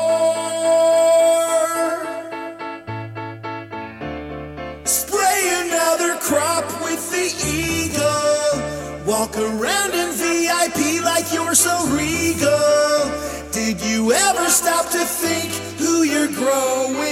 Spray 4.86 5.42
another 5.66 6.18
crop 6.18 6.66
with 6.84 7.04
the 7.12 7.28
eagle. 7.48 9.06
Walk 9.06 9.36
around 9.38 9.94
in 9.94 10.12
VIP 10.22 11.04
like 11.04 11.32
you're 11.34 11.56
so 11.56 11.76
regal. 11.88 13.52
Did 13.52 13.82
you 13.82 14.12
ever 14.14 14.48
stop 14.50 14.90
to 14.92 15.04
think 15.06 15.52
who 15.80 16.04
you're 16.04 16.28
growing 16.28 17.11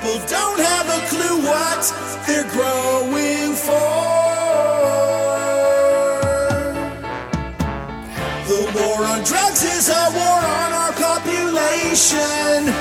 people 0.00 0.18
don't 0.28 0.60
have 0.60 0.86
a 0.88 1.00
clue 1.08 1.42
what 1.42 1.82
they're 2.26 2.48
growing 2.50 3.54
for. 3.54 4.18
The 8.46 8.60
war 8.74 9.04
on 9.06 9.24
drugs 9.24 9.62
is 9.64 9.88
a 9.88 10.10
war 10.14 10.40
on 10.58 10.72
our 10.72 10.92
population. 10.92 12.72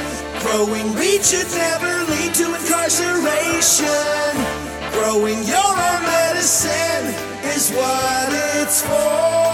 Growing 0.42 0.94
weed 0.96 1.24
should 1.24 1.50
never 1.52 2.04
lead 2.12 2.34
to 2.36 2.56
incarceration. 2.56 4.34
Growing 4.92 5.44
your 5.44 5.74
own 5.90 6.04
medicine 6.04 7.06
is 7.56 7.72
what 7.72 8.30
it's 8.60 8.82
for. 8.82 9.48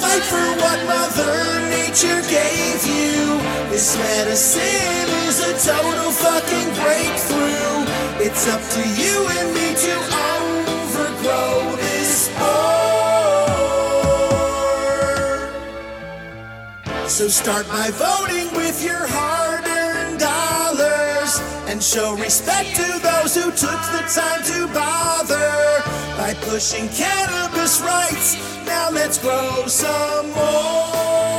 Fight 0.00 0.22
for 0.22 0.46
what 0.60 0.78
Mother 0.86 1.57
Nature 2.00 2.22
gave 2.30 2.86
you. 2.86 3.42
This 3.70 3.96
medicine 3.98 5.08
is 5.26 5.40
a 5.40 5.52
total 5.68 6.12
fucking 6.12 6.70
breakthrough. 6.74 7.86
It's 8.24 8.46
up 8.46 8.62
to 8.74 8.80
you 9.02 9.26
and 9.26 9.52
me 9.52 9.74
to 9.74 9.94
overgrow 10.30 11.74
this 11.74 12.26
sport. 12.26 12.38
So 17.10 17.26
start 17.26 17.66
by 17.66 17.90
voting 17.90 18.54
with 18.56 18.80
your 18.84 19.08
hard-earned 19.08 20.20
dollars 20.20 21.40
and 21.66 21.82
show 21.82 22.14
respect 22.14 22.76
to 22.76 23.00
those 23.02 23.34
who 23.34 23.50
took 23.50 23.82
the 23.90 24.04
time 24.06 24.44
to 24.44 24.68
bother 24.72 25.82
by 26.16 26.34
pushing 26.42 26.88
cannabis 26.90 27.80
rights. 27.80 28.36
Now 28.64 28.88
let's 28.92 29.18
grow 29.18 29.66
some 29.66 30.30
more. 30.30 31.37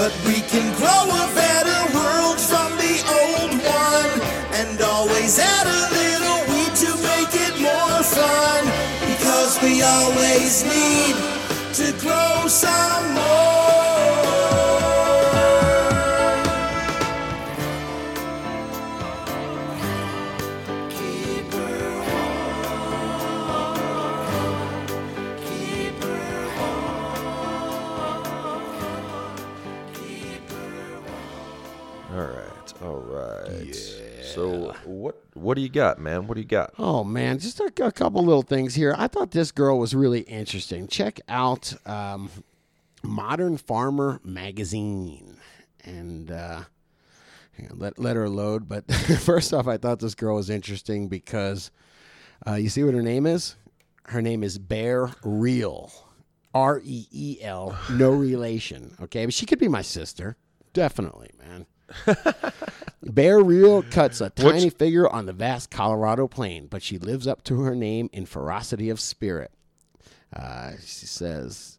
But 0.00 0.16
we 0.24 0.40
can 0.40 0.66
grow 0.78 1.02
a 1.12 1.26
better 1.34 1.80
world 1.94 2.40
from 2.40 2.72
the 2.78 2.96
old 3.20 3.52
one 3.52 4.12
and 4.58 4.80
always 4.80 5.38
add 5.38 5.66
a 5.66 5.82
little 5.92 6.40
weed 6.48 6.74
to 6.84 6.90
make 7.04 7.34
it 7.34 7.60
more 7.60 8.02
fun 8.02 8.64
because 9.12 9.60
we 9.60 9.82
always 9.82 10.64
need 10.64 11.16
to 11.74 11.92
grow 12.00 12.46
some 12.48 13.12
more. 13.12 13.59
What 35.40 35.54
do 35.54 35.62
you 35.62 35.68
got, 35.68 35.98
man? 35.98 36.26
What 36.26 36.34
do 36.34 36.40
you 36.40 36.46
got? 36.46 36.74
Oh 36.78 37.04
man, 37.04 37.38
just 37.38 37.60
a, 37.60 37.72
a 37.82 37.92
couple 37.92 38.24
little 38.24 38.42
things 38.42 38.74
here. 38.74 38.94
I 38.96 39.08
thought 39.08 39.30
this 39.30 39.52
girl 39.52 39.78
was 39.78 39.94
really 39.94 40.20
interesting. 40.20 40.86
Check 40.86 41.20
out 41.28 41.74
um, 41.86 42.30
Modern 43.02 43.56
Farmer 43.56 44.20
magazine, 44.22 45.38
and 45.84 46.30
uh, 46.30 46.64
on, 47.58 47.78
let 47.78 47.98
let 47.98 48.16
her 48.16 48.28
load. 48.28 48.68
But 48.68 48.90
first 49.20 49.52
off, 49.52 49.66
I 49.66 49.76
thought 49.76 50.00
this 50.00 50.14
girl 50.14 50.36
was 50.36 50.50
interesting 50.50 51.08
because 51.08 51.70
uh, 52.46 52.54
you 52.54 52.68
see 52.68 52.84
what 52.84 52.94
her 52.94 53.02
name 53.02 53.26
is. 53.26 53.56
Her 54.04 54.22
name 54.22 54.42
is 54.42 54.58
Bear 54.58 55.10
Real, 55.22 55.92
R 56.54 56.80
E 56.84 57.06
E 57.10 57.38
L, 57.42 57.78
no 57.90 58.10
relation. 58.10 58.96
Okay, 59.02 59.24
but 59.24 59.34
she 59.34 59.46
could 59.46 59.58
be 59.58 59.68
my 59.68 59.82
sister, 59.82 60.36
definitely, 60.72 61.30
man. 61.38 61.66
Bear 63.02 63.40
Real 63.40 63.82
cuts 63.82 64.20
a 64.20 64.30
tiny 64.30 64.70
figure 64.70 65.08
on 65.08 65.26
the 65.26 65.32
vast 65.32 65.70
Colorado 65.70 66.28
plain, 66.28 66.66
but 66.66 66.82
she 66.82 66.98
lives 66.98 67.26
up 67.26 67.42
to 67.44 67.60
her 67.62 67.74
name 67.74 68.10
in 68.12 68.26
ferocity 68.26 68.90
of 68.90 69.00
spirit. 69.00 69.50
Uh, 70.34 70.72
she 70.80 71.06
says, 71.06 71.78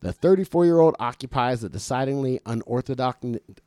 the 0.00 0.12
34 0.12 0.64
year 0.64 0.78
old 0.78 0.96
occupies 0.98 1.62
a 1.62 1.68
decidedly 1.68 2.40
unorthodox, 2.46 3.18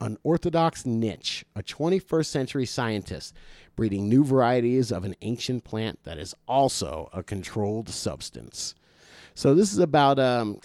unorthodox 0.01 0.86
niche, 0.86 1.45
a 1.55 1.61
21st 1.61 2.25
century 2.25 2.65
scientist 2.65 3.36
breeding 3.75 4.07
new 4.07 4.23
varieties 4.23 4.91
of 4.91 5.03
an 5.03 5.15
ancient 5.21 5.63
plant 5.63 5.99
that 6.03 6.17
is 6.17 6.36
also 6.47 7.09
a 7.13 7.23
controlled 7.23 7.89
substance. 7.89 8.75
So, 9.36 9.55
this 9.55 9.73
is 9.73 9.79
about 9.79 10.19
um, 10.19 10.59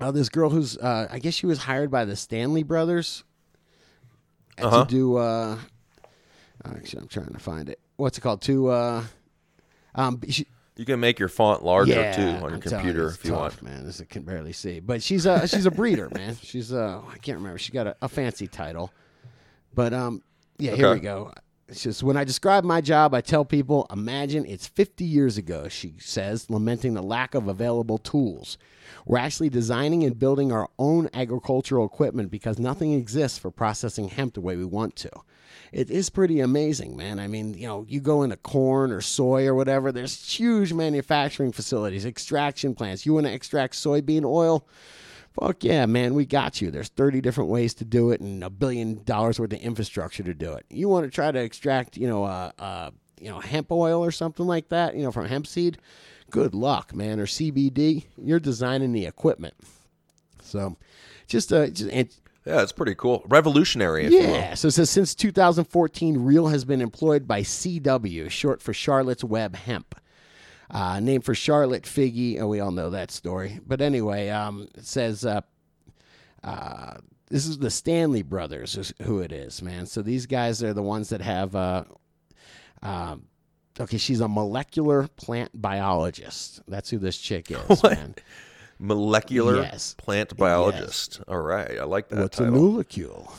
uh, 0.00 0.10
this 0.10 0.28
girl 0.28 0.50
who's, 0.50 0.76
uh, 0.78 1.08
I 1.10 1.18
guess 1.20 1.34
she 1.34 1.46
was 1.46 1.58
hired 1.58 1.90
by 1.90 2.04
the 2.04 2.16
Stanley 2.16 2.64
brothers 2.64 3.24
Uh-huh. 4.58 4.84
to 4.84 4.90
do, 4.90 5.16
uh, 5.16 5.58
actually, 6.64 7.02
I'm 7.02 7.08
trying 7.08 7.32
to 7.32 7.38
find 7.38 7.68
it. 7.68 7.80
What's 7.96 8.18
it 8.18 8.20
called? 8.20 8.42
To, 8.42 8.68
uh, 8.68 9.04
um, 9.94 10.20
she, 10.28 10.46
You 10.76 10.84
can 10.84 10.98
make 11.00 11.18
your 11.18 11.28
font 11.28 11.64
larger 11.64 11.92
yeah, 11.92 12.12
too 12.16 12.22
on 12.22 12.40
your 12.42 12.50
I'm 12.54 12.60
computer 12.60 13.06
it's 13.08 13.16
if 13.16 13.24
you 13.24 13.30
tough, 13.30 13.40
want. 13.40 13.62
Man, 13.62 13.84
this 13.84 14.00
I 14.00 14.04
can 14.04 14.22
barely 14.22 14.52
see. 14.52 14.80
But 14.80 15.02
she's 15.02 15.26
a 15.26 15.46
she's 15.46 15.66
a 15.66 15.70
breeder, 15.70 16.10
man. 16.10 16.36
She's 16.42 16.72
uh 16.72 17.00
I 17.08 17.18
can't 17.18 17.38
remember. 17.38 17.58
She 17.58 17.70
got 17.70 17.86
a, 17.86 17.96
a 18.02 18.08
fancy 18.08 18.48
title, 18.48 18.90
but 19.72 19.92
um 19.92 20.22
yeah. 20.58 20.74
Here 20.74 20.92
we 20.92 21.00
go. 21.00 21.32
It's 21.74 21.82
just 21.82 22.04
when 22.04 22.16
I 22.16 22.22
describe 22.22 22.62
my 22.62 22.80
job, 22.80 23.14
I 23.14 23.20
tell 23.20 23.44
people, 23.44 23.88
imagine 23.90 24.46
it's 24.46 24.68
50 24.68 25.02
years 25.04 25.36
ago. 25.36 25.66
She 25.66 25.94
says, 25.98 26.48
lamenting 26.48 26.94
the 26.94 27.02
lack 27.02 27.34
of 27.34 27.48
available 27.48 27.98
tools. 27.98 28.58
We're 29.04 29.18
actually 29.18 29.48
designing 29.48 30.04
and 30.04 30.16
building 30.16 30.52
our 30.52 30.68
own 30.78 31.10
agricultural 31.12 31.84
equipment 31.84 32.30
because 32.30 32.60
nothing 32.60 32.92
exists 32.92 33.38
for 33.38 33.50
processing 33.50 34.06
hemp 34.06 34.34
the 34.34 34.40
way 34.40 34.54
we 34.54 34.64
want 34.64 34.94
to. 34.94 35.10
It 35.72 35.90
is 35.90 36.10
pretty 36.10 36.38
amazing, 36.38 36.96
man. 36.96 37.18
I 37.18 37.26
mean, 37.26 37.54
you 37.54 37.66
know, 37.66 37.84
you 37.88 37.98
go 37.98 38.22
into 38.22 38.36
corn 38.36 38.92
or 38.92 39.00
soy 39.00 39.44
or 39.44 39.56
whatever, 39.56 39.90
there's 39.90 40.24
huge 40.32 40.72
manufacturing 40.72 41.50
facilities, 41.50 42.06
extraction 42.06 42.76
plants. 42.76 43.04
You 43.04 43.14
want 43.14 43.26
to 43.26 43.32
extract 43.32 43.74
soybean 43.74 44.24
oil? 44.24 44.64
Fuck 45.40 45.64
yeah, 45.64 45.84
man, 45.86 46.14
we 46.14 46.26
got 46.26 46.60
you. 46.60 46.70
There's 46.70 46.88
30 46.88 47.20
different 47.20 47.50
ways 47.50 47.74
to 47.74 47.84
do 47.84 48.10
it 48.12 48.20
and 48.20 48.44
a 48.44 48.50
billion 48.50 49.02
dollars 49.04 49.40
worth 49.40 49.52
of 49.52 49.58
infrastructure 49.58 50.22
to 50.22 50.34
do 50.34 50.52
it. 50.52 50.64
You 50.70 50.88
want 50.88 51.06
to 51.06 51.10
try 51.10 51.32
to 51.32 51.40
extract, 51.40 51.96
you 51.96 52.06
know, 52.06 52.24
uh, 52.24 52.52
uh, 52.58 52.90
you 53.20 53.30
know, 53.30 53.40
hemp 53.40 53.72
oil 53.72 54.04
or 54.04 54.12
something 54.12 54.46
like 54.46 54.68
that, 54.68 54.94
you 54.94 55.02
know, 55.02 55.10
from 55.10 55.26
hemp 55.26 55.46
seed? 55.48 55.78
Good 56.30 56.54
luck, 56.54 56.94
man. 56.94 57.18
Or 57.18 57.26
CBD, 57.26 58.04
you're 58.16 58.38
designing 58.40 58.92
the 58.92 59.06
equipment. 59.06 59.54
So, 60.40 60.76
just 61.26 61.52
uh, 61.52 61.66
just 61.68 61.90
and 61.90 62.08
Yeah, 62.44 62.62
it's 62.62 62.72
pretty 62.72 62.94
cool. 62.94 63.24
Revolutionary, 63.26 64.04
if 64.06 64.12
you 64.12 64.18
will. 64.18 64.26
yeah. 64.34 64.54
So 64.54 64.68
it 64.68 64.72
says 64.72 64.90
since 64.90 65.14
2014, 65.14 66.18
Real 66.18 66.48
has 66.48 66.64
been 66.64 66.80
employed 66.80 67.26
by 67.26 67.42
CW, 67.42 68.30
short 68.30 68.62
for 68.62 68.72
Charlotte's 68.72 69.24
Web 69.24 69.56
Hemp. 69.56 69.94
Uh, 70.70 70.98
named 71.00 71.24
for 71.24 71.34
Charlotte 71.34 71.82
Figi. 71.84 72.40
Oh, 72.40 72.48
we 72.48 72.60
all 72.60 72.70
know 72.70 72.90
that 72.90 73.10
story. 73.10 73.60
But 73.66 73.80
anyway, 73.80 74.30
um, 74.30 74.68
it 74.74 74.86
says 74.86 75.24
uh, 75.24 75.42
uh, 76.42 76.94
this 77.28 77.46
is 77.46 77.58
the 77.58 77.70
Stanley 77.70 78.22
brothers, 78.22 78.76
is 78.76 78.92
who 79.02 79.20
it 79.20 79.32
is, 79.32 79.62
man. 79.62 79.86
So 79.86 80.02
these 80.02 80.26
guys 80.26 80.62
are 80.62 80.72
the 80.72 80.82
ones 80.82 81.08
that 81.10 81.20
have. 81.20 81.54
Uh, 81.54 81.84
um, 82.82 83.24
okay, 83.80 83.96
she's 83.98 84.20
a 84.20 84.28
molecular 84.28 85.08
plant 85.16 85.50
biologist. 85.54 86.60
That's 86.68 86.90
who 86.90 86.98
this 86.98 87.18
chick 87.18 87.50
is, 87.50 87.82
man. 87.82 88.14
Molecular 88.78 89.62
Yes. 89.62 89.94
plant 89.98 90.36
biologist. 90.36 91.20
All 91.28 91.40
right, 91.40 91.78
I 91.78 91.84
like 91.84 92.08
that 92.08 92.18
What's 92.18 92.40
a 92.40 92.50
molecule? 92.50 93.32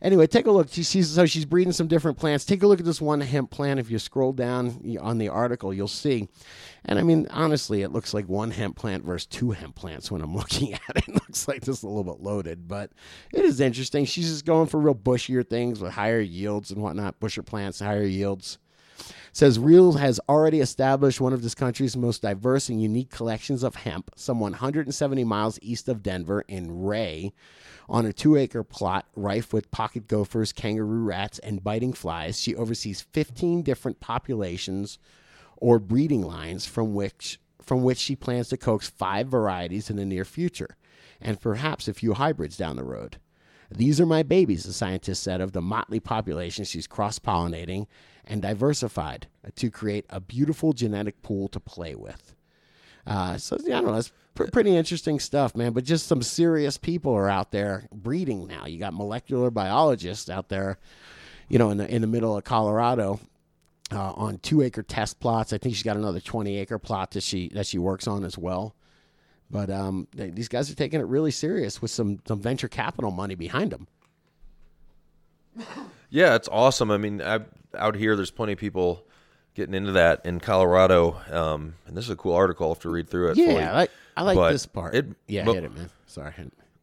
Anyway, 0.00 0.26
take 0.26 0.46
a 0.46 0.50
look. 0.50 0.68
She, 0.70 0.82
she's 0.82 1.10
so 1.10 1.26
she's 1.26 1.44
breeding 1.44 1.72
some 1.72 1.88
different 1.88 2.18
plants. 2.18 2.44
Take 2.44 2.62
a 2.62 2.66
look 2.66 2.78
at 2.78 2.86
this 2.86 3.00
one 3.00 3.20
hemp 3.20 3.50
plant. 3.50 3.80
If 3.80 3.90
you 3.90 3.98
scroll 3.98 4.32
down 4.32 4.96
on 5.00 5.18
the 5.18 5.28
article, 5.28 5.74
you'll 5.74 5.88
see. 5.88 6.28
And 6.84 6.98
I 6.98 7.02
mean, 7.02 7.26
honestly, 7.30 7.82
it 7.82 7.90
looks 7.90 8.14
like 8.14 8.28
one 8.28 8.50
hemp 8.50 8.76
plant 8.76 9.04
versus 9.04 9.26
two 9.26 9.50
hemp 9.50 9.74
plants 9.74 10.10
when 10.10 10.22
I'm 10.22 10.34
looking 10.36 10.74
at 10.74 10.96
it. 10.96 11.08
It 11.08 11.14
looks 11.14 11.48
like 11.48 11.62
this 11.62 11.78
is 11.78 11.82
a 11.82 11.88
little 11.88 12.04
bit 12.04 12.22
loaded, 12.22 12.68
but 12.68 12.92
it 13.32 13.44
is 13.44 13.60
interesting. 13.60 14.04
She's 14.04 14.28
just 14.28 14.44
going 14.44 14.68
for 14.68 14.78
real 14.78 14.94
bushier 14.94 15.48
things 15.48 15.80
with 15.80 15.92
higher 15.92 16.20
yields 16.20 16.70
and 16.70 16.82
whatnot. 16.82 17.18
Busher 17.18 17.42
plants, 17.42 17.80
higher 17.80 18.04
yields 18.04 18.58
says 19.32 19.58
Real 19.58 19.92
has 19.94 20.20
already 20.28 20.60
established 20.60 21.20
one 21.20 21.32
of 21.32 21.42
this 21.42 21.54
country's 21.54 21.96
most 21.96 22.22
diverse 22.22 22.68
and 22.68 22.82
unique 22.82 23.10
collections 23.10 23.62
of 23.62 23.76
hemp, 23.76 24.10
some 24.16 24.40
170 24.40 25.24
miles 25.24 25.58
east 25.62 25.88
of 25.88 26.02
Denver 26.02 26.44
in 26.48 26.82
Wray, 26.82 27.32
on 27.88 28.06
a 28.06 28.12
two 28.12 28.36
acre 28.36 28.62
plot 28.62 29.06
rife 29.14 29.52
with 29.52 29.70
pocket 29.70 30.08
gophers, 30.08 30.52
kangaroo 30.52 31.04
rats, 31.04 31.38
and 31.38 31.64
biting 31.64 31.92
flies. 31.92 32.40
She 32.40 32.54
oversees 32.54 33.00
15 33.00 33.62
different 33.62 34.00
populations 34.00 34.98
or 35.56 35.78
breeding 35.78 36.22
lines 36.22 36.66
from 36.66 36.94
which 36.94 37.40
from 37.62 37.82
which 37.82 37.98
she 37.98 38.16
plans 38.16 38.48
to 38.48 38.56
coax 38.56 38.88
five 38.88 39.28
varieties 39.28 39.90
in 39.90 39.96
the 39.96 40.04
near 40.04 40.24
future, 40.24 40.76
and 41.20 41.40
perhaps 41.40 41.86
a 41.86 41.92
few 41.92 42.14
hybrids 42.14 42.56
down 42.56 42.76
the 42.76 42.84
road. 42.84 43.18
These 43.70 44.00
are 44.00 44.06
my 44.06 44.22
babies, 44.22 44.64
the 44.64 44.72
scientist 44.72 45.22
said 45.22 45.42
of 45.42 45.52
the 45.52 45.60
motley 45.60 46.00
population 46.00 46.64
she's 46.64 46.86
cross 46.86 47.18
pollinating 47.18 47.86
and 48.28 48.40
diversified 48.42 49.26
to 49.56 49.70
create 49.70 50.04
a 50.10 50.20
beautiful 50.20 50.72
genetic 50.72 51.20
pool 51.22 51.48
to 51.48 51.58
play 51.58 51.96
with. 51.96 52.34
Uh, 53.06 53.36
so, 53.38 53.58
yeah, 53.64 53.78
I 53.78 53.80
don't 53.80 53.90
know. 53.90 53.98
It's 53.98 54.12
pr- 54.34 54.44
pretty 54.52 54.76
interesting 54.76 55.18
stuff, 55.18 55.56
man. 55.56 55.72
But 55.72 55.84
just 55.84 56.06
some 56.06 56.22
serious 56.22 56.76
people 56.76 57.12
are 57.14 57.28
out 57.28 57.50
there 57.50 57.88
breeding 57.92 58.46
now. 58.46 58.66
You 58.66 58.78
got 58.78 58.94
molecular 58.94 59.50
biologists 59.50 60.28
out 60.28 60.48
there, 60.48 60.78
you 61.48 61.58
know, 61.58 61.70
in 61.70 61.78
the, 61.78 61.92
in 61.92 62.02
the 62.02 62.06
middle 62.06 62.36
of 62.36 62.44
Colorado. 62.44 63.18
Uh, 63.90 64.12
on 64.12 64.36
two 64.36 64.60
acre 64.60 64.82
test 64.82 65.18
plots, 65.18 65.54
I 65.54 65.56
think 65.56 65.74
she's 65.74 65.82
got 65.82 65.96
another 65.96 66.20
twenty 66.20 66.58
acre 66.58 66.78
plot 66.78 67.12
that 67.12 67.22
she 67.22 67.48
that 67.54 67.66
she 67.66 67.78
works 67.78 68.06
on 68.06 68.22
as 68.22 68.36
well. 68.36 68.74
But 69.50 69.70
um, 69.70 70.08
they, 70.14 70.28
these 70.28 70.48
guys 70.48 70.70
are 70.70 70.74
taking 70.74 71.00
it 71.00 71.06
really 71.06 71.30
serious 71.30 71.80
with 71.80 71.90
some 71.90 72.20
some 72.28 72.38
venture 72.38 72.68
capital 72.68 73.10
money 73.10 73.34
behind 73.34 73.72
them. 73.72 73.86
Yeah, 76.10 76.34
it's 76.34 76.50
awesome. 76.52 76.90
I 76.90 76.98
mean, 76.98 77.22
I, 77.22 77.40
out 77.76 77.94
here, 77.94 78.16
there's 78.16 78.30
plenty 78.30 78.52
of 78.54 78.58
people 78.58 79.04
getting 79.54 79.74
into 79.74 79.92
that 79.92 80.20
in 80.24 80.40
Colorado. 80.40 81.20
Um, 81.30 81.74
and 81.86 81.96
this 81.96 82.04
is 82.04 82.10
a 82.10 82.16
cool 82.16 82.34
article. 82.34 82.66
I'll 82.66 82.74
have 82.74 82.82
to 82.82 82.90
read 82.90 83.08
through 83.08 83.30
it. 83.30 83.34
fully. 83.34 83.54
Yeah, 83.54 83.72
I 83.72 83.76
like, 83.76 83.90
I 84.16 84.22
like 84.22 84.36
But 84.36 84.52
this 84.52 84.66
part. 84.66 84.94
it- 84.94 85.06
yeah, 85.26 85.44
but- 85.44 85.54
hit 85.54 85.64
it, 85.64 85.74
man. 85.74 85.90
Sorry. 86.06 86.32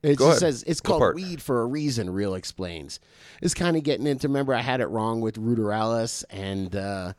It 0.04 0.20
just 0.20 0.40
says 0.40 0.64
it's 0.68 0.82
What 0.82 0.88
called 0.88 1.00
part? 1.00 1.16
weed 1.16 1.42
for 1.42 1.62
a 1.62 1.66
reason. 1.66 2.12
Real 2.12 2.36
explains. 2.36 3.00
It's 3.42 3.56
kind 3.56 3.76
of 3.76 3.82
getting 3.82 4.06
into. 4.06 4.28
Remember, 4.28 4.54
I 4.54 4.62
had 4.62 4.80
it 4.80 4.86
wrong 4.86 5.20
with 5.20 5.36
ruderalis 5.42 6.24
and 6.30 6.76
uh, 6.76 7.14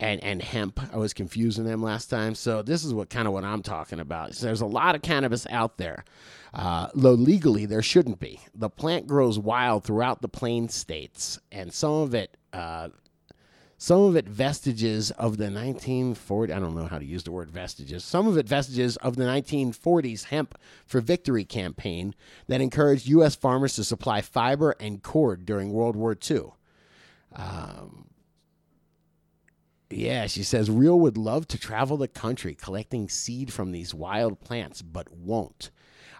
and 0.00 0.20
and 0.24 0.42
hemp. 0.42 0.80
I 0.92 0.96
was 0.96 1.14
confusing 1.14 1.62
them 1.64 1.80
last 1.80 2.06
time. 2.10 2.34
So 2.34 2.60
this 2.62 2.82
is 2.84 2.92
what 2.92 3.08
kind 3.08 3.28
of 3.28 3.34
what 3.34 3.44
I'm 3.44 3.62
talking 3.62 4.00
about. 4.00 4.34
So 4.34 4.46
there's 4.46 4.62
a 4.62 4.66
lot 4.66 4.96
of 4.96 5.02
cannabis 5.02 5.46
out 5.48 5.76
there. 5.78 6.04
Uh, 6.52 6.88
though 6.96 7.12
legally 7.12 7.66
there 7.66 7.82
shouldn't 7.82 8.18
be. 8.18 8.40
The 8.52 8.68
plant 8.68 9.06
grows 9.06 9.38
wild 9.38 9.84
throughout 9.84 10.20
the 10.20 10.28
plain 10.28 10.68
states, 10.68 11.38
and 11.52 11.72
some 11.72 11.92
of 11.92 12.14
it. 12.16 12.36
Uh, 12.52 12.88
some 13.84 14.00
of 14.00 14.16
it 14.16 14.26
vestiges 14.26 15.10
of 15.10 15.36
the 15.36 15.44
1940 15.44 16.54
I 16.54 16.58
don't 16.58 16.74
know 16.74 16.86
how 16.86 16.98
to 16.98 17.04
use 17.04 17.22
the 17.22 17.32
word 17.32 17.50
vestiges. 17.50 18.02
Some 18.02 18.26
of 18.26 18.38
it 18.38 18.48
vestiges 18.48 18.96
of 18.96 19.16
the 19.16 19.24
1940s 19.24 20.24
hemp 20.24 20.56
for 20.86 21.02
victory 21.02 21.44
campaign 21.44 22.14
that 22.48 22.62
encouraged 22.62 23.06
US 23.08 23.34
farmers 23.34 23.74
to 23.74 23.84
supply 23.84 24.22
fiber 24.22 24.74
and 24.80 25.02
cord 25.02 25.44
during 25.44 25.70
World 25.70 25.96
War 25.96 26.16
II. 26.30 26.52
Um, 27.34 28.06
yeah, 29.90 30.28
she 30.28 30.44
says 30.44 30.70
Real 30.70 30.98
would 30.98 31.18
love 31.18 31.46
to 31.48 31.58
travel 31.58 31.98
the 31.98 32.08
country 32.08 32.54
collecting 32.54 33.10
seed 33.10 33.52
from 33.52 33.70
these 33.70 33.92
wild 33.92 34.40
plants 34.40 34.80
but 34.80 35.12
won't. 35.12 35.70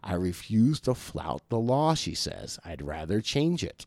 I 0.03 0.13
refuse 0.17 0.81
to 0.81 0.95
flout 0.95 1.49
the 1.49 1.59
law, 1.59 1.95
she 1.95 2.15
says. 2.15 2.59
I'd 2.63 2.83
rather 2.83 3.23
change 3.23 3.65
it. 3.65 3.87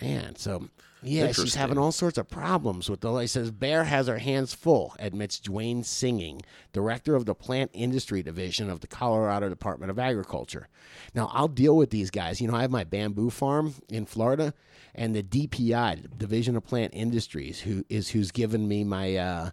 Man, 0.00 0.36
so 0.36 0.68
yeah, 1.02 1.32
she's 1.32 1.54
having 1.54 1.78
all 1.78 1.92
sorts 1.92 2.18
of 2.18 2.28
problems 2.28 2.90
with 2.90 3.00
the. 3.00 3.12
He 3.16 3.26
says 3.26 3.50
Bear 3.50 3.84
has 3.84 4.06
her 4.06 4.18
hands 4.18 4.52
full, 4.52 4.94
admits 4.98 5.38
Duane 5.38 5.82
Sinning, 5.82 6.42
director 6.72 7.16
of 7.16 7.24
the 7.24 7.34
plant 7.34 7.70
industry 7.72 8.22
division 8.22 8.68
of 8.68 8.80
the 8.80 8.86
Colorado 8.86 9.48
Department 9.48 9.90
of 9.90 9.98
Agriculture. 9.98 10.68
Now, 11.14 11.30
I'll 11.32 11.48
deal 11.48 11.76
with 11.76 11.90
these 11.90 12.10
guys. 12.10 12.40
You 12.40 12.48
know, 12.48 12.56
I 12.56 12.62
have 12.62 12.70
my 12.70 12.84
bamboo 12.84 13.30
farm 13.30 13.74
in 13.88 14.04
Florida, 14.04 14.52
and 14.94 15.14
the 15.14 15.22
DPI, 15.22 16.18
Division 16.18 16.56
of 16.56 16.64
Plant 16.64 16.92
Industries, 16.94 17.60
who 17.60 17.84
is 17.88 18.10
who's 18.10 18.30
given 18.30 18.68
me 18.68 18.84
my 18.84 19.16
uh, 19.16 19.50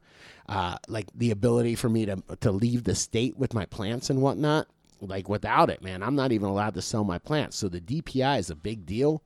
uh, 0.49 0.77
like 0.89 1.07
the 1.15 1.31
ability 1.31 1.75
for 1.75 1.87
me 1.87 2.05
to 2.05 2.21
to 2.41 2.51
leave 2.51 2.83
the 2.83 2.95
state 2.95 3.37
with 3.37 3.53
my 3.53 3.65
plants 3.65 4.09
and 4.09 4.21
whatnot. 4.21 4.67
Like 4.99 5.29
without 5.29 5.69
it, 5.69 5.81
man, 5.81 6.03
I'm 6.03 6.15
not 6.15 6.31
even 6.31 6.49
allowed 6.49 6.73
to 6.73 6.81
sell 6.81 7.03
my 7.03 7.19
plants. 7.19 7.55
So 7.57 7.69
the 7.69 7.79
DPI 7.79 8.39
is 8.39 8.49
a 8.49 8.55
big 8.55 8.85
deal. 8.85 9.21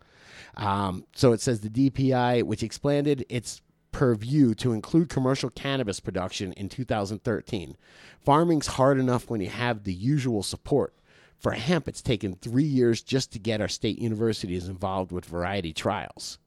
Um, 0.55 1.05
so 1.15 1.33
it 1.33 1.41
says 1.41 1.61
the 1.61 1.69
DPI, 1.69 2.43
which 2.43 2.63
expanded 2.63 3.25
its 3.29 3.61
purview 3.91 4.53
to 4.55 4.73
include 4.73 5.09
commercial 5.09 5.49
cannabis 5.49 5.99
production 5.99 6.53
in 6.53 6.69
2013. 6.69 7.75
Farming's 8.19 8.67
hard 8.67 8.99
enough 8.99 9.29
when 9.29 9.41
you 9.41 9.49
have 9.49 9.83
the 9.83 9.93
usual 9.93 10.43
support. 10.43 10.93
For 11.37 11.51
hemp, 11.53 11.87
it's 11.87 12.01
taken 12.01 12.35
three 12.35 12.63
years 12.63 13.01
just 13.01 13.31
to 13.33 13.39
get 13.39 13.61
our 13.61 13.67
state 13.67 13.99
universities 13.99 14.67
involved 14.67 15.11
with 15.11 15.25
variety 15.25 15.73
trials. 15.73 16.37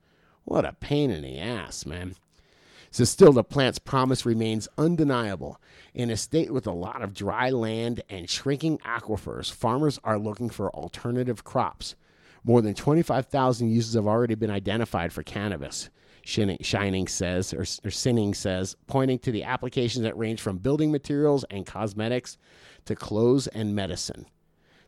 What 0.45 0.65
a 0.65 0.73
pain 0.73 1.11
in 1.11 1.23
the 1.23 1.39
ass, 1.39 1.85
man. 1.85 2.15
So, 2.93 3.03
still, 3.03 3.33
the 3.33 3.43
plant's 3.43 3.81
promise 3.81 4.25
remains 4.25 4.69
undeniable. 4.79 5.61
In 5.95 6.11
a 6.11 6.16
state 6.16 6.53
with 6.53 6.65
a 6.65 6.73
lot 6.73 7.03
of 7.03 7.12
dry 7.12 7.51
land 7.51 8.03
and 8.09 8.31
shrinking 8.31 8.79
aquifers, 8.79 9.51
farmers 9.51 9.99
are 10.05 10.19
looking 10.19 10.49
for 10.49 10.71
alternative 10.71 11.43
crops. 11.43 11.97
More 12.45 12.61
than 12.61 12.75
25,000 12.75 13.71
uses 13.71 13.95
have 13.95 14.07
already 14.07 14.35
been 14.35 14.51
identified 14.51 15.12
for 15.12 15.23
cannabis. 15.23 15.89
Shining, 16.27 17.07
says, 17.07 17.53
or, 17.53 17.62
or 17.85 17.91
Sinning 17.91 18.33
says, 18.33 18.77
pointing 18.87 19.19
to 19.21 19.33
the 19.33 19.45
applications 19.45 20.05
that 20.05 20.16
range 20.16 20.41
from 20.41 20.57
building 20.57 20.91
materials 20.91 21.45
and 21.51 21.66
cosmetics 21.66 22.39
to 22.87 22.95
clothes 22.95 23.47
and 23.49 23.75
medicine. 23.75 24.27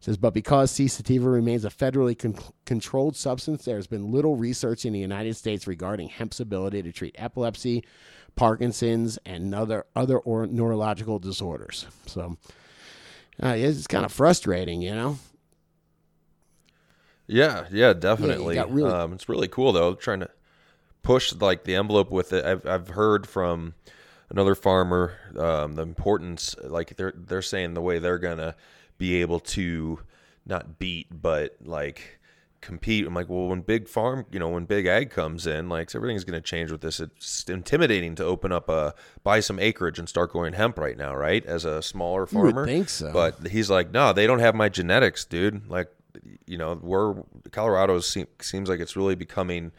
Says, 0.00 0.16
but 0.16 0.34
because 0.34 0.70
C. 0.70 0.88
sativa 0.88 1.28
remains 1.28 1.64
a 1.64 1.70
federally 1.70 2.18
con- 2.18 2.38
controlled 2.64 3.16
substance, 3.16 3.64
there 3.64 3.76
has 3.76 3.86
been 3.86 4.12
little 4.12 4.36
research 4.36 4.84
in 4.84 4.92
the 4.92 4.98
United 4.98 5.36
States 5.36 5.66
regarding 5.66 6.08
hemp's 6.08 6.40
ability 6.40 6.82
to 6.82 6.92
treat 6.92 7.14
epilepsy, 7.18 7.84
Parkinson's, 8.34 9.18
and 9.26 9.54
other 9.54 9.86
other 9.96 10.18
or 10.18 10.46
neurological 10.46 11.18
disorders. 11.18 11.86
So, 12.06 12.36
uh, 13.42 13.54
it's 13.56 13.86
kind 13.86 14.04
of 14.04 14.12
frustrating, 14.12 14.80
you 14.80 14.94
know. 14.94 15.18
Yeah, 17.26 17.66
yeah, 17.70 17.92
definitely. 17.92 18.54
got 18.54 18.72
really- 18.72 18.90
um, 18.90 19.12
it's 19.12 19.28
really 19.28 19.48
cool 19.48 19.72
though, 19.72 19.94
trying 19.94 20.20
to 20.20 20.30
push 21.02 21.32
like 21.34 21.64
the 21.64 21.74
envelope 21.74 22.10
with 22.10 22.32
it. 22.32 22.44
I've 22.44 22.66
I've 22.66 22.88
heard 22.88 23.26
from 23.28 23.74
another 24.30 24.54
farmer 24.54 25.14
um, 25.38 25.74
the 25.74 25.82
importance, 25.82 26.54
like 26.62 26.96
they're 26.96 27.12
they're 27.16 27.42
saying 27.42 27.74
the 27.74 27.80
way 27.82 27.98
they're 27.98 28.18
gonna 28.18 28.54
be 28.98 29.20
able 29.20 29.40
to 29.40 30.00
not 30.46 30.78
beat, 30.78 31.06
but 31.10 31.56
like 31.64 32.18
compete. 32.60 33.06
I'm 33.06 33.14
like, 33.14 33.28
well, 33.28 33.48
when 33.48 33.60
big 33.60 33.88
farm, 33.88 34.26
you 34.32 34.38
know, 34.40 34.48
when 34.48 34.64
big 34.64 34.86
ag 34.86 35.10
comes 35.10 35.46
in, 35.46 35.68
like 35.68 35.94
everything's 35.94 36.24
going 36.24 36.40
to 36.40 36.44
change 36.44 36.72
with 36.72 36.80
this. 36.80 36.98
It's 36.98 37.44
intimidating 37.48 38.16
to 38.16 38.24
open 38.24 38.50
up 38.50 38.68
a 38.68 38.94
buy 39.22 39.38
some 39.40 39.60
acreage 39.60 39.98
and 40.00 40.08
start 40.08 40.32
growing 40.32 40.52
hemp 40.54 40.78
right 40.78 40.96
now, 40.96 41.14
right? 41.14 41.44
As 41.46 41.64
a 41.64 41.80
smaller 41.82 42.22
would 42.22 42.30
farmer, 42.30 42.64
think 42.66 42.88
so. 42.88 43.12
But 43.12 43.48
he's 43.48 43.70
like, 43.70 43.92
no, 43.92 44.12
they 44.12 44.26
don't 44.26 44.40
have 44.40 44.54
my 44.56 44.68
genetics, 44.68 45.24
dude. 45.24 45.68
Like, 45.68 45.88
you 46.46 46.58
know, 46.58 46.78
we're 46.82 47.14
Colorado 47.50 48.00
seem, 48.00 48.26
seems 48.40 48.68
like 48.68 48.80
it's 48.80 48.96
really 48.96 49.14
becoming 49.14 49.72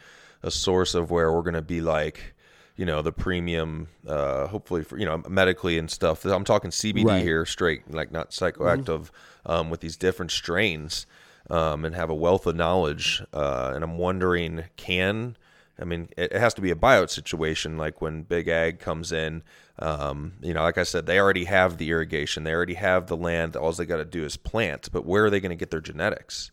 a 0.44 0.52
source 0.52 0.96
of 0.96 1.12
where 1.12 1.32
we're 1.32 1.42
going 1.42 1.54
to 1.54 1.62
be 1.62 1.82
like, 1.82 2.34
you 2.76 2.86
know, 2.86 3.02
the 3.02 3.12
premium, 3.12 3.88
uh, 4.08 4.48
hopefully 4.48 4.84
for 4.84 4.98
you 4.98 5.06
know 5.06 5.24
medically 5.28 5.78
and 5.78 5.90
stuff. 5.90 6.26
I'm 6.26 6.44
talking 6.44 6.72
CBD 6.72 7.06
Right. 7.06 7.24
here, 7.24 7.46
straight, 7.46 7.92
like 7.92 8.12
not 8.12 8.32
psychoactive, 8.32 9.10
um, 9.46 9.70
with 9.70 9.82
these 9.82 9.98
different 9.98 10.32
strains, 10.32 11.06
um, 11.50 11.86
and 11.86 11.96
have 11.96 12.10
a 12.10 12.16
wealth 12.16 12.46
of 12.46 12.56
knowledge. 12.56 13.24
Uh, 13.34 13.72
and 13.74 13.84
I'm 13.84 13.98
wondering, 13.98 14.66
can 14.76 15.36
I 15.80 15.86
mean, 15.86 16.10
it, 16.18 16.32
it 16.34 16.40
has 16.40 16.54
to 16.56 16.62
be 16.62 16.72
a 16.72 16.76
buyout 16.76 17.10
situation, 17.10 17.78
like 17.78 18.02
when 18.02 18.24
Big 18.24 18.48
Ag 18.48 18.80
comes 18.80 19.12
in. 19.12 19.44
Um, 19.80 20.34
you 20.42 20.54
know, 20.54 20.64
like 20.64 20.78
I 20.78 20.84
said, 20.84 21.06
they 21.06 21.20
already 21.20 21.46
have 21.46 21.78
the 21.78 21.90
irrigation, 21.92 22.44
they 22.44 22.54
already 22.54 22.74
have 22.76 23.08
the 23.08 23.18
land. 23.18 23.56
All 23.56 23.72
they 23.72 23.86
got 23.86 23.98
to 23.98 24.06
do 24.06 24.24
is 24.24 24.36
plant. 24.38 24.90
But 24.92 25.06
where 25.06 25.26
are 25.26 25.30
they 25.30 25.40
going 25.40 25.52
to 25.52 25.56
get 25.56 25.70
their 25.72 25.82
genetics? 25.82 26.52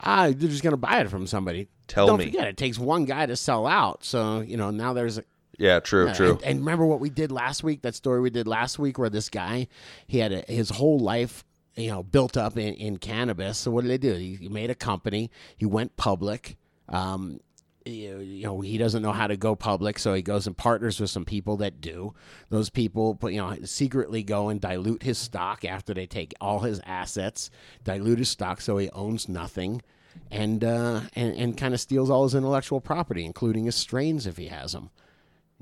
Ah, 0.00 0.24
they're 0.24 0.48
just 0.48 0.62
going 0.62 0.72
to 0.72 0.76
buy 0.78 1.00
it 1.00 1.08
from 1.10 1.26
somebody. 1.26 1.68
Tell 1.86 2.06
Don't 2.06 2.18
me. 2.18 2.24
forget, 2.26 2.48
it 2.48 2.56
takes 2.56 2.78
one 2.78 3.04
guy 3.04 3.26
to 3.26 3.36
sell 3.36 3.66
out. 3.66 4.04
So, 4.04 4.40
you 4.40 4.56
know, 4.56 4.70
now 4.70 4.94
there's 4.94 5.18
a, 5.18 5.24
Yeah, 5.58 5.78
true, 5.80 6.08
Uh, 6.08 6.14
true. 6.14 6.30
And, 6.32 6.42
and 6.44 6.58
remember 6.60 6.86
what 6.86 6.98
we 6.98 7.10
did 7.10 7.30
last 7.30 7.62
week? 7.62 7.82
That 7.82 7.94
story 7.94 8.20
we 8.20 8.30
did 8.30 8.48
last 8.48 8.78
week, 8.78 8.98
where 8.98 9.10
this 9.10 9.28
guy 9.28 9.68
he 10.06 10.18
had 10.18 10.32
a, 10.32 10.40
his 10.48 10.70
whole 10.70 10.98
life, 10.98 11.44
you 11.76 11.88
know, 11.90 12.02
built 12.02 12.36
up 12.36 12.56
in, 12.56 12.74
in 12.74 12.96
cannabis. 12.96 13.58
So 13.58 13.70
what 13.70 13.82
did 13.82 13.90
they 13.90 13.98
do? 13.98 14.14
He, 14.14 14.34
he 14.36 14.48
made 14.48 14.70
a 14.70 14.74
company. 14.74 15.30
He 15.56 15.66
went 15.66 15.96
public. 15.96 16.56
Um, 16.88 17.38
you 17.86 18.44
know 18.44 18.60
he 18.60 18.78
doesn't 18.78 19.02
know 19.02 19.12
how 19.12 19.26
to 19.26 19.36
go 19.36 19.54
public 19.54 19.98
so 19.98 20.14
he 20.14 20.22
goes 20.22 20.46
and 20.46 20.56
partners 20.56 21.00
with 21.00 21.10
some 21.10 21.24
people 21.24 21.56
that 21.58 21.80
do. 21.80 22.14
Those 22.48 22.70
people 22.70 23.18
you 23.24 23.38
know 23.38 23.56
secretly 23.64 24.22
go 24.22 24.48
and 24.48 24.60
dilute 24.60 25.02
his 25.02 25.18
stock 25.18 25.64
after 25.64 25.94
they 25.94 26.06
take 26.06 26.34
all 26.40 26.60
his 26.60 26.80
assets 26.84 27.50
dilute 27.84 28.18
his 28.18 28.28
stock 28.28 28.60
so 28.60 28.78
he 28.78 28.90
owns 28.90 29.28
nothing 29.28 29.82
and 30.30 30.62
uh 30.64 31.00
and, 31.14 31.34
and 31.36 31.56
kind 31.56 31.74
of 31.74 31.80
steals 31.80 32.10
all 32.10 32.24
his 32.24 32.34
intellectual 32.34 32.80
property 32.80 33.24
including 33.24 33.64
his 33.64 33.74
strains 33.74 34.26
if 34.26 34.36
he 34.36 34.48
has 34.48 34.72
them 34.72 34.90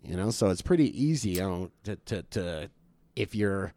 you 0.03 0.17
know 0.17 0.31
so 0.31 0.49
it's 0.51 0.63
pretty 0.63 1.03
easy 1.03 1.31
you 1.31 1.41
know 1.41 1.71
to 1.85 1.97
to, 1.97 2.23
to 2.25 2.71
if 3.17 3.35
you're 3.35 3.73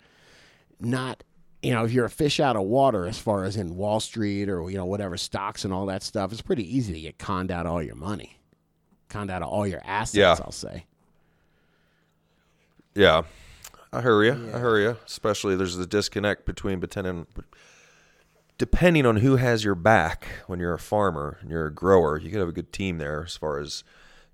not 0.79 1.23
you 1.63 1.71
know 1.73 1.83
if 1.85 1.91
you're 1.93 2.05
a 2.05 2.09
fish 2.09 2.39
out 2.39 2.55
of 2.55 2.63
water 2.63 3.07
as 3.07 3.17
far 3.17 3.43
as 3.45 3.55
in 3.55 3.75
wall 3.75 3.99
street 3.99 4.49
or 4.49 4.69
you 4.69 4.77
know 4.77 4.85
whatever 4.85 5.17
stocks 5.17 5.63
and 5.65 5.73
all 5.73 5.85
that 5.85 6.03
stuff 6.03 6.31
it's 6.31 6.41
pretty 6.41 6.75
easy 6.77 6.93
to 6.93 6.99
get 7.01 7.17
conned 7.17 7.49
out 7.51 7.65
of 7.65 7.71
all 7.71 7.81
your 7.81 7.95
money 7.95 8.37
conned 9.09 9.31
out 9.31 9.41
of 9.41 9.47
all 9.49 9.65
your 9.65 9.81
assets 9.85 10.17
Yeah. 10.17 10.35
i'll 10.45 10.51
say 10.51 10.85
Yeah, 12.95 13.23
I 13.91 14.01
hear 14.01 14.23
you. 14.23 14.51
I 14.53 14.57
hear 14.59 14.77
you. 14.79 14.97
Especially 15.05 15.55
there's 15.55 15.75
the 15.75 15.87
disconnect 15.87 16.45
between 16.45 16.79
depending 16.79 17.25
depending 18.57 19.05
on 19.05 19.17
who 19.17 19.37
has 19.37 19.63
your 19.63 19.75
back. 19.75 20.27
When 20.47 20.59
you're 20.59 20.73
a 20.73 20.79
farmer 20.79 21.37
and 21.41 21.49
you're 21.49 21.65
a 21.65 21.73
grower, 21.73 22.17
you 22.19 22.29
could 22.29 22.39
have 22.39 22.49
a 22.49 22.53
good 22.53 22.71
team 22.71 22.97
there. 22.99 23.23
As 23.23 23.35
far 23.35 23.59
as 23.59 23.83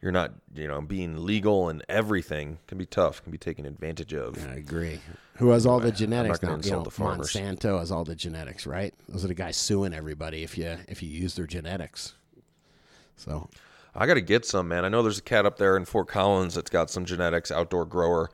you're 0.01 0.11
not, 0.11 0.31
you 0.53 0.67
know, 0.67 0.81
being 0.81 1.25
legal 1.25 1.69
and 1.69 1.83
everything 1.89 2.59
can 2.67 2.77
be 2.77 2.85
tough. 2.85 3.21
Can 3.23 3.31
be 3.31 3.37
taken 3.37 3.65
advantage 3.65 4.13
of. 4.13 4.45
i 4.49 4.55
agree 4.55 4.99
who 5.39 5.49
has 5.49 5.65
all 5.65 5.79
the 5.79 5.91
genetics 5.91 6.41
now 6.41 6.49
you 6.63 6.71
know, 6.71 6.83
monsanto 6.83 7.79
has 7.79 7.91
all 7.91 8.03
the 8.03 8.15
genetics 8.15 8.67
right 8.67 8.93
those 9.07 9.25
are 9.25 9.29
the 9.29 9.33
guys 9.33 9.57
suing 9.57 9.93
everybody 9.93 10.43
if 10.43 10.57
you 10.57 10.77
if 10.87 11.01
you 11.01 11.09
use 11.09 11.35
their 11.35 11.47
genetics 11.47 12.13
so 13.15 13.49
I 13.95 14.05
got 14.05 14.13
to 14.13 14.21
get 14.21 14.45
some, 14.45 14.67
man. 14.67 14.85
I 14.85 14.89
know 14.89 15.01
there's 15.01 15.17
a 15.17 15.23
cat 15.23 15.45
up 15.45 15.57
there 15.57 15.75
in 15.75 15.85
Fort 15.85 16.07
Collins 16.07 16.55
that's 16.55 16.69
got 16.69 16.89
some 16.89 17.05
genetics, 17.05 17.51
outdoor 17.51 17.85
grower, 17.85 18.29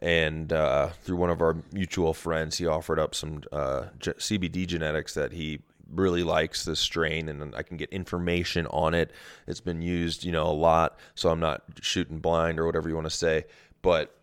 and 0.00 0.52
uh, 0.52 0.90
through 1.02 1.16
one 1.16 1.30
of 1.30 1.40
our 1.40 1.56
mutual 1.72 2.14
friends, 2.14 2.58
he 2.58 2.66
offered 2.66 2.98
up 2.98 3.14
some 3.14 3.42
uh, 3.50 3.86
G- 3.98 4.12
CBD 4.12 4.66
genetics 4.66 5.14
that 5.14 5.32
he 5.32 5.60
really 5.92 6.22
likes 6.22 6.64
this 6.64 6.78
strain, 6.78 7.28
and 7.28 7.54
I 7.54 7.62
can 7.62 7.76
get 7.76 7.90
information 7.90 8.66
on 8.68 8.94
it. 8.94 9.10
It's 9.46 9.60
been 9.60 9.82
used, 9.82 10.24
you 10.24 10.32
know, 10.32 10.46
a 10.46 10.52
lot, 10.52 10.98
so 11.14 11.30
I'm 11.30 11.40
not 11.40 11.62
shooting 11.80 12.18
blind 12.18 12.60
or 12.60 12.66
whatever 12.66 12.88
you 12.88 12.94
want 12.94 13.06
to 13.06 13.10
say, 13.10 13.46
but 13.82 14.14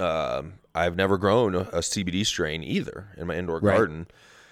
um, 0.00 0.54
I've 0.74 0.96
never 0.96 1.18
grown 1.18 1.54
a, 1.54 1.60
a 1.60 1.78
CBD 1.80 2.24
strain 2.24 2.62
either 2.62 3.08
in 3.16 3.26
my 3.26 3.34
indoor 3.34 3.58
Right. 3.60 3.74
garden. 3.76 4.06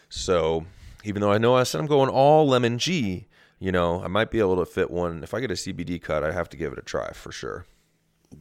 So 0.09 0.67
even 1.05 1.21
though 1.21 1.33
I 1.33 1.39
know 1.39 1.55
I 1.55 1.63
said 1.63 1.81
I'm 1.81 1.87
going 1.87 2.09
all 2.11 2.47
lemon 2.49 2.79
G, 2.79 3.27
you 3.59 3.73
know, 3.73 4.03
I 4.03 4.09
might 4.09 4.31
be 4.31 4.39
able 4.39 4.57
to 4.57 4.67
fit 4.67 4.91
one. 4.91 5.23
If 5.23 5.33
I 5.35 5.41
get 5.41 5.51
a 5.51 5.55
CBD 5.55 6.01
cut, 6.03 6.25
I 6.25 6.33
have 6.33 6.49
to 6.51 6.57
give 6.57 6.73
it 6.73 6.79
a 6.79 6.83
try 6.83 7.13
for 7.13 7.33
sure. 7.33 7.65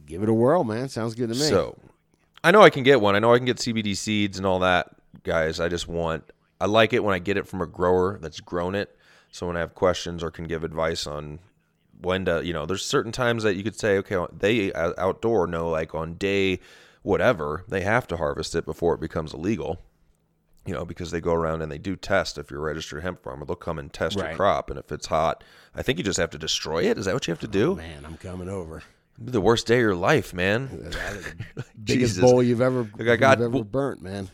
give 0.04 0.22
it 0.22 0.28
a 0.28 0.34
whirl 0.34 0.64
man 0.64 0.88
sounds 0.88 1.14
good 1.14 1.28
to 1.28 1.34
me 1.34 1.40
So 1.40 1.78
I 2.44 2.50
know 2.50 2.60
I 2.62 2.70
can 2.70 2.82
get 2.82 3.00
one. 3.00 3.14
I 3.16 3.18
know 3.18 3.32
I 3.32 3.38
can 3.38 3.46
get 3.46 3.56
CBD 3.58 3.96
seeds 3.96 4.36
and 4.36 4.46
all 4.46 4.58
that, 4.60 4.88
guys. 5.22 5.58
I 5.60 5.68
just 5.68 5.88
want, 5.88 6.24
I 6.60 6.66
like 6.66 6.92
it 6.92 7.02
when 7.04 7.14
I 7.14 7.18
get 7.18 7.36
it 7.36 7.46
from 7.46 7.60
a 7.62 7.66
grower 7.66 8.18
that's 8.20 8.40
grown 8.40 8.74
it. 8.74 8.96
So 9.32 9.46
when 9.46 9.56
I 9.56 9.60
have 9.60 9.74
questions 9.74 10.22
or 10.22 10.30
can 10.30 10.44
give 10.46 10.64
advice 10.64 11.06
on 11.06 11.38
when 12.00 12.24
to, 12.26 12.44
you 12.44 12.52
know, 12.52 12.66
there's 12.66 12.84
certain 12.84 13.12
times 13.12 13.42
that 13.42 13.54
you 13.56 13.62
could 13.64 13.76
say, 13.78 13.96
okay, 13.98 14.24
they 14.36 14.72
uh, 14.72 14.92
outdoor 14.98 15.46
know 15.46 15.68
like 15.70 15.94
on 15.94 16.14
day 16.14 16.60
whatever, 17.06 17.64
they 17.68 17.82
have 17.82 18.06
to 18.08 18.16
harvest 18.16 18.54
it 18.56 18.64
before 18.66 18.94
it 18.94 19.00
becomes 19.00 19.32
illegal. 19.32 19.80
You 20.66 20.74
know, 20.74 20.84
because 20.84 21.12
they 21.12 21.20
go 21.20 21.32
around 21.32 21.62
and 21.62 21.70
they 21.70 21.78
do 21.78 21.94
test 21.94 22.36
if 22.38 22.50
you're 22.50 22.58
a 22.58 22.62
registered 22.64 23.04
hemp 23.04 23.22
farmer. 23.22 23.46
They'll 23.46 23.54
come 23.54 23.78
and 23.78 23.92
test 23.92 24.16
your 24.16 24.34
crop. 24.34 24.68
And 24.68 24.76
if 24.80 24.90
it's 24.90 25.06
hot, 25.06 25.44
I 25.76 25.82
think 25.82 25.96
you 25.98 26.02
just 26.04 26.18
have 26.18 26.30
to 26.30 26.38
destroy 26.38 26.82
it. 26.82 26.98
Is 26.98 27.04
that 27.04 27.14
what 27.14 27.28
you 27.28 27.30
have 27.30 27.40
to 27.40 27.46
do? 27.46 27.76
man 27.76 28.04
i'm 28.04 28.16
coming 28.16 28.48
over 28.48 28.82
the 29.16 29.40
worst 29.40 29.68
day 29.68 29.76
of 29.76 29.80
your 29.80 29.94
life, 29.94 30.34
man. 30.34 30.68
biggest 31.84 32.16
Jesus. 32.16 32.18
bowl 32.20 32.42
you've 32.42 32.60
ever 32.60 32.90
Like, 32.98 33.08
I 33.08 33.16
got- 33.16 33.40
ever 33.40 33.62
burnt 33.62 34.02
man 34.02 34.28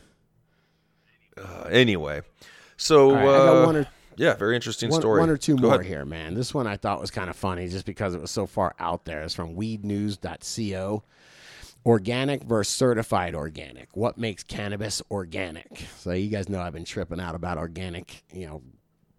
Uh, 1.36 1.64
anyway, 1.70 2.22
so 2.78 3.12
right, 3.14 3.26
uh, 3.26 3.72
or- 3.80 3.86
yeah, 4.16 4.34
very 4.34 4.54
interesting 4.54 4.90
one, 4.90 5.00
story. 5.00 5.20
one 5.20 5.30
or 5.30 5.36
two 5.36 5.56
Go 5.56 5.68
more 5.68 5.74
ahead. 5.74 5.86
here, 5.86 6.04
man. 6.04 6.34
This 6.34 6.52
one 6.54 6.66
I 6.66 6.76
thought 6.76 7.00
was 7.00 7.10
kind 7.10 7.30
of 7.30 7.36
funny 7.36 7.68
just 7.68 7.86
because 7.86 8.14
it 8.14 8.20
was 8.20 8.30
so 8.30 8.46
far 8.46 8.74
out 8.78 9.04
there. 9.06 9.22
It's 9.22 9.34
from 9.34 9.54
weednews.co. 9.56 11.02
Organic 11.84 12.44
versus 12.44 12.74
certified 12.74 13.34
organic. 13.34 13.88
What 13.96 14.16
makes 14.16 14.44
cannabis 14.44 15.02
organic? 15.10 15.86
So 15.98 16.12
you 16.12 16.28
guys 16.28 16.48
know 16.48 16.60
I've 16.60 16.72
been 16.72 16.84
tripping 16.84 17.20
out 17.20 17.34
about 17.34 17.58
organic, 17.58 18.22
you 18.32 18.46
know, 18.46 18.62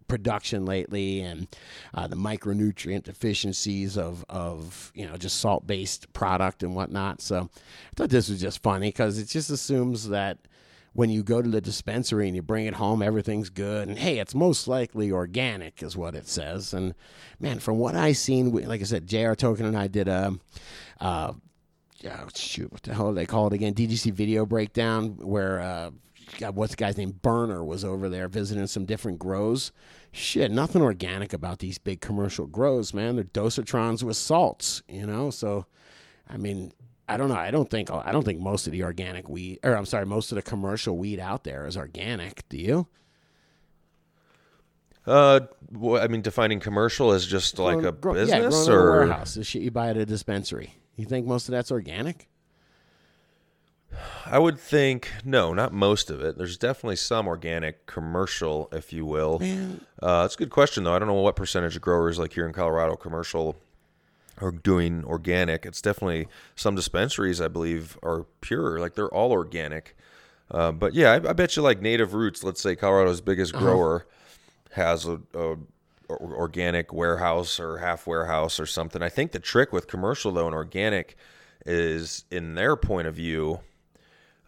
production 0.08 0.64
lately 0.64 1.20
and 1.20 1.48
uh, 1.94 2.06
the 2.06 2.16
micronutrient 2.16 3.02
deficiencies 3.04 3.96
of 3.98 4.24
of 4.28 4.92
you 4.94 5.06
know 5.06 5.16
just 5.16 5.40
salt 5.40 5.66
based 5.66 6.12
product 6.12 6.62
and 6.62 6.74
whatnot. 6.74 7.20
So 7.20 7.50
I 7.52 7.90
thought 7.96 8.10
this 8.10 8.28
was 8.28 8.40
just 8.40 8.62
funny 8.62 8.88
because 8.88 9.18
it 9.18 9.28
just 9.28 9.50
assumes 9.50 10.08
that 10.08 10.38
when 10.94 11.10
you 11.10 11.24
go 11.24 11.42
to 11.42 11.48
the 11.48 11.60
dispensary 11.60 12.28
and 12.28 12.36
you 12.36 12.42
bring 12.42 12.66
it 12.66 12.74
home, 12.74 13.02
everything's 13.02 13.50
good. 13.50 13.88
And 13.88 13.98
hey, 13.98 14.20
it's 14.20 14.34
most 14.34 14.68
likely 14.68 15.10
organic, 15.10 15.82
is 15.82 15.96
what 15.96 16.14
it 16.14 16.28
says. 16.28 16.72
And 16.72 16.94
man, 17.40 17.58
from 17.58 17.78
what 17.78 17.96
I 17.96 18.12
seen, 18.12 18.52
like 18.52 18.80
I 18.80 18.84
said, 18.84 19.08
J.R. 19.08 19.34
Token 19.34 19.66
and 19.66 19.76
I 19.76 19.88
did 19.88 20.08
a. 20.08 20.38
Uh, 21.00 21.32
oh, 22.06 22.28
shoot, 22.34 22.72
what 22.72 22.82
the 22.82 22.94
hell 22.94 23.10
do 23.10 23.14
they 23.14 23.26
call 23.26 23.46
it 23.46 23.52
again? 23.52 23.74
DGC 23.74 24.12
video 24.12 24.46
breakdown 24.46 25.16
where 25.18 25.60
uh, 25.60 25.90
God, 26.38 26.56
what's 26.56 26.72
the 26.72 26.76
guy's 26.76 26.96
name? 26.96 27.12
Burner 27.22 27.64
was 27.64 27.84
over 27.84 28.08
there 28.08 28.28
visiting 28.28 28.66
some 28.66 28.84
different 28.84 29.18
grows. 29.18 29.72
Shit, 30.12 30.50
nothing 30.50 30.82
organic 30.82 31.32
about 31.32 31.58
these 31.58 31.78
big 31.78 32.00
commercial 32.00 32.46
grows, 32.46 32.94
man. 32.94 33.16
They're 33.16 33.24
dosatrons 33.24 34.02
with 34.02 34.16
salts, 34.16 34.82
you 34.88 35.06
know. 35.06 35.30
So, 35.30 35.66
I 36.28 36.36
mean, 36.36 36.72
I 37.08 37.16
don't 37.16 37.28
know. 37.28 37.36
I 37.36 37.50
don't 37.50 37.68
think 37.68 37.90
I 37.90 38.12
don't 38.12 38.24
think 38.24 38.40
most 38.40 38.66
of 38.66 38.72
the 38.72 38.82
organic 38.84 39.28
weed, 39.28 39.60
or 39.62 39.76
I'm 39.76 39.86
sorry, 39.86 40.06
most 40.06 40.32
of 40.32 40.36
the 40.36 40.42
commercial 40.42 40.96
weed 40.96 41.20
out 41.20 41.44
there 41.44 41.66
is 41.66 41.76
organic. 41.76 42.48
Do 42.48 42.56
you? 42.56 42.86
Uh, 45.06 45.40
wh- 45.78 46.00
I 46.00 46.06
mean, 46.06 46.22
defining 46.22 46.60
commercial 46.60 47.12
as 47.12 47.26
just 47.26 47.58
like 47.58 47.82
a 47.82 47.92
business 47.92 48.66
yeah, 48.66 48.72
or 48.72 48.90
warehouse. 48.90 49.34
The 49.34 49.44
shit 49.44 49.62
you 49.62 49.70
buy 49.70 49.88
at 49.90 49.98
a 49.98 50.06
dispensary. 50.06 50.74
You 50.96 51.06
think 51.06 51.26
most 51.26 51.48
of 51.48 51.52
that's 51.52 51.70
organic? 51.70 52.28
I 54.26 54.38
would 54.38 54.58
think 54.58 55.10
no, 55.24 55.52
not 55.54 55.72
most 55.72 56.10
of 56.10 56.20
it. 56.20 56.36
There's 56.36 56.56
definitely 56.56 56.96
some 56.96 57.28
organic 57.28 57.86
commercial, 57.86 58.68
if 58.72 58.92
you 58.92 59.06
will. 59.06 59.40
Uh, 60.02 60.22
that's 60.22 60.34
a 60.34 60.38
good 60.38 60.50
question 60.50 60.84
though. 60.84 60.94
I 60.94 60.98
don't 60.98 61.08
know 61.08 61.14
what 61.14 61.36
percentage 61.36 61.76
of 61.76 61.82
growers 61.82 62.18
like 62.18 62.32
here 62.32 62.46
in 62.46 62.52
Colorado 62.52 62.96
commercial 62.96 63.56
are 64.40 64.50
doing 64.50 65.04
organic. 65.04 65.64
It's 65.64 65.80
definitely 65.80 66.26
some 66.56 66.74
dispensaries 66.74 67.40
I 67.40 67.48
believe 67.48 67.98
are 68.02 68.26
pure, 68.40 68.80
like 68.80 68.94
they're 68.94 69.08
all 69.08 69.30
organic. 69.30 69.96
Uh, 70.50 70.72
but 70.72 70.94
yeah, 70.94 71.12
I, 71.12 71.30
I 71.30 71.32
bet 71.32 71.56
you 71.56 71.62
like 71.62 71.80
Native 71.80 72.14
Roots. 72.14 72.42
Let's 72.42 72.60
say 72.60 72.76
Colorado's 72.76 73.20
biggest 73.20 73.54
grower 73.54 74.06
has 74.72 75.06
a, 75.06 75.20
a 75.34 75.56
organic 76.10 76.92
warehouse 76.92 77.58
or 77.58 77.78
half 77.78 78.06
warehouse 78.06 78.60
or 78.60 78.66
something. 78.66 79.02
I 79.02 79.08
think 79.08 79.32
the 79.32 79.38
trick 79.40 79.72
with 79.72 79.86
commercial 79.86 80.32
though 80.32 80.46
and 80.46 80.54
organic 80.54 81.16
is 81.66 82.24
in 82.30 82.54
their 82.54 82.76
point 82.76 83.06
of 83.06 83.14
view 83.14 83.60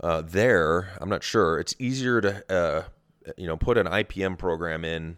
uh, 0.00 0.20
there, 0.20 0.90
I'm 1.00 1.08
not 1.08 1.22
sure. 1.22 1.58
It's 1.58 1.74
easier 1.78 2.20
to, 2.20 2.52
uh, 2.54 2.82
you 3.38 3.46
know, 3.46 3.56
put 3.56 3.78
an 3.78 3.86
IPM 3.86 4.36
program 4.36 4.84
in 4.84 5.16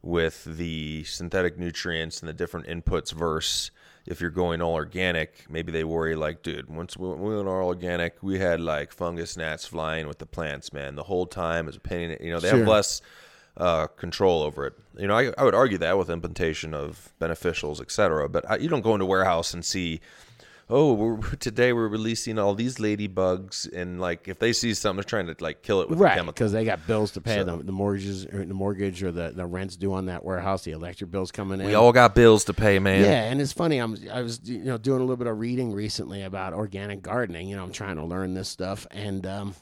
with 0.00 0.44
the 0.44 1.04
synthetic 1.04 1.58
nutrients 1.58 2.20
and 2.20 2.28
the 2.28 2.32
different 2.32 2.66
inputs 2.66 3.12
versus 3.12 3.70
if 4.06 4.20
you're 4.20 4.30
going 4.30 4.62
all 4.62 4.74
organic. 4.74 5.44
Maybe 5.50 5.72
they 5.72 5.84
worry 5.84 6.14
like, 6.16 6.42
dude, 6.42 6.68
once 6.74 6.96
we 6.96 7.08
we 7.08 7.36
went 7.36 7.48
all 7.48 7.66
organic, 7.66 8.22
we 8.22 8.38
had 8.38 8.60
like 8.60 8.92
fungus 8.92 9.36
gnats 9.36 9.66
flying 9.66 10.06
with 10.08 10.18
the 10.18 10.26
plants, 10.26 10.72
man, 10.72 10.94
the 10.94 11.02
whole 11.04 11.26
time. 11.26 11.68
Is 11.68 11.76
a 11.76 11.80
pain. 11.80 12.10
in- 12.10 12.24
You 12.26 12.32
know, 12.32 12.40
they 12.40 12.48
Sure. 12.50 12.58
have 12.60 12.68
less 12.68 13.02
uh, 13.56 13.86
control 13.88 14.42
over 14.42 14.66
it. 14.66 14.74
You 14.98 15.06
know, 15.06 15.16
I, 15.16 15.32
I 15.38 15.44
would 15.44 15.54
argue 15.54 15.78
that 15.78 15.96
with 15.98 16.10
implementation 16.10 16.74
of 16.74 17.12
beneficials, 17.20 17.80
etc. 17.80 18.28
But 18.28 18.48
I, 18.50 18.56
you 18.56 18.68
don't 18.68 18.82
go 18.82 18.94
into 18.94 19.04
a 19.04 19.08
warehouse 19.08 19.54
and 19.54 19.64
see 19.64 20.00
oh, 20.70 20.94
we're, 20.94 21.20
today 21.40 21.74
we're 21.74 21.88
releasing 21.88 22.38
all 22.38 22.54
these 22.54 22.76
ladybugs, 22.76 23.70
and 23.74 24.00
like 24.00 24.28
if 24.28 24.38
they 24.38 24.50
see 24.52 24.72
something, 24.72 24.96
they're 24.96 25.04
trying 25.04 25.26
to 25.26 25.36
like 25.44 25.60
kill 25.62 25.82
it 25.82 25.90
with 25.90 26.00
a 26.00 26.02
right 26.02 26.14
chemical. 26.16 26.32
because 26.32 26.52
they 26.52 26.64
got 26.64 26.86
bills 26.86 27.12
to 27.12 27.20
pay 27.20 27.36
So- 27.36 27.44
the, 27.58 27.64
the 27.64 27.70
mortgages 27.72 28.24
or 28.24 28.44
the 28.46 28.54
mortgage 28.54 29.02
or 29.02 29.12
the, 29.12 29.30
the 29.36 29.44
rents 29.44 29.76
due 29.76 29.92
on 29.92 30.06
that 30.06 30.24
warehouse 30.24 30.64
the 30.64 30.70
electric 30.72 31.10
bills 31.10 31.30
coming 31.30 31.60
in 31.60 31.66
We 31.66 31.74
all 31.74 31.92
got 31.92 32.14
bills 32.14 32.44
to 32.44 32.54
pay, 32.54 32.78
man. 32.78 33.02
yeah 33.04 33.24
and 33.30 33.42
it's 33.42 33.52
funny 33.52 33.76
i'm 33.78 33.96
i 34.10 34.22
was 34.22 34.40
you 34.44 34.64
know 34.64 34.78
doing 34.78 35.00
a 35.00 35.02
little 35.04 35.18
bit 35.18 35.26
of 35.26 35.38
reading 35.38 35.72
recently 35.74 36.22
about 36.22 36.54
organic 36.54 37.02
gardening 37.02 37.46
you 37.46 37.56
know 37.56 37.62
i'm 37.62 37.70
trying 37.72 37.96
to 37.96 38.04
learn 38.04 38.32
this 38.32 38.48
stuff 38.48 38.86
and 38.90 39.26
um 39.26 39.54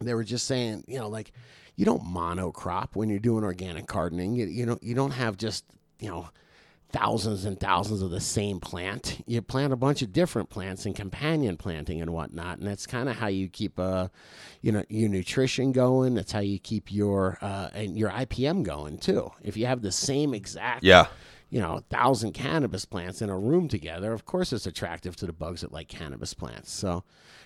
they 0.00 0.14
were 0.14 0.22
just 0.24 0.46
saying 0.46 0.84
you 0.86 0.98
know 1.00 1.08
like 1.08 1.32
you 1.78 1.84
don't 1.84 2.02
monocrop 2.04 2.88
when 2.94 3.08
you're 3.08 3.18
doing 3.20 3.44
organic 3.44 3.86
gardening 3.86 4.34
you, 4.34 4.46
you 4.46 4.66
know 4.66 4.78
you 4.82 4.94
don't 4.94 5.12
have 5.12 5.36
just 5.38 5.64
you 6.00 6.08
know 6.10 6.28
thousands 6.90 7.44
and 7.44 7.60
thousands 7.60 8.00
of 8.00 8.10
the 8.10 8.20
same 8.20 8.60
plant. 8.60 9.22
You 9.26 9.42
plant 9.42 9.74
a 9.74 9.76
bunch 9.76 10.00
of 10.00 10.10
different 10.10 10.48
plants 10.48 10.86
and 10.86 10.94
companion 10.96 11.58
planting 11.58 12.00
and 12.00 12.12
whatnot, 12.14 12.58
and 12.58 12.66
that's 12.66 12.86
kind 12.86 13.10
of 13.10 13.16
how 13.16 13.26
you 13.26 13.48
keep 13.50 13.78
uh, 13.78 14.08
you 14.62 14.72
know, 14.72 14.82
your 14.88 15.10
nutrition 15.10 15.72
going. 15.72 16.14
That's 16.14 16.32
how 16.32 16.40
you 16.40 16.58
keep 16.58 16.90
your 16.90 17.36
uh, 17.42 17.68
and 17.74 17.96
your 17.98 18.08
IPM 18.10 18.62
going 18.62 18.96
too. 18.98 19.30
If 19.42 19.54
you 19.56 19.66
have 19.66 19.82
the 19.82 19.92
same 19.92 20.32
exact 20.32 20.82
Yeah. 20.82 21.08
you 21.50 21.60
know, 21.60 21.76
a 21.76 21.80
thousand 21.82 22.32
cannabis 22.32 22.86
plants 22.86 23.20
in 23.20 23.28
a 23.28 23.38
room 23.38 23.68
together, 23.68 24.14
of 24.14 24.24
course 24.24 24.54
it's 24.54 24.66
attractive 24.66 25.14
to 25.16 25.26
the 25.26 25.32
bugs 25.34 25.60
that 25.60 25.72
like 25.72 25.88
cannabis 25.88 26.32
plants. 26.32 26.72
So 26.72 27.04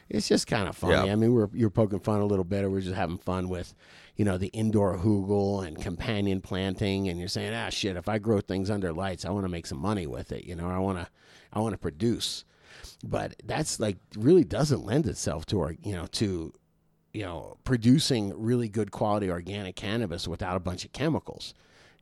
it's 0.09 0.29
just 0.29 0.47
kind 0.47 0.69
of 0.69 0.77
funny. 0.77 1.07
Yeah. 1.09 1.13
I 1.13 1.17
mean, 1.17 1.35
we're 1.35 1.49
you're 1.53 1.69
poking 1.71 1.99
fun 1.99 2.21
a 2.21 2.27
little 2.27 2.45
bit, 2.45 2.63
or 2.63 2.71
we're 2.71 2.81
just 2.81 2.95
having 2.95 3.19
fun 3.19 3.49
with, 3.49 3.75
you 4.16 4.24
know, 4.24 4.36
the 4.39 4.48
indoor 4.48 4.98
hoogle 4.98 5.62
and 5.66 5.80
companion 5.80 6.40
planting, 6.40 7.09
and 7.09 7.18
you're 7.18 7.28
saying, 7.28 7.55
ah, 7.55 7.70
shit, 7.70 7.97
if 7.97 8.09
I 8.09 8.18
grow 8.18 8.40
things 8.40 8.70
under 8.70 8.93
lights, 8.93 9.24
I 9.24 9.30
want 9.30 9.44
to 9.44 9.48
make 9.51 9.66
some 9.66 9.78
money 9.78 10.06
with 10.06 10.32
it. 10.32 10.44
You 10.44 10.55
know, 10.55 10.68
I 10.68 10.78
want 10.78 10.98
to, 10.98 11.09
I 11.52 11.60
want 11.60 11.72
to 11.72 11.78
produce. 11.78 12.44
But 13.05 13.34
that's 13.44 13.80
like 13.80 13.97
really 14.16 14.44
doesn't 14.44 14.84
lend 14.84 15.06
itself 15.06 15.47
to 15.47 15.60
our, 15.60 15.74
you 15.82 15.94
know, 15.94 16.06
to, 16.12 16.52
you 17.12 17.22
know, 17.22 17.56
producing 17.64 18.32
really 18.40 18.68
good 18.68 18.90
quality 18.90 19.30
organic 19.30 19.76
cannabis 19.76 20.28
without 20.28 20.56
a 20.56 20.60
bunch 20.60 20.84
of 20.84 20.93
chemicals. 20.93 21.55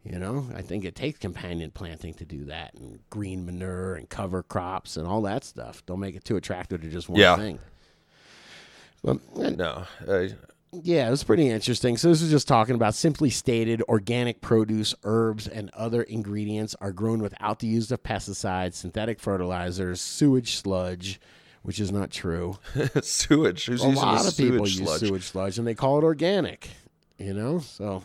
You 0.04 0.18
know, 0.18 0.46
I 0.54 0.62
think 0.62 0.84
it 0.86 0.94
takes 0.94 1.18
companion 1.18 1.70
planting 1.72 2.14
to 2.14 2.24
do 2.24 2.46
that, 2.46 2.72
and 2.74 3.00
green 3.10 3.44
manure 3.44 3.94
and 3.96 4.08
cover 4.08 4.42
crops 4.42 4.96
and 4.96 5.06
all 5.06 5.20
that 5.22 5.44
stuff. 5.44 5.84
Don't 5.84 6.00
make 6.00 6.16
it 6.16 6.24
too 6.24 6.36
attractive 6.36 6.80
to 6.80 6.88
just 6.88 7.08
one 7.10 7.20
Yeah. 7.20 7.36
thing. 7.36 7.58
But 9.04 9.18
eh, 9.38 9.50
No, 9.50 9.84
uh, 10.08 10.28
yeah, 10.72 11.09
it 11.09 11.10
was 11.10 11.24
pretty 11.24 11.48
interesting. 11.48 11.97
So 11.97 12.09
this 12.09 12.22
is 12.22 12.30
just 12.30 12.47
talking 12.47 12.74
about 12.76 12.94
simply 12.94 13.30
stated 13.30 13.82
organic 13.88 14.40
produce, 14.40 14.94
herbs, 15.02 15.48
and 15.48 15.70
other 15.70 16.02
ingredients 16.02 16.76
are 16.80 16.92
grown 16.92 17.20
without 17.22 17.59
the 17.59 17.66
use 17.66 17.90
of 17.90 18.02
pesticides, 18.02 18.74
synthetic 18.74 19.18
fertilizers, 19.20 20.01
sewage 20.01 20.56
sludge, 20.56 21.20
which 21.62 21.80
is 21.80 21.90
not 21.90 22.10
true. 22.10 22.59
sewage. 23.02 23.66
Who's 23.66 23.82
A 23.82 23.88
using 23.88 23.94
lot 24.02 24.26
of 24.26 24.36
people 24.36 24.66
sewage 24.66 24.78
use 24.78 24.88
sludge? 24.88 25.01
sewage 25.01 25.22
sludge, 25.24 25.59
and 25.59 25.66
they 25.66 25.74
call 25.74 25.98
it 25.98 26.05
organic. 26.05 26.68
You 27.18 27.34
know, 27.34 27.59
so 27.59 28.02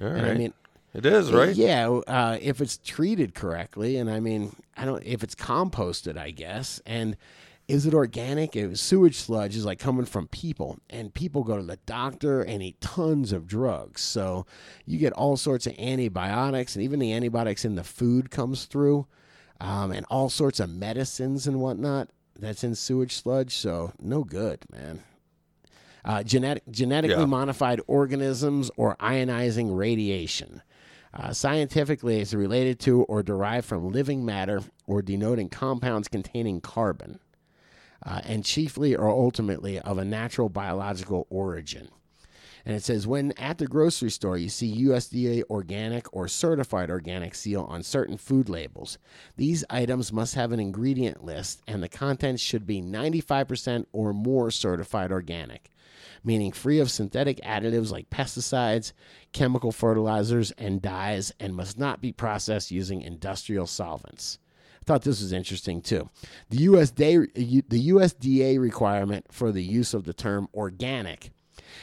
All 0.00 0.06
and 0.06 0.20
I 0.26 0.28
right. 0.30 0.36
mean, 0.38 0.52
it 0.94 1.04
is 1.06 1.30
right. 1.32 1.54
yeah, 1.54 1.88
uh, 1.88 2.38
if 2.40 2.60
it's 2.60 2.78
treated 2.78 3.34
correctly, 3.34 3.96
and 3.98 4.10
I 4.10 4.20
mean, 4.20 4.56
I 4.76 4.84
don't 4.86 5.02
if 5.04 5.22
it's 5.22 5.34
composted, 5.34 6.16
I 6.16 6.30
guess, 6.30 6.80
and 6.86 7.16
is 7.68 7.86
it 7.86 7.94
organic? 7.94 8.54
It, 8.56 8.68
was 8.68 8.80
sewage 8.80 9.16
sludge 9.16 9.56
is 9.56 9.64
like 9.64 9.78
coming 9.78 10.06
from 10.06 10.28
people, 10.28 10.78
and 10.88 11.12
people 11.12 11.42
go 11.44 11.56
to 11.56 11.62
the 11.62 11.78
doctor 11.86 12.42
and 12.42 12.62
eat 12.62 12.80
tons 12.80 13.32
of 13.32 13.46
drugs, 13.46 14.00
so 14.00 14.46
you 14.84 14.98
get 14.98 15.12
all 15.12 15.36
sorts 15.36 15.66
of 15.66 15.78
antibiotics, 15.78 16.76
and 16.76 16.82
even 16.84 16.98
the 17.00 17.12
antibiotics 17.12 17.64
in 17.64 17.74
the 17.74 17.84
food 17.84 18.30
comes 18.30 18.64
through, 18.66 19.06
um, 19.60 19.90
and 19.92 20.06
all 20.10 20.28
sorts 20.28 20.60
of 20.60 20.70
medicines 20.70 21.46
and 21.46 21.60
whatnot 21.60 22.08
that's 22.38 22.62
in 22.62 22.74
sewage 22.74 23.14
sludge. 23.14 23.54
So 23.54 23.92
no 24.00 24.22
good, 24.24 24.64
man 24.70 25.02
uh, 26.06 26.22
genetic, 26.22 26.62
genetically 26.70 27.18
Yeah. 27.18 27.26
modified 27.26 27.80
organisms 27.86 28.70
or 28.76 28.96
ionizing 28.96 29.76
radiation. 29.76 30.62
Uh, 31.12 31.32
scientifically, 31.32 32.20
it's 32.20 32.32
related 32.32 32.78
to 32.78 33.02
or 33.04 33.22
derived 33.22 33.66
from 33.66 33.90
living 33.90 34.24
matter 34.24 34.62
or 34.86 35.02
denoting 35.02 35.48
compounds 35.48 36.08
containing 36.08 36.60
carbon, 36.60 37.18
uh, 38.06 38.20
and 38.24 38.44
chiefly 38.44 38.94
or 38.94 39.08
ultimately 39.08 39.78
of 39.80 39.98
a 39.98 40.04
natural 40.04 40.48
biological 40.48 41.26
origin. 41.28 41.88
And 42.64 42.74
it 42.74 42.82
says 42.82 43.06
when 43.06 43.32
at 43.38 43.58
the 43.58 43.66
grocery 43.66 44.10
store 44.10 44.36
you 44.36 44.48
see 44.48 44.84
USDA 44.86 45.44
organic 45.50 46.12
or 46.12 46.26
certified 46.26 46.90
organic 46.90 47.34
seal 47.34 47.62
on 47.62 47.82
certain 47.84 48.16
food 48.16 48.48
labels, 48.48 48.98
these 49.36 49.64
items 49.70 50.12
must 50.12 50.34
have 50.34 50.50
an 50.50 50.58
ingredient 50.58 51.24
list 51.24 51.62
and 51.68 51.80
the 51.80 51.88
contents 51.88 52.42
should 52.42 52.66
be 52.66 52.82
95% 52.82 53.86
or 53.92 54.12
more 54.12 54.50
certified 54.50 55.12
organic, 55.12 55.70
meaning 56.24 56.50
free 56.50 56.80
of 56.80 56.90
synthetic 56.90 57.40
additives 57.42 57.92
like 57.92 58.10
pesticides, 58.10 58.92
chemical 59.32 59.70
fertilizers, 59.70 60.50
and 60.52 60.82
dyes, 60.82 61.32
and 61.38 61.54
must 61.54 61.78
not 61.78 62.00
be 62.00 62.10
processed 62.10 62.72
using 62.72 63.00
industrial 63.00 63.68
solvents. 63.68 64.38
Thought 64.86 65.02
this 65.02 65.20
was 65.20 65.32
interesting 65.32 65.82
too. 65.82 66.08
The 66.48 66.66
USDA, 66.66 67.68
the 67.68 67.88
USDA 67.88 68.60
requirement 68.60 69.26
for 69.32 69.50
the 69.50 69.62
use 69.62 69.94
of 69.94 70.04
the 70.04 70.12
term 70.12 70.48
organic 70.54 71.30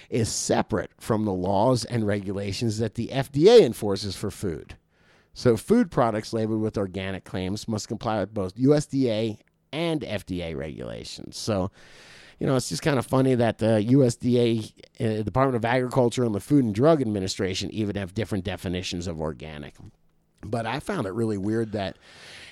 is 0.09 0.29
separate 0.29 0.91
from 0.99 1.25
the 1.25 1.33
laws 1.33 1.83
and 1.83 2.07
regulations 2.07 2.77
that 2.79 2.95
the 2.95 3.09
FDA 3.09 3.59
enforces 3.59 4.15
for 4.15 4.31
food. 4.31 4.77
So, 5.33 5.57
food 5.57 5.91
products 5.91 6.31
labeled 6.31 6.61
with 6.61 6.77
organic 6.77 7.25
claims 7.25 7.67
must 7.67 7.87
comply 7.87 8.19
with 8.19 8.33
both 8.33 8.55
USDA 8.55 9.39
and 9.73 10.01
FDA 10.01 10.55
regulations. 10.55 11.35
So, 11.37 11.71
you 12.39 12.47
know, 12.47 12.55
it's 12.55 12.69
just 12.69 12.83
kind 12.83 12.99
of 12.99 13.05
funny 13.05 13.35
that 13.35 13.57
the 13.57 13.85
USDA, 13.89 14.71
uh, 14.99 15.23
Department 15.23 15.55
of 15.57 15.65
Agriculture, 15.65 16.23
and 16.23 16.35
the 16.35 16.39
Food 16.39 16.63
and 16.63 16.75
Drug 16.75 17.01
Administration 17.01 17.69
even 17.71 17.95
have 17.95 18.13
different 18.13 18.43
definitions 18.43 19.07
of 19.07 19.19
organic. 19.19 19.75
But 20.41 20.65
I 20.65 20.79
found 20.79 21.07
it 21.07 21.13
really 21.13 21.37
weird 21.37 21.71
that 21.71 21.97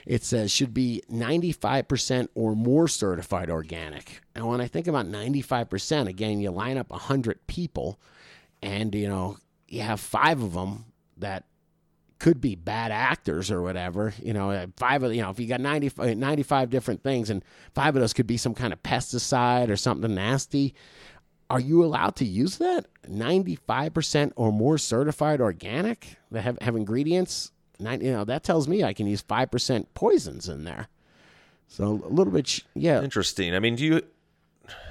it 0.06 0.24
says 0.24 0.52
should 0.52 0.74
be 0.74 1.02
95% 1.12 2.28
or 2.36 2.56
more 2.56 2.88
certified 2.88 3.50
organic. 3.50 4.22
And 4.36 4.48
when 4.48 4.62
I 4.62 4.68
think 4.68 4.88
about 4.88 5.06
95%, 5.06 6.08
again, 6.08 6.40
you 6.40 6.52
line 6.52 6.78
up 6.78 6.90
100 6.90 7.46
people 7.48 8.00
and, 8.62 8.94
you 8.94 9.08
know, 9.08 9.38
you 9.68 9.82
have 9.82 10.00
five 10.00 10.42
of 10.42 10.54
them 10.54 10.86
that 11.18 11.46
could 12.20 12.40
be 12.40 12.56
bad 12.56 12.92
actors 12.92 13.50
or 13.50 13.62
whatever. 13.62 14.14
You 14.22 14.34
know, 14.34 14.52
uh, 14.52 14.68
five 14.78 15.02
of, 15.02 15.14
you 15.14 15.22
know, 15.22 15.32
if 15.32 15.40
you 15.40 15.48
got 15.48 15.60
90, 15.60 15.92
uh, 15.98 16.14
95 16.14 16.70
different 16.70 17.02
things 17.02 17.30
and 17.30 17.44
five 17.74 17.96
of 17.96 18.02
those 18.02 18.14
could 18.14 18.28
be 18.28 18.38
some 18.38 18.54
kind 18.54 18.74
of 18.74 18.84
pesticide 18.84 19.70
or 19.70 19.76
something 19.76 20.14
nasty. 20.14 20.76
Are 21.50 21.60
you 21.60 21.84
allowed 21.84 22.16
to 22.18 22.26
use 22.26 22.60
that? 22.60 22.86
95% 23.10 24.32
or 24.36 24.54
more 24.54 24.78
certified 24.78 25.42
organic 25.42 26.16
that 26.30 26.44
have, 26.44 26.58
have 26.62 26.76
ingredients? 26.76 27.52
Nine, 27.82 28.02
you 28.02 28.12
know, 28.12 28.24
that 28.26 28.44
tells 28.44 28.68
me 28.68 28.84
I 28.84 28.94
can 28.94 29.08
use 29.08 29.22
5% 29.24 29.86
poisons 29.94 30.48
in 30.48 30.64
there. 30.64 30.88
So 31.68 32.02
a 32.06 32.10
little 32.10 32.34
bit, 32.34 32.48
sh- 32.48 32.62
yeah. 32.76 33.02
Interesting. 33.02 33.56
I 33.56 33.60
mean, 33.60 33.76
do 33.76 33.86
you 33.86 34.02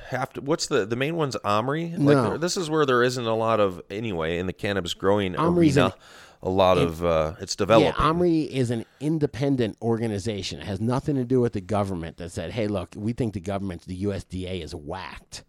have 0.08 0.32
to? 0.32 0.40
What's 0.40 0.66
the 0.66 0.84
the 0.86 0.96
main 0.96 1.14
one's 1.16 1.36
Omri? 1.36 1.90
Like 1.90 2.16
No. 2.16 2.36
this 2.36 2.56
is 2.56 2.68
where 2.70 2.84
there 2.86 3.02
isn't 3.02 3.24
a 3.26 3.34
lot 3.36 3.60
of 3.60 3.80
anyway 3.90 4.38
in 4.38 4.46
the 4.46 4.52
cannabis 4.52 4.92
growing 4.94 5.36
Omri's 5.36 5.76
arena. 5.76 5.86
an- 5.94 6.00
a 6.42 6.48
lot 6.48 6.78
of 6.78 7.04
uh, 7.04 7.34
it's 7.38 7.54
developing. 7.54 7.92
Yeah, 7.98 8.08
Omri 8.08 8.40
is 8.44 8.70
an 8.70 8.86
independent 8.98 9.76
organization. 9.82 10.58
It 10.60 10.66
has 10.66 10.80
nothing 10.80 11.16
to 11.16 11.24
do 11.24 11.38
with 11.42 11.52
the 11.52 11.60
government 11.60 12.16
that 12.16 12.32
said, 12.32 12.52
hey, 12.52 12.66
look, 12.66 12.94
we 12.96 13.12
think 13.12 13.34
the 13.34 13.40
government, 13.40 13.82
the 13.82 14.04
USDA, 14.04 14.62
is 14.64 14.74
whacked. 14.74 15.44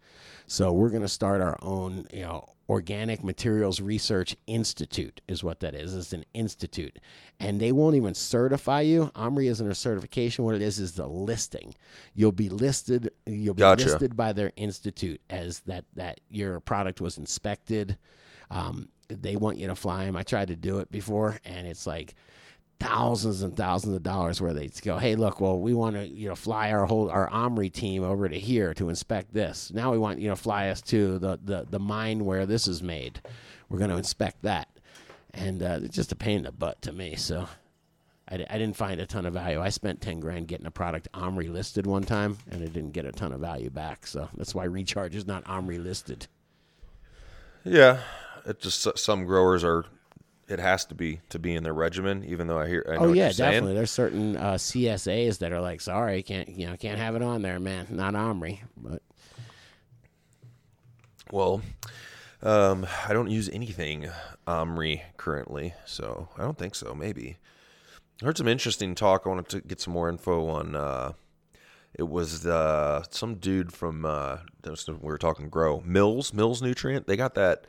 So 0.52 0.70
we're 0.70 0.90
going 0.90 1.00
to 1.00 1.08
start 1.08 1.40
our 1.40 1.56
own, 1.62 2.06
you 2.12 2.20
know, 2.20 2.46
Organic 2.68 3.24
Materials 3.24 3.80
Research 3.80 4.36
Institute 4.46 5.22
is 5.26 5.42
what 5.42 5.60
that 5.60 5.74
is. 5.74 5.96
It's 5.96 6.12
an 6.12 6.26
institute. 6.34 6.98
And 7.40 7.58
they 7.58 7.72
won't 7.72 7.96
even 7.96 8.12
certify 8.12 8.82
you. 8.82 9.10
Omri 9.14 9.48
isn't 9.48 9.66
a 9.66 9.74
certification. 9.74 10.44
What 10.44 10.54
it 10.54 10.60
is 10.60 10.78
is 10.78 10.92
the 10.92 11.06
listing. 11.06 11.74
You'll 12.14 12.32
be 12.32 12.50
listed 12.50 13.12
you'll 13.24 13.54
be 13.54 13.60
Gotcha. 13.60 13.86
listed 13.86 14.14
by 14.14 14.34
their 14.34 14.52
institute 14.56 15.22
as 15.30 15.60
that 15.60 15.86
that 15.94 16.20
your 16.28 16.60
product 16.60 17.00
was 17.00 17.16
inspected. 17.16 17.96
Um, 18.50 18.90
they 19.08 19.36
want 19.36 19.56
you 19.56 19.68
to 19.68 19.74
fly 19.74 20.04
them. 20.04 20.16
I 20.16 20.22
tried 20.22 20.48
to 20.48 20.56
do 20.56 20.80
it 20.80 20.90
before, 20.90 21.40
and 21.46 21.66
it's 21.66 21.86
like 21.86 22.14
thousands 22.82 23.42
and 23.42 23.56
thousands 23.56 23.94
of 23.94 24.02
dollars 24.02 24.40
where 24.40 24.52
they 24.52 24.68
go, 24.82 24.98
hey, 24.98 25.14
look, 25.14 25.40
well, 25.40 25.58
we 25.58 25.72
want 25.72 25.94
to 25.94 26.06
you 26.06 26.28
know 26.28 26.34
fly 26.34 26.72
our 26.72 26.84
whole 26.84 27.10
our 27.10 27.28
Omri 27.30 27.70
team 27.70 28.02
over 28.02 28.28
to 28.28 28.38
here 28.38 28.74
to 28.74 28.88
inspect 28.88 29.32
this. 29.32 29.70
Now 29.72 29.92
we 29.92 29.98
want 29.98 30.18
you 30.18 30.28
know 30.28 30.36
fly 30.36 30.68
us 30.68 30.82
to 30.82 31.18
the 31.18 31.38
the 31.42 31.66
the 31.70 31.78
mine 31.78 32.24
where 32.24 32.44
this 32.44 32.66
is 32.66 32.82
made. 32.82 33.20
We're 33.68 33.78
going 33.78 33.90
to 33.90 33.96
inspect 33.96 34.42
that, 34.42 34.68
and 35.32 35.62
uh, 35.62 35.80
it's 35.82 35.94
just 35.94 36.12
a 36.12 36.16
pain 36.16 36.38
in 36.38 36.42
the 36.44 36.52
butt 36.52 36.82
to 36.82 36.92
me. 36.92 37.16
So. 37.16 37.48
I, 38.28 38.36
I 38.48 38.56
didn't 38.56 38.76
find 38.76 39.00
a 39.00 39.04
ton 39.04 39.26
of 39.26 39.34
value. 39.34 39.60
I 39.60 39.68
spent 39.70 40.00
ten 40.00 40.20
grand 40.20 40.46
getting 40.46 40.64
a 40.64 40.70
product 40.70 41.08
Omri 41.12 41.48
listed 41.48 41.88
one 41.88 42.04
time, 42.04 42.38
and 42.50 42.62
I 42.62 42.66
didn't 42.66 42.92
get 42.92 43.04
a 43.04 43.10
ton 43.10 43.32
of 43.32 43.40
value 43.40 43.68
back. 43.68 44.06
So 44.06 44.28
that's 44.36 44.54
why 44.54 44.64
Recharge 44.64 45.16
is 45.16 45.26
not 45.26 45.46
Omri 45.46 45.78
listed. 45.78 46.28
Yeah, 47.64 47.98
it 48.46 48.60
just 48.60 48.96
some 48.96 49.24
growers 49.26 49.64
are. 49.64 49.86
It 50.48 50.58
has 50.58 50.84
to 50.86 50.94
be 50.94 51.20
to 51.30 51.38
be 51.38 51.54
in 51.54 51.62
their 51.62 51.72
regimen, 51.72 52.24
even 52.24 52.46
though 52.46 52.58
I 52.58 52.68
hear. 52.68 52.84
I 52.88 52.94
know 52.94 53.04
Oh 53.04 53.12
yeah, 53.12 53.24
you're 53.24 53.32
saying. 53.32 53.52
definitely. 53.52 53.74
There's 53.74 53.90
certain 53.90 54.36
uh, 54.36 54.54
CSAs 54.54 55.38
that 55.38 55.52
are 55.52 55.60
like, 55.60 55.80
sorry, 55.80 56.22
can't 56.22 56.48
you 56.48 56.66
know 56.66 56.76
can't 56.76 56.98
have 56.98 57.14
it 57.14 57.22
on 57.22 57.42
there, 57.42 57.60
man. 57.60 57.86
Not 57.90 58.14
Omri, 58.14 58.62
but 58.76 59.02
Well, 61.30 61.62
um, 62.42 62.86
I 63.08 63.12
don't 63.12 63.30
use 63.30 63.48
anything 63.50 64.10
Omri 64.46 65.02
currently, 65.16 65.74
so 65.86 66.28
I 66.36 66.42
don't 66.42 66.58
think 66.58 66.74
so. 66.74 66.94
Maybe 66.94 67.38
I 68.20 68.24
heard 68.24 68.38
some 68.38 68.48
interesting 68.48 68.94
talk. 68.94 69.22
I 69.24 69.28
wanted 69.28 69.48
to 69.50 69.60
get 69.60 69.80
some 69.80 69.92
more 69.92 70.08
info 70.08 70.48
on. 70.48 70.74
Uh, 70.74 71.12
it 71.94 72.08
was 72.08 72.46
uh, 72.46 73.02
some 73.10 73.36
dude 73.36 73.72
from 73.72 74.04
uh, 74.04 74.38
we 74.64 74.94
were 75.02 75.18
talking 75.18 75.48
grow 75.48 75.82
Mills 75.84 76.32
Mills 76.32 76.62
Nutrient. 76.62 77.06
They 77.06 77.16
got 77.16 77.34
that 77.34 77.66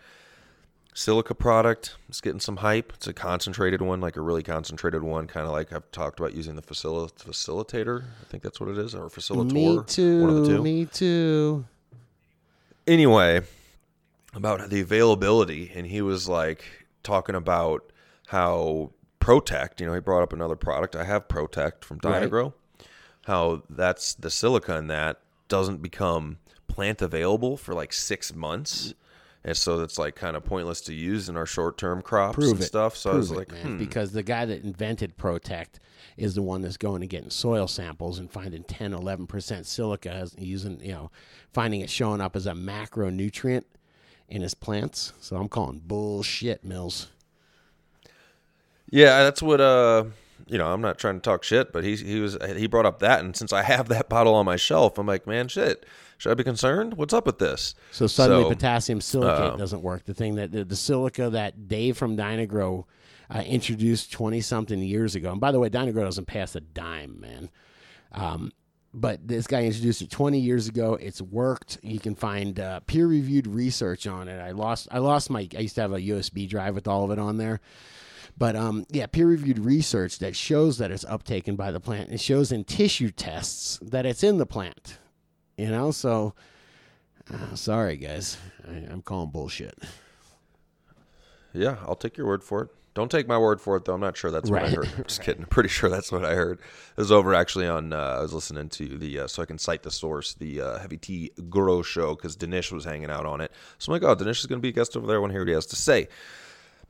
silica 0.93 1.33
product. 1.35 1.95
It's 2.09 2.21
getting 2.21 2.39
some 2.39 2.57
hype. 2.57 2.93
It's 2.95 3.07
a 3.07 3.13
concentrated 3.13 3.81
one, 3.81 3.99
like 4.01 4.15
a 4.17 4.21
really 4.21 4.43
concentrated 4.43 5.03
one, 5.03 5.27
kind 5.27 5.45
of 5.45 5.51
like 5.51 5.73
I've 5.73 5.89
talked 5.91 6.19
about 6.19 6.33
using 6.35 6.55
the 6.55 6.61
facil- 6.61 7.11
facilitator. 7.13 8.03
I 8.03 8.25
think 8.29 8.43
that's 8.43 8.59
what 8.59 8.69
it 8.69 8.77
is, 8.77 8.93
or 8.95 9.09
facilitator. 9.09 9.51
me 9.51 9.79
too. 9.87 10.21
One 10.21 10.29
of 10.29 10.45
the 10.45 10.57
two 10.57 10.63
Me 10.63 10.85
too. 10.85 11.65
anyway 12.87 13.41
about 14.35 14.69
the 14.69 14.81
availability 14.81 15.71
and 15.75 15.85
he 15.85 16.01
was 16.01 16.27
like 16.27 16.63
talking 17.03 17.35
about 17.35 17.91
how 18.27 18.91
Protect. 19.19 19.79
You 19.79 19.87
know, 19.87 19.93
he 19.93 19.99
brought 20.01 20.21
up 20.23 20.33
another 20.33 20.55
product. 20.57 20.95
I 20.97 21.05
have 21.05 21.27
Protect 21.29 21.85
from 21.85 21.99
Right. 22.03 22.13
Dyna-Gro. 22.19 22.53
How 23.25 23.63
that's 23.69 24.13
the 24.15 24.29
silica 24.29 24.75
in 24.77 24.87
that 24.87 25.21
doesn't 25.47 25.81
become 25.81 26.39
plant 26.67 27.01
available 27.01 27.55
for 27.55 27.73
like 27.73 27.93
six 27.93 28.33
months. 28.35 28.93
And 29.45 29.57
so 29.57 29.81
it's 29.81 29.99
like 29.99 30.15
kind 30.15 30.37
of 30.37 30.45
pointless 30.45 30.79
to 30.81 30.93
use 30.93 31.27
in 31.27 31.35
our 31.35 31.45
short 31.45 31.77
term 31.77 32.01
crops 32.01 32.35
Prove 32.35 32.51
and 32.51 32.61
it. 32.61 32.65
stuff. 32.65 32.95
So 32.95 33.09
I 33.09 33.13
Prove 33.13 33.21
was 33.21 33.31
it, 33.31 33.37
like, 33.37 33.51
man, 33.51 33.65
hmm. 33.65 33.77
because 33.77 34.13
the 34.13 34.23
guy 34.23 34.45
that 34.45 34.63
invented 34.63 35.17
Protect 35.17 35.79
is 36.15 36.35
the 36.35 36.41
one 36.41 36.61
that's 36.61 36.77
going 36.77 37.01
and 37.01 37.09
getting 37.09 37.29
soil 37.29 37.67
samples 37.67 38.19
and 38.19 38.31
finding 38.31 38.63
10, 38.63 38.93
11% 38.93 39.65
silica 39.65 40.11
as 40.11 40.35
using, 40.37 40.79
you 40.79 40.91
know, 40.91 41.11
finding 41.51 41.81
it 41.81 41.89
showing 41.89 42.21
up 42.21 42.35
as 42.35 42.47
a 42.47 42.53
macronutrient 42.53 43.63
in 44.29 44.41
his 44.41 44.53
plants. 44.53 45.13
So 45.19 45.35
I'm 45.35 45.49
calling 45.49 45.81
bullshit, 45.85 46.63
Mills. 46.63 47.09
Yeah, 48.89 49.23
that's 49.23 49.41
what 49.41 49.59
uh 49.59 50.05
you 50.45 50.57
know, 50.57 50.67
I'm 50.67 50.81
not 50.81 50.97
trying 50.97 51.15
to 51.15 51.21
talk 51.21 51.43
shit, 51.43 51.73
but 51.73 51.83
he 51.83 51.95
he 51.95 52.19
was 52.19 52.37
he 52.55 52.67
brought 52.67 52.85
up 52.85 52.99
that 52.99 53.19
and 53.21 53.35
since 53.35 53.51
I 53.51 53.63
have 53.63 53.89
that 53.89 54.07
bottle 54.09 54.35
on 54.35 54.45
my 54.45 54.55
shelf, 54.55 54.97
I'm 54.97 55.07
like, 55.07 55.27
man, 55.27 55.47
shit. 55.47 55.85
Should 56.23 56.31
I 56.31 56.35
be 56.35 56.45
concerned? 56.45 56.93
What's 56.93 57.13
up 57.13 57.25
with 57.25 57.37
this? 57.37 57.75
So 57.91 58.07
suddenly 58.07 58.43
So, 58.43 58.49
potassium 58.51 59.01
silicate 59.01 59.55
uh, 59.55 59.55
doesn't 59.57 59.81
work. 59.81 60.05
The 60.05 60.13
thing 60.13 60.35
that 60.35 60.53
the, 60.53 60.63
the 60.63 60.77
silica 60.77 61.29
that 61.31 61.67
Dave 61.67 61.97
from 61.97 62.15
Dyna-Gro 62.15 62.87
uh, 63.29 63.39
introduced 63.39 64.13
20 64.13 64.39
something 64.39 64.79
years 64.79 65.15
ago. 65.15 65.33
And 65.33 65.41
by 65.41 65.51
the 65.51 65.59
way, 65.59 65.67
Dyna-Gro 65.67 66.05
doesn't 66.05 66.27
pass 66.27 66.55
a 66.55 66.61
dime, 66.61 67.19
man. 67.19 67.49
Um, 68.13 68.53
but 68.93 69.27
this 69.27 69.47
guy 69.47 69.65
introduced 69.65 70.01
it 70.01 70.11
20 70.11 70.39
years 70.39 70.69
ago. 70.69 70.93
It's 70.93 71.21
worked. 71.21 71.79
You 71.83 71.99
can 71.99 72.15
find 72.15 72.57
uh, 72.57 72.79
peer 72.79 73.05
reviewed 73.05 73.45
research 73.45 74.07
on 74.07 74.29
it. 74.29 74.39
I 74.39 74.51
lost 74.51 74.87
I 74.91 74.99
lost 74.99 75.29
my 75.29 75.49
I 75.57 75.59
used 75.59 75.75
to 75.75 75.81
have 75.81 75.91
a 75.91 75.99
USB 75.99 76.47
drive 76.47 76.73
with 76.73 76.87
all 76.87 77.03
of 77.03 77.11
it 77.11 77.19
on 77.19 77.35
there. 77.35 77.59
But 78.37 78.55
um, 78.55 78.85
yeah, 78.89 79.07
peer 79.07 79.27
reviewed 79.27 79.59
research 79.59 80.19
that 80.19 80.37
shows 80.37 80.77
that 80.77 80.89
it's 80.89 81.03
uptaken 81.03 81.57
by 81.57 81.71
the 81.71 81.81
plant. 81.81 82.11
It 82.13 82.21
shows 82.21 82.53
in 82.53 82.63
tissue 82.63 83.11
tests 83.11 83.77
that 83.81 84.05
it's 84.05 84.23
in 84.23 84.37
the 84.37 84.45
plant. 84.45 84.99
You 85.57 85.67
know, 85.67 85.91
so 85.91 86.33
uh, 87.31 87.55
sorry 87.55 87.97
guys, 87.97 88.37
I, 88.67 88.91
I'm 88.91 89.01
calling 89.01 89.29
bullshit. 89.29 89.77
Yeah, 91.53 91.77
I'll 91.87 91.95
take 91.95 92.17
your 92.17 92.27
word 92.27 92.43
for 92.43 92.63
it. 92.63 92.69
Don't 92.95 93.09
take 93.09 93.27
my 93.27 93.37
word 93.37 93.59
for 93.59 93.75
it 93.75 93.85
though. 93.85 93.93
I'm 93.93 94.01
not 94.01 94.15
sure 94.15 94.29
that's 94.29 94.51
what 94.51 94.63
I 94.63 94.69
heard. 94.69 94.87
I'm 94.97 95.03
just 95.07 95.21
kidding. 95.21 95.43
I'm 95.43 95.49
pretty 95.49 95.69
sure 95.69 95.89
that's 95.89 96.11
what 96.11 96.23
I 96.23 96.35
heard. 96.35 96.59
It 96.59 96.97
was 96.97 97.11
over 97.11 97.33
actually 97.33 97.67
on. 97.67 97.91
Uh, 97.91 98.17
I 98.17 98.21
was 98.21 98.33
listening 98.33 98.69
to 98.69 98.97
the 98.97 99.19
uh, 99.21 99.27
so 99.27 99.41
I 99.41 99.45
can 99.45 99.57
cite 99.57 99.81
the 99.81 99.89
source, 99.91 100.35
the 100.35 100.61
uh, 100.61 100.79
Heavy 100.79 100.97
Tea 100.97 101.31
Grow 101.49 101.81
Show, 101.81 102.15
because 102.15 102.35
Dinesh 102.35 102.71
was 102.71 102.85
hanging 102.85 103.09
out 103.09 103.25
on 103.25 103.41
it. 103.41 103.51
So 103.79 103.91
I'm 103.91 103.99
like, 103.99 104.09
oh, 104.09 104.15
Dinesh 104.15 104.39
is 104.39 104.45
going 104.45 104.59
to 104.59 104.61
be 104.61 104.69
a 104.69 104.73
guest 104.73 104.95
over 104.95 105.07
there. 105.07 105.17
I 105.17 105.19
want 105.19 105.31
to 105.31 105.33
hear 105.33 105.41
what 105.41 105.47
he 105.47 105.53
has 105.55 105.65
to 105.67 105.75
say. 105.75 106.07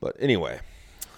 But 0.00 0.16
anyway, 0.18 0.60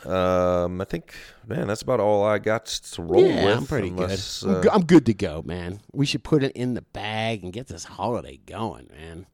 um, 0.06 0.80
I 0.80 0.84
think 0.84 1.14
man, 1.46 1.66
that's 1.68 1.82
about 1.82 2.00
all 2.00 2.24
I 2.24 2.38
got 2.38 2.66
to 2.66 3.02
roll 3.02 3.26
yeah, 3.26 3.44
with. 3.46 3.56
I'm 3.58 3.66
pretty 3.66 3.88
unless, 3.88 4.42
good. 4.42 4.50
I'm, 4.50 4.56
uh, 4.56 4.60
go- 4.60 4.70
I'm 4.70 4.84
good 4.84 5.06
to 5.06 5.14
go, 5.14 5.42
man. 5.44 5.80
We 5.92 6.06
should 6.06 6.22
put 6.24 6.42
it 6.42 6.52
in 6.52 6.74
the 6.74 6.82
bag 6.82 7.42
and 7.44 7.52
get 7.52 7.66
this 7.68 7.84
holiday 7.84 8.38
going, 8.46 8.88
man. 8.96 9.26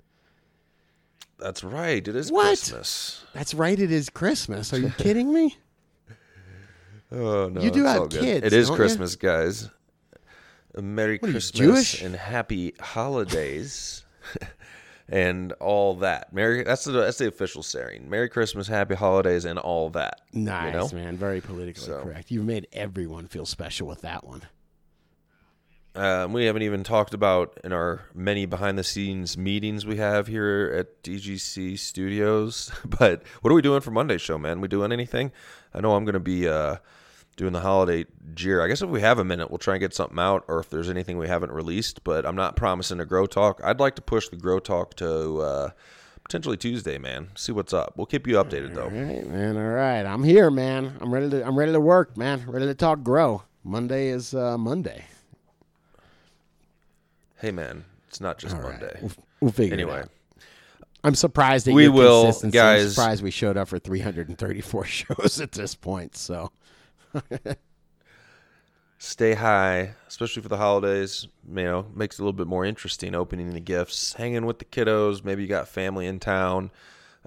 that's 1.38 1.62
right. 1.64 2.06
It 2.06 2.14
is 2.16 2.30
What? 2.32 2.46
Christmas. 2.46 3.24
That's 3.34 3.54
right. 3.54 3.78
It 3.78 3.90
is 3.92 4.08
Christmas. 4.10 4.72
Are 4.72 4.78
you 4.78 4.90
kidding 4.98 5.32
me? 5.32 5.56
Oh 7.10 7.48
no, 7.50 7.60
You 7.60 7.70
do 7.70 7.84
have 7.84 8.08
kids, 8.08 8.46
It 8.46 8.52
is 8.54 8.68
don't 8.68 8.74
you? 8.76 8.82
Christmas, 8.82 9.16
guys. 9.16 9.68
Merry 10.74 11.18
What 11.20 11.30
Christmas 11.32 12.00
and 12.00 12.16
happy 12.16 12.72
holidays, 12.80 14.06
and 15.12 15.52
all 15.60 15.94
that. 15.96 16.32
Merry. 16.32 16.64
That's 16.64 16.84
the 16.84 16.92
that's 16.92 17.18
the 17.18 17.28
official 17.28 17.62
saying. 17.62 18.08
Merry 18.08 18.28
Christmas, 18.30 18.66
happy 18.66 18.94
holidays, 18.94 19.44
and 19.44 19.58
all 19.58 19.90
that. 19.90 20.22
Nice, 20.32 20.72
You 20.72 20.78
know? 20.80 20.88
man. 21.04 21.16
Very 21.18 21.40
politically 21.40 21.84
So- 21.84 22.00
correct. 22.02 22.30
You've 22.30 22.46
made 22.46 22.66
everyone 22.72 23.26
feel 23.28 23.44
special 23.46 23.86
with 23.86 24.00
that 24.00 24.26
one. 24.26 24.42
Um, 25.94 26.32
we 26.32 26.46
haven't 26.46 26.62
even 26.62 26.84
talked 26.84 27.12
about 27.12 27.60
in 27.62 27.70
our 27.74 28.06
many 28.14 28.46
behind 28.46 28.78
the 28.78 28.82
scenes 28.84 29.36
meetings 29.36 29.84
we 29.84 29.98
have 29.98 30.26
here 30.26 30.72
at 30.74 31.02
DGC 31.02 31.78
Studios. 31.78 32.72
But 32.86 33.22
what 33.42 33.50
are 33.50 33.54
we 33.54 33.60
doing 33.60 33.82
for 33.82 33.90
Monday's 33.90 34.22
show, 34.22 34.38
man? 34.38 34.62
We 34.62 34.68
doing 34.68 34.90
anything? 34.90 35.32
I 35.74 35.80
know 35.82 35.94
I'm 35.94 36.06
going 36.06 36.14
to 36.14 36.20
be 36.20 36.48
uh, 36.48 36.76
doing 37.36 37.52
the 37.52 37.60
holiday 37.60 38.04
jeer. 38.34 38.62
I 38.62 38.68
guess 38.68 38.82
if 38.82 38.90
we 38.90 39.00
have 39.00 39.18
a 39.18 39.24
minute, 39.24 39.50
we'll 39.50 39.58
try 39.58 39.74
and 39.74 39.80
get 39.80 39.94
something 39.94 40.18
out, 40.18 40.44
or 40.48 40.60
if 40.60 40.70
there's 40.70 40.90
anything 40.90 41.18
we 41.18 41.28
haven't 41.28 41.52
released. 41.52 42.04
But 42.04 42.26
I'm 42.26 42.36
not 42.36 42.56
promising 42.56 43.00
a 43.00 43.04
grow 43.04 43.26
talk. 43.26 43.60
I'd 43.64 43.80
like 43.80 43.94
to 43.96 44.02
push 44.02 44.28
the 44.28 44.36
grow 44.36 44.58
talk 44.58 44.94
to 44.96 45.38
uh, 45.40 45.70
potentially 46.24 46.56
Tuesday, 46.56 46.98
man. 46.98 47.28
See 47.34 47.52
what's 47.52 47.72
up. 47.72 47.94
We'll 47.96 48.06
keep 48.06 48.26
you 48.26 48.34
updated 48.34 48.74
though. 48.74 48.84
All 48.84 48.90
right, 48.90 49.26
man. 49.26 49.56
All 49.56 49.62
right. 49.62 50.04
I'm 50.04 50.24
here, 50.24 50.50
man. 50.50 50.96
I'm 51.00 51.12
ready 51.12 51.30
to 51.30 51.46
I'm 51.46 51.58
ready 51.58 51.72
to 51.72 51.80
work, 51.80 52.16
man. 52.16 52.44
Ready 52.46 52.66
to 52.66 52.74
talk 52.74 53.02
grow. 53.02 53.42
Monday 53.64 54.08
is 54.08 54.34
uh, 54.34 54.58
Monday. 54.58 55.04
Hey, 57.40 57.50
man, 57.50 57.84
it's 58.08 58.20
not 58.20 58.38
just 58.38 58.54
All 58.54 58.62
right. 58.62 58.80
Monday. 58.80 58.98
We'll, 59.02 59.10
we'll 59.40 59.52
figure 59.52 59.74
Anyway. 59.74 59.98
it 59.98 60.02
out. 60.04 60.08
I'm 61.04 61.14
surprised 61.16 61.66
that 61.66 61.74
We 61.74 61.84
your 61.84 61.92
will, 61.92 62.22
consistency. 62.24 62.60
I'm 62.60 62.88
surprised 62.88 63.22
we 63.24 63.32
showed 63.32 63.56
up 63.56 63.66
for 63.68 63.78
334 63.80 64.84
shows 64.86 65.40
at 65.40 65.50
this 65.52 65.74
point. 65.74 66.16
So 66.16 66.52
stay 68.98 69.34
high, 69.34 69.94
especially 70.08 70.42
for 70.42 70.48
the 70.48 70.56
holidays. 70.56 71.26
You 71.48 71.64
know, 71.64 71.86
makes 71.94 72.18
it 72.18 72.22
a 72.22 72.24
little 72.24 72.32
bit 72.32 72.46
more 72.46 72.64
interesting 72.64 73.14
opening 73.14 73.50
the 73.50 73.60
gifts, 73.60 74.14
hanging 74.14 74.46
with 74.46 74.58
the 74.58 74.64
kiddos. 74.64 75.24
Maybe 75.24 75.42
you 75.42 75.48
got 75.48 75.68
family 75.68 76.06
in 76.06 76.20
town. 76.20 76.70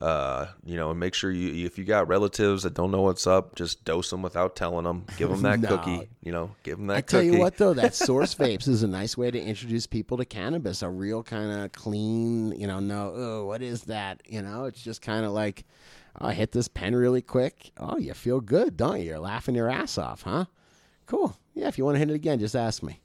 Uh, 0.02 0.48
you 0.66 0.76
know, 0.76 0.92
and 0.92 1.00
make 1.00 1.14
sure 1.14 1.32
you 1.32 1.66
if 1.66 1.78
you 1.78 1.86
got 1.86 2.06
relatives 2.10 2.64
that 2.64 2.74
don't 2.74 2.92
know 2.92 3.02
what's 3.04 3.26
up, 3.26 3.56
just 3.56 3.86
dose 3.86 4.10
them 4.10 4.22
without 4.22 4.54
telling 4.56 4.84
them. 4.84 5.06
Give 5.16 5.30
them 5.30 5.42
that 5.44 5.62
No. 5.62 5.70
cookie. 5.70 6.10
You 6.22 6.34
know, 6.34 6.52
give 6.64 6.78
them 6.78 6.88
that 6.88 6.98
I 6.98 7.02
tell 7.02 7.22
cookie. 7.22 7.36
you 7.36 7.40
what, 7.40 7.58
though, 7.58 7.74
that 7.74 7.96
Source 7.96 8.36
Vapes 8.36 8.68
is 8.68 8.84
a 8.84 8.88
nice 8.88 9.16
way 9.18 9.32
to 9.32 9.40
introduce 9.42 9.88
people 9.88 10.18
to 10.18 10.26
cannabis. 10.26 10.82
A 10.82 10.90
real 10.90 11.24
kind 11.24 11.50
of 11.50 11.72
clean, 11.72 12.52
you 12.60 12.68
know, 12.68 12.82
no, 12.82 13.14
oh, 13.16 13.46
what 13.46 13.62
is 13.62 13.84
that? 13.84 14.22
You 14.26 14.42
know, 14.42 14.66
it's 14.66 14.82
just 14.82 15.02
kind 15.02 15.26
of 15.26 15.32
like, 15.32 15.64
I 16.20 16.34
hit 16.34 16.52
this 16.52 16.68
pen 16.68 16.96
really 16.96 17.22
quick. 17.22 17.72
Oh, 17.78 17.98
you 17.98 18.14
feel 18.14 18.40
good, 18.42 18.78
don't 18.78 19.00
you? 19.00 19.08
You're 19.08 19.20
laughing 19.20 19.56
your 19.56 19.70
ass 19.70 19.98
off, 19.98 20.22
huh? 20.24 20.46
Cool. 21.06 21.38
Yeah, 21.54 21.68
if 21.68 21.78
you 21.78 21.86
want 21.86 21.96
to 21.96 22.00
hit 22.00 22.10
it 22.10 22.14
again, 22.16 22.40
just 22.40 22.56
ask 22.56 22.82
me. 22.84 23.00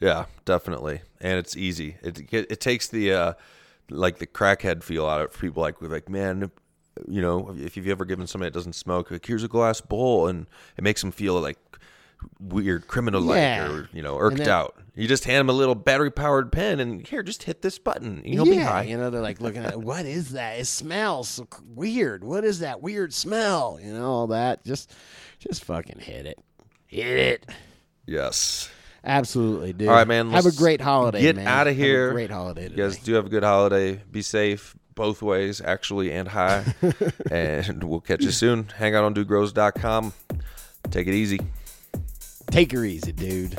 Yeah, 0.00 0.26
definitely, 0.44 1.00
and 1.20 1.38
it's 1.38 1.56
easy. 1.56 1.96
It 2.02 2.18
it, 2.32 2.46
it 2.50 2.60
takes 2.60 2.88
the 2.88 3.12
uh, 3.12 3.32
like 3.88 4.18
the 4.18 4.26
crackhead 4.26 4.82
feel 4.82 5.06
out 5.06 5.20
of 5.22 5.26
it 5.28 5.32
for 5.32 5.40
people. 5.40 5.62
Like 5.62 5.80
like 5.80 6.08
man, 6.10 6.50
you 7.08 7.22
know, 7.22 7.54
if 7.58 7.76
you've 7.76 7.88
ever 7.88 8.04
given 8.04 8.26
somebody 8.26 8.50
that 8.50 8.54
doesn't 8.58 8.74
smoke, 8.74 9.10
like 9.10 9.24
here's 9.24 9.42
a 9.44 9.48
glass 9.48 9.80
bowl, 9.80 10.28
and 10.28 10.46
it 10.76 10.84
makes 10.84 11.00
them 11.00 11.12
feel 11.12 11.40
like 11.40 11.58
weird 12.40 12.88
criminal 12.88 13.22
like 13.22 13.36
Yeah. 13.36 13.70
or 13.70 13.88
you 13.92 14.02
know 14.02 14.18
irked 14.18 14.38
then- 14.38 14.48
out. 14.48 14.76
You 14.96 15.06
just 15.06 15.24
hand 15.24 15.40
them 15.40 15.50
a 15.50 15.52
little 15.52 15.74
battery 15.74 16.10
powered 16.10 16.50
pen, 16.50 16.80
and 16.80 17.06
here, 17.06 17.22
just 17.22 17.42
hit 17.42 17.60
this 17.60 17.78
button. 17.78 18.22
and 18.24 18.34
You'll 18.34 18.46
be 18.46 18.56
high. 18.56 18.84
you 18.84 18.96
know, 18.96 19.10
they're 19.10 19.20
like 19.20 19.42
looking 19.42 19.62
at 19.62 19.78
what 19.80 20.06
is 20.06 20.30
that? 20.30 20.58
It 20.58 20.64
smells 20.64 21.38
weird. 21.74 22.24
What 22.24 22.44
is 22.44 22.60
that 22.60 22.80
weird 22.80 23.12
smell? 23.12 23.78
You 23.82 23.92
know, 23.92 24.06
all 24.10 24.26
that. 24.28 24.64
Just, 24.64 24.92
just 25.38 25.64
fucking 25.64 25.98
hit 26.00 26.24
it. 26.24 26.38
Hit 26.86 27.18
it. 27.18 27.46
Yes. 28.06 28.70
Absolutely, 29.04 29.74
dude. 29.74 29.88
All 29.88 29.94
right, 29.94 30.08
man, 30.08 30.30
Have 30.30 30.46
a 30.46 30.50
great 30.52 30.80
holiday. 30.80 31.20
get 31.20 31.36
man. 31.36 31.46
Have 31.46 31.66
a 31.66 31.72
here. 31.72 32.10
great 32.12 32.30
holiday. 32.30 32.70
You 32.70 32.76
guys 32.76 32.98
do 32.98 33.12
have 33.14 33.26
a 33.26 33.28
good 33.28 33.44
holiday. 33.44 34.02
Be 34.10 34.22
safe 34.22 34.74
both 34.94 35.20
ways, 35.20 35.60
actually 35.60 36.10
and 36.10 36.26
high. 36.26 36.74
and 37.30 37.84
we'll 37.84 38.00
catch 38.00 38.22
you 38.22 38.30
soon. 38.30 38.64
Hang 38.76 38.94
out 38.94 39.04
on 39.04 39.14
dudegrows.com. 39.14 40.12
Take 40.90 41.06
it 41.06 41.12
easy. 41.14 41.38
Take 42.50 42.72
her 42.72 42.84
easy, 42.84 43.12
dude. 43.12 43.56